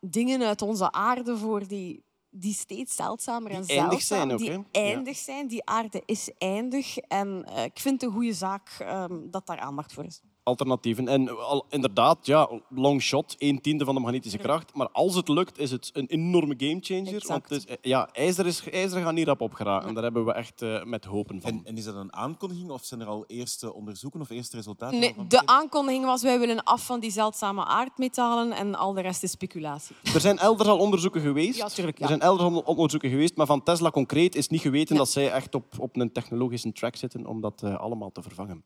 dingen 0.00 0.42
uit 0.42 0.62
onze 0.62 0.92
aarde 0.92 1.36
voor 1.36 1.66
die, 1.66 2.04
die 2.36 2.54
steeds 2.54 2.96
zeldzamer 2.96 3.50
en 3.50 3.62
Die 3.62 3.78
eindig 3.80 4.02
zeldzaam- 4.02 4.38
zijn 4.38 4.56
ook, 4.58 4.72
die 4.72 4.82
eindig 4.82 5.16
zijn. 5.16 5.48
Die 5.48 5.64
aarde 5.66 6.02
is 6.06 6.30
eindig. 6.38 6.96
En 6.98 7.44
eh, 7.44 7.64
ik 7.64 7.78
vind 7.78 8.00
het 8.00 8.10
een 8.10 8.16
goede 8.16 8.32
zaak 8.32 8.68
ehm, 8.78 9.30
dat 9.30 9.46
daar 9.46 9.58
aandacht 9.58 9.92
voor 9.92 10.04
is. 10.04 10.20
Alternatieven. 10.44 11.08
En 11.08 11.38
al, 11.38 11.66
inderdaad, 11.68 12.26
ja, 12.26 12.48
long 12.68 13.02
shot, 13.02 13.34
een 13.38 13.60
tiende 13.60 13.84
van 13.84 13.94
de 13.94 14.00
magnetische 14.00 14.38
kracht. 14.38 14.74
Maar 14.74 14.88
als 14.92 15.14
het 15.14 15.28
lukt, 15.28 15.58
is 15.58 15.70
het 15.70 15.90
een 15.92 16.06
enorme 16.06 16.54
gamechanger. 16.58 17.24
Want 17.26 17.48
het 17.48 17.66
is, 17.68 17.76
ja, 17.82 18.08
ijzer, 18.12 18.46
is, 18.46 18.70
ijzer 18.70 19.02
gaat 19.02 19.12
niet 19.12 19.26
rap 19.26 19.40
opgeraken. 19.40 19.88
En 19.88 19.94
daar 19.94 20.02
hebben 20.02 20.24
we 20.24 20.32
echt 20.32 20.62
eh, 20.62 20.84
met 20.84 21.04
hopen 21.04 21.40
van. 21.40 21.50
En, 21.50 21.60
en 21.64 21.76
is 21.76 21.84
dat 21.84 21.94
een 21.94 22.12
aankondiging 22.12 22.70
of 22.70 22.84
zijn 22.84 23.00
er 23.00 23.06
al 23.06 23.24
eerste 23.26 23.74
onderzoeken 23.74 24.20
of 24.20 24.30
eerste 24.30 24.56
resultaten? 24.56 24.98
Nee, 24.98 25.14
de 25.28 25.46
aankondiging 25.46 26.04
was, 26.04 26.22
wij 26.22 26.38
willen 26.38 26.64
af 26.64 26.86
van 26.86 27.00
die 27.00 27.10
zeldzame 27.10 27.64
aardmetalen 27.64 28.52
en 28.52 28.74
al 28.74 28.92
de 28.92 29.00
rest 29.00 29.22
is 29.22 29.30
speculatie. 29.30 29.96
Er 30.14 30.20
zijn 30.20 30.38
elders 30.38 30.68
al 30.68 30.78
onderzoeken 30.78 31.20
geweest. 31.20 31.58
Ja, 31.58 31.68
tuurlijk, 31.68 31.98
ja. 31.98 32.02
Er 32.02 32.08
zijn 32.08 32.20
elders 32.20 32.50
al 32.50 32.58
onderzoeken 32.60 33.10
geweest, 33.10 33.36
maar 33.36 33.46
van 33.46 33.62
Tesla 33.62 33.90
concreet 33.90 34.34
is 34.34 34.48
niet 34.48 34.60
geweten 34.60 34.96
dat 34.96 35.10
zij 35.10 35.30
echt 35.30 35.54
op, 35.54 35.64
op 35.78 35.96
een 35.96 36.12
technologische 36.12 36.72
track 36.72 36.96
zitten 36.96 37.26
om 37.26 37.40
dat 37.40 37.62
eh, 37.62 37.76
allemaal 37.76 38.12
te 38.12 38.22
vervangen. 38.22 38.64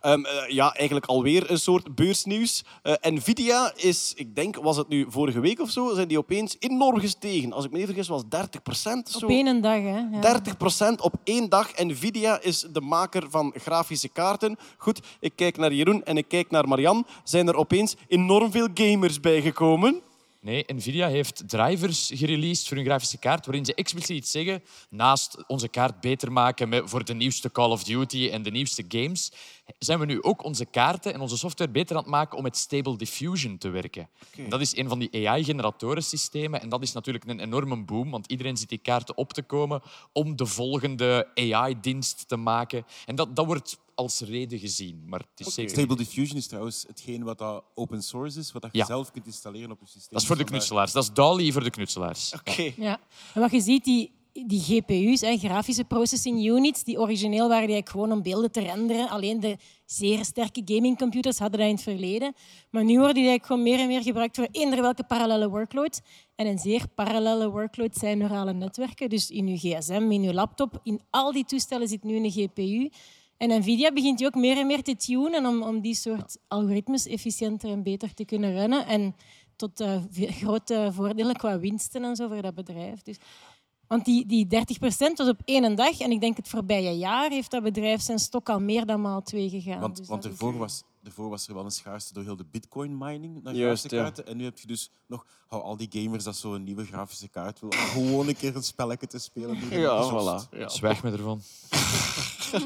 Ehm, 0.00 0.24
eh, 0.24 0.48
ja, 0.48 0.74
eigenlijk 0.74 1.06
alweer 1.20 1.50
een 1.50 1.58
soort 1.58 1.94
beursnieuws. 1.94 2.64
Eh, 2.82 2.94
Nvidia 3.00 3.72
is, 3.76 4.12
ik 4.16 4.34
denk, 4.34 4.56
was 4.56 4.76
het 4.76 4.88
nu 4.88 5.06
vorige 5.08 5.40
week 5.40 5.60
of 5.60 5.70
zo, 5.70 5.94
zijn 5.94 6.08
die 6.08 6.18
opeens 6.18 6.56
enorm 6.58 6.98
gestegen. 6.98 7.52
Als 7.52 7.64
ik 7.64 7.70
me 7.70 7.76
niet 7.76 7.86
vergis, 7.86 8.08
was 8.08 8.22
30 8.28 8.62
procent. 8.62 9.22
Op 9.22 9.28
één 9.30 9.60
dag, 9.60 9.80
hè. 9.80 9.98
Ja. 9.98 10.20
30% 10.20 11.00
op 11.00 11.14
één 11.24 11.48
dag. 11.48 11.72
Nvidia 11.76 12.40
is 12.42 12.66
de 12.72 12.80
maker 12.80 13.30
van 13.30 13.54
grafische 13.56 14.08
kaarten. 14.08 14.56
Goed, 14.76 15.00
ik 15.20 15.32
kijk 15.36 15.56
naar 15.56 15.72
Jeroen 15.72 16.04
en 16.04 16.16
ik 16.16 16.28
kijk 16.28 16.50
naar 16.50 16.68
Marian. 16.68 17.06
Zijn 17.24 17.48
er 17.48 17.56
opeens 17.56 17.96
enorm 18.08 18.50
veel 18.50 18.68
gamers 18.74 19.20
bijgekomen? 19.20 20.00
Nee, 20.42 20.64
Nvidia 20.66 21.08
heeft 21.08 21.48
drivers 21.48 22.10
gereleased 22.14 22.68
voor 22.68 22.76
hun 22.76 22.86
grafische 22.86 23.18
kaart 23.18 23.46
waarin 23.46 23.64
ze 23.64 23.74
expliciet 23.74 24.28
zeggen 24.28 24.62
naast 24.90 25.44
onze 25.46 25.68
kaart 25.68 26.00
beter 26.00 26.32
maken 26.32 26.68
met, 26.68 26.82
voor 26.84 27.04
de 27.04 27.14
nieuwste 27.14 27.52
Call 27.52 27.70
of 27.70 27.84
Duty 27.84 28.28
en 28.32 28.42
de 28.42 28.50
nieuwste 28.50 28.84
games, 28.88 29.32
zijn 29.78 29.98
we 29.98 30.06
nu 30.06 30.22
ook 30.22 30.44
onze 30.44 30.64
kaarten 30.64 31.14
en 31.14 31.20
onze 31.20 31.36
software 31.36 31.70
beter 31.70 31.96
aan 31.96 32.02
het 32.02 32.10
maken 32.10 32.36
om 32.36 32.42
met 32.42 32.56
Stable 32.56 32.96
Diffusion 32.96 33.58
te 33.58 33.68
werken. 33.68 34.08
Dat 34.48 34.60
is 34.60 34.76
een 34.76 34.88
van 34.88 34.98
die 34.98 35.28
AI-generatorensystemen 35.28 36.60
en 36.60 36.68
dat 36.68 36.82
is 36.82 36.92
natuurlijk 36.92 37.24
een 37.24 37.40
enorme 37.40 37.84
boom, 37.84 38.10
want 38.10 38.26
iedereen 38.26 38.56
zit 38.56 38.68
die 38.68 38.78
kaarten 38.78 39.16
op 39.16 39.32
te 39.32 39.42
komen 39.42 39.82
om 40.12 40.36
de 40.36 40.46
volgende 40.46 41.28
AI-dienst 41.34 42.28
te 42.28 42.36
maken. 42.36 42.86
En 43.06 43.14
dat, 43.14 43.36
dat 43.36 43.46
wordt 43.46 43.78
als 44.00 44.20
reden 44.20 44.58
gezien, 44.58 45.02
maar 45.06 45.20
het 45.34 45.46
is 45.46 45.54
zeker... 45.54 45.70
Stable 45.70 45.96
Diffusion 45.96 46.36
is 46.38 46.46
trouwens 46.46 46.84
hetgeen 46.86 47.22
wat 47.24 47.38
dat 47.38 47.64
open 47.74 48.02
source 48.02 48.38
is, 48.38 48.52
wat 48.52 48.62
dat 48.62 48.72
je 48.72 48.78
Ja. 48.78 48.84
zelf 48.86 49.10
kunt 49.10 49.26
installeren 49.26 49.70
op 49.70 49.80
je 49.80 49.86
systeem. 49.86 50.08
Dat 50.10 50.20
is 50.20 50.26
voor 50.26 50.36
de 50.36 50.44
knutselaars. 50.44 50.92
Dat 50.92 51.02
is 51.02 51.12
DALI 51.12 51.52
voor 51.52 51.64
de 51.64 51.70
knutselaars. 51.70 52.34
Oké. 52.34 52.72
Ja. 52.76 53.00
En 53.34 53.40
wat 53.40 53.50
je 53.50 53.60
ziet, 53.60 53.84
die, 53.84 54.10
die 54.32 54.60
GPU's, 54.60 55.20
hè, 55.20 55.36
grafische 55.36 55.84
processing 55.84 56.46
units, 56.46 56.84
die 56.84 57.00
origineel 57.00 57.48
waren 57.48 57.66
die 57.66 57.74
eigenlijk 57.74 57.88
gewoon 57.88 58.12
om 58.12 58.22
beelden 58.22 58.50
te 58.52 58.60
renderen. 58.60 59.08
Alleen 59.08 59.40
de 59.40 59.56
zeer 59.84 60.24
sterke 60.24 60.62
gamingcomputers 60.64 61.38
hadden 61.38 61.58
dat 61.58 61.68
in 61.68 61.74
het 61.74 61.82
verleden. 61.84 62.34
Maar 62.70 62.84
nu 62.84 62.94
worden 62.96 63.14
die 63.14 63.26
eigenlijk 63.28 63.46
gewoon 63.46 63.62
meer 63.62 63.78
en 63.78 63.86
meer 63.86 64.02
gebruikt 64.02 64.36
voor 64.36 64.48
eender 64.50 64.80
welke 64.80 65.04
parallele 65.04 65.48
workload. 65.48 66.00
En 66.34 66.46
een 66.46 66.58
zeer 66.58 66.88
parallele 66.94 67.50
workload 67.50 67.96
zijn 67.96 68.18
neurale 68.18 68.52
netwerken. 68.52 69.08
Dus 69.08 69.30
in 69.30 69.46
uw 69.46 69.56
gsm, 69.56 70.08
in 70.10 70.22
uw 70.22 70.32
laptop, 70.32 70.80
in 70.82 71.00
al 71.10 71.32
die 71.32 71.44
toestellen 71.44 71.88
zit 71.88 72.02
nu 72.04 72.16
een 72.16 72.30
GPU. 72.30 72.88
En 73.40 73.58
Nvidia 73.60 73.92
begint 73.92 74.18
die 74.18 74.26
ook 74.26 74.34
meer 74.34 74.56
en 74.58 74.66
meer 74.66 74.82
te 74.82 74.96
tunen 74.96 75.46
om, 75.46 75.62
om 75.62 75.80
die 75.80 75.94
soort 75.94 76.36
algoritmes 76.48 77.06
efficiënter 77.06 77.70
en 77.70 77.82
beter 77.82 78.14
te 78.14 78.24
kunnen 78.24 78.52
runnen. 78.52 78.86
En 78.86 79.14
tot 79.56 79.80
eh, 79.80 80.02
grote 80.12 80.90
voordelen 80.92 81.36
qua 81.36 81.58
winsten 81.58 82.04
en 82.04 82.16
zo 82.16 82.28
voor 82.28 82.42
dat 82.42 82.54
bedrijf. 82.54 83.02
Dus, 83.02 83.16
want 83.86 84.04
die, 84.04 84.26
die 84.26 84.46
30% 84.46 84.48
was 85.14 85.28
op 85.28 85.40
één 85.44 85.76
dag. 85.76 86.00
En 86.00 86.10
ik 86.10 86.20
denk 86.20 86.36
het 86.36 86.48
voorbije 86.48 86.98
jaar 86.98 87.30
heeft 87.30 87.50
dat 87.50 87.62
bedrijf 87.62 88.00
zijn 88.00 88.18
stok 88.18 88.48
al 88.48 88.60
meer 88.60 88.86
dan 88.86 89.00
maal 89.00 89.22
twee 89.22 89.48
gegaan. 89.48 89.80
Want, 89.80 89.96
Dus 89.96 90.08
want 90.08 90.24
is- 90.24 90.30
ervoor, 90.30 90.56
was, 90.58 90.82
ervoor 91.02 91.28
was 91.28 91.48
er 91.48 91.54
wel 91.54 91.64
een 91.64 91.70
schaarste 91.70 92.12
door 92.14 92.22
heel 92.24 92.36
de 92.36 92.46
bitcoin-mining 92.50 93.42
naar 93.42 93.54
Juist, 93.54 93.64
grafische 93.84 93.96
ja. 93.96 94.02
kaarten. 94.02 94.26
En 94.26 94.36
nu 94.36 94.44
heb 94.44 94.58
je 94.58 94.66
dus 94.66 94.90
nog 95.06 95.26
hou 95.46 95.62
al 95.62 95.76
die 95.76 95.88
gamers 95.90 96.24
dat 96.24 96.36
zo'n 96.36 96.64
nieuwe 96.64 96.84
grafische 96.84 97.28
kaart 97.28 97.60
wil. 97.60 97.68
om 97.68 97.76
Gewoon 97.76 98.28
een 98.28 98.36
keer 98.36 98.56
een 98.56 98.62
spelletje 98.62 99.06
te 99.06 99.18
spelen. 99.18 99.56
Ja, 99.70 100.10
voilà. 100.10 100.48
Ja. 100.58 100.68
Zwijg 100.68 101.02
me 101.02 101.10
ervan. 101.10 101.40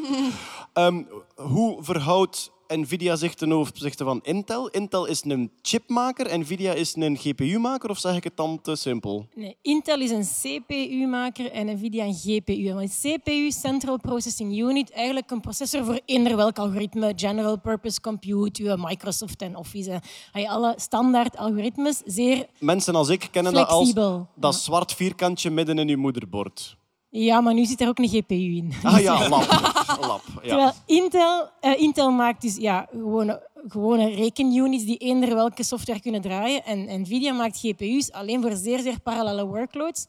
Ehm, 0.72 1.02
hoe 1.36 1.82
verhoudt 1.82 2.52
Nvidia 2.68 3.16
zich 3.16 3.34
ten 3.34 3.52
opzichte 3.52 4.04
van 4.04 4.20
Intel? 4.22 4.68
Intel 4.68 5.06
is 5.06 5.24
een 5.24 5.50
chipmaker, 5.62 6.38
Nvidia 6.38 6.72
is 6.72 6.96
een 6.96 7.16
GPU-maker, 7.16 7.90
of 7.90 7.98
zeg 7.98 8.16
ik 8.16 8.24
het 8.24 8.36
dan 8.36 8.60
te 8.60 8.76
simpel? 8.76 9.26
Nee, 9.34 9.56
Intel 9.62 10.00
is 10.00 10.10
een 10.10 10.24
CPU-maker 10.24 11.50
en 11.50 11.66
Nvidia 11.66 12.04
een 12.04 12.14
GPU. 12.14 12.68
En 12.68 12.74
wat 12.74 12.82
is 12.84 13.00
CPU, 13.00 13.50
Central 13.50 13.98
Processing 13.98 14.58
Unit, 14.58 14.90
eigenlijk 14.90 15.30
een 15.30 15.40
processor 15.40 15.84
voor 15.84 16.00
eender 16.04 16.36
welk 16.36 16.58
algoritme, 16.58 17.12
General 17.16 17.58
Purpose 17.58 18.00
Compute, 18.00 18.76
Microsoft 18.78 19.42
en 19.42 19.56
Office. 19.56 19.90
hè. 19.90 19.96
Ay, 20.32 20.46
Alle 20.46 20.74
standaard 20.76 21.36
algoritmes, 21.36 22.02
zeer 22.04 22.46
Mensen 22.58 22.94
als 22.94 23.08
ik 23.08 23.28
kennen 23.30 23.52
dat 23.52 23.68
als 23.68 23.92
dat 24.34 24.54
zwart 24.54 24.92
vierkantje 24.94 25.50
midden 25.50 25.78
in 25.78 25.88
uw 25.88 25.98
moederbord. 25.98 26.76
Ja, 27.16 27.40
maar 27.40 27.54
nu 27.54 27.64
zit 27.64 27.80
er 27.80 27.88
ook 27.88 27.98
een 27.98 28.08
GPU 28.08 28.34
in. 28.34 28.72
Ah 28.82 29.00
ja, 29.00 29.28
lap. 29.28 30.24
ja. 30.42 30.48
Terwijl 30.48 30.72
Intel, 30.86 31.48
eh, 31.60 31.80
Intel 31.80 32.10
maakt 32.10 32.42
dus 32.42 32.56
ja, 32.56 32.88
gewone, 32.90 33.48
gewone 33.68 34.14
rekenunits 34.14 34.84
die 34.84 34.96
eender 34.96 35.34
welke 35.34 35.62
software 35.62 36.00
kunnen 36.00 36.20
draaien. 36.20 36.64
En 36.64 37.00
Nvidia 37.00 37.32
maakt 37.32 37.58
GPU's 37.58 38.10
alleen 38.10 38.42
voor 38.42 38.52
zeer, 38.52 38.80
zeer 38.80 39.00
parallele 39.00 39.46
workloads. 39.46 40.06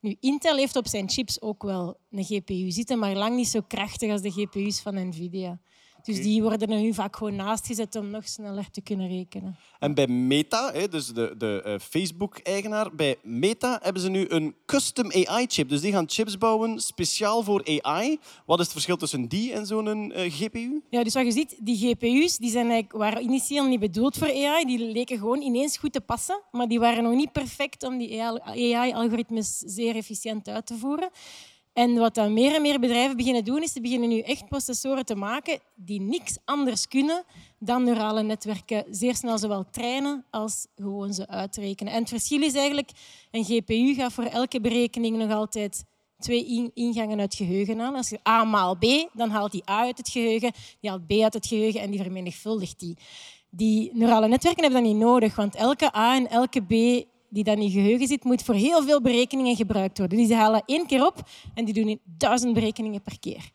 Nu, 0.00 0.16
Intel 0.20 0.56
heeft 0.56 0.76
op 0.76 0.86
zijn 0.86 1.08
chips 1.10 1.40
ook 1.40 1.62
wel 1.62 1.96
een 2.10 2.24
GPU 2.24 2.70
zitten, 2.70 2.98
maar 2.98 3.14
lang 3.14 3.36
niet 3.36 3.48
zo 3.48 3.60
krachtig 3.68 4.10
als 4.10 4.20
de 4.20 4.30
GPU's 4.30 4.80
van 4.80 5.08
Nvidia. 5.08 5.58
Dus 6.06 6.22
die 6.22 6.42
worden 6.42 6.68
er 6.68 6.80
nu 6.80 6.94
vaak 6.94 7.16
gewoon 7.16 7.36
naast 7.36 7.66
gezet 7.66 7.96
om 7.96 8.10
nog 8.10 8.28
sneller 8.28 8.70
te 8.70 8.80
kunnen 8.80 9.08
rekenen. 9.08 9.56
En 9.78 9.94
bij 9.94 10.06
Meta, 10.06 10.72
dus 10.90 11.06
de, 11.06 11.34
de 11.38 11.62
eh, 11.64 11.74
Facebook-eigenaar, 11.78 12.94
bij 12.94 13.16
Meta 13.22 13.78
hebben 13.82 14.02
ze 14.02 14.08
nu 14.08 14.28
een 14.28 14.54
custom 14.66 15.10
AI-chip. 15.12 15.68
Dus 15.68 15.80
die 15.80 15.92
gaan 15.92 16.04
chips 16.08 16.38
bouwen 16.38 16.80
speciaal 16.80 17.42
voor 17.42 17.80
AI. 17.82 18.18
Wat 18.46 18.58
is 18.58 18.64
het 18.64 18.72
verschil 18.72 18.96
tussen 18.96 19.28
die 19.28 19.52
en 19.52 19.66
zo'n 19.66 20.12
eh, 20.12 20.32
GPU? 20.32 20.82
Ja, 20.90 21.04
dus 21.04 21.14
wat 21.14 21.24
je 21.24 21.32
ziet, 21.32 21.56
die 21.60 21.76
GPU's 21.76 22.36
die 22.36 22.50
zijn 22.50 22.70
eigenlijk, 22.70 22.92
waren 22.92 23.22
initieel 23.22 23.64
niet 23.64 23.80
bedoeld 23.80 24.16
voor 24.16 24.28
AI. 24.28 24.64
Die 24.64 24.78
leken 24.78 25.18
gewoon 25.18 25.40
ineens 25.40 25.76
goed 25.76 25.92
te 25.92 26.00
passen, 26.00 26.42
maar 26.50 26.68
die 26.68 26.78
waren 26.78 27.02
nog 27.02 27.14
niet 27.14 27.32
perfect 27.32 27.82
om 27.82 27.98
die 27.98 28.22
AI-algoritmes 28.22 29.58
zeer 29.58 29.96
efficiënt 29.96 30.48
uit 30.48 30.66
te 30.66 30.74
voeren. 30.74 31.10
En 31.76 31.94
wat 31.94 32.14
dan 32.14 32.32
meer 32.32 32.54
en 32.54 32.62
meer 32.62 32.80
bedrijven 32.80 33.16
beginnen 33.16 33.44
doen, 33.44 33.62
is 33.62 33.72
ze 33.72 33.80
beginnen 33.80 34.08
nu 34.08 34.18
echt 34.20 34.48
processoren 34.48 35.04
te 35.04 35.14
maken 35.14 35.58
die 35.74 36.00
niks 36.00 36.36
anders 36.44 36.88
kunnen 36.88 37.24
dan 37.58 37.84
neurale 37.84 38.22
netwerken 38.22 38.84
zeer 38.90 39.16
snel 39.16 39.38
zowel 39.38 39.64
trainen 39.70 40.24
als 40.30 40.66
gewoon 40.76 41.12
ze 41.14 41.28
uitrekenen. 41.28 41.92
En 41.92 42.00
het 42.00 42.08
verschil 42.08 42.42
is 42.42 42.54
eigenlijk, 42.54 42.90
een 43.30 43.44
GPU 43.44 43.94
gaat 43.94 44.12
voor 44.12 44.24
elke 44.24 44.60
berekening 44.60 45.16
nog 45.16 45.30
altijd 45.30 45.84
twee 46.18 46.46
in- 46.46 46.70
ingangen 46.74 47.20
uit 47.20 47.34
geheugen 47.34 47.80
aan. 47.80 47.94
Als 47.94 48.08
je 48.08 48.18
A 48.28 48.44
maal 48.44 48.76
B, 48.76 49.08
dan 49.12 49.30
haalt 49.30 49.52
die 49.52 49.70
A 49.70 49.80
uit 49.80 49.98
het 49.98 50.08
geheugen, 50.08 50.52
die 50.80 50.90
haalt 50.90 51.06
B 51.06 51.12
uit 51.12 51.34
het 51.34 51.46
geheugen 51.46 51.80
en 51.80 51.90
die 51.90 52.00
vermenigvuldigt 52.00 52.78
die. 52.80 52.96
Die 53.50 53.90
neurale 53.94 54.28
netwerken 54.28 54.62
hebben 54.62 54.82
dat 54.82 54.92
niet 54.92 55.00
nodig, 55.02 55.36
want 55.36 55.54
elke 55.54 55.96
A 55.96 56.14
en 56.14 56.28
elke 56.30 56.60
B 56.62 57.04
die 57.36 57.44
dan 57.44 57.56
in 57.56 57.62
je 57.62 57.70
geheugen 57.70 58.06
zit, 58.06 58.24
moet 58.24 58.42
voor 58.42 58.54
heel 58.54 58.82
veel 58.82 59.00
berekeningen 59.00 59.56
gebruikt 59.56 59.98
worden. 59.98 60.18
Dus 60.18 60.26
die 60.26 60.36
halen 60.36 60.62
één 60.66 60.86
keer 60.86 61.06
op 61.06 61.28
en 61.54 61.64
die 61.64 61.74
doen 61.74 62.00
duizend 62.04 62.54
berekeningen 62.54 63.02
per 63.02 63.18
keer. 63.18 63.50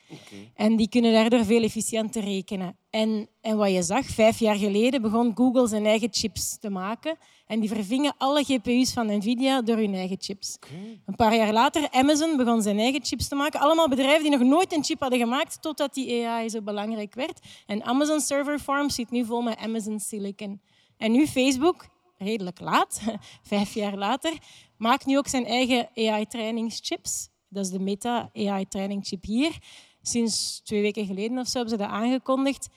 En 0.56 0.76
die 0.76 0.90
kunnen 0.90 1.14
daardoor 1.14 1.46
veel 1.46 1.64
efficiënter 1.64 2.24
rekenen. 2.24 2.76
En, 2.90 3.28
en 3.42 3.58
wat 3.58 3.72
je 3.72 3.84
zag, 3.84 4.06
vijf 4.06 4.40
jaar 4.40 4.56
geleden 4.56 5.02
begon 5.02 5.32
Google 5.36 5.68
zijn 5.68 5.86
eigen 5.86 6.08
chips 6.12 6.58
te 6.60 6.70
maken. 6.70 7.18
En 7.48 7.60
die 7.60 7.70
vervingen 7.70 8.14
alle 8.18 8.44
GPU's 8.44 8.94
van 8.94 9.18
Nvidia 9.18 9.62
door 9.62 9.78
hun 9.78 9.94
eigen 9.94 10.18
chips. 10.20 10.58
Een 11.06 11.16
paar 11.16 11.36
jaar 11.36 11.54
later, 11.54 11.90
Amazon 11.92 12.38
begon 12.38 12.62
zijn 12.62 12.80
eigen 12.80 13.06
chips 13.06 13.28
te 13.28 13.36
maken. 13.36 13.60
Allemaal 13.60 13.90
bedrijven 13.90 14.22
die 14.22 14.38
nog 14.38 14.48
nooit 14.48 14.74
een 14.74 14.84
chip 14.84 15.00
hadden 15.00 15.20
gemaakt, 15.20 15.62
totdat 15.62 15.94
die 15.94 16.28
AI 16.28 16.50
zo 16.50 16.62
belangrijk 16.62 17.14
werd. 17.14 17.40
En 17.66 17.84
Amazon 17.84 18.20
Server 18.20 18.60
Farm 18.60 18.90
zit 18.90 19.12
nu 19.12 19.26
vol 19.26 19.42
met 19.42 19.58
Amazon 19.58 20.00
Silicon. 20.00 20.62
En 20.98 21.12
nu 21.12 21.28
Facebook, 21.28 21.86
redelijk 22.22 22.60
laat, 22.60 23.02
vijf 23.52 23.74
jaar 23.74 23.98
later, 23.98 24.38
maakt 24.78 25.06
nu 25.06 25.18
ook 25.18 25.28
zijn 25.28 25.46
eigen 25.46 25.90
AI-trainingschips. 25.96 27.30
Dat 27.48 27.66
is 27.66 27.72
de 27.72 27.80
Meta 27.80 28.30
AI-trainingschip 28.34 29.24
hier. 29.24 29.58
Sinds 30.02 30.62
twee 30.64 30.82
weken 30.82 31.06
geleden 31.06 31.38
of 31.38 31.48
zo 31.48 31.60
hebben 31.60 31.80
ze 31.80 31.84
dat 31.84 31.94
aangekondigd. 31.94 32.70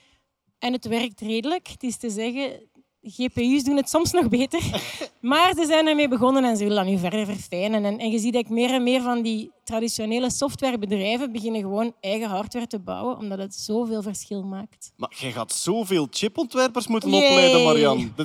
En 0.59 0.73
het 0.73 0.85
werkt 0.85 1.21
redelijk. 1.21 1.69
Het 1.69 1.83
is 1.83 1.97
te 1.97 2.11
zeggen, 2.11 2.69
GPU's 3.07 3.65
doen 3.65 3.77
het 3.77 3.89
soms 3.89 4.13
nog 4.13 4.29
beter. 4.29 4.61
Maar 5.21 5.53
ze 5.57 5.67
zijn 5.67 5.87
ermee 5.87 6.09
begonnen 6.09 6.45
en 6.45 6.57
ze 6.57 6.63
willen 6.65 6.85
dat 6.85 6.93
nu 6.93 6.99
verder 6.99 7.25
verfijnen. 7.27 7.85
En, 7.85 7.99
en 7.99 8.11
je 8.11 8.19
ziet 8.19 8.33
dat 8.33 8.49
meer 8.49 8.71
en 8.71 8.83
meer 8.83 9.03
van 9.03 9.23
die 9.23 9.51
traditionele 9.65 10.31
softwarebedrijven 10.31 11.33
beginnen 11.33 11.61
gewoon 11.61 11.93
eigen 12.01 12.29
hardware 12.29 12.67
te 12.67 12.79
bouwen, 12.79 13.17
omdat 13.19 13.39
het 13.39 13.55
zoveel 13.55 14.03
verschil 14.03 14.43
maakt. 14.43 14.93
Maar 14.97 15.13
jij 15.19 15.33
gaat 15.33 15.53
zoveel 15.53 16.07
chipontwerpers 16.11 16.87
moeten 16.87 17.09
opleiden, 17.31 17.61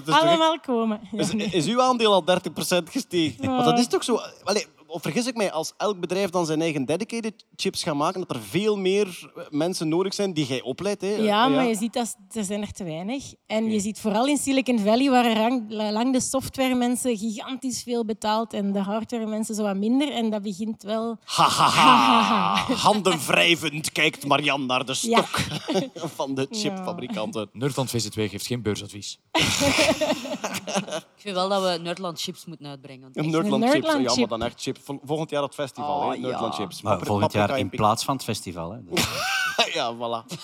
echt- 0.08 0.10
Allemaal 0.22 0.60
komen. 0.60 1.00
Ja, 1.12 1.20
Is, 1.20 1.32
nee. 1.34 1.48
is 1.48 1.66
uw 1.68 1.82
aandeel 1.82 2.14
al 2.14 2.24
30% 2.24 2.84
gestegen? 2.92 3.46
Want 3.46 3.66
dat 3.66 3.80
is 3.80 3.88
toch 3.88 4.04
zo... 4.04 4.20
Allee, 4.44 4.66
of 4.90 5.02
vergis 5.02 5.28
ik 5.28 5.36
mij, 5.36 5.52
als 5.52 5.74
elk 5.78 6.00
bedrijf 6.00 6.30
dan 6.30 6.46
zijn 6.46 6.62
eigen 6.62 6.86
dedicated 6.86 7.46
chips 7.56 7.84
gaat 7.84 7.96
maken, 7.96 8.20
dat 8.28 8.36
er 8.36 8.42
veel 8.42 8.78
meer 8.78 9.32
mensen 9.50 9.88
nodig 9.88 10.14
zijn 10.14 10.34
die 10.34 10.46
jij 10.46 10.62
opleidt. 10.62 11.02
Hè? 11.02 11.08
Ja, 11.08 11.48
maar 11.48 11.66
je 11.68 11.76
ziet 11.76 11.94
dat 11.94 12.16
er 12.32 12.44
zijn 12.44 12.62
er 12.62 12.72
te 12.72 12.84
weinig. 12.84 13.24
En 13.48 13.72
je 13.72 13.80
ziet 13.80 14.00
vooral 14.00 14.26
in 14.28 14.38
Silicon 14.38 14.80
Valley, 14.80 15.10
waar 15.10 15.26
er 15.26 15.38
lang, 15.38 15.64
lang 15.92 16.14
de 16.14 16.20
softwaremensen 16.22 17.18
gigantisch 17.18 17.84
veel 17.84 18.06
betaald 18.06 18.54
en 18.54 18.72
de 18.72 18.80
hardwaremensen 18.80 19.56
zo 19.56 19.64
wat 19.64 19.76
minder. 19.76 20.12
En 20.12 20.30
dat 20.30 20.42
begint 20.42 20.84
wel... 20.84 21.18
Ha, 21.24 21.48
ha, 21.48 21.70
ha. 21.70 22.56
Handen 22.76 23.20
wrijvend 23.28 23.92
kijkt 23.92 24.28
Marianne 24.28 24.66
naar 24.66 24.86
de 24.86 24.98
Ja. 25.02 25.24
stok 25.24 25.40
van 26.16 26.36
de 26.36 26.48
chipfabrikanten. 26.52 27.50
Nerdland 27.54 27.90
VZ2 27.90 28.14
geeft 28.14 28.48
geen 28.48 28.62
beuradvies. 28.62 29.20
Ik 31.16 31.22
vind 31.26 31.36
wel 31.36 31.50
dat 31.50 31.62
we 31.64 31.78
Nerdland 31.82 32.22
chips 32.22 32.46
moeten 32.46 32.68
uitbrengen. 32.68 33.10
Een 33.14 33.30
Nerdland, 33.30 33.64
Nerdland 33.64 33.96
chips. 34.02 34.14
Ja, 34.14 34.20
maar 34.20 34.30
dan 34.30 34.44
echt 34.44 34.62
chip. 34.62 34.78
Vol- 34.84 35.00
Volgend 35.04 35.30
jaar 35.30 35.44
het 35.44 35.54
festival, 35.54 36.00
Oh, 36.00 36.12
hè? 36.12 36.18
Nerdland 36.18 36.54
ja. 36.56 36.60
chips. 36.60 36.82
Maar 36.82 37.00
volgend 37.00 37.32
jaar 37.34 37.42
paprika 37.48 37.66
in 37.66 37.72
en 37.72 37.78
plaats 37.78 38.04
van 38.04 38.16
het 38.16 38.24
festival. 38.24 38.72
Hè. 38.72 38.84
Dus- 38.84 39.08
ja, 39.74 39.94
voilà. 39.96 40.36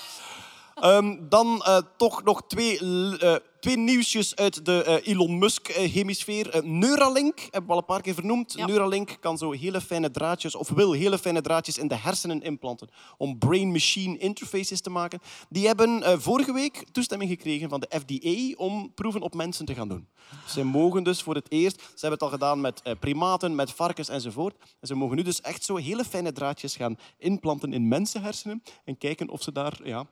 Ehm, 0.76 1.16
dan 1.30 1.62
eh, 1.64 1.78
toch 1.98 2.24
nog 2.24 2.42
twee, 2.48 2.86
l- 2.86 3.14
eh, 3.20 3.36
twee 3.66 3.78
nieuwsjes 3.78 4.36
uit 4.36 4.66
de 4.66 4.84
eh, 4.84 5.12
Elon 5.14 5.38
Musk-hemisfeer. 5.38 6.50
Eh, 6.50 6.62
Neuralink, 6.62 7.40
hebben 7.40 7.66
we 7.66 7.72
al 7.72 7.78
een 7.78 7.86
paar 7.86 8.02
keer 8.02 8.14
vernoemd. 8.14 8.54
Ja. 8.58 8.66
Neuralink 8.66 9.18
kan 9.20 9.38
zo 9.38 9.52
hele 9.52 9.82
fijne 9.82 10.12
draadjes, 10.12 10.56
of 10.56 10.70
wil 10.70 10.92
hele 10.92 11.18
fijne 11.18 11.42
draadjes 11.42 11.78
in 11.78 11.88
de 11.88 11.96
hersenen 11.96 12.42
implanten 12.42 12.90
om 13.18 13.38
brain-machine 13.38 14.18
interfaces 14.18 14.82
te 14.82 14.90
maken. 14.90 15.20
Die 15.50 15.68
hebben 15.68 16.04
eh, 16.04 16.18
vorige 16.18 16.54
week 16.54 16.86
toestemming 16.92 17.30
gekregen 17.30 17.70
van 17.70 17.80
de 17.80 18.00
FDA 18.00 18.64
om 18.64 18.94
proeven 18.94 19.22
op 19.22 19.34
mensen 19.34 19.66
te 19.66 19.76
gaan 19.76 19.88
doen. 19.88 20.08
Ze 20.48 20.64
mogen 20.64 21.04
dus 21.04 21.22
voor 21.22 21.36
het 21.36 21.52
eerst, 21.52 21.80
ze 21.80 22.06
hebben 22.08 22.12
het 22.12 22.22
al 22.22 22.30
gedaan 22.30 22.62
met 22.62 22.82
eh, 22.82 22.94
primaten, 23.00 23.56
met 23.56 23.72
varkens 23.72 24.10
enzovoort. 24.10 24.56
En 24.80 24.88
ze 24.88 24.96
mogen 24.96 25.16
nu 25.16 25.22
dus 25.22 25.42
echt 25.42 25.64
zo 25.64 25.76
hele 25.76 26.04
fijne 26.04 26.32
draadjes 26.32 26.76
gaan 26.76 26.98
implanten 27.18 27.74
in 27.74 27.88
mensenhersenen 27.88 28.64
en 28.84 28.98
kijken 28.98 29.30
of 29.30 29.42
ze 29.42 29.52
daar 29.52 29.80
ja, 29.84 30.06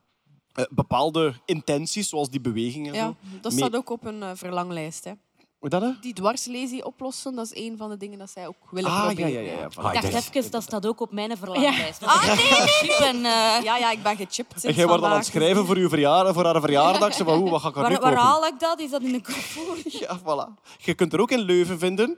eh, 0.54 0.66
bepaalde 0.70 1.34
intenties, 1.46 2.10
zoals 2.10 2.30
die 2.30 2.42
bewegingen 2.42 2.94
en 2.94 3.00
Ja, 3.00 3.06
zo. 3.06 3.16
dat 3.42 3.52
mee- 3.52 3.62
staat 3.62 3.76
ook 3.76 3.90
op 3.90 4.06
een 4.06 4.24
eh, 4.24 4.30
verlanglijst. 4.34 5.04
Hè. 5.04 5.12
Hoe 5.60 5.70
dat? 5.72 5.82
hè? 5.82 5.90
Die 6.02 6.14
dwarslesie 6.14 6.86
oplossen, 6.86 7.36
dat 7.36 7.52
is 7.52 7.64
een 7.64 7.78
van 7.78 7.90
de 7.90 7.98
dingen 7.98 8.20
dat 8.20 8.30
zij 8.30 8.48
ook 8.48 8.56
willen 8.72 8.90
Ah, 8.92 8.98
ja, 8.98 9.04
proberen. 9.06 9.32
ja, 9.32 9.40
ja. 9.40 9.60
ja. 9.60 9.64
Ah, 9.76 9.94
Ik 9.94 10.12
dacht 10.12 10.36
even, 10.36 10.52
dat 10.52 10.64
staat 10.64 10.86
ook 10.88 11.00
op 11.00 11.12
mijn 11.12 11.38
verlanglijst. 11.38 12.00
Ja. 12.02 12.08
Ah, 12.08 12.26
nee, 12.26 12.36
nee, 12.82 12.96
En, 13.08 13.16
eh, 13.16 13.64
Ja, 13.64 13.78
ja, 13.78 13.92
ik 13.92 14.04
ben 14.04 14.16
gechipt 14.16 14.54
En 14.54 14.60
sinds 14.60 14.76
jij 14.78 14.88
wordt 14.88 15.04
al 15.04 15.10
aan 15.10 15.16
het 15.18 15.26
schrijven 15.26 15.66
voor, 15.66 15.76
uw 15.76 15.90
verjaardag, 15.90 16.34
voor 16.34 16.46
haar 16.46 16.62
verjaardag. 16.62 17.14
Zo 17.14 17.24
van, 17.24 17.38
hoe, 17.40 17.50
wat 17.50 17.62
ga 17.62 17.68
ik 17.70 17.76
haar 17.76 17.84
nu 17.90 17.92
waar, 17.94 18.02
waar 18.02 18.12
kopen? 18.14 18.26
haal 18.28 18.46
ik 18.46 18.60
dat? 18.60 18.80
Is 18.80 18.90
dat 18.90 19.02
in 19.02 19.14
een 19.14 19.22
Carrefour? 19.22 19.78
Ja, 20.02 20.20
voilà. 20.20 20.62
Je 20.78 20.94
kunt 20.94 21.14
er 21.14 21.20
ook 21.20 21.32
in 21.32 21.40
Leuven 21.40 21.80
vinden. 21.80 22.18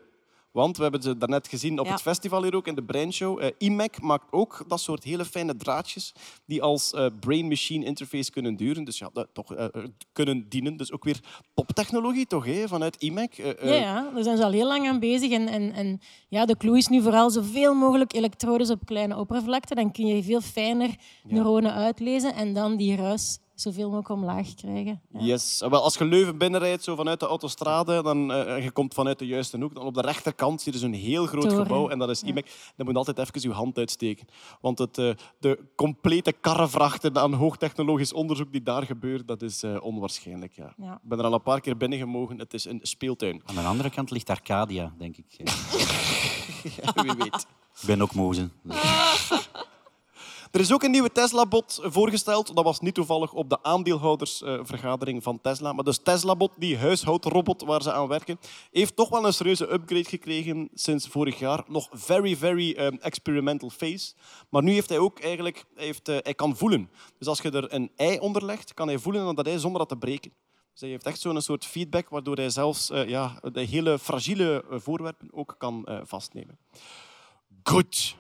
Want 0.56 0.78
we 0.78 0.84
hebben 0.84 1.02
ze 1.02 1.18
daarnet 1.18 1.48
gezien 1.48 1.80
op 1.80 1.86
Ja. 1.86 1.92
het 1.92 2.02
festival 2.02 2.44
hier 2.44 2.56
ook, 2.56 2.68
in 2.68 2.76
de 2.76 2.84
Brainshow. 2.84 3.42
Eh 3.42 3.50
IMAC 3.58 4.02
maakt 4.02 4.32
ook 4.32 4.64
dat 4.68 4.80
soort 4.80 5.04
hele 5.04 5.26
fijne 5.26 5.56
draadjes 5.56 6.14
die 6.46 6.62
als 6.62 6.94
eh, 6.94 7.06
brain-machine 7.20 7.86
interface 7.86 8.32
kunnen 8.32 8.56
duren. 8.56 8.84
Dus 8.84 8.98
ja, 8.98 9.10
dat, 9.14 9.28
toch 9.34 9.54
eh, 9.56 9.66
kunnen 10.14 10.50
dienen. 10.50 10.78
Dus 10.78 10.92
ook 10.92 11.04
weer 11.04 11.20
toptechnologie 11.54 12.26
toch, 12.28 12.46
hè, 12.46 12.68
vanuit 12.68 12.96
IMAC. 13.02 13.34
Eh, 13.34 13.70
Ja, 13.70 13.74
ja, 13.74 14.10
daar 14.14 14.24
zijn 14.24 14.38
ze 14.38 14.44
al 14.44 14.52
heel 14.52 14.68
lang 14.68 14.88
aan 14.88 15.00
bezig. 15.00 15.32
En, 15.32 15.48
en, 15.48 15.74
en 15.74 16.00
ja, 16.28 16.46
de 16.46 16.58
clue 16.58 16.78
is 16.78 16.88
nu 16.88 17.02
vooral 17.02 17.30
zoveel 17.30 17.74
mogelijk 17.74 18.14
elektrodes 18.14 18.70
op 18.70 18.86
kleine 18.86 19.18
oppervlakte. 19.18 19.76
Dan 19.76 19.92
kun 19.92 20.08
je 20.08 20.24
veel 20.24 20.42
fijner 20.42 20.90
neuronen 21.24 21.74
uitlezen 21.74 22.34
en 22.36 22.54
dan 22.54 22.76
die 22.78 22.96
ruis 22.96 23.38
zoveel 23.56 23.86
mogelijk 23.86 24.10
omlaag 24.10 24.54
krijgen. 24.54 25.02
Ja. 25.12 25.20
Yes. 25.20 25.60
Wel, 25.70 25.84
als 25.84 25.98
je 25.98 26.06
Leuven 26.06 26.38
binnenrijdt 26.38 26.84
zo 26.84 26.96
vanuit 26.96 27.20
de 27.20 27.26
autostrade 27.26 28.04
dan, 28.04 28.32
eh, 28.32 28.54
en 28.56 28.64
je 28.64 28.72
komt 28.72 28.94
vanuit 28.94 29.20
de 29.20 29.26
juiste 29.26 29.58
hoek, 29.58 29.76
dan 29.76 29.86
op 29.86 29.94
de 29.94 30.02
rechterkant 30.02 30.62
zie 30.62 30.74
je 30.74 30.78
zo'n 30.80 30.94
heel 30.94 31.26
groot 31.26 31.50
Toren. 31.50 31.58
gebouw 31.66 31.90
en 31.90 32.00
dat 32.00 32.10
is 32.10 32.24
IMEC. 32.24 32.46
Dan 32.46 32.86
moet 32.86 32.94
je 32.94 32.98
altijd 32.98 33.20
even 33.20 33.50
je 33.50 33.56
hand 33.56 33.78
uitsteken. 33.78 34.28
Want 34.62 34.80
het, 34.80 34.98
eh, 34.98 35.10
de 35.40 35.60
complete 35.76 36.32
karrevrachten 36.32 37.18
aan 37.18 37.34
hoogtechnologisch 37.34 38.14
onderzoek 38.14 38.52
die 38.52 38.64
daar 38.64 38.84
gebeurt, 38.84 39.28
dat 39.28 39.42
is 39.42 39.64
eh, 39.64 39.78
onwaarschijnlijk. 39.82 40.54
Ja. 40.54 40.74
Ja. 40.78 40.94
Ik 40.94 41.10
ben 41.10 41.20
er 41.20 41.26
al 41.26 41.34
een 41.34 41.42
paar 41.42 41.62
keer 41.62 41.78
binnen 41.78 42.00
gemogen. 42.00 42.40
Het 42.40 42.54
is 42.54 42.66
een 42.66 42.80
speeltuin. 42.82 43.42
Aan 43.46 43.56
de 43.56 43.62
andere 43.62 43.90
kant 43.90 44.12
ligt 44.12 44.30
Arcadia, 44.30 44.94
denk 44.98 45.18
ik. 45.18 45.26
Ja, 46.84 47.04
wie 47.04 47.14
weet. 47.14 47.48
Ik 47.82 47.86
ben 47.86 48.02
ook 48.02 48.14
mozen. 48.14 48.52
Er 50.56 50.62
is 50.62 50.74
ook 50.74 50.84
een 50.84 50.92
nieuwe 50.92 51.12
Tesla-bot 51.12 51.80
voorgesteld. 51.84 52.56
Dat 52.56 52.64
was 52.64 52.80
niet 52.80 52.94
toevallig 52.94 53.34
op 53.34 53.50
de 53.50 53.64
aandeelhoudersvergadering 53.64 55.24
van 55.24 55.42
Tesla. 55.42 55.74
Maar 55.74 55.84
dus 55.84 55.98
Tesla-bot, 55.98 56.52
die 56.58 56.78
huishoudrobot 56.78 57.62
waar 57.62 57.82
ze 57.82 57.94
aan 57.94 58.08
werken, 58.08 58.40
heeft 58.72 58.96
toch 58.96 59.10
wel 59.10 59.26
een 59.26 59.34
serieuze 59.34 59.72
upgrade 59.74 60.10
gekregen 60.10 60.70
sinds 60.74 61.08
vorig 61.08 61.40
jaar. 61.40 61.64
Nog 61.68 61.88
very, 61.92 62.36
very 62.36 62.76
um, 62.80 62.98
experimental 63.02 63.70
phase. 63.70 64.14
Maar 64.50 64.64
nu 64.64 64.72
heeft 64.72 64.90
hij 64.90 64.98
ook 64.98 65.20
eigenlijk, 65.20 65.66
hij, 65.76 65.86
heeft, 65.86 66.08
eh, 66.08 66.18
hij 66.22 66.34
kan 66.34 66.56
voelen. 66.56 66.90
Dus 67.18 67.28
als 67.28 67.42
je 67.42 67.52
er 67.52 67.74
een 67.74 67.92
ei 67.96 68.20
onder 68.20 68.46
legt, 68.46 68.74
kan 68.74 68.88
hij 68.88 68.98
voelen 68.98 69.36
dat 69.36 69.48
ei 69.48 69.60
zonder 69.60 69.80
dat 69.80 69.90
te 69.90 69.98
breken. 69.98 70.32
Dus 70.72 70.82
hij 70.82 70.90
heeft 70.90 71.06
echt 71.06 71.20
zo'n 71.20 71.42
soort 71.42 71.66
feedback 71.66 72.10
waardoor 72.10 72.36
hij 72.36 72.50
zelfs 72.50 72.90
eh, 72.90 73.08
ja, 73.10 73.40
de 73.52 73.62
hele 73.62 74.00
fragiele 74.00 74.66
eh, 74.70 74.80
voorwerpen 74.80 75.28
ook 75.32 75.56
kan 75.58 75.88
vastnemen. 76.04 76.58
Goed. 77.64 78.16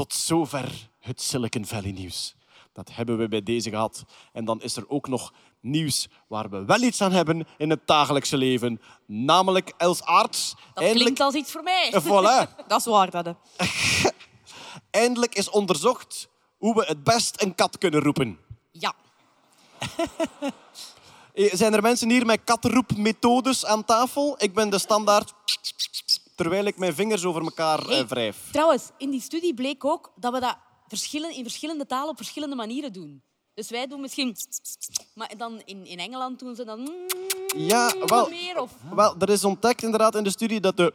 Tot 0.00 0.14
zover 0.14 0.88
het 0.98 1.20
Silicon 1.20 1.66
Valley 1.66 1.90
nieuws. 1.90 2.34
Dat 2.72 2.90
hebben 2.92 3.18
we 3.18 3.28
bij 3.28 3.42
deze 3.42 3.70
gehad. 3.70 4.04
En 4.32 4.44
dan 4.44 4.62
is 4.62 4.76
er 4.76 4.84
ook 4.88 5.08
nog 5.08 5.32
nieuws 5.60 6.08
waar 6.28 6.50
we 6.50 6.64
wel 6.64 6.80
iets 6.82 7.00
aan 7.00 7.12
hebben 7.12 7.46
in 7.58 7.70
het 7.70 7.86
dagelijkse 7.86 8.36
leven. 8.36 8.80
Namelijk 9.06 9.72
Els 9.76 10.02
Aarts. 10.02 10.54
Dat 10.74 10.90
klinkt 10.90 11.20
als 11.20 11.34
iets 11.34 11.50
voor 11.50 11.62
mij. 11.62 11.90
Eh, 11.92 12.04
Voilà. 12.04 12.56
Dat 12.68 12.78
is 12.78 12.84
waar, 12.84 13.10
dat. 13.10 13.34
Eindelijk 14.90 15.34
is 15.34 15.50
onderzocht 15.50 16.28
hoe 16.58 16.74
we 16.74 16.84
het 16.84 17.04
best 17.04 17.42
een 17.42 17.54
kat 17.54 17.78
kunnen 17.78 18.00
roepen. 18.00 18.38
Ja. 18.70 18.94
Eh, 21.34 21.54
Zijn 21.54 21.74
er 21.74 21.82
mensen 21.82 22.10
hier 22.10 22.26
met 22.26 22.40
kattenroepmethodes 22.44 23.66
aan 23.66 23.84
tafel? 23.84 24.34
Ik 24.38 24.54
ben 24.54 24.70
de 24.70 24.78
standaard... 24.78 25.32
Terwijl 26.40 26.64
ik 26.64 26.78
mijn 26.78 26.94
vingers 26.94 27.24
over 27.24 27.42
elkaar 27.42 27.78
eh, 27.78 27.86
Hey, 27.86 28.06
wrijf. 28.06 28.36
Trouwens, 28.52 28.90
in 28.98 29.10
die 29.10 29.20
studie 29.20 29.54
bleek 29.54 29.84
ook 29.84 30.12
dat 30.16 30.32
we 30.32 30.40
dat 30.40 30.56
verschillen, 30.88 31.34
in 31.34 31.42
verschillende 31.42 31.86
talen 31.86 32.08
op 32.08 32.16
verschillende 32.16 32.56
manieren 32.56 32.92
doen. 32.92 33.22
Dus 33.54 33.70
wij 33.70 33.86
doen 33.86 34.00
misschien... 34.00 34.36
Maar 35.14 35.32
dan 35.36 35.62
in, 35.64 35.86
in 35.86 35.98
Engeland 35.98 36.38
doen 36.38 36.54
ze 36.54 36.64
dan... 36.64 36.90
Ja, 37.56 37.94
wel, 38.06 38.28
meer 38.28 38.60
of... 38.60 38.72
wel, 38.94 39.14
er 39.18 39.28
is 39.28 39.44
ontdekt 39.44 39.82
inderdaad 39.82 40.14
in 40.14 40.24
de 40.24 40.30
studie 40.30 40.60
dat 40.60 40.76
de 40.76 40.94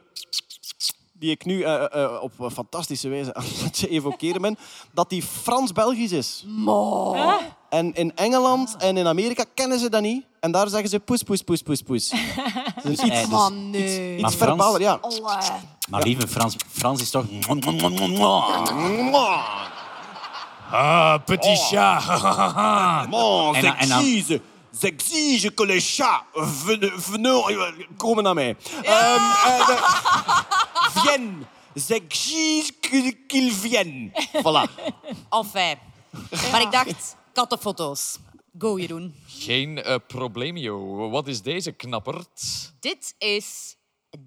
die 1.14 1.32
ik 1.32 1.46
nu 1.46 1.62
eh, 1.62 2.04
eh, 2.04 2.22
op 2.22 2.40
een 2.40 2.52
fantastische 2.52 3.10
wijze 3.10 3.34
aan 3.34 3.44
het 3.46 3.86
evokeren 3.88 4.42
ben, 4.42 4.58
dat 4.92 5.10
die 5.10 5.24
Frans-Belgisch 5.24 6.12
is. 6.12 6.46
En 7.76 7.94
in 7.94 8.12
Engeland 8.16 8.76
en 8.78 8.98
in 8.98 9.08
Amerika 9.08 9.44
kennen 9.54 9.80
ze 9.80 9.90
dat 9.90 10.02
niet. 10.02 10.26
En 10.40 10.52
daar 10.52 10.68
zeggen 10.68 10.90
ze 10.90 11.00
poes, 11.00 11.24
poes, 11.24 11.42
poes, 11.42 11.62
poes, 11.62 11.82
poes. 11.82 12.10
Dus 12.84 13.00
iets, 13.00 13.30
dus- 13.30 13.50
nee. 13.72 14.14
iets 14.14 14.22
Maar 14.22 14.32
Frans- 14.32 14.36
verbaler, 14.36 14.82
ja. 14.82 15.00
Maar 15.90 16.02
lieve 16.04 16.28
Frans, 16.28 16.56
Frans 16.72 17.02
is 17.02 17.10
toch... 17.10 17.26
Ah, 20.72 21.18
petit 21.26 21.58
chat. 21.70 23.08
Mon, 23.10 23.54
j'exige, 23.54 24.42
j'exige 24.80 25.54
que 25.54 25.66
les 25.66 25.96
chats 25.96 26.24
ven- 26.34 26.92
venons, 26.96 27.52
komen 27.98 28.24
naar 28.24 28.34
mij. 28.34 28.56
Ehm, 28.82 29.22
eh, 29.46 29.70
viennent. 30.96 31.46
J'exige 31.88 32.72
que- 32.80 33.18
qu'ils 33.28 33.54
viennent. 33.54 34.12
Voilà. 34.44 34.64
Enfin. 35.30 35.78
Maar 36.52 36.62
ik 36.62 36.72
dacht, 36.72 37.16
kattenfoto's. 37.36 38.18
Go, 38.58 38.80
Jeroen. 38.80 39.16
Geen 39.28 39.84
eh, 39.84 39.96
probleemio. 40.08 41.10
Wat 41.10 41.28
is 41.28 41.42
deze 41.42 41.72
knappert? 41.72 42.42
Dit 42.80 43.16
is 43.18 43.76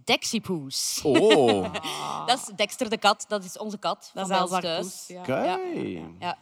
Dexipoes. 0.04 1.00
Oh. 1.02 1.74
dat 2.26 2.38
is 2.38 2.44
Dexter 2.56 2.90
de 2.90 2.98
kat. 2.98 3.24
Dat 3.28 3.44
is 3.44 3.58
onze 3.58 3.78
kat. 3.78 4.10
Dat 4.14 4.28
van 4.28 4.44
is 4.44 4.60
thuis. 4.60 5.04
Ja. 5.06 5.22
Kijk. 5.22 6.00
Ja. 6.18 6.38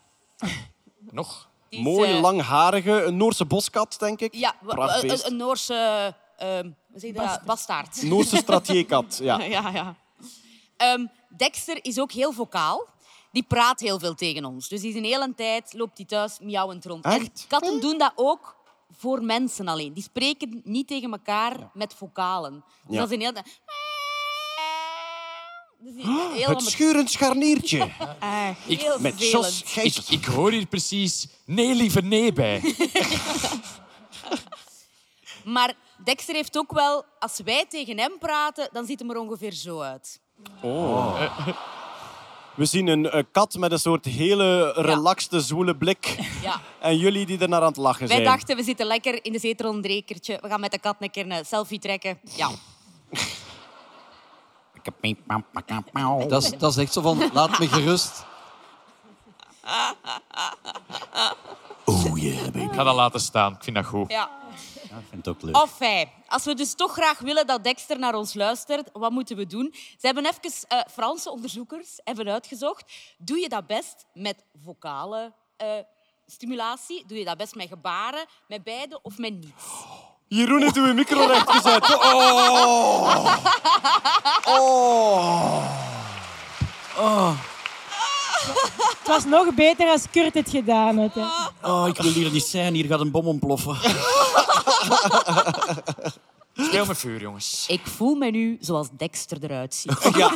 Nog? 1.11 1.49
Is, 1.69 1.79
Mooie, 1.79 2.15
eh, 2.15 2.21
langharige, 2.21 3.05
een 3.05 3.17
Noorse 3.17 3.45
boskat, 3.45 3.97
denk 3.99 4.21
ik. 4.21 4.35
Ja, 4.35 4.55
een, 4.67 5.27
een 5.27 5.37
Noorse... 5.37 6.15
ehm 6.37 6.71
dat? 7.13 7.43
Bastaard. 7.45 8.03
Noorse 8.03 8.37
stratierkat, 8.37 9.19
ja. 9.23 9.41
Ja, 9.57 9.71
ja. 9.71 9.97
Ehm, 10.77 11.07
Dexter 11.37 11.79
is 11.85 12.01
ook 12.01 12.13
heel 12.13 12.33
vocaal. 12.33 12.87
Die 13.37 13.45
praat 13.45 13.81
heel 13.81 13.99
veel 13.99 14.15
tegen 14.15 14.45
ons. 14.45 14.69
Dus 14.69 14.81
die 14.81 14.91
is 14.91 14.97
een 14.97 15.05
hele 15.05 15.35
tijd 15.35 15.73
loopt 15.75 15.97
hij 15.97 16.07
thuis 16.07 16.39
miauwend 16.41 16.85
rond. 16.85 17.05
En 17.05 17.11
Echt? 17.21 17.45
katten 17.49 17.81
doen 17.81 17.99
dat 17.99 18.13
ook 18.15 18.57
voor 18.99 19.23
mensen 19.23 19.69
alleen. 19.69 19.93
Die 19.93 20.03
spreken 20.03 20.61
niet 20.65 20.89
tegen 20.89 21.11
elkaar 21.13 21.71
met 21.75 21.95
vocalen. 21.95 22.65
Dus 22.87 22.95
Ja. 22.95 23.01
dat 23.01 23.09
is 23.09 23.15
een 23.15 23.21
hele 23.21 23.33
tijd... 23.33 23.61
Dus 25.79 25.95
die- 25.95 26.05
heel 26.33 26.49
Het 26.49 26.63
schurend 26.63 27.11
scharniertje. 27.11 27.85
Ik, 28.67 28.81
heel 28.81 29.01
Met. 29.01 29.31
Jos 29.31 29.63
Ik, 30.09 30.25
hoor 30.25 30.51
hier 30.51 30.67
precies 30.67 31.27
nee, 31.45 31.75
liever 31.75 32.05
nee 32.05 32.33
bij. 32.33 32.61
Maar 35.45 35.75
Dexter 36.05 36.35
heeft 36.35 36.59
ook 36.59 36.73
wel... 36.73 37.05
Als 37.19 37.41
wij 37.45 37.67
tegen 37.69 37.99
hem 37.99 38.19
praten, 38.19 38.69
dan 38.73 38.87
ziet 38.87 38.99
hem 38.99 39.11
er 39.11 39.19
ongeveer 39.19 39.53
zo 39.53 39.81
uit. 39.81 40.21
Oh. 40.63 41.21
We 42.57 42.65
zien 42.65 42.87
een 42.87 43.11
eh, 43.11 43.23
kat 43.33 43.57
met 43.59 43.73
een 43.73 43.79
soort 43.79 44.05
hele 44.05 44.73
relaxte, 44.73 45.41
zwoele 45.41 45.77
blik. 45.77 46.19
Ja. 46.43 46.61
En 46.81 46.97
jullie 46.97 47.27
die 47.27 47.39
er 47.39 47.49
naar 47.49 47.61
aan 47.61 47.67
het 47.67 47.77
lachen 47.77 48.07
Wij 48.07 48.17
zijn. 48.17 48.29
dachten, 48.29 48.57
we 48.57 48.63
zitten 48.63 48.87
lekker 48.87 49.25
in 49.25 49.33
de 49.33 49.39
zetel 49.39 49.75
een 49.75 49.83
drekertje. 49.83 50.39
We 50.41 50.49
gaan 50.49 50.61
met 50.61 50.73
de 50.73 50.79
kat 50.79 50.97
een 50.99 51.11
keer 51.11 51.31
een 51.31 51.45
selfie 51.45 51.79
trekken. 51.79 52.19
Ja. 52.37 52.51
Dat 56.29 56.43
is, 56.43 56.51
dat 56.59 56.71
is 56.71 56.77
echt 56.77 56.93
zo 56.93 57.01
van, 57.01 57.31
laat 57.33 57.59
me 57.59 57.69
gerust. 57.69 58.25
Oh 61.85 62.19
yeah, 62.19 62.43
baby. 62.45 62.59
Ik 62.59 62.73
ga 62.73 62.83
dat 62.85 62.95
laten 62.95 63.21
staan. 63.21 63.53
Ik 63.53 63.63
vind 63.65 63.77
dat 63.77 63.87
goed. 63.87 64.11
ja. 64.11 64.31
Ja, 64.97 65.03
ik 65.03 65.09
vind 65.09 65.27
het 65.27 65.35
ook 65.35 65.43
leuk. 65.43 65.57
Enfin, 65.57 66.09
als 66.29 66.45
we 66.45 66.55
dus 66.55 66.75
toch 66.75 66.93
graag 66.93 67.19
willen 67.19 67.47
dat 67.47 67.65
Dexter 67.65 67.99
naar 67.99 68.15
ons 68.15 68.35
luistert, 68.35 68.89
wat 68.93 69.11
moeten 69.11 69.37
we 69.37 69.47
doen? 69.47 69.75
Ze 69.75 70.07
hebben 70.07 70.27
even, 70.27 70.69
eh, 70.69 70.81
Franse 70.93 71.31
onderzoekers 71.31 72.01
hebben 72.05 72.29
uitgezocht. 72.29 72.85
Doe 73.19 73.39
je 73.39 73.49
dat 73.49 73.67
best 73.67 74.07
met 74.13 74.45
vocale 74.65 75.33
eh, 75.57 75.69
stimulatie? 76.27 77.05
Doe 77.07 77.19
je 77.19 77.25
dat 77.25 77.37
best 77.37 77.55
met 77.55 77.69
gebaren, 77.69 78.25
met 78.49 78.63
beide 78.63 78.99
of 79.03 79.19
met 79.19 79.33
niets? 79.33 79.65
Jeroen 80.29 80.63
heeft 80.63 80.77
uw 80.77 80.95
micro 80.95 81.27
recht 81.27 81.51
gezet. 81.51 81.95
Oh. 81.95 83.37
Oh. 84.47 85.65
Oh. 86.99 87.31
Het 88.99 89.07
was 89.07 89.25
nog 89.25 89.55
beter 89.55 89.89
als 89.89 90.11
Kurt 90.11 90.35
het 90.35 90.51
gedaan 90.51 90.99
had. 90.99 91.15
Hè. 91.15 91.25
Oh, 91.71 91.89
ik 91.89 91.97
wil 91.97 92.13
hier 92.13 92.31
niet 92.31 92.45
zijn. 92.45 92.75
Hier 92.75 92.87
gaat 92.87 93.01
een 93.01 93.11
bom 93.11 93.27
ontploffen. 93.27 93.77
Speel 96.55 96.87
met 96.87 96.99
vuur, 96.99 97.21
jongens. 97.21 97.65
Ik 97.69 97.87
voel 97.87 98.15
me 98.15 98.31
nu 98.31 98.57
zoals 98.61 98.89
Dexter 98.97 99.39
eruit 99.45 99.75
ziet. 99.75 100.11
Ja. 100.17 100.33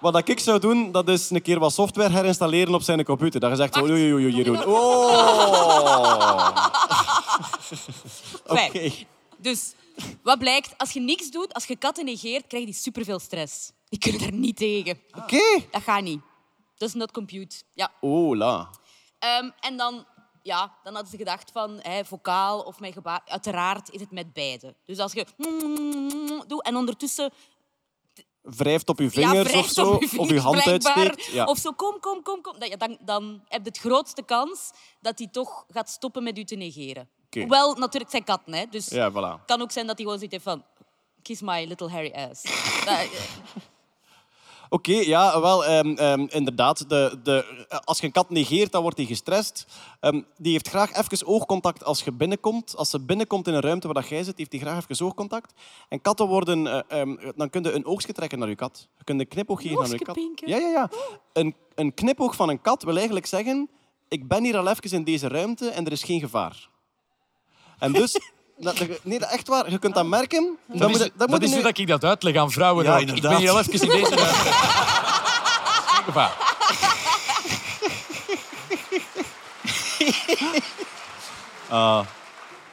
Wat 0.00 0.28
ik 0.28 0.38
zou 0.38 0.58
doen, 0.58 0.92
dat 0.92 1.08
is 1.08 1.30
een 1.30 1.42
keer 1.42 1.58
wat 1.58 1.72
software 1.72 2.12
herinstalleren 2.12 2.74
op 2.74 2.82
zijn 2.82 3.04
computer. 3.04 3.40
Dat 3.40 3.50
je 3.50 3.56
zegt, 3.56 3.76
oei, 3.76 3.92
oei, 3.92 4.12
oei, 4.12 4.34
Jeroen. 4.36 4.64
Oh. 4.64 6.48
Oké. 8.46 8.68
Fijn. 8.70 8.92
Dus 9.36 9.72
wat 10.22 10.38
blijkt? 10.38 10.74
Als 10.76 10.92
je 10.92 11.00
niks 11.00 11.30
doet, 11.30 11.54
als 11.54 11.64
je 11.64 11.76
katten 11.76 12.04
negeert, 12.04 12.46
krijg 12.46 12.66
je 12.66 12.72
superveel 12.72 13.18
stress. 13.18 13.70
Die 13.88 13.98
kunnen 13.98 14.20
daar 14.20 14.32
niet 14.32 14.56
tegen. 14.56 14.98
Oké. 15.16 15.62
Dat 15.70 15.82
gaat 15.82 16.02
niet. 16.02 16.20
Dat 16.76 16.88
is 16.88 16.94
not 16.94 17.10
compute. 17.12 17.56
Ja. 17.74 17.92
Oh, 18.00 18.36
la. 18.36 18.70
Ehm, 19.18 19.50
en 19.60 19.76
dan, 19.76 20.04
ja, 20.46 20.72
dan 20.82 20.92
hadden 20.92 21.10
ze 21.10 21.16
gedacht 21.16 21.50
van 21.52 21.78
hè, 21.82 22.04
vocaal 22.04 22.60
of 22.60 22.80
met 22.80 22.92
gebaar. 22.92 23.20
Uiteraard 23.26 23.90
is 23.90 24.00
het 24.00 24.10
met 24.10 24.32
beide. 24.32 24.74
Dus 24.84 24.98
als 24.98 25.12
je 25.12 25.26
doet 26.46 26.62
en 26.62 26.76
ondertussen 26.76 27.32
Wrijft 28.42 28.88
op 28.88 28.98
je 28.98 29.04
ja, 29.04 29.10
vingers 29.10 29.38
of 29.46 29.50
wrijft 29.52 29.74
zo. 29.74 29.90
op 29.92 30.02
je 30.02 30.18
Of 30.18 30.28
je 30.30 30.40
hand 30.40 30.66
uitsteekt. 30.66 31.24
Ja. 31.24 31.44
Of 31.44 31.58
zo, 31.58 31.72
kom, 31.72 32.00
kom, 32.00 32.22
kom, 32.22 32.40
kom. 32.42 32.54
Ja, 32.58 32.76
Dan, 32.76 32.98
dan 33.00 33.42
heb 33.48 33.62
je 33.62 33.68
het 33.68 33.78
grootste 33.78 34.22
kans 34.22 34.70
dat 35.00 35.18
hij 35.18 35.28
toch 35.28 35.64
gaat 35.68 35.90
stoppen 35.90 36.22
met 36.22 36.38
u 36.38 36.44
te 36.44 36.54
negeren. 36.54 37.08
Hoewel, 37.30 37.74
natuurlijk 37.74 38.10
zijn 38.10 38.24
katten, 38.24 38.52
hè. 38.54 38.64
Dus 38.70 38.88
Ja, 38.88 39.10
voilà. 39.10 39.14
het 39.14 39.44
kan 39.46 39.60
ook 39.62 39.70
zijn 39.70 39.86
dat 39.86 39.96
hij 39.96 40.04
gewoon 40.04 40.18
zoiets 40.20 40.32
heeft 40.36 40.44
van... 40.44 40.64
Kiss 41.22 41.40
my 41.42 41.64
little 41.64 41.90
hairy 41.90 42.12
ass. 42.12 42.42
Dat- 42.86 43.08
Oké, 44.68 44.92
ja, 44.92 45.40
wel, 45.40 45.64
ehm, 45.64 45.94
ehm, 45.94 46.26
inderdaad. 46.28 46.88
De, 46.88 47.18
de, 47.22 47.66
als 47.84 47.98
je 47.98 48.06
een 48.06 48.12
kat 48.12 48.30
negeert, 48.30 48.72
dan 48.72 48.82
wordt 48.82 48.96
hij 48.96 49.06
gestrest. 49.06 49.66
Ehm, 50.00 50.22
die 50.36 50.52
heeft 50.52 50.68
graag 50.68 50.92
even 50.92 51.26
oogcontact 51.26 51.84
als 51.84 52.02
je 52.02 52.12
binnenkomt. 52.12 52.76
Als 52.76 52.90
ze 52.90 53.00
binnenkomt 53.00 53.46
in 53.46 53.54
een 53.54 53.60
ruimte 53.60 53.86
waar 53.86 54.02
dat 54.02 54.08
jij 54.08 54.22
zit, 54.22 54.38
heeft 54.38 54.52
hij 54.52 54.60
graag 54.60 54.88
even 54.88 55.06
oogcontact. 55.06 55.52
En 55.88 56.00
katten 56.00 56.26
worden... 56.26 56.86
eh, 56.88 57.32
dan 57.36 57.50
kun 57.50 57.62
je 57.62 57.72
een 57.72 57.86
oogstje 57.86 58.12
trekken 58.12 58.38
naar 58.38 58.48
je 58.48 58.54
kat. 58.54 58.88
Je 58.98 59.04
kunt 59.04 59.20
een 59.20 59.28
knipoog 59.28 59.62
geven 59.62 59.78
naar 59.78 59.88
je 59.88 59.98
kat. 59.98 60.18
Ja, 60.34 60.56
ja, 60.56 60.68
ja. 60.68 60.90
Een, 61.32 61.54
een 61.74 61.94
knipoog 61.94 62.36
van 62.36 62.48
een 62.48 62.60
kat 62.60 62.82
wil 62.82 62.96
eigenlijk 62.96 63.26
zeggen... 63.26 63.70
Ik 64.08 64.28
ben 64.28 64.44
hier 64.44 64.56
al 64.56 64.68
even 64.68 64.90
in 64.90 65.04
deze 65.04 65.28
ruimte 65.28 65.68
en 65.68 65.86
er 65.86 65.92
is 65.92 66.02
geen 66.02 66.20
gevaar. 66.20 66.68
En 67.78 67.92
dus... 67.92 68.20
dat- 68.58 68.76
dat- 68.76 68.88
nee, 69.02 69.18
dat 69.18 69.30
echt 69.30 69.48
waar. 69.48 69.70
Je 69.70 69.78
kunt 69.78 69.94
dat 69.94 70.06
merken. 70.06 70.56
Dat 70.66 70.88
moet 70.88 71.00
is, 71.00 71.02
dan 71.02 71.10
dat 71.16 71.28
moet 71.28 71.42
is 71.42 71.50
nu- 71.50 71.62
dat 71.62 71.78
ik 71.78 71.86
dat 71.86 72.04
uitleg 72.04 72.36
aan 72.36 72.50
vrouwen. 72.50 72.84
Ja. 72.84 72.96
Ik 72.96 73.20
ben 73.22 73.36
hier 73.36 73.50
al 73.50 73.58
even 73.58 73.72
in 73.72 73.88
deze 73.88 74.16
gevaar. 76.06 76.34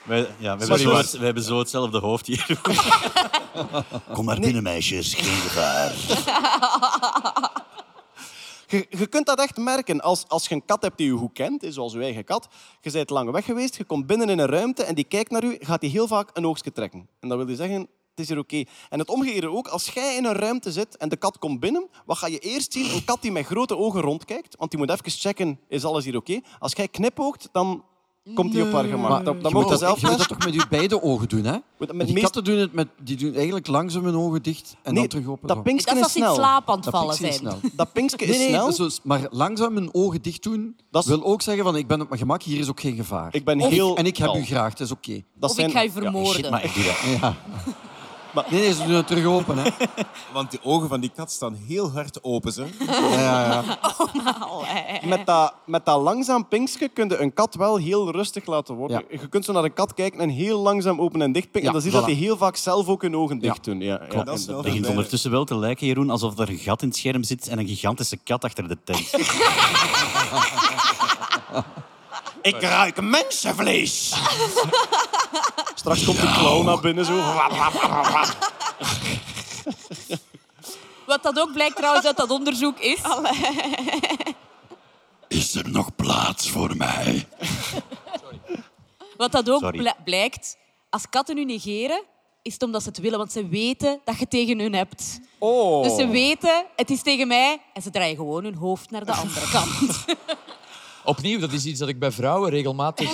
Wij, 0.04 0.20
ja, 0.20 0.26
we, 0.38 0.48
hebben 0.48 0.68
Sorry, 0.68 0.82
zo, 0.82 0.92
maar- 0.92 1.02
het- 1.02 1.12
we 1.12 1.26
hebben 1.26 1.44
zo 1.44 1.60
hetzelfde 1.60 2.00
hoofd 2.00 2.26
hier. 2.28 2.46
Kom 4.14 4.26
maar 4.26 4.40
binnen, 4.40 4.64
meisjes. 4.64 5.14
Geen 5.14 5.42
gevaar. 5.50 5.92
Je, 8.74 8.86
je 8.90 9.08
kunt 9.08 9.26
dat 9.26 9.40
echt 9.40 9.58
merken 9.58 10.02
als, 10.02 10.28
als 10.28 10.48
je 10.48 10.56
een 10.56 10.66
kat 10.66 10.82
hebt 10.82 10.98
die 10.98 11.08
je 11.08 11.18
goed 11.18 11.34
kent, 11.34 11.66
zoals 11.68 11.94
je 11.94 12.00
eigen 12.00 12.24
kat. 12.24 12.48
Je 12.82 12.92
bent 12.92 13.10
lang 13.10 13.32
weg 13.32 13.46
geweest, 13.46 13.76
je 13.76 13.84
komt 13.84 14.08
binnen 14.08 14.30
in 14.30 14.40
een 14.40 14.48
ruimte 14.48 14.84
en 14.84 14.96
die 14.96 15.04
kijkt 15.04 15.32
naar 15.32 15.44
u, 15.44 15.58
gaat 15.60 15.82
hij 15.82 15.90
heel 15.90 16.08
vaak 16.08 16.30
een 16.34 16.46
oogstje 16.46 16.72
trekken. 16.72 17.10
En 17.20 17.30
dat 17.30 17.38
wil 17.38 17.48
je 17.48 17.56
zeggen, 17.56 17.80
het 17.80 18.20
is 18.20 18.28
hier 18.28 18.38
oké. 18.38 18.64
En 18.90 19.00
het 19.00 19.10
omgekeerde 19.10 19.50
ook, 19.50 19.68
als 19.68 19.88
jij 19.88 20.16
in 20.16 20.26
een 20.26 20.34
ruimte 20.34 20.72
zit 20.72 20.98
en 20.98 21.10
de 21.10 21.16
kat 21.16 21.38
komt 21.38 21.60
binnen, 21.60 21.90
wat 22.06 22.18
ga 22.18 22.28
je 22.28 22.40
eerst 22.40 22.74
zien? 22.74 22.94
Een 22.94 23.06
kat 23.06 23.22
die 23.22 23.32
met 23.32 23.46
grote 23.46 23.78
ogen 23.78 24.02
rondkijkt, 24.02 24.56
want 24.58 24.72
die 24.72 24.80
moet 24.80 24.90
even 24.90 25.12
checken, 25.12 25.60
is 25.68 25.86
alles 25.86 26.06
hier 26.06 26.16
oké? 26.16 26.40
Als 26.60 26.74
jij 26.74 26.88
knipoogt, 26.88 27.50
dan 27.52 27.84
komt 28.34 28.54
hij 28.54 28.62
op 28.62 28.72
haar 28.72 28.84
gemak. 28.84 29.10
Maar 29.10 29.24
Dat, 29.24 29.42
dat 29.42 29.52
je 29.52 29.58
moet 29.58 29.70
dat, 29.70 29.80
zelf 29.80 30.02
je 30.02 30.08
moet 30.08 30.18
dat 30.18 30.28
toch 30.28 30.46
met 30.46 30.54
je 30.54 30.66
beide 30.70 31.02
ogen 31.02 31.30
doen, 31.30 31.44
hè? 31.46 31.58
Met 31.78 31.90
die 31.90 31.98
meest- 32.14 32.20
katten 32.22 32.44
doen 32.44 32.58
het 32.58 32.74
met, 32.74 32.88
die 33.04 33.18
doen 33.18 33.34
eigenlijk 33.36 33.68
langzaam 33.68 34.04
hun 34.04 34.16
ogen 34.16 34.42
dicht 34.44 34.76
en 34.84 34.94
Nee, 34.94 35.00
dan 35.02 35.10
terug 35.10 35.28
open. 35.28 35.48
dat 35.48 35.64
pinkske 35.64 35.94
Dat 35.94 36.00
is 36.00 36.00
is 36.00 36.04
als 36.06 36.14
ze 36.14 36.20
in 36.20 36.24
snel. 36.26 36.36
slaap 36.36 36.70
aan 36.70 36.76
het 36.76 36.84
Dat 36.84 36.94
vallen 36.94 37.16
zijn. 37.16 37.34
snel. 37.34 37.60
Dat 37.74 37.94
pinkske 37.94 38.24
is 38.26 38.30
Nee, 38.30 38.38
nee, 38.40 38.48
snel. 38.48 38.72
zo- 38.72 38.90
maar 39.04 39.28
langzaam 39.30 39.74
mijn 39.74 39.94
ogen 39.94 40.22
dicht 40.22 40.44
doen 40.44 40.76
Dat 40.92 41.04
is- 41.04 41.10
wil 41.10 41.24
ook 41.24 41.42
zeggen 41.42 41.64
van 41.64 41.76
ik 41.76 41.88
ben 41.88 42.02
op 42.02 42.08
mijn 42.08 42.20
gemak, 42.20 42.44
hier 42.44 42.60
is 42.60 42.70
ook 42.70 42.80
geen 42.80 42.96
gevaar. 42.96 43.36
Ik 43.36 43.44
ben 43.46 43.60
Of- 43.62 43.70
heel... 43.70 43.98
En 43.98 44.06
ik 44.06 44.18
heb 44.18 44.34
u 44.36 44.44
graag, 44.46 44.70
het 44.70 44.80
is 44.80 44.92
oké. 44.92 45.22
Dat 45.36 45.50
Of 45.50 45.56
zijn- 45.56 45.68
ik 45.68 45.74
ga 45.74 45.82
je 45.82 45.88
Ja, 45.88 45.94
vermoorden. 45.94 46.34
Shit, 46.34 46.50
maar 46.50 46.64
ik 46.64 46.74
doe 46.74 46.84
dat. 46.84 46.96
Ja. 47.22 47.36
Nee, 48.34 48.62
nee, 48.62 48.74
ze 48.74 48.86
doen 48.86 48.96
het 48.96 49.08
terug 49.08 49.26
open. 49.26 49.58
Hè. 49.58 49.70
Want 50.34 50.52
die 50.52 50.60
ogen 50.64 50.90
van 50.90 51.00
die 51.00 51.12
kat 51.16 51.32
staan 51.32 51.58
heel 51.68 51.92
hard 51.92 52.24
open. 52.24 52.52
Ze. 52.52 52.66
Ja, 52.80 53.20
ja, 53.20 53.64
ja. 53.64 55.08
Met 55.08 55.26
dat, 55.26 55.54
met 55.66 55.86
dat 55.86 56.02
langzaam 56.02 56.48
pinkske 56.48 56.88
kun 56.88 57.10
je 57.10 57.18
een 57.18 57.34
kat 57.34 57.56
wel 57.56 57.78
heel 57.78 58.12
rustig 58.12 58.46
laten 58.46 58.76
worden. 58.76 59.04
Je 59.10 59.30
kunt 59.30 59.46
zo 59.46 59.54
naar 59.54 59.64
een 59.64 59.74
kat 59.74 59.94
kijken 59.94 60.20
en 60.20 60.30
heel 60.30 60.60
langzaam 60.60 61.02
open 61.02 61.22
en 61.22 61.32
dicht 61.32 61.52
pinken. 61.52 61.62
Ja, 61.62 61.68
en 61.68 61.74
dan 61.74 61.82
zie 61.82 61.92
je 61.92 61.98
dat 61.98 62.06
die 62.06 62.16
heel 62.16 62.38
vaak 62.38 62.56
zelf 62.56 62.88
ook 62.88 63.02
hun 63.02 63.16
ogen 63.16 63.40
dicht 63.40 63.64
doen. 63.64 63.80
Ja, 63.80 64.02
ja, 64.12 64.24
dat 64.24 64.30
is 64.38 64.46
wel 64.46 64.56
inderdaad. 64.56 64.56
Het 64.56 64.64
begint 64.64 64.88
ondertussen 64.88 65.32
wel 65.32 65.46
te 65.46 65.58
lijken, 65.58 65.88
Jeroen, 65.88 66.10
alsof 66.10 66.40
er 66.40 66.50
een 66.50 66.58
gat 66.58 66.82
in 66.82 66.88
het 66.88 66.98
scherm 66.98 67.24
zit 67.24 67.48
en 67.48 67.60
een 67.60 67.68
gigantische 67.68 68.18
kat 68.18 68.44
achter 68.44 68.68
de 68.68 68.78
tent. 68.84 69.12
Ik 72.44 72.62
ruik 72.62 73.02
mensenvlees. 73.02 74.14
Straks 75.76 76.06
komt 76.06 76.22
de 76.22 76.32
clown 76.32 76.66
naar 76.66 76.80
binnen 76.80 77.06
zo. 77.06 77.16
Wat 81.06 81.24
dat 81.24 81.40
ook 81.40 81.54
blijkt 81.54 81.76
trouwens 81.76 82.06
uit 82.06 82.18
dat 82.18 82.30
onderzoek 82.30 82.80
is... 82.80 83.00
Is 85.28 85.56
er 85.56 85.70
nog 85.70 85.96
plaats 85.96 86.50
voor 86.50 86.78
mij? 86.78 87.28
Wat 89.18 89.32
dat 89.32 89.50
ook 89.50 89.72
bl- 89.72 89.90
blijkt, 90.04 90.58
als 90.90 91.10
katten 91.10 91.38
u 91.38 91.46
negeren, 91.46 92.04
is 92.42 92.54
het 92.54 92.64
omdat 92.64 92.84
ze 92.84 92.88
het 92.90 92.98
willen, 92.98 93.18
want 93.18 93.32
ze 93.32 93.48
weten 93.48 94.00
dat 94.04 94.20
je 94.20 94.28
tegen 94.28 94.60
hun 94.60 94.74
hebt. 94.74 95.20
Oh. 95.38 95.84
Dus 95.84 95.96
ze 95.96 96.08
weten, 96.08 96.66
het 96.76 96.90
is 96.90 97.02
tegen 97.02 97.28
mij, 97.28 97.62
en 97.74 97.82
ze 97.82 97.90
draaien 97.90 98.16
gewoon 98.16 98.44
hun 98.44 98.56
hoofd 98.56 98.92
naar 98.92 99.06
de 99.06 99.12
andere 99.12 99.50
kant. 99.52 100.06
Opnieuw, 101.04 101.40
dat 101.40 101.52
is 101.52 101.66
iets 101.66 101.80
dat 101.80 101.90
ik 101.90 102.00
bij 102.00 102.12
vrouwen 102.12 102.50
regelmatig... 102.50 103.12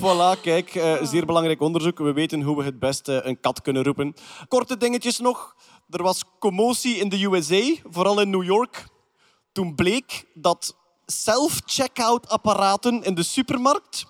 Voilà, 0.00 0.40
kijk, 0.42 0.74
eh, 0.74 1.02
zeer 1.02 1.26
belangrijk 1.26 1.60
onderzoek. 1.60 1.98
We 1.98 2.12
weten 2.12 2.42
hoe 2.42 2.56
we 2.56 2.64
het 2.64 2.78
beste 2.78 3.20
een 3.24 3.40
kat 3.40 3.62
kunnen 3.62 3.82
roepen. 3.82 4.14
Korte 4.48 4.76
dingetjes 4.76 5.18
nog. 5.18 5.54
Er 5.90 6.02
was 6.02 6.24
commotie 6.38 6.96
in 6.96 7.08
de 7.08 7.24
USA, 7.24 7.74
vooral 7.90 8.20
in 8.20 8.30
New 8.30 8.42
York. 8.42 8.86
Toen 9.52 9.74
bleek 9.74 10.24
dat 10.34 10.76
self-checkout-apparaten 11.06 13.02
in 13.02 13.14
de 13.14 13.22
supermarkt 13.22 14.04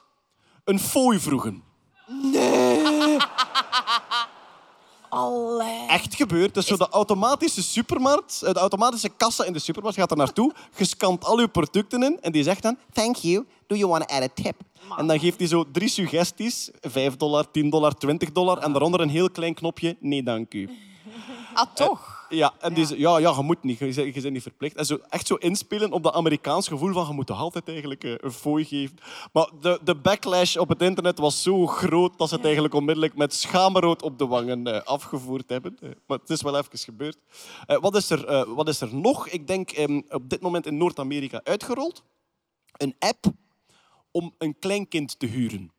een 0.65 0.81
fooi 0.81 1.21
vroegen. 1.21 1.63
Nee. 2.07 3.17
Echt 5.89 6.15
gebeurd. 6.15 6.55
Dus 6.55 6.67
zo 6.67 6.77
de 6.77 6.89
automatische 6.89 7.63
supermarkt, 7.63 8.43
eh, 8.43 8.53
de 8.53 8.59
automatische 8.59 9.09
kassa 9.09 9.45
in 9.45 9.53
de 9.53 9.59
supermarkt 9.59 9.99
gaat 9.99 10.11
er 10.11 10.17
naartoe, 10.17 10.53
gescant 10.73 11.25
al 11.25 11.39
uw 11.39 11.49
producten 11.49 12.03
in 12.03 12.19
en 12.21 12.33
die 12.33 12.43
zegt 12.43 12.63
dan, 12.63 12.77
thank 12.93 13.17
you, 13.17 13.47
do 13.67 13.77
you 13.77 13.91
want 13.91 14.09
to 14.09 14.15
add 14.15 14.25
a 14.25 14.43
tip? 14.43 14.55
En 14.97 15.07
dan 15.07 15.19
geeft 15.19 15.39
hij 15.39 15.47
zo 15.49 15.65
drie 15.73 15.89
suggesties, 15.89 16.71
5 16.81 17.17
dollar, 17.17 17.51
10 17.51 17.71
dollar, 17.71 17.95
20 17.95 18.33
dollar 18.33 18.59
en 18.59 18.73
daaronder 18.73 19.01
een 19.01 19.09
heel 19.09 19.31
klein 19.31 19.55
knopje, 19.55 19.97
nee 20.01 20.23
dank 20.23 20.55
u. 20.55 20.69
Ah, 21.55 21.67
toch? 21.75 22.10
Ja, 22.33 22.53
en 22.59 22.75
die 22.75 22.87
zei, 22.87 23.01
ja, 23.01 23.19
ja, 23.19 23.35
je 23.37 23.43
moet 23.43 23.63
niet, 23.63 23.79
je 23.79 23.85
bent, 23.85 24.15
je 24.15 24.21
bent 24.21 24.33
niet 24.33 24.43
verplicht. 24.43 24.77
En 24.77 24.87
zo, 24.87 24.99
echt 25.09 25.27
zo 25.27 25.35
inspelen 25.35 25.93
op 25.93 26.03
dat 26.03 26.15
Amerikaans 26.15 26.69
gevoel 26.69 26.93
van 26.93 27.07
je 27.07 27.13
moet 27.13 27.27
toch 27.27 27.39
altijd 27.39 27.69
eigenlijk 27.69 28.05
eh, 28.05 28.15
een 28.17 28.33
fooi 28.33 28.65
geven. 28.65 28.97
Maar 29.33 29.49
de, 29.61 29.81
de 29.85 29.95
backlash 29.95 30.57
op 30.57 30.69
het 30.69 30.83
internet 30.83 31.19
was 31.19 31.43
zo 31.43 31.67
groot 31.67 32.19
dat 32.19 32.29
ze 32.29 32.35
het 32.35 32.45
eigenlijk 32.45 32.75
onmiddellijk 32.75 33.17
met 33.17 33.35
schaamrood 33.35 34.03
op 34.03 34.19
de 34.19 34.27
wangen 34.27 34.67
eh, 34.67 34.83
afgevoerd 34.83 35.51
hebben. 35.51 35.77
Eh, 35.81 35.89
maar 36.07 36.19
het 36.19 36.31
is 36.31 36.43
wel 36.43 36.57
even 36.59 36.79
gebeurd. 36.79 37.17
Eh, 37.67 37.77
wat, 37.81 37.97
is 37.97 38.11
er, 38.11 38.27
eh, 38.27 38.43
wat 38.47 38.69
is 38.69 38.81
er 38.81 38.95
nog? 38.95 39.29
Ik 39.29 39.47
denk 39.47 39.71
ehm, 39.71 40.01
op 40.09 40.29
dit 40.31 40.41
moment 40.41 40.67
in 40.67 40.77
Noord-Amerika 40.77 41.41
uitgerold. 41.45 42.03
Een 42.77 42.95
app 42.99 43.25
om 44.11 44.35
een 44.39 44.59
kleinkind 44.59 45.19
te 45.19 45.27
huren. 45.27 45.73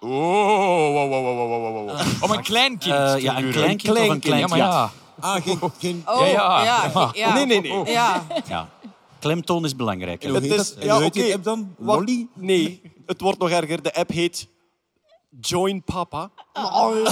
Oh, 0.00 0.10
wow, 0.10 1.08
wow, 1.10 1.36
wow, 1.36 1.86
wow. 1.88 2.22
Om 2.22 2.30
een 2.30 2.42
kleinkind 2.42 2.94
te 3.12 3.18
ja, 3.20 3.36
een 3.36 3.44
huren. 3.44 3.52
kleinkind 3.52 3.98
of 3.98 4.24
een 4.24 4.38
Ja, 4.38 4.46
maar 4.46 4.58
ja. 4.58 4.92
Ah, 5.22 5.42
geen... 5.42 5.58
geen... 5.78 6.02
Oh, 6.06 6.20
Ja, 6.20 6.26
ja. 6.26 6.64
ja, 6.94 7.10
ja. 7.12 7.34
Nee, 7.34 7.46
nee, 7.46 7.60
nee. 7.60 7.92
Ja. 7.92 8.26
Ja. 8.48 8.68
Klemtoon 9.18 9.64
is 9.64 9.76
belangrijk. 9.76 10.24
En 10.24 10.30
hoe 10.30 10.40
heet 11.02 11.12
die 11.12 11.34
app 11.34 11.44
dan? 11.44 11.74
Lolly? 11.78 12.26
Nee, 12.34 12.92
het 13.06 13.20
wordt 13.20 13.38
nog 13.38 13.50
erger. 13.50 13.82
De 13.82 13.94
app 13.94 14.10
heet 14.10 14.48
Join 15.40 15.82
Papa. 15.82 16.30
Oh, 16.52 17.04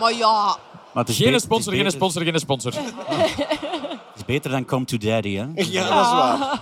maar 0.00 0.12
ja. 0.12 0.56
Maar 0.92 1.04
het 1.04 1.08
is 1.08 1.16
Geen 1.16 1.26
beter- 1.26 1.40
sponsor, 1.40 1.72
het 1.72 1.80
geen 1.80 1.86
is 1.90 1.94
sponsor, 1.94 2.22
geen 2.22 2.38
sponsor. 2.40 2.72
Het 2.74 4.16
is 4.16 4.24
beter 4.24 4.50
dan 4.50 4.64
Come 4.64 4.84
to 4.84 4.96
Daddy, 4.96 5.34
hè? 5.36 5.46
Ja, 5.54 5.88
dat 5.88 6.04
is 6.06 6.12
waar. 6.12 6.60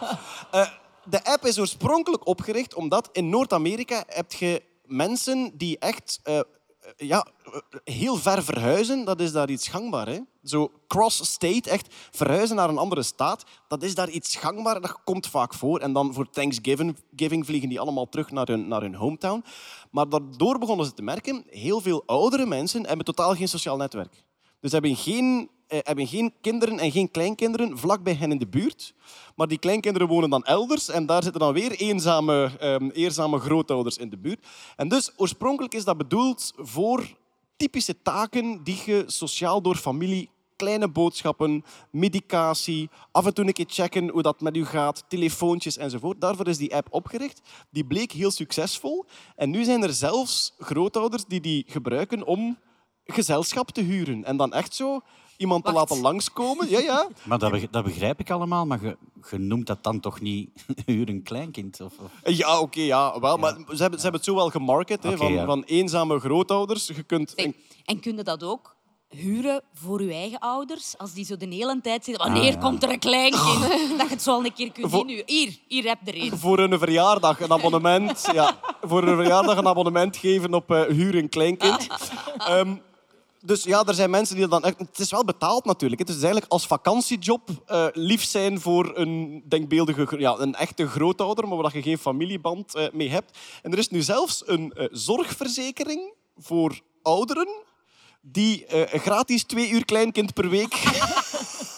Eh, 0.50 0.66
de 1.04 1.24
app 1.24 1.44
is 1.44 1.58
oorspronkelijk 1.58 2.26
opgericht 2.26 2.74
omdat 2.74 3.08
in 3.12 3.28
Noord-Amerika 3.28 4.04
heb 4.06 4.32
je 4.32 4.62
mensen 4.84 5.52
die 5.54 5.78
echt 5.78 6.20
eh, 6.22 6.40
ja, 6.96 7.26
heel 7.84 8.16
ver 8.16 8.44
verhuizen. 8.44 9.04
Dat 9.04 9.20
is 9.20 9.32
daar 9.32 9.50
iets 9.50 9.68
gangbaar. 9.68 10.08
Hè? 10.08 10.18
Zo 10.42 10.70
cross-state, 10.86 11.70
echt 11.70 11.94
verhuizen 12.10 12.56
naar 12.56 12.68
een 12.68 12.78
andere 12.78 13.02
staat. 13.02 13.44
Dat 13.68 13.82
is 13.82 13.94
daar 13.94 14.08
iets 14.08 14.36
gangbaar. 14.36 14.80
Dat 14.80 15.04
komt 15.04 15.26
vaak 15.26 15.54
voor. 15.54 15.78
En 15.80 15.92
dan 15.92 16.14
voor 16.14 16.30
Thanksgiving 16.30 16.96
giving 17.16 17.46
vliegen 17.46 17.68
die 17.68 17.80
allemaal 17.80 18.08
terug 18.08 18.30
naar 18.30 18.46
hun, 18.46 18.68
naar 18.68 18.80
hun 18.80 18.94
hometown. 18.94 19.44
Maar 19.90 20.08
daardoor 20.08 20.58
begonnen 20.58 20.86
ze 20.86 20.94
te 20.94 21.02
merken, 21.02 21.44
heel 21.48 21.80
veel 21.80 22.02
oudere 22.06 22.46
mensen 22.46 22.86
hebben 22.86 23.04
totaal 23.04 23.34
geen 23.34 23.48
sociaal 23.48 23.76
netwerk. 23.76 24.28
Dus 24.60 24.72
hebben 24.72 24.96
geen, 24.96 25.50
eh, 25.66 25.78
hebben 25.82 26.06
geen 26.06 26.32
kinderen 26.40 26.78
en 26.78 26.90
geen 26.90 27.10
kleinkinderen 27.10 27.78
vlak 27.78 28.02
bij 28.02 28.14
hen 28.14 28.30
in 28.30 28.38
de 28.38 28.46
buurt. 28.46 28.94
Maar 29.36 29.48
die 29.48 29.58
kleinkinderen 29.58 30.08
wonen 30.08 30.30
dan 30.30 30.44
elders 30.44 30.88
en 30.88 31.06
daar 31.06 31.22
zitten 31.22 31.40
dan 31.40 31.52
weer 31.52 31.72
eenzame, 31.72 32.50
ehm, 32.58 32.88
eenzame 32.88 33.38
grootouders 33.38 33.96
in 33.96 34.10
de 34.10 34.18
buurt. 34.18 34.46
En 34.76 34.88
dus 34.88 35.12
oorspronkelijk 35.16 35.74
is 35.74 35.84
dat 35.84 35.96
bedoeld 35.96 36.52
voor 36.56 37.16
typische 37.56 38.02
taken 38.02 38.64
die 38.64 38.82
je 38.86 39.04
sociaal 39.06 39.62
door 39.62 39.76
familie 39.76 40.30
kleine 40.56 40.88
boodschappen, 40.88 41.64
medicatie, 41.90 42.88
af 43.12 43.26
en 43.26 43.34
toe 43.34 43.46
een 43.46 43.52
keer 43.52 43.66
checken 43.68 44.08
hoe 44.08 44.22
dat 44.22 44.40
met 44.40 44.56
u 44.56 44.64
gaat, 44.64 45.04
telefoontjes 45.08 45.76
enzovoort. 45.76 46.20
Daarvoor 46.20 46.48
is 46.48 46.58
die 46.58 46.74
app 46.74 46.88
opgericht. 46.90 47.40
Die 47.70 47.84
bleek 47.84 48.12
heel 48.12 48.30
succesvol. 48.30 49.04
En 49.36 49.50
nu 49.50 49.64
zijn 49.64 49.82
er 49.82 49.92
zelfs 49.92 50.54
grootouders 50.58 51.24
die 51.24 51.40
die 51.40 51.64
gebruiken 51.66 52.26
om 52.26 52.58
gezelschap 53.12 53.70
te 53.70 53.80
huren. 53.80 54.24
En 54.24 54.36
dan 54.36 54.52
echt 54.52 54.74
zo 54.74 55.00
iemand 55.36 55.64
te 55.64 55.72
laten 55.72 56.00
langskomen. 56.00 56.68
Ja, 56.70 56.78
ja. 56.78 57.08
Maar 57.28 57.38
dat, 57.38 57.50
beg- 57.50 57.70
dat 57.70 57.84
begrijp 57.84 58.20
ik 58.20 58.30
allemaal, 58.30 58.66
maar 58.66 58.82
je, 58.82 58.96
je 59.30 59.38
noemt 59.38 59.66
dat 59.66 59.82
dan 59.82 60.00
toch 60.00 60.20
niet 60.20 60.50
huur 60.86 61.08
een 61.08 61.22
kleinkind? 61.22 61.80
Of, 61.80 61.92
of... 61.98 62.32
Ja, 62.34 62.60
oké, 62.60 62.80
ja. 62.80 63.20
Wel, 63.20 63.36
maar 63.36 63.52
ze 63.52 63.58
hebben, 63.58 63.78
ze 63.78 64.02
hebben 64.02 64.12
het 64.20 64.24
zo 64.24 64.34
wel 64.34 64.50
gemarket, 64.50 65.00
van, 65.14 65.32
ja. 65.32 65.44
van 65.44 65.62
eenzame 65.62 66.18
grootouders. 66.20 66.86
Je 66.86 67.02
kunt... 67.02 67.32
Zeg, 67.36 67.46
en 67.84 68.00
kun 68.00 68.16
je 68.16 68.22
dat 68.22 68.42
ook 68.44 68.76
huren 69.08 69.62
voor 69.74 70.02
je 70.02 70.12
eigen 70.12 70.38
ouders? 70.38 70.94
Als 70.98 71.12
die 71.12 71.24
zo 71.24 71.36
de 71.36 71.46
hele 71.46 71.80
tijd 71.82 72.04
zitten, 72.04 72.24
wanneer 72.24 72.48
Ah, 72.48 72.54
ja. 72.54 72.60
komt 72.60 72.82
er 72.82 72.90
een 72.90 72.98
kleinkind? 72.98 73.60
Dat 73.98 74.06
je 74.08 74.14
het 74.14 74.22
zo 74.22 74.30
al 74.30 74.44
een 74.44 74.52
keer 74.52 74.72
kunt 74.72 74.90
Voor- 74.90 75.04
zien. 75.08 75.22
Hier, 75.26 75.58
hier 75.68 75.84
heb 75.84 75.98
je 76.04 76.12
er 76.12 76.22
een. 76.22 76.38
voor 76.38 76.58
een 76.58 76.78
verjaardag 76.78 77.40
een 77.40 77.52
abonnement, 77.52 78.28
ja, 78.32 78.58
voor 78.82 79.02
een 79.02 79.16
verjaardag 79.16 79.56
een 79.56 79.66
abonnement 79.66 80.16
geven 80.16 80.54
op 80.54 80.70
eh 80.70 80.82
huur 80.82 81.14
een 81.14 81.28
kleinkind. 81.28 81.86
Ehm, 82.38 82.74
dus 83.40 83.62
ja, 83.62 83.84
er 83.84 83.94
zijn 83.94 84.10
mensen 84.10 84.36
die 84.36 84.48
dan. 84.48 84.64
Het 84.64 84.98
is 84.98 85.10
wel 85.10 85.24
betaald 85.24 85.64
natuurlijk. 85.64 86.00
Het 86.00 86.08
is 86.08 86.16
eigenlijk 86.16 86.52
als 86.52 86.66
vakantiejob 86.66 87.48
eh, 87.66 87.86
lief 87.92 88.24
zijn 88.24 88.60
voor 88.60 88.96
een 88.96 89.42
denkbeeldige... 89.48 90.18
Ja, 90.18 90.36
een 90.38 90.54
echte 90.54 90.88
grootouder, 90.88 91.48
maar 91.48 91.58
waar 91.58 91.76
je 91.76 91.82
geen 91.82 91.98
familieband 91.98 92.74
eh, 92.74 92.86
mee 92.92 93.10
hebt. 93.10 93.38
En 93.62 93.72
er 93.72 93.78
is 93.78 93.88
nu 93.88 94.02
zelfs 94.02 94.42
een 94.46 94.72
eh, 94.72 94.86
zorgverzekering 94.90 96.12
voor 96.36 96.80
ouderen 97.02 97.48
die 98.22 98.64
gratis 98.86 99.44
twee 99.44 99.70
uur 99.70 99.84
kleinkind 99.84 100.34
per 100.34 100.48
week 100.48 100.74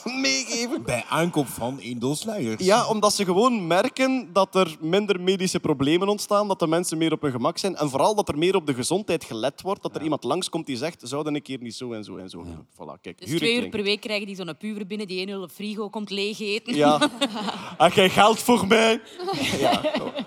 meegeven. 0.04 0.82
Bij 0.82 1.04
aankoop 1.08 1.46
van 1.46 1.80
één 1.80 1.98
doos 1.98 2.24
luiers. 2.24 2.64
Ja, 2.64 2.86
omdat 2.88 3.14
ze 3.14 3.24
gewoon 3.24 3.66
merken 3.66 4.32
dat 4.32 4.54
er 4.54 4.76
minder 4.80 5.20
medische 5.20 5.60
problemen 5.60 6.08
ontstaan, 6.08 6.48
dat 6.48 6.58
de 6.58 6.66
mensen 6.66 6.98
meer 6.98 7.12
op 7.12 7.22
hun 7.22 7.30
gemak 7.30 7.58
zijn 7.58 7.76
en 7.76 7.90
vooral 7.90 8.14
dat 8.14 8.28
er 8.28 8.38
meer 8.38 8.54
op 8.54 8.66
de 8.66 8.74
gezondheid 8.74 9.24
gelet 9.24 9.60
wordt, 9.60 9.82
dat 9.82 9.94
er 9.94 10.02
iemand 10.02 10.24
langskomt 10.24 10.66
die 10.66 10.76
zegt, 10.76 11.00
zouden 11.04 11.34
een 11.34 11.42
keer 11.42 11.58
niet 11.60 11.74
zo 11.74 11.92
en 11.92 12.04
zo 12.04 12.16
en 12.16 12.30
zo 12.30 12.42
doen. 12.42 12.66
Voilà, 12.74 13.00
kijk, 13.00 13.18
Dus 13.18 13.36
twee 13.36 13.54
ik 13.56 13.62
uur 13.62 13.68
per 13.68 13.82
week 13.82 14.00
krijgen 14.00 14.26
die 14.26 14.36
zo'n 14.36 14.56
puber 14.58 14.86
binnen 14.86 15.06
die 15.06 15.18
één 15.18 15.28
uur 15.28 15.40
op 15.40 15.50
frigo 15.50 15.88
komt 15.88 16.10
leeg 16.10 16.40
eten. 16.40 16.74
Ja. 16.74 17.10
Heb 17.78 17.92
jij 17.92 18.10
geld 18.10 18.38
voor 18.38 18.66
mij? 18.66 19.00
Ja, 19.58 19.80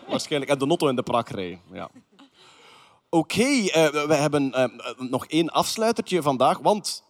waarschijnlijk. 0.08 0.52
En 0.52 0.58
de 0.60 0.66
notto 0.66 0.88
in 0.88 0.96
de 0.96 1.04
prak 1.04 1.30
rijden. 1.30 1.60
Ja. 1.74 1.90
Oké, 3.10 3.44
eh, 3.44 3.88
we 4.08 4.14
hebben 4.14 4.54
eh, 4.54 4.66
nog 4.98 5.26
één 5.26 5.50
afsluitertje 5.50 6.22
vandaag, 6.22 6.60
want 6.60 7.04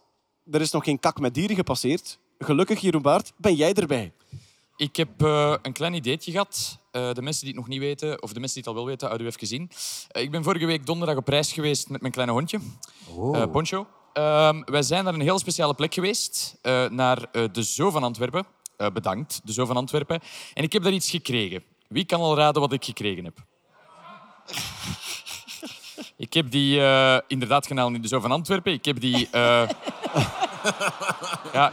er 0.50 0.60
is 0.60 0.70
nog 0.70 0.84
geen 0.84 0.98
kak 1.00 1.20
met 1.20 1.34
dieren 1.34 1.56
gepasseerd. 1.56 2.18
Gelukkig, 2.38 2.80
Jeroen 2.80 3.02
Baart, 3.02 3.32
ben 3.36 3.54
jij 3.54 3.72
erbij. 3.72 4.12
Ik 4.76 4.96
heb 4.96 5.22
eh, 5.22 5.54
een 5.62 5.72
klein 5.72 5.94
ideetje 5.94 6.30
gehad. 6.30 6.78
Eh, 6.90 7.12
de 7.12 7.22
mensen 7.22 7.44
die 7.44 7.50
het 7.54 7.60
nog 7.60 7.68
niet 7.68 7.78
weten, 7.80 8.22
of 8.22 8.32
de 8.32 8.40
mensen 8.40 8.62
die 8.62 8.62
het 8.62 8.66
al 8.66 8.74
wel 8.74 8.84
weten, 8.86 9.06
houden 9.06 9.26
we 9.26 9.32
even 9.32 9.46
gezien. 9.48 9.70
Eh, 10.08 10.22
ik 10.22 10.30
ben 10.30 10.42
vorige 10.42 10.66
week 10.66 10.86
donderdag 10.86 11.16
op 11.16 11.28
reis 11.28 11.52
geweest 11.52 11.88
met 11.88 12.00
mijn 12.00 12.12
kleine 12.12 12.32
hondje, 12.34 12.58
Oh. 13.14 13.36
eh, 13.40 13.50
Poncho. 13.50 13.86
Ehm, 14.12 14.62
wij 14.64 14.82
zijn 14.82 15.04
naar 15.04 15.14
een 15.14 15.20
heel 15.20 15.38
speciale 15.38 15.74
plek 15.74 15.94
geweest, 15.94 16.58
eh, 16.62 16.88
naar 16.88 17.26
eh, 17.32 17.44
de 17.52 17.62
Zoo 17.62 17.90
van 17.90 18.02
Antwerpen. 18.02 18.46
Eh, 18.76 18.90
bedankt, 18.90 19.40
de 19.44 19.52
Zoo 19.52 19.66
van 19.66 19.76
Antwerpen. 19.76 20.20
En 20.54 20.62
ik 20.64 20.72
heb 20.72 20.82
daar 20.82 20.92
iets 20.92 21.10
gekregen. 21.10 21.62
Wie 21.88 22.04
kan 22.04 22.20
al 22.20 22.36
raden 22.36 22.60
wat 22.60 22.72
ik 22.72 22.84
gekregen 22.84 23.24
heb? 23.24 23.36
Ik 26.18 26.32
heb 26.32 26.50
die 26.50 26.80
eh, 26.80 27.18
inderdaad 27.26 27.66
gehaald 27.66 27.94
in 27.94 28.02
de 28.02 28.08
Zoo 28.08 28.20
van 28.20 28.32
Antwerpen. 28.32 28.72
Ik 28.72 28.84
heb 28.84 29.00
die... 29.00 29.28
eh, 29.30 29.68
ja, 31.52 31.72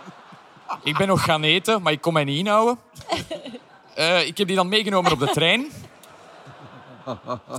ik 0.84 0.98
ben 0.98 1.08
nog 1.08 1.24
gaan 1.24 1.44
eten, 1.44 1.82
maar 1.82 1.92
ik 1.92 2.02
kon 2.02 2.14
mij 2.14 2.24
niet 2.24 2.38
inhouden. 2.38 2.80
Eh, 3.96 4.28
ik 4.28 4.38
heb 4.38 4.48
die 4.48 4.56
dan 4.56 4.70
meegenomen 4.70 5.12
op 5.12 5.20
de 5.20 5.28
trein. 5.28 5.72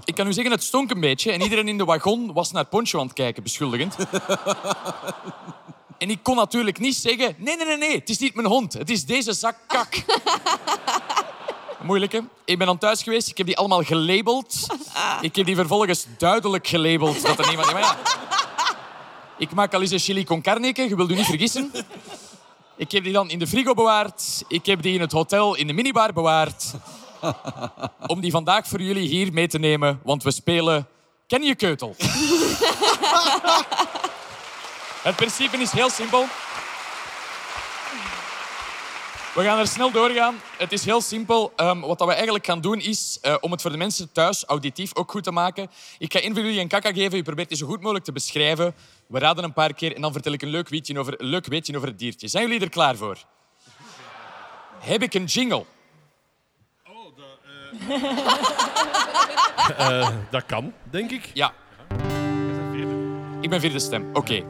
Ik 0.04 0.14
kan 0.14 0.26
u 0.26 0.32
zeggen, 0.32 0.52
het 0.52 0.62
stonk 0.62 0.90
een 0.90 1.00
beetje. 1.00 1.32
En 1.32 1.42
iedereen 1.42 1.68
in 1.68 1.78
de 1.78 1.84
wagon 1.84 2.32
was 2.32 2.52
naar 2.52 2.64
Poncho 2.64 2.98
aan 2.98 3.06
het 3.06 3.14
kijken, 3.14 3.42
beschuldigend. 3.42 3.96
En 5.98 6.10
ik 6.10 6.18
kon 6.22 6.36
natuurlijk 6.36 6.78
niet 6.78 6.96
zeggen... 6.96 7.34
Nee, 7.38 7.56
nee, 7.56 7.66
nee, 7.66 7.76
nee, 7.76 7.98
het 7.98 8.08
is 8.08 8.18
niet 8.18 8.34
mijn 8.34 8.46
hond. 8.46 8.72
Het 8.72 8.90
is 8.90 9.04
deze 9.04 9.32
zak 9.32 9.56
kak. 9.66 10.04
Moeilijke. 11.82 12.24
Ik 12.44 12.58
ben 12.58 12.66
dan 12.66 12.78
thuis 12.78 13.02
geweest, 13.02 13.28
ik 13.28 13.36
heb 13.36 13.46
die 13.46 13.56
allemaal 13.56 13.82
gelabeld. 13.82 14.66
Ik 15.20 15.36
heb 15.36 15.46
die 15.46 15.54
vervolgens 15.54 16.06
duidelijk 16.18 16.66
gelabeld 16.66 17.26
dat 17.26 17.38
er 17.38 17.46
niemand... 17.48 17.72
Maar 17.72 17.96
ik 19.38 19.52
maak 19.52 19.74
al 19.74 19.80
eens 19.80 19.90
een 19.90 19.98
chili 19.98 20.24
con 20.24 20.42
carneke, 20.42 20.88
je 20.88 20.96
wilt 20.96 21.10
u 21.10 21.14
niet 21.14 21.26
vergissen. 21.26 21.72
Ik 22.76 22.92
heb 22.92 23.04
die 23.04 23.12
dan 23.12 23.30
in 23.30 23.38
de 23.38 23.46
frigo 23.46 23.74
bewaard. 23.74 24.44
Ik 24.48 24.66
heb 24.66 24.82
die 24.82 24.94
in 24.94 25.00
het 25.00 25.12
hotel 25.12 25.54
in 25.54 25.66
de 25.66 25.72
minibar 25.72 26.12
bewaard. 26.12 26.72
Om 28.06 28.20
die 28.20 28.30
vandaag 28.30 28.66
voor 28.66 28.80
jullie 28.80 29.08
hier 29.08 29.32
mee 29.32 29.48
te 29.48 29.58
nemen, 29.58 30.00
want 30.02 30.22
we 30.22 30.30
spelen 30.30 30.88
Ken 31.26 31.42
je 31.42 31.54
keutel? 31.54 31.94
Het 35.02 35.16
principe 35.16 35.56
is 35.56 35.70
heel 35.70 35.90
simpel. 35.90 36.26
We 39.34 39.42
gaan 39.42 39.58
er 39.58 39.66
snel 39.66 39.90
doorgaan. 39.90 40.40
Het 40.58 40.72
is 40.72 40.84
heel 40.84 41.00
simpel. 41.00 41.52
Ehm, 41.56 41.80
wat 41.80 41.98
dat 41.98 42.06
we 42.06 42.14
eigenlijk 42.14 42.46
gaan 42.46 42.60
doen 42.60 42.80
is, 42.80 43.18
eh, 43.20 43.34
om 43.40 43.50
het 43.50 43.62
voor 43.62 43.70
de 43.70 43.76
mensen 43.76 44.12
thuis 44.12 44.44
auditief 44.44 44.96
ook 44.96 45.10
goed 45.10 45.22
te 45.22 45.30
maken, 45.30 45.70
ik 45.98 46.12
ga 46.12 46.20
één 46.20 46.34
van 46.34 46.42
jullie 46.42 46.60
een 46.60 46.68
kaka 46.68 46.92
geven. 46.92 47.16
Je 47.16 47.22
probeert 47.22 47.48
die 47.48 47.58
zo 47.58 47.66
goed 47.66 47.80
mogelijk 47.80 48.04
te 48.04 48.12
beschrijven. 48.12 48.74
We 49.06 49.18
raden 49.18 49.44
een 49.44 49.52
paar 49.52 49.74
keer 49.74 49.94
en 49.94 50.00
dan 50.00 50.12
vertel 50.12 50.32
ik 50.32 50.42
een 50.42 50.48
leuk 50.48 50.68
weetje 50.68 50.98
over, 50.98 51.14
leuk 51.18 51.46
weetje 51.46 51.76
over 51.76 51.88
het 51.88 51.98
diertje. 51.98 52.28
Zijn 52.28 52.44
jullie 52.44 52.60
er 52.60 52.68
klaar 52.68 52.96
voor? 52.96 53.18
Heb 54.78 55.02
ik 55.02 55.14
een 55.14 55.24
jingle? 55.24 55.64
Eh, 59.78 60.08
dat 60.30 60.46
kan, 60.46 60.72
denk 60.90 61.10
ik. 61.10 61.30
Ja. 61.32 61.52
Ik 63.40 63.50
ben 63.50 63.60
vierde 63.60 63.78
stem. 63.78 64.10
Oké. 64.12 64.44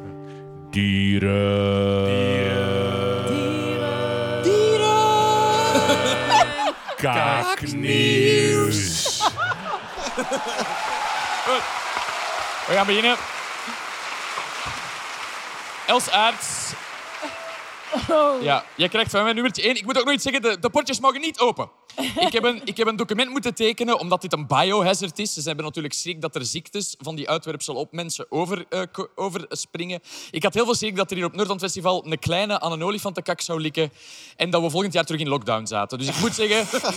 Dieren. 0.71 2.05
Kaaknieuws. 6.97 8.43
Goed. 11.47 11.63
We 12.67 12.73
gaan 12.73 12.87
beginnen. 12.87 13.17
Els 15.87 16.11
Aerts. 16.11 16.73
Ja, 18.41 18.65
jij 18.77 18.89
krijgt 18.89 19.11
van 19.11 19.23
mij 19.23 19.33
nummertje 19.33 19.63
1. 19.63 19.77
Ik 19.77 19.85
moet 19.85 19.99
ook 19.99 20.05
nog 20.05 20.15
iets 20.15 20.23
zeggen, 20.23 20.43
de, 20.43 20.59
de 20.61 20.71
potjes 20.71 21.01
mogen 21.01 21.21
niet 21.21 21.39
open. 21.41 21.71
Ik 22.21 22.33
heb, 22.33 22.45
een, 22.45 22.61
ik 22.65 22.77
heb 22.77 22.87
een 22.87 22.97
document 22.97 23.31
moeten 23.31 23.55
tekenen, 23.55 23.99
omdat 23.99 24.23
dit 24.23 24.33
een 24.33 24.47
biohazard 24.47 25.19
is. 25.19 25.33
Ze 25.33 25.43
hebben 25.43 25.65
natuurlijk 25.65 25.95
schrik 25.95 26.21
dat 26.21 26.35
er 26.35 26.45
ziektes 26.45 26.95
van 27.01 27.15
die 27.15 27.29
uitwerpsel 27.29 27.75
op 27.75 27.93
mensen 27.93 28.27
over, 28.29 28.67
ko- 28.93 29.09
overspringen. 29.15 30.01
Ik 30.31 30.43
had 30.43 30.55
heel 30.55 30.65
veel 30.65 30.75
schrik 30.75 30.97
dat 30.97 31.11
er 31.11 31.17
hier 31.17 31.25
op 31.27 31.35
Noordland 31.35 31.61
Festival 31.61 32.07
een 32.07 32.19
kleine 32.19 32.61
aan 32.61 32.73
een 32.73 32.83
olifantenkak 32.85 33.41
zou 33.41 33.61
likken 33.61 33.93
en 34.37 34.51
dat 34.51 34.63
we 34.63 34.71
volgend 34.71 34.93
jaar 34.93 35.05
terug 35.05 35.21
in 35.21 35.29
lockdown 35.29 35.67
zaten. 35.67 35.99
Dus 35.99 36.09
ik 36.09 36.19
moet 36.21 36.35
zeggen, 36.35 36.81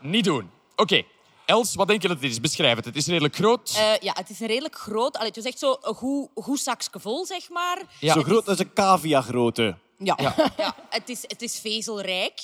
niet 0.00 0.24
doen. 0.24 0.50
Oké, 0.76 1.02
Els, 1.46 1.74
wat 1.74 1.88
denk 1.88 2.02
je 2.02 2.08
dat 2.08 2.16
het 2.20 2.30
is? 2.30 2.40
Beschrijf 2.40 2.76
het. 2.76 2.84
Het 2.84 2.96
is 2.96 3.06
redelijk 3.06 3.34
groot. 3.36 3.74
Eh, 3.76 3.98
ja, 4.00 4.12
het 4.16 4.30
is 4.30 4.40
een 4.40 4.46
redelijk 4.46 4.76
groot... 4.78 5.14
Allee, 5.16 5.28
het 5.28 5.36
is 5.36 5.44
echt 5.44 5.58
zo 5.58 5.76
een 5.82 5.94
goed, 5.94 6.28
goed 6.34 6.60
zakje 6.60 7.00
vol, 7.00 7.26
zeg 7.26 7.48
maar. 7.48 7.82
Ja. 8.00 8.12
Zo 8.12 8.22
groot 8.22 8.48
als 8.48 8.58
een 8.58 8.72
cavia-grootte. 8.72 9.76
Ja. 9.98 10.18
Ja. 10.20 10.34
Ja, 10.56 10.74
het, 10.88 11.08
is, 11.08 11.22
het 11.22 11.42
is 11.42 11.60
vezelrijk. 11.60 12.40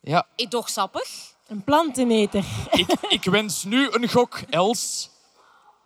Ja. 0.00 0.26
Toch 0.48 0.68
sappig. 0.68 1.08
Een 1.48 1.64
planteneter. 1.64 2.44
Ik, 2.70 2.86
ik 3.08 3.24
wens 3.24 3.64
nu 3.64 3.88
een 3.90 4.08
gok, 4.08 4.40
Els. 4.50 5.10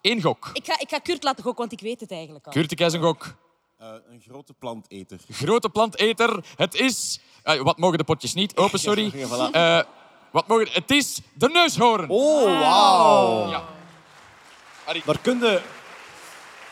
Eén 0.03 0.23
gok. 0.23 0.51
Ik 0.53 0.65
ga, 0.67 0.79
ik 0.81 0.89
ga 0.89 0.99
Kurt 0.99 1.23
laten 1.23 1.43
gokken, 1.45 1.61
want 1.69 1.73
ik 1.73 1.81
weet 1.81 2.01
het 2.01 2.11
eigenlijk 2.11 2.47
al. 2.47 2.53
Kurt, 2.53 2.73
ik 2.73 2.81
een 2.81 3.03
gok. 3.03 3.35
Eh, 3.79 3.89
een 4.11 4.23
grote 4.29 4.53
planteter. 4.53 5.21
Grote 5.29 5.69
planteter. 5.69 6.45
Het 6.57 6.75
is... 6.75 7.21
eh, 7.43 7.61
wat 7.61 7.79
mogen 7.79 7.99
de 7.99 8.05
potjes 8.05 8.35
niet? 8.35 8.57
Open, 8.57 8.79
sorry. 8.89 9.11
Ja, 9.15 9.27
voilà. 9.29 9.51
Eh, 9.53 9.81
wat 10.35 10.47
mogen... 10.47 10.69
Het 10.71 10.91
is 10.91 11.21
de 11.35 11.49
neushoorn. 11.49 12.09
Oh, 12.09 12.61
wauw. 12.61 13.49
Ja. 13.51 13.65
Daar 15.05 15.19
kun 15.19 15.39
je... 15.39 15.61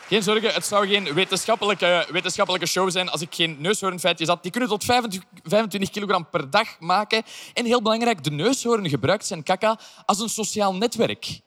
Geen 0.07 0.23
zorgen, 0.23 0.55
het 0.55 0.67
zou 0.67 0.89
geen 0.89 1.15
wetenschappelijke, 1.15 2.07
wetenschappelijke 2.11 2.67
show 2.67 2.91
zijn 2.91 3.09
als 3.09 3.21
ik 3.21 3.35
geen 3.35 3.57
neushoornfeitjes 3.59 4.29
had. 4.29 4.43
Die 4.43 4.51
kunnen 4.51 4.69
tot 4.69 4.85
25, 4.85 5.31
25 5.43 5.91
kilogram 5.91 6.29
per 6.31 6.51
dag 6.51 6.81
maken. 6.81 7.23
En 7.55 7.65
heel 7.65 7.83
belangrijk, 7.83 8.25
de 8.25 8.31
neushoorn 8.31 8.89
gebruikt 8.89 9.27
zijn 9.27 9.43
kaka 9.43 9.79
als 10.07 10.21
een 10.21 10.29
sociaal 10.29 10.75
netwerk. 10.75 11.41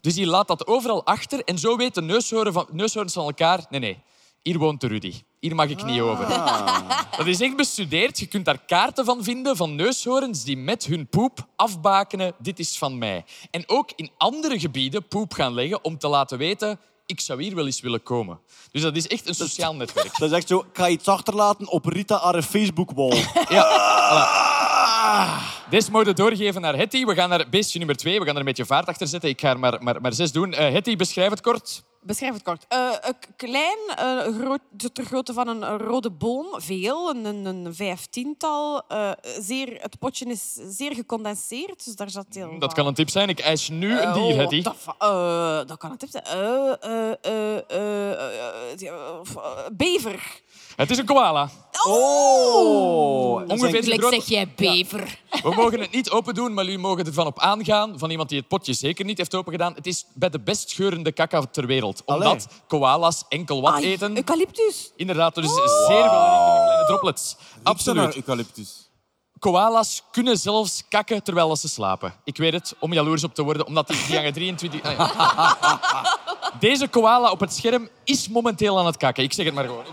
Dus 0.00 0.14
die 0.14 0.26
laat 0.26 0.48
dat 0.48 0.66
overal 0.66 1.04
achter 1.04 1.44
en 1.44 1.58
zo 1.58 1.76
weten 1.76 2.06
neushoorn 2.06 2.52
van, 2.52 2.66
neushoorns 2.70 3.12
van 3.12 3.24
elkaar... 3.24 3.66
Nee, 3.70 3.80
nee, 3.80 4.02
hier 4.44 4.58
woont 4.58 4.80
de 4.80 4.86
Rudy. 4.86 5.14
Hier 5.40 5.54
mag 5.54 5.68
ik 5.68 5.84
niet 5.84 6.00
over. 6.00 6.28
Dat 7.16 7.26
is 7.26 7.40
echt 7.40 7.56
bestudeerd. 7.56 8.18
Je 8.18 8.26
kunt 8.26 8.44
daar 8.44 8.64
kaarten 8.66 9.04
van 9.04 9.24
vinden 9.24 9.56
van 9.56 9.74
neushoorns 9.74 10.44
die 10.44 10.56
met 10.56 10.84
hun 10.84 11.06
poep 11.06 11.46
afbakenen. 11.56 12.34
Dit 12.38 12.58
is 12.58 12.78
van 12.78 12.98
mij. 12.98 13.24
En 13.50 13.64
ook 13.66 13.90
in 13.96 14.10
andere 14.18 14.58
gebieden 14.58 15.08
poep 15.08 15.32
gaan 15.32 15.54
leggen 15.54 15.84
om 15.84 15.98
te 15.98 16.08
laten 16.08 16.38
weten... 16.38 16.78
Ik 17.06 17.20
zou 17.20 17.42
hier 17.42 17.54
wel 17.54 17.66
eens 17.66 17.80
willen 17.80 18.02
komen. 18.02 18.40
Dus 18.70 18.82
dat 18.82 18.96
is 18.96 19.06
echt 19.06 19.28
een 19.28 19.34
sociaal 19.34 19.74
netwerk. 19.74 20.18
Dat 20.18 20.30
is 20.30 20.36
echt 20.36 20.48
zo, 20.48 20.58
ik 20.58 20.66
ga 20.72 20.88
iets 20.88 21.08
achterlaten 21.08 21.68
op 21.68 21.86
Rita 21.86 22.18
haar 22.18 22.42
Facebook-wall. 22.42 23.16
Ja, 23.48 23.64
voilà. 24.10 24.53
Deze 25.70 25.90
moeten 25.90 26.14
we 26.14 26.22
doorgeven 26.22 26.60
naar 26.60 26.76
Hetty. 26.76 27.04
We 27.04 27.14
gaan 27.14 27.28
naar 27.28 27.48
beestje 27.50 27.78
nummer 27.78 27.96
twee. 27.96 28.18
We 28.18 28.24
gaan 28.24 28.34
er 28.34 28.40
een 28.40 28.46
beetje 28.46 28.64
vaart 28.66 28.86
achter 28.88 29.06
zetten. 29.06 29.30
Ik 29.30 29.40
ga 29.40 29.48
er 29.50 29.58
maar, 29.58 29.82
maar, 29.82 30.00
maar 30.00 30.12
zes 30.12 30.32
doen. 30.32 30.52
Hetty, 30.54 30.96
beschrijf 30.96 31.30
het 31.30 31.40
kort. 31.40 31.82
Beschrijf 32.00 32.32
het 32.32 32.42
kort. 32.42 32.64
Een 32.68 33.14
k- 33.20 33.26
klein, 33.36 33.78
eh, 33.96 34.18
groot, 34.40 34.60
de 34.70 35.04
grootte 35.04 35.32
van 35.32 35.48
een, 35.48 35.78
rode 35.78 36.10
boom, 36.10 36.46
veel, 36.56 37.10
een, 37.10 37.24
een, 37.44 37.74
vijftiental. 37.74 38.82
Zeer, 39.40 39.76
het 39.80 39.98
potje 39.98 40.24
is 40.26 40.52
zeer 40.68 40.94
gecondenseerd, 40.94 41.84
dus 41.84 41.94
daar 41.96 42.10
zat 42.10 42.26
heel 42.30 42.50
Dat 42.50 42.60
wat- 42.60 42.72
kan 42.74 42.86
een 42.86 42.94
tip 42.94 43.10
zijn. 43.10 43.28
Ik 43.28 43.38
eis 43.40 43.68
nu 43.68 44.00
een 44.00 44.12
dier, 44.12 44.22
oh, 44.22 44.36
Hetty. 44.36 44.62
Dat, 44.62 44.76
dat 45.68 45.78
kan 45.78 45.90
een 45.90 45.96
tip 45.98 46.08
zijn. 46.10 46.24
Bever. 49.72 50.40
Het 50.76 50.90
is 50.90 50.98
een 50.98 51.04
koala. 51.04 51.50
Oh! 51.86 53.42
Ongeveer 53.48 53.70
zo 53.70 53.80
Gelijk 53.80 54.00
groot. 54.00 54.12
zeg 54.12 54.24
jij 54.26 54.52
bever. 54.56 55.18
We 55.42 55.54
mogen 55.54 55.80
het 55.80 55.92
niet 55.92 56.10
open 56.10 56.34
doen, 56.34 56.54
maar 56.54 56.64
jullie 56.64 56.78
mogen 56.78 57.06
ervan 57.06 57.26
op 57.26 57.38
aangaan. 57.38 57.98
Van 57.98 58.10
iemand 58.10 58.28
die 58.28 58.38
het 58.38 58.48
potje 58.48 58.72
zeker 58.72 59.04
niet 59.04 59.18
heeft 59.18 59.34
opengedaan. 59.34 59.74
Het 59.74 59.86
is 59.86 60.04
bij 60.14 60.30
de 60.30 60.40
best 60.40 60.72
geurende 60.72 61.12
kaka 61.12 61.40
ter 61.40 61.66
wereld. 61.66 62.02
Omdat 62.04 62.46
koala's 62.66 63.24
enkel 63.28 63.60
wat 63.60 63.72
Ai, 63.72 63.84
eten. 63.84 64.16
Eucalyptus. 64.16 64.92
Inderdaad, 64.96 65.34
dus 65.34 65.54
zeer 65.54 65.56
welriekende 65.88 66.62
kleine 66.64 66.84
droplets. 66.86 67.36
Absoluut. 67.62 68.04
Absoluut. 68.04 68.14
eucalyptus. 68.14 68.88
Koala's 69.44 70.02
kunnen 70.10 70.36
zelfs 70.36 70.82
kakken 70.88 71.22
terwijl 71.22 71.56
ze 71.56 71.68
slapen. 71.68 72.14
Ik 72.24 72.36
weet 72.36 72.52
het, 72.52 72.74
om 72.78 72.92
jaloers 72.92 73.24
op 73.24 73.34
te 73.34 73.42
worden, 73.42 73.66
omdat 73.66 73.88
die, 73.88 74.06
die 74.06 74.16
hangen 74.16 74.32
23... 74.32 74.82
Ah. 74.82 76.04
Deze 76.60 76.88
koala 76.88 77.30
op 77.30 77.40
het 77.40 77.54
scherm 77.54 77.88
is 78.04 78.28
momenteel 78.28 78.78
aan 78.78 78.86
het 78.86 78.96
kakken. 78.96 79.24
Ik 79.24 79.32
zeg 79.32 79.44
het 79.44 79.54
maar 79.54 79.64
gewoon. 79.64 79.84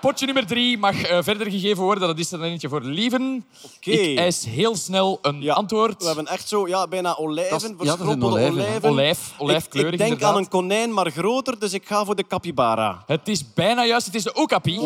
Potje 0.00 0.24
nummer 0.26 0.46
drie 0.46 0.78
mag 0.78 1.02
eh, 1.02 1.18
verder 1.22 1.50
gegeven 1.50 1.82
worden. 1.82 2.08
Dat 2.08 2.18
is 2.18 2.32
er 2.32 2.38
dan 2.38 2.46
eentje 2.48 2.68
voor 2.68 2.80
Lieven. 2.82 3.44
Oké. 3.76 3.90
Ik 3.90 4.18
eis 4.18 4.44
heel 4.44 4.76
snel 4.76 5.18
een 5.22 5.42
Ja, 5.42 5.54
antwoord. 5.54 6.00
We 6.00 6.06
hebben 6.06 6.26
echt 6.26 6.48
zo, 6.48 6.68
ja, 6.68 6.86
bijna 6.88 7.16
olijven, 7.16 7.50
Dat 7.58 7.62
is- 7.62 7.86
ja, 7.86 7.96
verschrompelde 7.96 8.34
olijven, 8.34 8.52
olijven. 8.62 8.90
Olijf, 8.90 9.34
olijfkleurig 9.38 9.92
ik, 9.92 9.98
ik 9.98 9.98
denk 9.98 10.12
inderdaad. 10.12 10.36
aan 10.36 10.42
een 10.42 10.48
konijn, 10.48 10.92
maar 10.94 11.10
groter, 11.10 11.58
dus 11.58 11.72
ik 11.72 11.86
ga 11.86 12.04
voor 12.04 12.14
de 12.16 12.26
capybara. 12.26 13.02
Het 13.06 13.28
is 13.28 13.52
bijna 13.54 13.84
juist. 13.84 14.06
Het 14.06 14.14
is 14.14 14.22
de 14.22 14.32
okapi. 14.34 14.78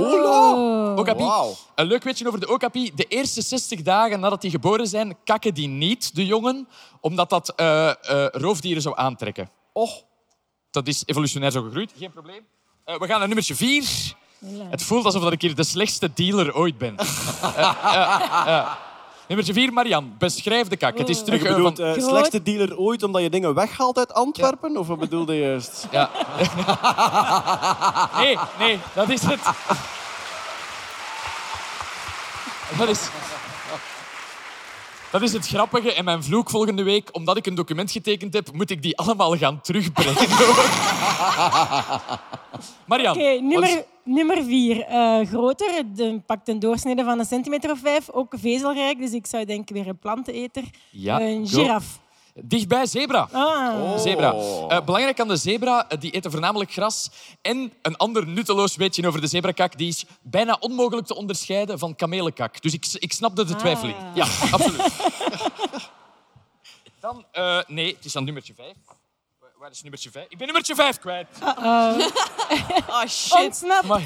Okapi. 0.97 1.25
Wauw. 1.25 1.55
Een 1.75 1.87
leuk 1.87 2.03
weetje 2.03 2.27
over 2.27 2.41
de 2.41 2.49
okapi. 2.53 2.91
De 2.95 3.05
eerste 3.05 3.43
60 3.43 3.83
dagen 3.83 4.21
nadat 4.21 4.41
die 4.41 4.51
geboren 4.51 4.87
zijn, 4.87 5.17
kakken 5.25 5.55
die 5.55 5.69
niet, 5.69 6.15
de 6.15 6.27
jongen, 6.27 6.69
omdat 7.01 7.31
dat 7.31 7.49
eh, 7.57 7.89
eh, 7.89 7.95
roofdieren 8.33 8.83
zou 8.83 8.95
aantrekken. 8.99 9.51
Oh. 9.73 9.91
Dat 10.71 10.87
is 10.89 11.03
evolutionair 11.07 11.51
zo 11.53 11.63
gegroeid. 11.63 11.93
Geen 11.99 12.11
probleem. 12.11 12.47
Eh, 12.85 12.99
we 12.99 13.07
gaan 13.07 13.19
naar 13.19 13.27
nummertje 13.27 13.55
4. 13.55 14.19
Het 14.47 14.83
voelt 14.83 15.05
alsof 15.05 15.23
dat 15.23 15.33
ik 15.33 15.41
hier 15.41 15.55
de 15.55 15.65
slechtste 15.65 16.11
dealer 16.15 16.55
ooit 16.55 16.79
ben. 16.79 16.95
Eh, 17.57 17.75
eh, 17.85 18.59
eh. 18.59 18.71
Nummertje 19.27 19.55
4, 19.55 19.73
Marian. 19.73 20.15
Beschrijf 20.19 20.69
de 20.69 20.77
kak. 20.77 20.99
Het 20.99 21.09
is 21.09 21.25
terug 21.25 21.43
Je 21.43 21.49
bedoelt 21.49 21.77
van... 21.77 21.93
Groot. 21.93 22.05
slechtste 22.09 22.43
dealer 22.43 22.79
ooit 22.79 23.03
omdat 23.03 23.23
je 23.23 23.31
dingen 23.31 23.55
weghaalt 23.55 23.99
uit 23.99 24.15
Antwerpen? 24.15 24.77
Of 24.77 24.87
wat 24.87 24.99
bedoelde 24.99 25.35
je 25.35 25.41
juist? 25.41 25.87
Ja. 25.91 26.11
Nee, 28.17 28.39
nee, 28.59 28.79
dat 28.95 29.09
is 29.09 29.23
het. 29.23 29.41
Dat 32.79 32.89
is... 32.89 33.09
Dat 35.11 35.23
is 35.23 35.33
het 35.33 35.47
grappige. 35.47 35.95
En 35.95 36.05
mijn 36.05 36.23
vloek 36.23 36.51
volgende 36.51 36.83
week, 36.83 37.09
omdat 37.13 37.37
ik 37.37 37.47
een 37.47 37.55
document 37.55 37.91
getekend 37.91 38.35
heb, 38.35 38.53
moet 38.53 38.71
ik 38.71 38.83
die 38.83 38.99
allemaal 38.99 39.37
gaan 39.37 39.61
terugbrengen. 39.61 40.15
Marian. 42.87 43.17
Oké, 43.17 43.41
nummer, 43.41 43.85
nummer 44.11 44.45
vier. 44.45 44.81
eh, 44.85 45.27
groter. 45.27 45.83
De, 45.95 46.21
pakt 46.27 46.49
een 46.49 46.59
doorsnede 46.59 47.05
van 47.05 47.19
een 47.19 47.25
centimeter 47.25 47.71
of 47.71 47.79
vijf. 47.79 48.11
Ook 48.11 48.35
vezelrijk, 48.39 48.99
dus 48.99 49.13
ik 49.13 49.27
zou 49.27 49.45
denken 49.45 49.75
weer 49.75 49.87
een 49.89 49.99
planteneter. 49.99 50.65
Ja, 50.91 51.21
een 51.21 51.49
giraf. 51.49 52.01
Dichtbij 52.35 52.87
zebra. 52.87 53.29
Ah. 53.33 53.99
Zebra. 53.99 54.33
Eh, 54.69 54.85
belangrijk 54.85 55.21
aan 55.21 55.29
de 55.29 55.37
zebra, 55.37 55.89
eh, 55.89 56.01
die 56.01 56.11
eten 56.11 56.31
voornamelijk 56.31 56.73
gras. 56.73 57.11
En 57.43 57.73
een 57.83 57.97
ander 57.97 58.27
nutteloos 58.27 58.77
weetje 58.77 59.07
over 59.07 59.21
de 59.21 59.27
zebrakak, 59.27 59.79
die 59.79 59.89
is 59.89 60.05
bijna 60.23 60.57
onmogelijk 60.61 61.07
te 61.07 61.15
onderscheiden 61.17 61.79
van 61.79 61.95
kamelenkak. 61.97 62.63
Dus 62.63 62.73
ik, 62.75 62.87
ik 62.93 63.13
snapte 63.13 63.45
de 63.45 63.57
twijfel 63.57 63.89
in. 63.89 63.95
Ja, 64.15 64.27
absoluut. 64.51 64.83
Dan, 67.01 67.25
eh, 67.33 67.59
nee, 67.67 67.95
het 67.95 68.05
is 68.05 68.13
dan 68.13 68.25
nummertje 68.25 68.55
5. 68.55 68.73
Waar 69.61 69.71
is 69.71 69.81
nummertje 69.83 70.11
5? 70.11 70.25
Ik 70.29 70.37
ben 70.39 70.47
nummertje 70.47 70.75
5 70.75 70.99
kwijt. 70.99 71.27
Oh, 72.89 73.05
shit. 73.09 73.45
Ontsnapt. 73.45 73.85
Amai. 73.85 74.05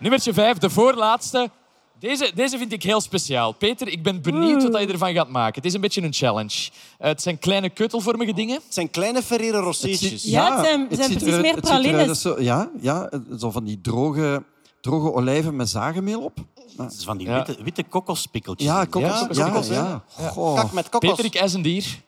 Nummertje 0.00 0.34
5, 0.34 0.58
de 0.58 0.70
voorlaatste. 0.70 1.50
Deze, 1.98 2.30
deze 2.34 2.58
vind 2.58 2.72
ik 2.72 2.82
heel 2.82 3.00
speciaal. 3.00 3.52
Peter, 3.52 3.88
ik 3.88 4.02
ben 4.02 4.22
benieuwd 4.22 4.62
wat 4.70 4.80
je 4.80 4.86
ervan 4.86 5.12
gaat 5.14 5.28
maken. 5.28 5.54
Het 5.54 5.64
is 5.64 5.74
een 5.74 5.80
beetje 5.80 6.02
een 6.02 6.12
challenge. 6.12 6.70
Eh, 6.98 7.08
het 7.08 7.22
zijn 7.22 7.38
kleine 7.38 7.70
keutelvormige 7.70 8.32
dingen. 8.32 8.54
Het 8.54 8.74
zijn 8.74 8.90
kleine 8.90 9.22
Ferrero 9.22 9.60
Roséetjes. 9.60 10.22
Ja, 10.22 10.56
het 10.56 10.66
zijn- 10.66 10.86
het 10.88 10.98
zijn 10.98 11.10
precies 11.18 11.40
meer 11.40 11.54
het 11.54 11.60
pralines. 11.60 12.20
Zo, 12.20 12.40
ja, 12.40 12.70
ja, 12.80 13.10
zo 13.38 13.50
van 13.50 13.64
die 13.64 13.80
droge, 13.80 14.42
droge 14.80 15.12
olijven 15.12 15.56
met 15.56 15.68
zagemeel 15.68 16.20
op. 16.20 16.38
Dat 16.76 16.92
is 16.92 17.04
van 17.04 17.16
die 17.16 17.26
Ja. 17.26 17.44
witte, 17.44 17.62
witte 17.62 17.82
kokospikkeltjes. 17.82 18.68
Ja, 18.68 18.84
kokos. 18.84 19.36
Ja, 19.36 19.46
Ja, 19.70 20.02
ja. 20.18 20.28
Goh. 20.28 20.54
Kak 20.54 20.72
met 20.72 20.88
kokos. 20.88 21.10
Peter, 21.10 21.24
ik 21.24 21.34
eis 21.34 21.52
een 21.52 21.62
dier. 21.62 22.04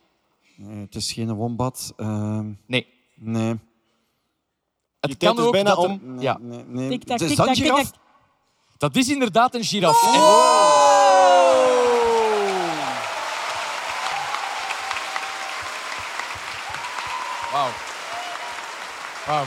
Nee, 0.60 0.80
het 0.80 0.94
is 0.94 1.12
geen 1.12 1.34
wombat. 1.34 1.92
Ehm, 1.96 2.52
Nee. 2.66 2.86
nee. 3.14 3.54
Het 5.00 5.10
Je 5.10 5.16
kan 5.16 5.38
is 5.38 5.44
ook 5.44 5.52
bijna 5.52 5.74
dat 5.74 5.84
er- 5.84 5.90
om. 5.90 6.00
Nee, 6.02 6.22
Ja, 6.22 6.38
nee, 6.40 6.64
nee. 6.66 6.88
Tik-tak, 6.88 7.18
De 7.18 7.26
tik-tak, 7.26 7.46
zandgiraf? 7.46 7.80
tik-tak. 7.80 8.00
dat 8.78 8.96
is 8.96 9.08
inderdaad 9.10 9.54
een 9.54 9.64
giraf. 9.64 10.02
En- 10.14 10.20
Wauw. 17.52 17.70
Wauw. 19.26 19.44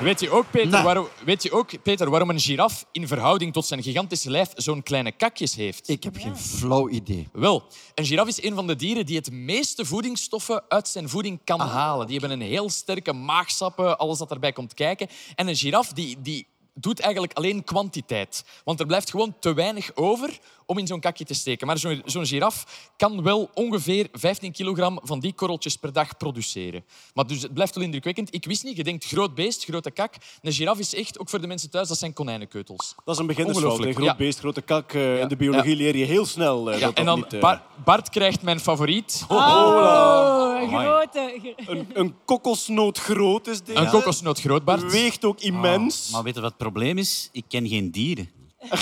Weet 0.00 0.20
je, 0.20 0.30
ook, 0.30 0.50
Peter, 0.50 0.70
Nou. 0.70 0.84
waarom, 0.84 1.08
weet 1.24 1.42
je 1.42 1.52
ook, 1.52 1.82
Peter, 1.82 2.10
waarom 2.10 2.30
een 2.30 2.40
giraf 2.40 2.86
in 2.92 3.08
verhouding 3.08 3.52
tot 3.52 3.66
zijn 3.66 3.82
gigantische 3.82 4.30
lijf 4.30 4.52
zo'n 4.54 4.82
kleine 4.82 5.12
kakjes 5.12 5.54
heeft? 5.54 5.88
Ik 5.88 6.02
heb 6.02 6.16
geen 6.16 6.36
flauw 6.36 6.88
idee. 6.88 7.28
Wel, 7.32 7.62
een 7.94 8.04
giraf 8.04 8.28
is 8.28 8.42
een 8.42 8.54
van 8.54 8.66
de 8.66 8.76
dieren 8.76 9.06
die 9.06 9.16
het 9.16 9.30
meeste 9.30 9.84
voedingsstoffen 9.84 10.62
uit 10.68 10.88
zijn 10.88 11.08
voeding 11.08 11.40
kan 11.44 11.60
halen. 11.60 12.06
Die 12.06 12.18
hebben 12.18 12.40
een 12.40 12.46
heel 12.46 12.70
sterke 12.70 13.12
maagsappen, 13.12 13.98
alles 13.98 14.18
dat 14.18 14.30
erbij 14.30 14.52
komt 14.52 14.74
kijken. 14.74 15.08
En 15.34 15.48
een 15.48 15.56
giraf 15.56 15.92
die, 15.92 16.16
die 16.20 16.46
doet 16.74 17.00
eigenlijk 17.00 17.32
alleen 17.32 17.64
kwantiteit. 17.64 18.44
Want 18.64 18.80
er 18.80 18.86
blijft 18.86 19.10
gewoon 19.10 19.34
te 19.40 19.54
weinig 19.54 19.90
over 19.94 20.38
om 20.70 20.78
in 20.78 20.86
zo'n 20.86 21.00
kakje 21.00 21.24
te 21.24 21.34
steken. 21.34 21.66
Maar 21.66 21.78
zo'n 21.78 22.02
zo'n 22.04 22.26
giraf 22.26 22.88
kan 22.96 23.22
wel 23.22 23.50
ongeveer 23.54 24.08
15 24.12 24.52
kilogram 24.52 24.98
van 25.02 25.20
die 25.20 25.32
korreltjes 25.32 25.76
per 25.76 25.92
dag 25.92 26.16
produceren. 26.16 26.84
Maar 27.14 27.26
dus 27.26 27.42
het 27.42 27.54
blijft 27.54 27.74
wel 27.74 27.84
indrukwekkend. 27.84 28.34
Ik 28.34 28.44
wist 28.44 28.64
niet, 28.64 28.76
je 28.76 28.84
denkt 28.84 29.04
groot 29.04 29.34
beest, 29.34 29.64
grote 29.64 29.90
kak. 29.90 30.14
Een 30.42 30.52
giraf 30.52 30.78
is 30.78 30.94
echt, 30.94 31.18
ook 31.18 31.28
voor 31.28 31.40
de 31.40 31.46
mensen 31.46 31.70
thuis, 31.70 31.88
dat 31.88 31.98
zijn 31.98 32.12
konijnenkeutels. 32.12 32.94
Dat 33.04 33.14
is 33.14 33.20
een 33.20 33.26
beginnersfout. 33.26 33.78
Groot 33.80 34.04
ja. 34.04 34.16
beest, 34.16 34.38
grote 34.38 34.60
kak. 34.62 34.92
eh, 34.92 35.20
In 35.20 35.28
de 35.28 35.36
biologie 35.36 35.76
leer 35.76 35.96
je 35.96 36.04
heel 36.04 36.26
snel 36.26 36.70
eh, 36.72 36.78
Ja, 36.78 36.86
dat 36.86 36.96
en 36.96 37.04
dan 37.04 37.18
niet... 37.18 37.32
eh, 37.32 37.40
Bar- 37.40 37.62
Bart 37.84 38.08
krijgt 38.08 38.42
mijn 38.42 38.60
favoriet. 38.60 39.24
Oh, 39.28 40.58
een 40.60 40.68
grote. 40.68 41.54
een, 41.66 41.86
een 41.92 42.14
kokosnoot 42.24 42.98
groot 42.98 43.46
is 43.46 43.62
deze. 43.62 43.78
Een 43.78 43.90
kokosnoot 43.90 44.40
groot, 44.40 44.64
Bart. 44.64 44.92
Weegt 44.92 45.24
ook 45.24 45.40
immens. 45.40 46.10
Maar 46.10 46.22
weet 46.22 46.34
je 46.34 46.40
wat 46.40 46.48
het 46.50 46.58
probleem 46.58 46.98
is? 46.98 47.28
Ik 47.32 47.44
ken 47.48 47.68
geen 47.68 47.90
dieren. 47.90 48.28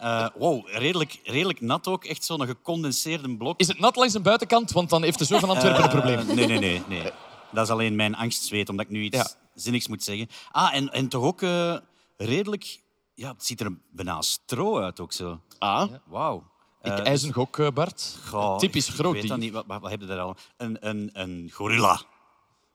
Eh, 0.00 0.26
wow, 0.34 0.68
redelijk, 0.68 1.20
redelijk 1.24 1.60
nat 1.60 1.86
ook. 1.88 2.04
Echt 2.04 2.24
zo'n 2.24 2.46
gecondenseerde 2.46 3.36
blok. 3.36 3.60
Is 3.60 3.68
het 3.68 3.78
nat 3.78 3.96
langs 3.96 4.12
de 4.12 4.20
buitenkant? 4.20 4.70
Want 4.72 4.90
dan 4.90 5.02
heeft 5.02 5.18
de 5.18 5.24
zo 5.24 5.38
van 5.38 5.48
Antwerpen 5.50 5.82
een 5.84 5.90
Eh, 5.90 5.94
probleem. 6.00 6.34
nee, 6.36 6.46
nee, 6.46 6.58
nee, 6.58 6.82
nee. 6.88 7.10
Dat 7.52 7.64
is 7.64 7.70
alleen 7.72 7.96
mijn 7.96 8.14
angstzweet, 8.16 8.68
omdat 8.68 8.86
ik 8.86 8.92
nu 8.92 9.02
iets 9.02 9.16
Ja. 9.16 9.28
zinnigs 9.54 9.88
moet 9.88 10.02
zeggen. 10.02 10.28
Ah, 10.50 10.74
en, 10.74 10.92
en 10.92 11.08
toch 11.08 11.22
ook 11.24 11.42
eh, 11.42 11.76
redelijk... 12.16 12.80
Ja, 13.14 13.30
het 13.32 13.46
ziet 13.46 13.60
er 13.60 13.78
bijna 13.90 14.22
stro 14.22 14.80
uit 14.80 15.00
ook 15.00 15.12
zo. 15.12 15.40
Ah. 15.58 15.90
Wauw. 16.06 16.44
Ik 16.82 16.92
Eh, 16.98 17.06
eis 17.06 17.22
een 17.22 17.32
gok, 17.32 17.58
eh, 17.58 17.68
Bart. 17.74 18.16
goh, 18.28 18.58
Typisch 18.58 18.88
ik 18.88 18.94
groot 18.94 19.12
weet 19.12 19.28
dat 19.28 19.38
niet. 19.38 19.52
Wat, 19.52 19.64
wat, 19.66 19.80
wat 19.80 19.90
heb 19.90 20.00
je 20.00 20.06
daar 20.06 20.18
al? 20.20 20.36
Een, 20.56 20.76
een, 20.88 21.10
een 21.12 21.50
gorilla. 21.52 22.00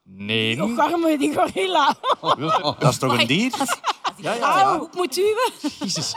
Nee. 0.03 0.55
Nog 0.55 0.77
armen, 0.79 1.19
die 1.19 1.33
gorilla. 1.35 1.95
Dat 2.79 2.91
is 2.91 2.97
toch 2.97 3.19
een 3.19 3.27
dier? 3.27 3.53
Auw. 4.41 4.77
Hoe 4.79 4.89
moet 4.93 5.17
u? 5.17 5.23
Jezus. 5.79 6.15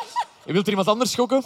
Wilt 0.52 0.64
er 0.64 0.70
iemand 0.70 0.88
anders 0.88 1.14
gokken? 1.14 1.42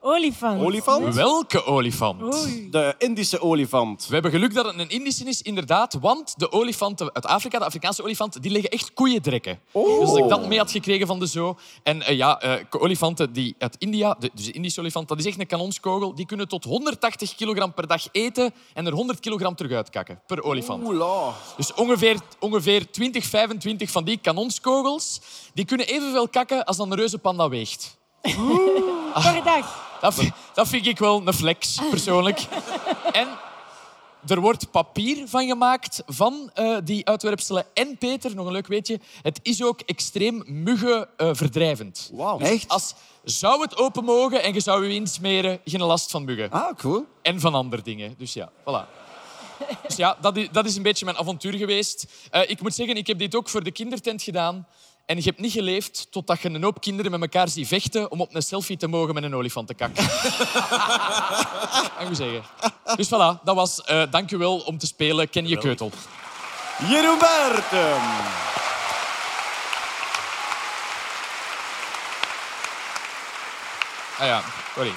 Olifant. 0.00 0.60
Olifant? 0.62 1.14
Welke 1.14 1.64
olifant? 1.64 2.34
Oei. 2.34 2.70
De 2.70 2.94
Indische 2.98 3.40
olifant. 3.40 4.06
We 4.06 4.12
hebben 4.12 4.30
geluk 4.30 4.54
dat 4.54 4.66
het 4.66 4.78
een 4.78 4.88
Indische 4.88 5.24
is, 5.24 5.42
inderdaad. 5.42 5.94
Want 6.00 6.34
de 6.38 6.52
olifanten 6.52 7.14
uit 7.14 7.26
Afrika, 7.26 7.58
de 7.58 7.64
Afrikaanse 7.64 8.02
olifant, 8.02 8.42
die 8.42 8.50
leggen 8.50 8.70
echt 8.70 8.92
koeiendrekken. 8.92 9.60
Oh. 9.72 10.00
Dus 10.00 10.08
dat 10.08 10.18
ik 10.18 10.28
dat 10.28 10.48
mee 10.48 10.58
had 10.58 10.70
gekregen 10.70 11.06
van 11.06 11.18
de 11.18 11.26
zoo. 11.26 11.56
En 11.82 12.02
eh, 12.02 12.16
ja, 12.16 12.40
eh, 12.40 12.64
olifanten 12.70 13.32
die 13.32 13.54
uit 13.58 13.76
India, 13.78 14.16
de, 14.18 14.30
dus 14.34 14.44
de 14.44 14.52
Indische 14.52 14.80
olifant, 14.80 15.08
dat 15.08 15.18
is 15.18 15.26
echt 15.26 15.40
een 15.40 15.46
kanonskogel. 15.46 16.14
Die 16.14 16.26
kunnen 16.26 16.48
tot 16.48 16.64
180 16.64 17.34
kilogram 17.34 17.74
per 17.74 17.86
dag 17.86 18.08
eten 18.12 18.54
en 18.74 18.86
er 18.86 18.92
100 18.92 19.20
kilogram 19.20 19.54
terug 19.54 19.72
uitkakken 19.72 20.20
per 20.26 20.42
olifant. 20.42 20.86
Oela. 20.86 21.34
Dus 21.56 21.74
ongeveer, 21.74 22.20
ongeveer 22.38 22.90
20, 22.90 23.24
25 23.24 23.90
van 23.90 24.04
die 24.04 24.18
kanonskogels, 24.18 25.20
die 25.54 25.64
kunnen 25.64 25.86
evenveel 25.86 26.28
kakken 26.28 26.64
als 26.64 26.76
dan 26.76 26.90
een 26.90 26.98
reuze 26.98 27.18
panda 27.18 27.48
weegt. 27.48 27.97
Per 28.22 29.42
dag. 29.44 29.86
Dat, 30.00 30.14
vind- 30.14 30.32
dat 30.54 30.68
vind 30.68 30.86
ik 30.86 30.98
wel 30.98 31.22
een 31.26 31.32
flex, 31.34 31.78
persoonlijk. 31.90 32.40
En 33.12 33.28
er 34.26 34.40
wordt 34.40 34.70
papier 34.70 35.28
van 35.28 35.46
gemaakt 35.46 36.02
van 36.06 36.50
eh, 36.54 36.76
die 36.84 37.06
uitwerpselen. 37.06 37.66
En 37.74 37.98
Peter, 37.98 38.34
nog 38.34 38.46
een 38.46 38.52
leuk 38.52 38.66
weetje, 38.66 39.00
het 39.22 39.40
is 39.42 39.62
ook 39.62 39.80
extreem 39.80 40.42
muggenverdrijvend. 40.46 42.10
Wauw. 42.12 42.38
Echt? 42.38 42.68
Als 42.68 42.94
zou 43.24 43.60
het 43.62 43.76
open 43.76 44.04
mogen 44.04 44.42
en 44.42 44.54
je 44.54 44.60
zou 44.60 44.86
je 44.86 44.94
insmeren, 44.94 45.60
geen 45.64 45.82
last 45.82 46.10
van 46.10 46.24
muggen. 46.24 46.50
Ah, 46.50 46.76
cool. 46.76 47.04
En 47.22 47.40
van 47.40 47.54
andere 47.54 47.82
dingen. 47.82 48.14
Dus 48.18 48.32
ja, 48.32 48.50
voilà. 48.60 48.96
Dus 49.86 49.96
ja, 49.96 50.16
dat 50.20 50.36
is, 50.36 50.48
dat 50.52 50.66
is 50.66 50.76
een 50.76 50.82
beetje 50.82 51.04
mijn 51.04 51.16
avontuur 51.16 51.54
geweest. 51.54 52.06
Eh, 52.30 52.50
ik 52.50 52.60
moet 52.62 52.74
zeggen, 52.74 52.96
ik 52.96 53.06
heb 53.06 53.18
dit 53.18 53.34
ook 53.34 53.48
voor 53.48 53.62
de 53.62 53.70
kindertent 53.70 54.22
gedaan. 54.22 54.66
En 55.08 55.16
je 55.16 55.22
hebt 55.22 55.38
niet 55.38 55.52
geleefd 55.52 56.06
totdat 56.10 56.40
je 56.40 56.48
een 56.48 56.62
hoop 56.62 56.80
kinderen 56.80 57.10
met 57.10 57.20
elkaar 57.20 57.48
ziet 57.48 57.68
vechten 57.68 58.10
om 58.10 58.20
op 58.20 58.34
een 58.34 58.42
selfie 58.42 58.76
te 58.76 58.86
mogen 58.86 59.14
met 59.14 59.22
een 59.22 59.34
olifantenkak. 59.34 59.90
Ik 62.00 62.08
u 62.10 62.14
zeggen. 62.14 62.42
Dus 62.96 63.06
voilà, 63.06 63.42
dat 63.44 63.54
was 63.54 63.82
eh 63.82 64.02
dank 64.10 64.30
u 64.30 64.36
wel 64.36 64.58
om 64.58 64.78
te 64.78 64.86
spelen. 64.86 65.30
Ken 65.30 65.48
je 65.48 65.58
keutel. 65.58 65.90
Jeroen 66.88 67.18
Bertem. 67.18 68.02
Ah 74.18 74.26
ja, 74.26 74.42
sorry. 74.74 74.92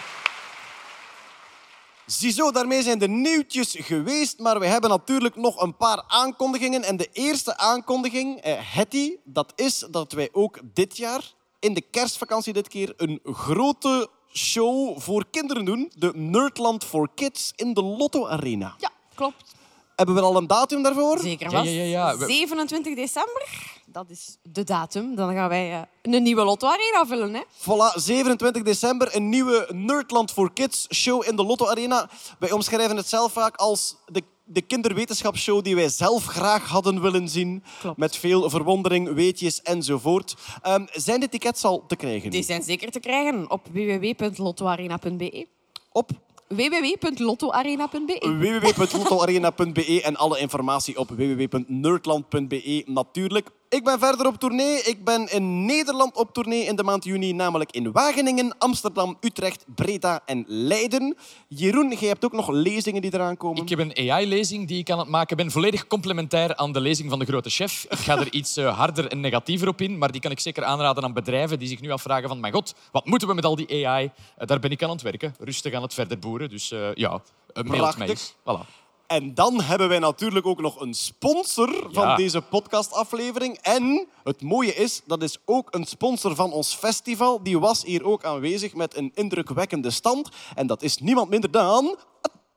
Ziezo, 2.11 2.51
daarmee 2.51 2.83
zijn 2.83 2.99
de 2.99 3.07
nieuwtjes 3.07 3.75
geweest, 3.79 4.39
maar 4.39 4.59
we 4.59 4.65
hebben 4.65 4.89
natuurlijk 4.89 5.35
nog 5.35 5.61
een 5.61 5.77
paar 5.77 6.03
aankondigingen. 6.07 6.83
En 6.83 6.97
de 6.97 7.09
eerste 7.13 7.57
aankondiging, 7.57 8.39
eh, 8.39 8.53
Hetty, 8.59 9.15
dat 9.23 9.53
is 9.55 9.85
dat 9.91 10.11
wij 10.11 10.29
ook 10.31 10.59
dit 10.73 10.97
jaar, 10.97 11.33
in 11.59 11.73
de 11.73 11.81
kerstvakantie 11.81 12.53
dit 12.53 12.67
keer, 12.67 12.93
een 12.97 13.19
grote 13.23 14.09
show 14.33 14.99
voor 14.99 15.25
kinderen 15.31 15.65
doen. 15.65 15.91
De 15.95 16.11
Nerdland 16.15 16.83
for 16.83 17.09
Kids 17.15 17.53
in 17.55 17.73
de 17.73 17.83
Lotto 17.83 18.27
Arena. 18.27 18.75
Ja, 18.77 18.91
klopt. 19.15 19.55
Hebben 19.95 20.15
we 20.15 20.21
al 20.21 20.37
een 20.37 20.47
datum 20.47 20.83
daarvoor? 20.83 21.19
Zeker 21.19 21.45
Ja, 21.45 21.51
wel. 21.51 21.63
ja, 21.63 21.71
ja, 21.71 21.83
ja. 22.09 22.17
We- 22.17 22.25
27 22.25 22.95
december, 22.95 23.47
dat 23.85 24.09
is 24.09 24.37
de 24.43 24.63
datum. 24.63 25.15
Dan 25.15 25.33
gaan 25.33 25.49
wij 25.49 25.71
eh, 25.71 25.81
een 26.13 26.23
nieuwe 26.23 26.43
Lotto 26.43 26.67
Arena 26.67 27.05
vullen. 27.05 27.33
Hè? 27.33 27.41
Voilà, 27.59 27.95
27 27.95 28.63
december, 28.63 29.15
een 29.15 29.29
nieuwe 29.29 29.67
Nerdland 29.73 30.31
for 30.31 30.53
Kids 30.53 30.87
show 30.95 31.27
in 31.27 31.35
de 31.35 31.43
Lotto 31.43 31.67
Arena. 31.67 32.09
Wij 32.39 32.51
omschrijven 32.51 32.97
het 32.97 33.07
zelf 33.07 33.31
vaak 33.31 33.55
als 33.55 33.95
de, 34.05 34.23
de 34.43 34.61
kinderwetenschapsshow 34.61 35.63
die 35.63 35.75
wij 35.75 35.89
zelf 35.89 36.25
graag 36.25 36.67
hadden 36.69 37.01
willen 37.01 37.29
zien. 37.29 37.63
Klopt. 37.79 37.97
Met 37.97 38.15
veel 38.17 38.49
verwondering, 38.49 39.13
weetjes 39.13 39.61
enzovoort. 39.61 40.35
Ehm, 40.61 40.85
zijn 40.91 41.19
de 41.19 41.29
tickets 41.29 41.63
al 41.63 41.83
te 41.87 41.95
krijgen? 41.95 42.29
Die 42.29 42.43
zijn 42.43 42.63
zeker 42.63 42.91
te 42.91 42.99
krijgen 42.99 43.49
op 43.51 43.67
www.lottoarena.be. 43.71 45.47
Op 45.91 46.09
www.lottoarena.be. 46.55 48.17
www.lottoarena.be 48.39 50.01
en 50.03 50.15
alle 50.15 50.39
informatie 50.39 50.97
op 50.97 51.09
www.nerdland.be 51.09 52.83
natuurlijk. 52.85 53.49
Ik 53.71 53.83
ben 53.83 53.99
verder 53.99 54.27
op 54.27 54.35
tournee. 54.35 54.81
Ik 54.81 55.03
ben 55.03 55.31
in 55.31 55.65
Nederland 55.65 56.15
op 56.15 56.33
tournee 56.33 56.65
in 56.65 56.75
de 56.75 56.83
maand 56.83 57.03
juni, 57.03 57.33
namelijk 57.33 57.71
in 57.71 57.91
Wageningen, 57.91 58.57
Amsterdam, 58.57 59.17
Utrecht, 59.21 59.65
Breda 59.75 60.21
en 60.25 60.43
Leiden. 60.47 61.17
Jeroen, 61.47 61.95
jij 61.99 62.07
hebt 62.07 62.25
ook 62.25 62.31
nog 62.31 62.49
lezingen 62.49 63.01
die 63.01 63.13
eraan 63.13 63.37
komen. 63.37 63.61
Ik 63.61 63.69
heb 63.69 63.79
een 63.79 64.11
AI-lezing 64.11 64.67
die 64.67 64.79
ik 64.79 64.89
aan 64.89 64.99
het 64.99 65.07
maken 65.07 65.37
ben, 65.37 65.51
volledig 65.51 65.87
complementair 65.87 66.55
aan 66.55 66.71
de 66.71 66.79
lezing 66.79 67.09
van 67.09 67.19
de 67.19 67.25
grote 67.25 67.49
chef. 67.49 67.85
Ik 67.89 67.97
ga 67.97 68.17
er 68.17 68.33
iets 68.39 68.57
eh, 68.57 68.77
harder 68.77 69.07
en 69.07 69.19
negatiever 69.19 69.67
op 69.67 69.81
in, 69.81 69.97
maar 69.97 70.11
die 70.11 70.21
kan 70.21 70.31
ik 70.31 70.39
zeker 70.39 70.63
aanraden 70.63 71.03
aan 71.03 71.13
bedrijven 71.13 71.59
die 71.59 71.67
zich 71.67 71.81
nu 71.81 71.91
afvragen 71.91 72.27
van 72.27 72.39
mijn 72.39 72.53
god, 72.53 72.75
wat 72.91 73.05
moeten 73.05 73.27
we 73.27 73.33
met 73.33 73.45
al 73.45 73.55
die 73.55 73.87
AI? 73.87 74.11
Eh, 74.37 74.47
daar 74.47 74.59
ben 74.59 74.71
ik 74.71 74.83
aan 74.83 74.89
het 74.89 75.01
werken, 75.01 75.35
rustig 75.39 75.73
aan 75.73 75.81
het 75.81 75.93
verder 75.93 76.19
boeren. 76.19 76.49
Dus 76.49 76.71
eh, 76.71 76.93
ja, 76.93 77.21
eh, 77.53 77.63
mailt 77.63 77.97
mij. 77.97 78.17
Voilà. 78.17 78.80
En 79.11 79.33
dan 79.33 79.61
hebben 79.61 79.89
wij 79.89 79.99
natuurlijk 79.99 80.45
ook 80.45 80.61
nog 80.61 80.79
een 80.79 80.93
sponsor 80.93 81.87
van 81.91 82.15
deze 82.15 82.41
podcastaflevering. 82.41 83.57
En 83.61 84.07
het 84.23 84.41
mooie 84.41 84.73
is, 84.73 85.01
dat 85.05 85.23
is 85.23 85.37
ook 85.45 85.67
een 85.75 85.85
sponsor 85.85 86.35
van 86.35 86.51
ons 86.51 86.73
festival. 86.75 87.43
Die 87.43 87.59
was 87.59 87.83
hier 87.83 88.05
ook 88.05 88.23
aanwezig 88.23 88.73
met 88.73 88.95
een 88.95 89.11
indrukwekkende 89.13 89.89
stand. 89.89 90.29
En 90.55 90.67
dat 90.67 90.81
is 90.81 90.97
niemand 90.97 91.29
minder 91.29 91.51
dan 91.51 91.97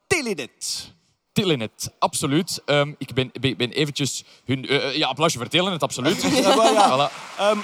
Telenet. 0.07 0.93
Telenet, 1.33 1.91
absoluut. 1.99 2.63
Ehm, 2.65 2.93
ik 2.99 3.15
ben, 3.15 3.31
ben, 3.41 3.57
ben 3.57 3.71
eventjes 3.71 4.25
hun... 4.45 4.69
eh, 4.69 4.89
eh, 4.89 4.97
ja, 4.97 5.09
applausje 5.09 5.39
voor 5.39 5.49
Telenet, 5.49 5.83
absoluut. 5.83 6.23
Ja, 6.43 6.55
maar 6.55 6.73
ja. 6.73 7.09
Voilà. 7.09 7.39
Ehm, 7.39 7.59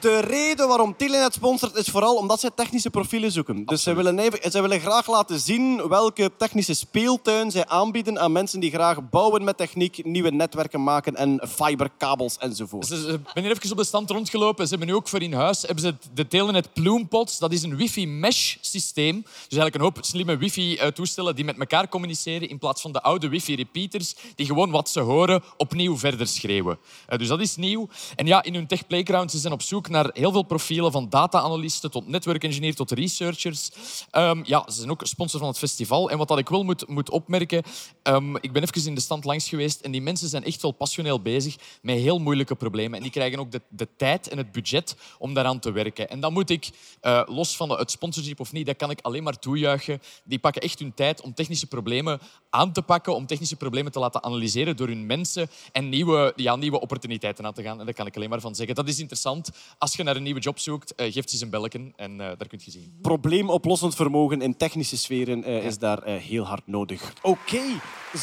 de 0.00 0.18
reden 0.20 0.68
waarom 0.68 0.96
Telenet 0.96 1.34
sponsort 1.34 1.76
is 1.76 1.88
vooral 1.88 2.16
omdat 2.16 2.40
zij 2.40 2.50
technische 2.54 2.90
profielen 2.90 3.32
zoeken. 3.32 3.64
Dus 3.64 3.82
zij 3.82 3.94
willen, 3.94 4.18
even- 4.18 4.50
zij 4.50 4.62
willen 4.62 4.80
graag 4.80 5.08
laten 5.08 5.40
zien 5.40 5.88
welke 5.88 6.30
technische 6.36 6.74
speeltuin 6.74 7.50
zij 7.50 7.66
aanbieden 7.66 8.18
aan 8.20 8.32
mensen 8.32 8.60
die 8.60 8.70
graag 8.70 9.08
bouwen 9.10 9.44
met 9.44 9.56
techniek, 9.56 10.04
nieuwe 10.04 10.30
netwerken 10.30 10.82
maken 10.82 11.16
en 11.16 11.48
fiberkabels 11.48 12.38
enzovoort. 12.38 12.86
Ze, 12.86 12.96
ze 12.96 13.20
ben 13.34 13.42
hier 13.42 13.52
even 13.52 13.70
op 13.70 13.76
de 13.76 13.84
stand 13.84 14.10
rondgelopen. 14.10 14.64
Ze 14.64 14.70
hebben 14.70 14.88
nu 14.88 14.94
ook 14.94 15.08
voor 15.08 15.22
in 15.22 15.32
huis 15.32 15.62
hebben 15.62 15.80
ze 15.80 15.94
de 16.14 16.28
Telenet 16.28 16.72
Plumepods. 16.72 17.38
Dat 17.38 17.52
is 17.52 17.62
een 17.62 17.76
wifi-mesh-systeem. 17.76 19.22
Dus 19.22 19.32
eigenlijk 19.58 19.74
een 19.74 19.80
hoop 19.80 19.98
slimme 20.00 20.36
wifi-toestellen 20.36 21.34
die 21.34 21.44
met 21.44 21.58
elkaar 21.58 21.88
communiceren 21.88 22.48
in 22.48 22.58
plaats 22.58 22.80
van 22.82 22.92
de 22.92 23.02
oude 23.02 23.28
wifi-repeaters 23.28 24.14
die 24.34 24.46
gewoon 24.46 24.70
wat 24.70 24.88
ze 24.90 25.00
horen 25.00 25.42
opnieuw 25.56 25.98
verder 25.98 26.26
schreeuwen. 26.26 26.78
Eh, 27.06 27.18
dus 27.18 27.28
dat 27.28 27.40
is 27.40 27.56
nieuw. 27.56 27.88
En 28.16 28.26
ja, 28.26 28.42
in 28.42 28.54
hun 28.54 28.66
Tech 28.66 28.86
Playground 28.86 29.30
ze 29.30 29.38
zijn 29.38 29.52
op 29.52 29.62
zoek 29.62 29.70
naar 29.80 30.10
heel 30.12 30.32
veel 30.32 30.42
profielen 30.42 30.92
van 30.92 31.08
data-analysten 31.08 31.90
tot 31.90 32.08
netwerkengineer 32.08 32.74
tot 32.74 32.90
researchers. 32.90 33.70
Ehm, 34.10 34.40
ja, 34.44 34.64
ze 34.66 34.78
zijn 34.78 34.90
ook 34.90 35.06
sponsor 35.06 35.40
van 35.40 35.48
het 35.48 35.58
festival. 35.58 36.10
En 36.10 36.18
wat 36.18 36.28
dat 36.28 36.38
ik 36.38 36.48
wel 36.48 36.62
moet, 36.62 36.88
moet 36.88 37.10
opmerken, 37.10 37.62
ehm, 38.02 38.36
ik 38.36 38.52
ben 38.52 38.62
even 38.62 38.86
in 38.86 38.94
de 38.94 39.00
stand 39.00 39.24
langs 39.24 39.48
geweest 39.48 39.80
en 39.80 39.90
die 39.90 40.02
mensen 40.02 40.28
zijn 40.28 40.44
echt 40.44 40.62
wel 40.62 40.70
passioneel 40.70 41.20
bezig 41.20 41.56
met 41.82 41.98
heel 41.98 42.18
moeilijke 42.18 42.54
problemen. 42.54 42.96
En 42.96 43.02
die 43.02 43.12
krijgen 43.12 43.38
ook 43.38 43.50
de, 43.50 43.60
de 43.68 43.88
tijd 43.96 44.28
en 44.28 44.38
het 44.38 44.52
budget 44.52 44.96
om 45.18 45.34
daaraan 45.34 45.58
te 45.58 45.72
werken. 45.72 46.08
En 46.08 46.20
dan 46.20 46.32
moet 46.32 46.50
ik, 46.50 46.70
eh, 47.00 47.22
los 47.26 47.56
van 47.56 47.70
het 47.70 47.90
sponsorship 47.90 48.40
of 48.40 48.52
niet, 48.52 48.66
dat 48.66 48.76
kan 48.76 48.90
ik 48.90 49.00
alleen 49.00 49.22
maar 49.22 49.38
toejuichen. 49.38 50.00
Die 50.24 50.38
pakken 50.38 50.62
echt 50.62 50.78
hun 50.78 50.94
tijd 50.94 51.20
om 51.20 51.34
technische 51.34 51.66
problemen 51.66 52.20
aan 52.50 52.72
te 52.72 52.82
pakken, 52.82 53.14
om 53.14 53.26
technische 53.26 53.56
problemen 53.56 53.92
te 53.92 53.98
laten 53.98 54.22
analyseren 54.22 54.76
door 54.76 54.88
hun 54.88 55.06
mensen 55.06 55.50
en 55.72 55.88
nieuwe, 55.88 56.32
ja, 56.36 56.56
nieuwe 56.56 56.80
opportuniteiten 56.80 57.46
aan 57.46 57.52
te 57.52 57.62
gaan. 57.62 57.78
En 57.78 57.84
daar 57.84 57.94
kan 57.94 58.06
ik 58.06 58.16
alleen 58.16 58.30
maar 58.30 58.40
van 58.40 58.54
zeggen. 58.54 58.74
Dat 58.74 58.88
is 58.88 58.98
interessant. 58.98 59.50
Als 59.78 59.94
je 59.94 60.02
naar 60.02 60.16
een 60.16 60.22
nieuwe 60.22 60.40
job 60.40 60.58
zoekt, 60.58 60.94
eh, 60.94 61.12
geef 61.12 61.28
ze 61.30 61.44
een 61.44 61.50
belletje 61.50 61.92
en 61.96 62.10
eh, 62.20 62.26
daar 62.26 62.48
kun 62.48 62.60
je 62.64 62.70
zien. 62.70 62.98
Probleemoplossend 63.02 63.94
vermogen 63.94 64.40
in 64.42 64.56
technische 64.56 64.96
sferen 64.96 65.44
eh, 65.44 65.64
is 65.64 65.78
daar 65.78 66.02
eh, 66.02 66.14
heel 66.22 66.44
hard 66.46 66.66
nodig. 66.66 67.12
Oké, 67.22 67.60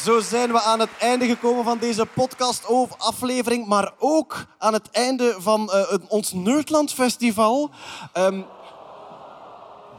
zo 0.04 0.20
zijn 0.20 0.52
we 0.52 0.60
aan 0.60 0.80
het 0.80 0.88
einde 0.98 1.26
gekomen 1.26 1.64
van 1.64 1.78
deze 1.78 2.06
podcast-aflevering, 2.06 3.66
maar 3.66 3.92
ook 3.98 4.44
aan 4.58 4.72
het 4.72 4.90
einde 4.90 5.36
van 5.38 5.72
eh, 5.72 5.94
ons 6.08 6.32
Nerdland 6.32 6.92
Festival. 6.92 7.70
Ehm, 8.12 8.40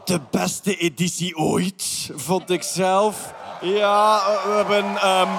de 0.05 0.19
beste 0.31 0.77
editie 0.77 1.38
ooit, 1.38 2.09
vond 2.15 2.49
ik 2.49 2.63
zelf. 2.63 3.34
Ja, 3.61 4.22
we 4.45 4.51
hebben... 4.53 4.85
ehm, 5.01 5.30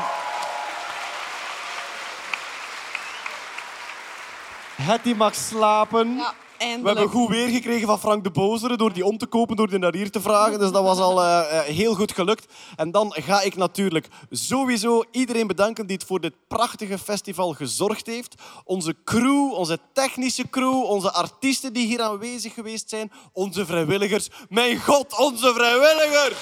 Hetty 4.83 5.13
mag 5.13 5.35
slapen. 5.35 6.17
Ja, 6.17 6.35
We 6.59 6.81
hebben 6.85 7.09
goed 7.09 7.29
weer 7.29 7.49
gekregen 7.49 7.87
van 7.87 7.99
Frank 7.99 8.25
de 8.25 8.31
Bozere 8.31 8.77
door 8.77 8.93
die 8.93 9.05
om 9.05 9.19
te 9.19 9.27
kopen, 9.27 9.57
door 9.57 9.69
die 9.69 9.79
naar 9.79 9.95
hier 9.95 10.11
te 10.11 10.21
vragen. 10.21 10.59
Dus 10.59 10.71
dat 10.71 10.83
was 10.83 10.99
al 10.99 11.23
eh, 11.23 11.59
eh, 11.59 11.65
heel 11.65 11.95
goed 11.95 12.13
gelukt. 12.13 12.53
En 12.77 12.91
dan 12.91 13.15
ga 13.19 13.41
ik 13.41 13.57
natuurlijk 13.57 14.09
sowieso 14.31 15.05
iedereen 15.11 15.47
bedanken 15.47 15.87
die 15.87 15.97
het 15.97 16.07
voor 16.07 16.21
dit 16.21 16.33
prachtige 16.49 16.99
festival 16.99 17.53
gezorgd 17.53 18.07
heeft. 18.07 18.35
Onze 18.65 18.97
crew, 19.05 19.53
onze 19.53 19.79
technische 19.93 20.51
crew, 20.51 20.83
onze 20.85 21.13
artiesten 21.13 21.73
die 21.73 21.87
hier 21.87 22.03
aanwezig 22.03 22.55
geweest 22.55 22.89
zijn, 22.89 23.13
onze 23.33 23.67
vrijwilligers. 23.67 24.29
Mijn 24.49 24.81
god, 24.81 25.19
onze 25.19 25.53
vrijwilligers! 25.55 26.37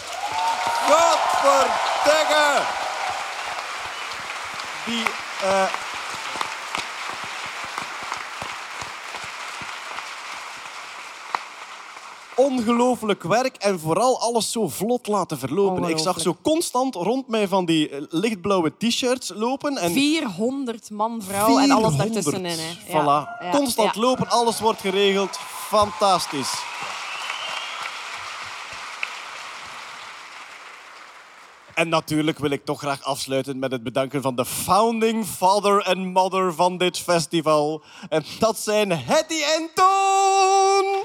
Godverdikke! 0.89 2.63
Die... 4.87 5.05
eh, 5.43 5.65
ongelooflijk 12.45 13.23
werk 13.23 13.57
en 13.57 13.81
vooral 13.81 14.21
alles 14.21 14.53
zo 14.53 14.69
vlot 14.69 15.07
laten 15.07 15.39
verlopen. 15.39 15.85
Ik 15.85 15.99
zag 15.99 16.21
zo 16.21 16.37
constant 16.43 16.95
rond 16.95 17.29
mij 17.29 17.49
van 17.49 17.65
die 17.65 17.89
eh, 17.89 18.03
lichtblauwe 18.09 18.73
t-shirts 18.79 19.33
lopen. 19.35 19.77
En 19.77 19.93
400 19.93 20.91
man, 20.91 21.23
vrouw 21.23 21.59
en 21.59 21.71
alles 21.71 21.95
400. 21.95 21.97
daartussenin. 21.97 22.59
Hè. 22.59 22.75
Voilà. 22.87 23.43
Ja, 23.43 23.51
Constant 23.53 23.95
ja. 23.95 24.01
lopen, 24.01 24.29
alles 24.29 24.61
wordt 24.61 24.81
geregeld. 24.81 25.39
Fantastisch. 25.69 26.53
En 31.75 31.89
natuurlijk 31.89 32.39
wil 32.39 32.51
ik 32.51 32.65
toch 32.65 32.79
graag 32.79 33.03
afsluiten 33.03 33.59
met 33.59 33.73
het 33.73 33.83
bedanken 33.83 34.23
van 34.23 34.37
de 34.37 34.45
founding 34.45 35.27
father 35.27 35.83
en 35.83 36.13
mother 36.13 36.55
van 36.55 36.79
dit 36.79 36.99
festival. 36.99 37.83
En 38.09 38.25
dat 38.39 38.59
zijn 38.59 38.91
Hetty 38.91 39.43
en 39.43 39.71
Toon! 39.75 41.05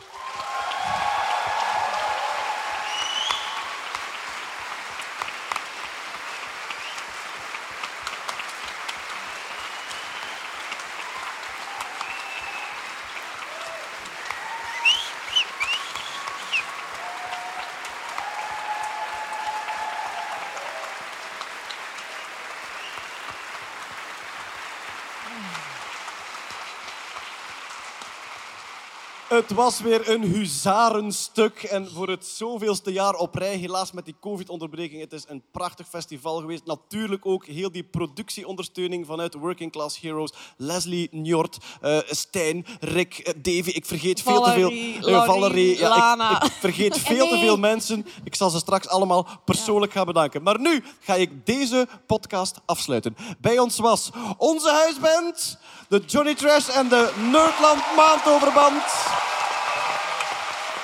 Het 29.35 29.51
was 29.53 29.79
weer 29.81 30.09
een 30.09 30.21
huzarenstuk. 30.21 31.63
En 31.63 31.89
voor 31.91 32.09
het 32.09 32.25
zoveelste 32.25 32.91
jaar 32.91 33.13
op 33.15 33.35
rij, 33.35 33.55
helaas 33.55 33.91
met 33.91 34.05
die 34.05 34.15
covid-onderbreking, 34.19 35.01
het 35.01 35.13
is 35.13 35.23
een 35.27 35.43
prachtig 35.51 35.87
festival 35.87 36.37
geweest. 36.39 36.65
Natuurlijk 36.65 37.25
ook 37.25 37.45
heel 37.45 37.71
die 37.71 37.83
productieondersteuning 37.83 39.05
vanuit 39.05 39.33
Working 39.33 39.71
Class 39.71 39.99
Heroes. 39.99 40.33
Leslie 40.57 41.09
Njord, 41.11 41.57
eh, 41.81 41.97
Stijn, 42.05 42.65
Rick, 42.79 43.17
eh, 43.17 43.33
Davy. 43.41 43.69
Ik 43.69 43.85
vergeet 43.85 44.21
veel 44.21 44.41
te 44.43 44.51
veel. 44.51 44.69
Valerie, 44.69 45.05
Eh, 45.05 45.25
Valerie, 45.25 45.77
ja, 45.77 45.89
ik- 45.91 45.97
Lana. 45.97 46.43
ik, 46.43 46.51
vergeet 46.51 46.97
veel 47.09 47.27
te 47.27 47.37
veel 47.37 47.57
mensen. 47.57 48.05
Ik 48.23 48.35
zal 48.35 48.49
ze 48.49 48.57
straks 48.57 48.87
allemaal 48.87 49.27
persoonlijk 49.45 49.91
gaan 49.91 50.05
bedanken. 50.05 50.43
Maar 50.43 50.59
nu 50.59 50.83
ga 50.99 51.13
ik 51.15 51.45
deze 51.45 51.87
podcast 52.07 52.59
afsluiten. 52.65 53.15
Bij 53.39 53.59
ons 53.59 53.77
was 53.77 54.09
onze 54.37 54.69
huisband, 54.71 55.57
de 55.87 56.01
Johnny 56.05 56.35
Trash 56.35 56.67
en 56.67 56.87
de 56.87 57.09
Nerdland 57.15 57.83
Maandoverband. 57.95 58.83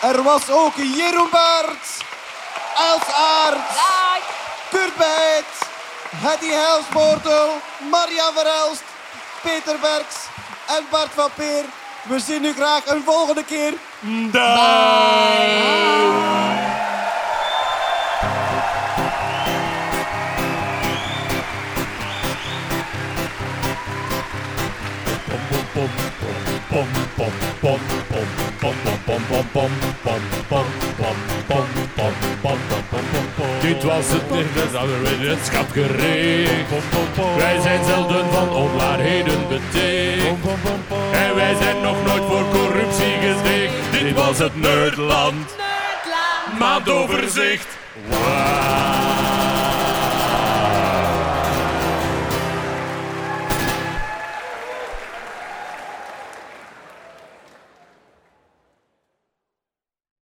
Er 0.01 0.23
was 0.23 0.49
ook 0.49 0.75
Jeroen 0.75 1.29
Baert, 1.31 2.03
Els 2.77 3.13
Aert, 3.13 3.79
Kurt 4.69 4.95
Bijt, 4.97 5.45
Hedy 6.15 6.51
Helsboortel, 6.51 7.49
Maria 7.89 8.31
Verhelst, 8.33 8.83
Peter 9.41 9.79
Berks 9.79 10.15
en 10.67 10.85
Bart 10.89 11.11
van 11.13 11.29
Peer. 11.35 11.65
We 12.03 12.19
zien 12.19 12.45
u 12.45 12.53
graag 12.53 12.85
een 12.85 13.03
volgende 13.03 13.43
keer. 13.43 13.73
Dag! 14.31 15.71
Dit 33.61 33.83
was 33.83 34.05
het 34.07 34.21
wetenschap 35.03 35.71
gericht. 35.71 36.51
Wij 37.37 37.61
zijn 37.61 37.85
zelden 37.85 38.31
van 38.31 38.49
onwaarheden 38.49 39.47
beticht. 39.47 40.25
En 41.11 41.35
wij 41.35 41.55
zijn 41.55 41.81
nog 41.81 41.95
nooit 42.05 42.23
voor 42.23 42.45
corruptie 42.51 43.13
gesticht. 43.21 44.03
Dit 44.03 44.13
was 44.13 44.37
het 44.37 44.61
Nerdland. 44.61 45.55
Maandoverzicht. 46.59 47.67
Wauw. 48.09 49.40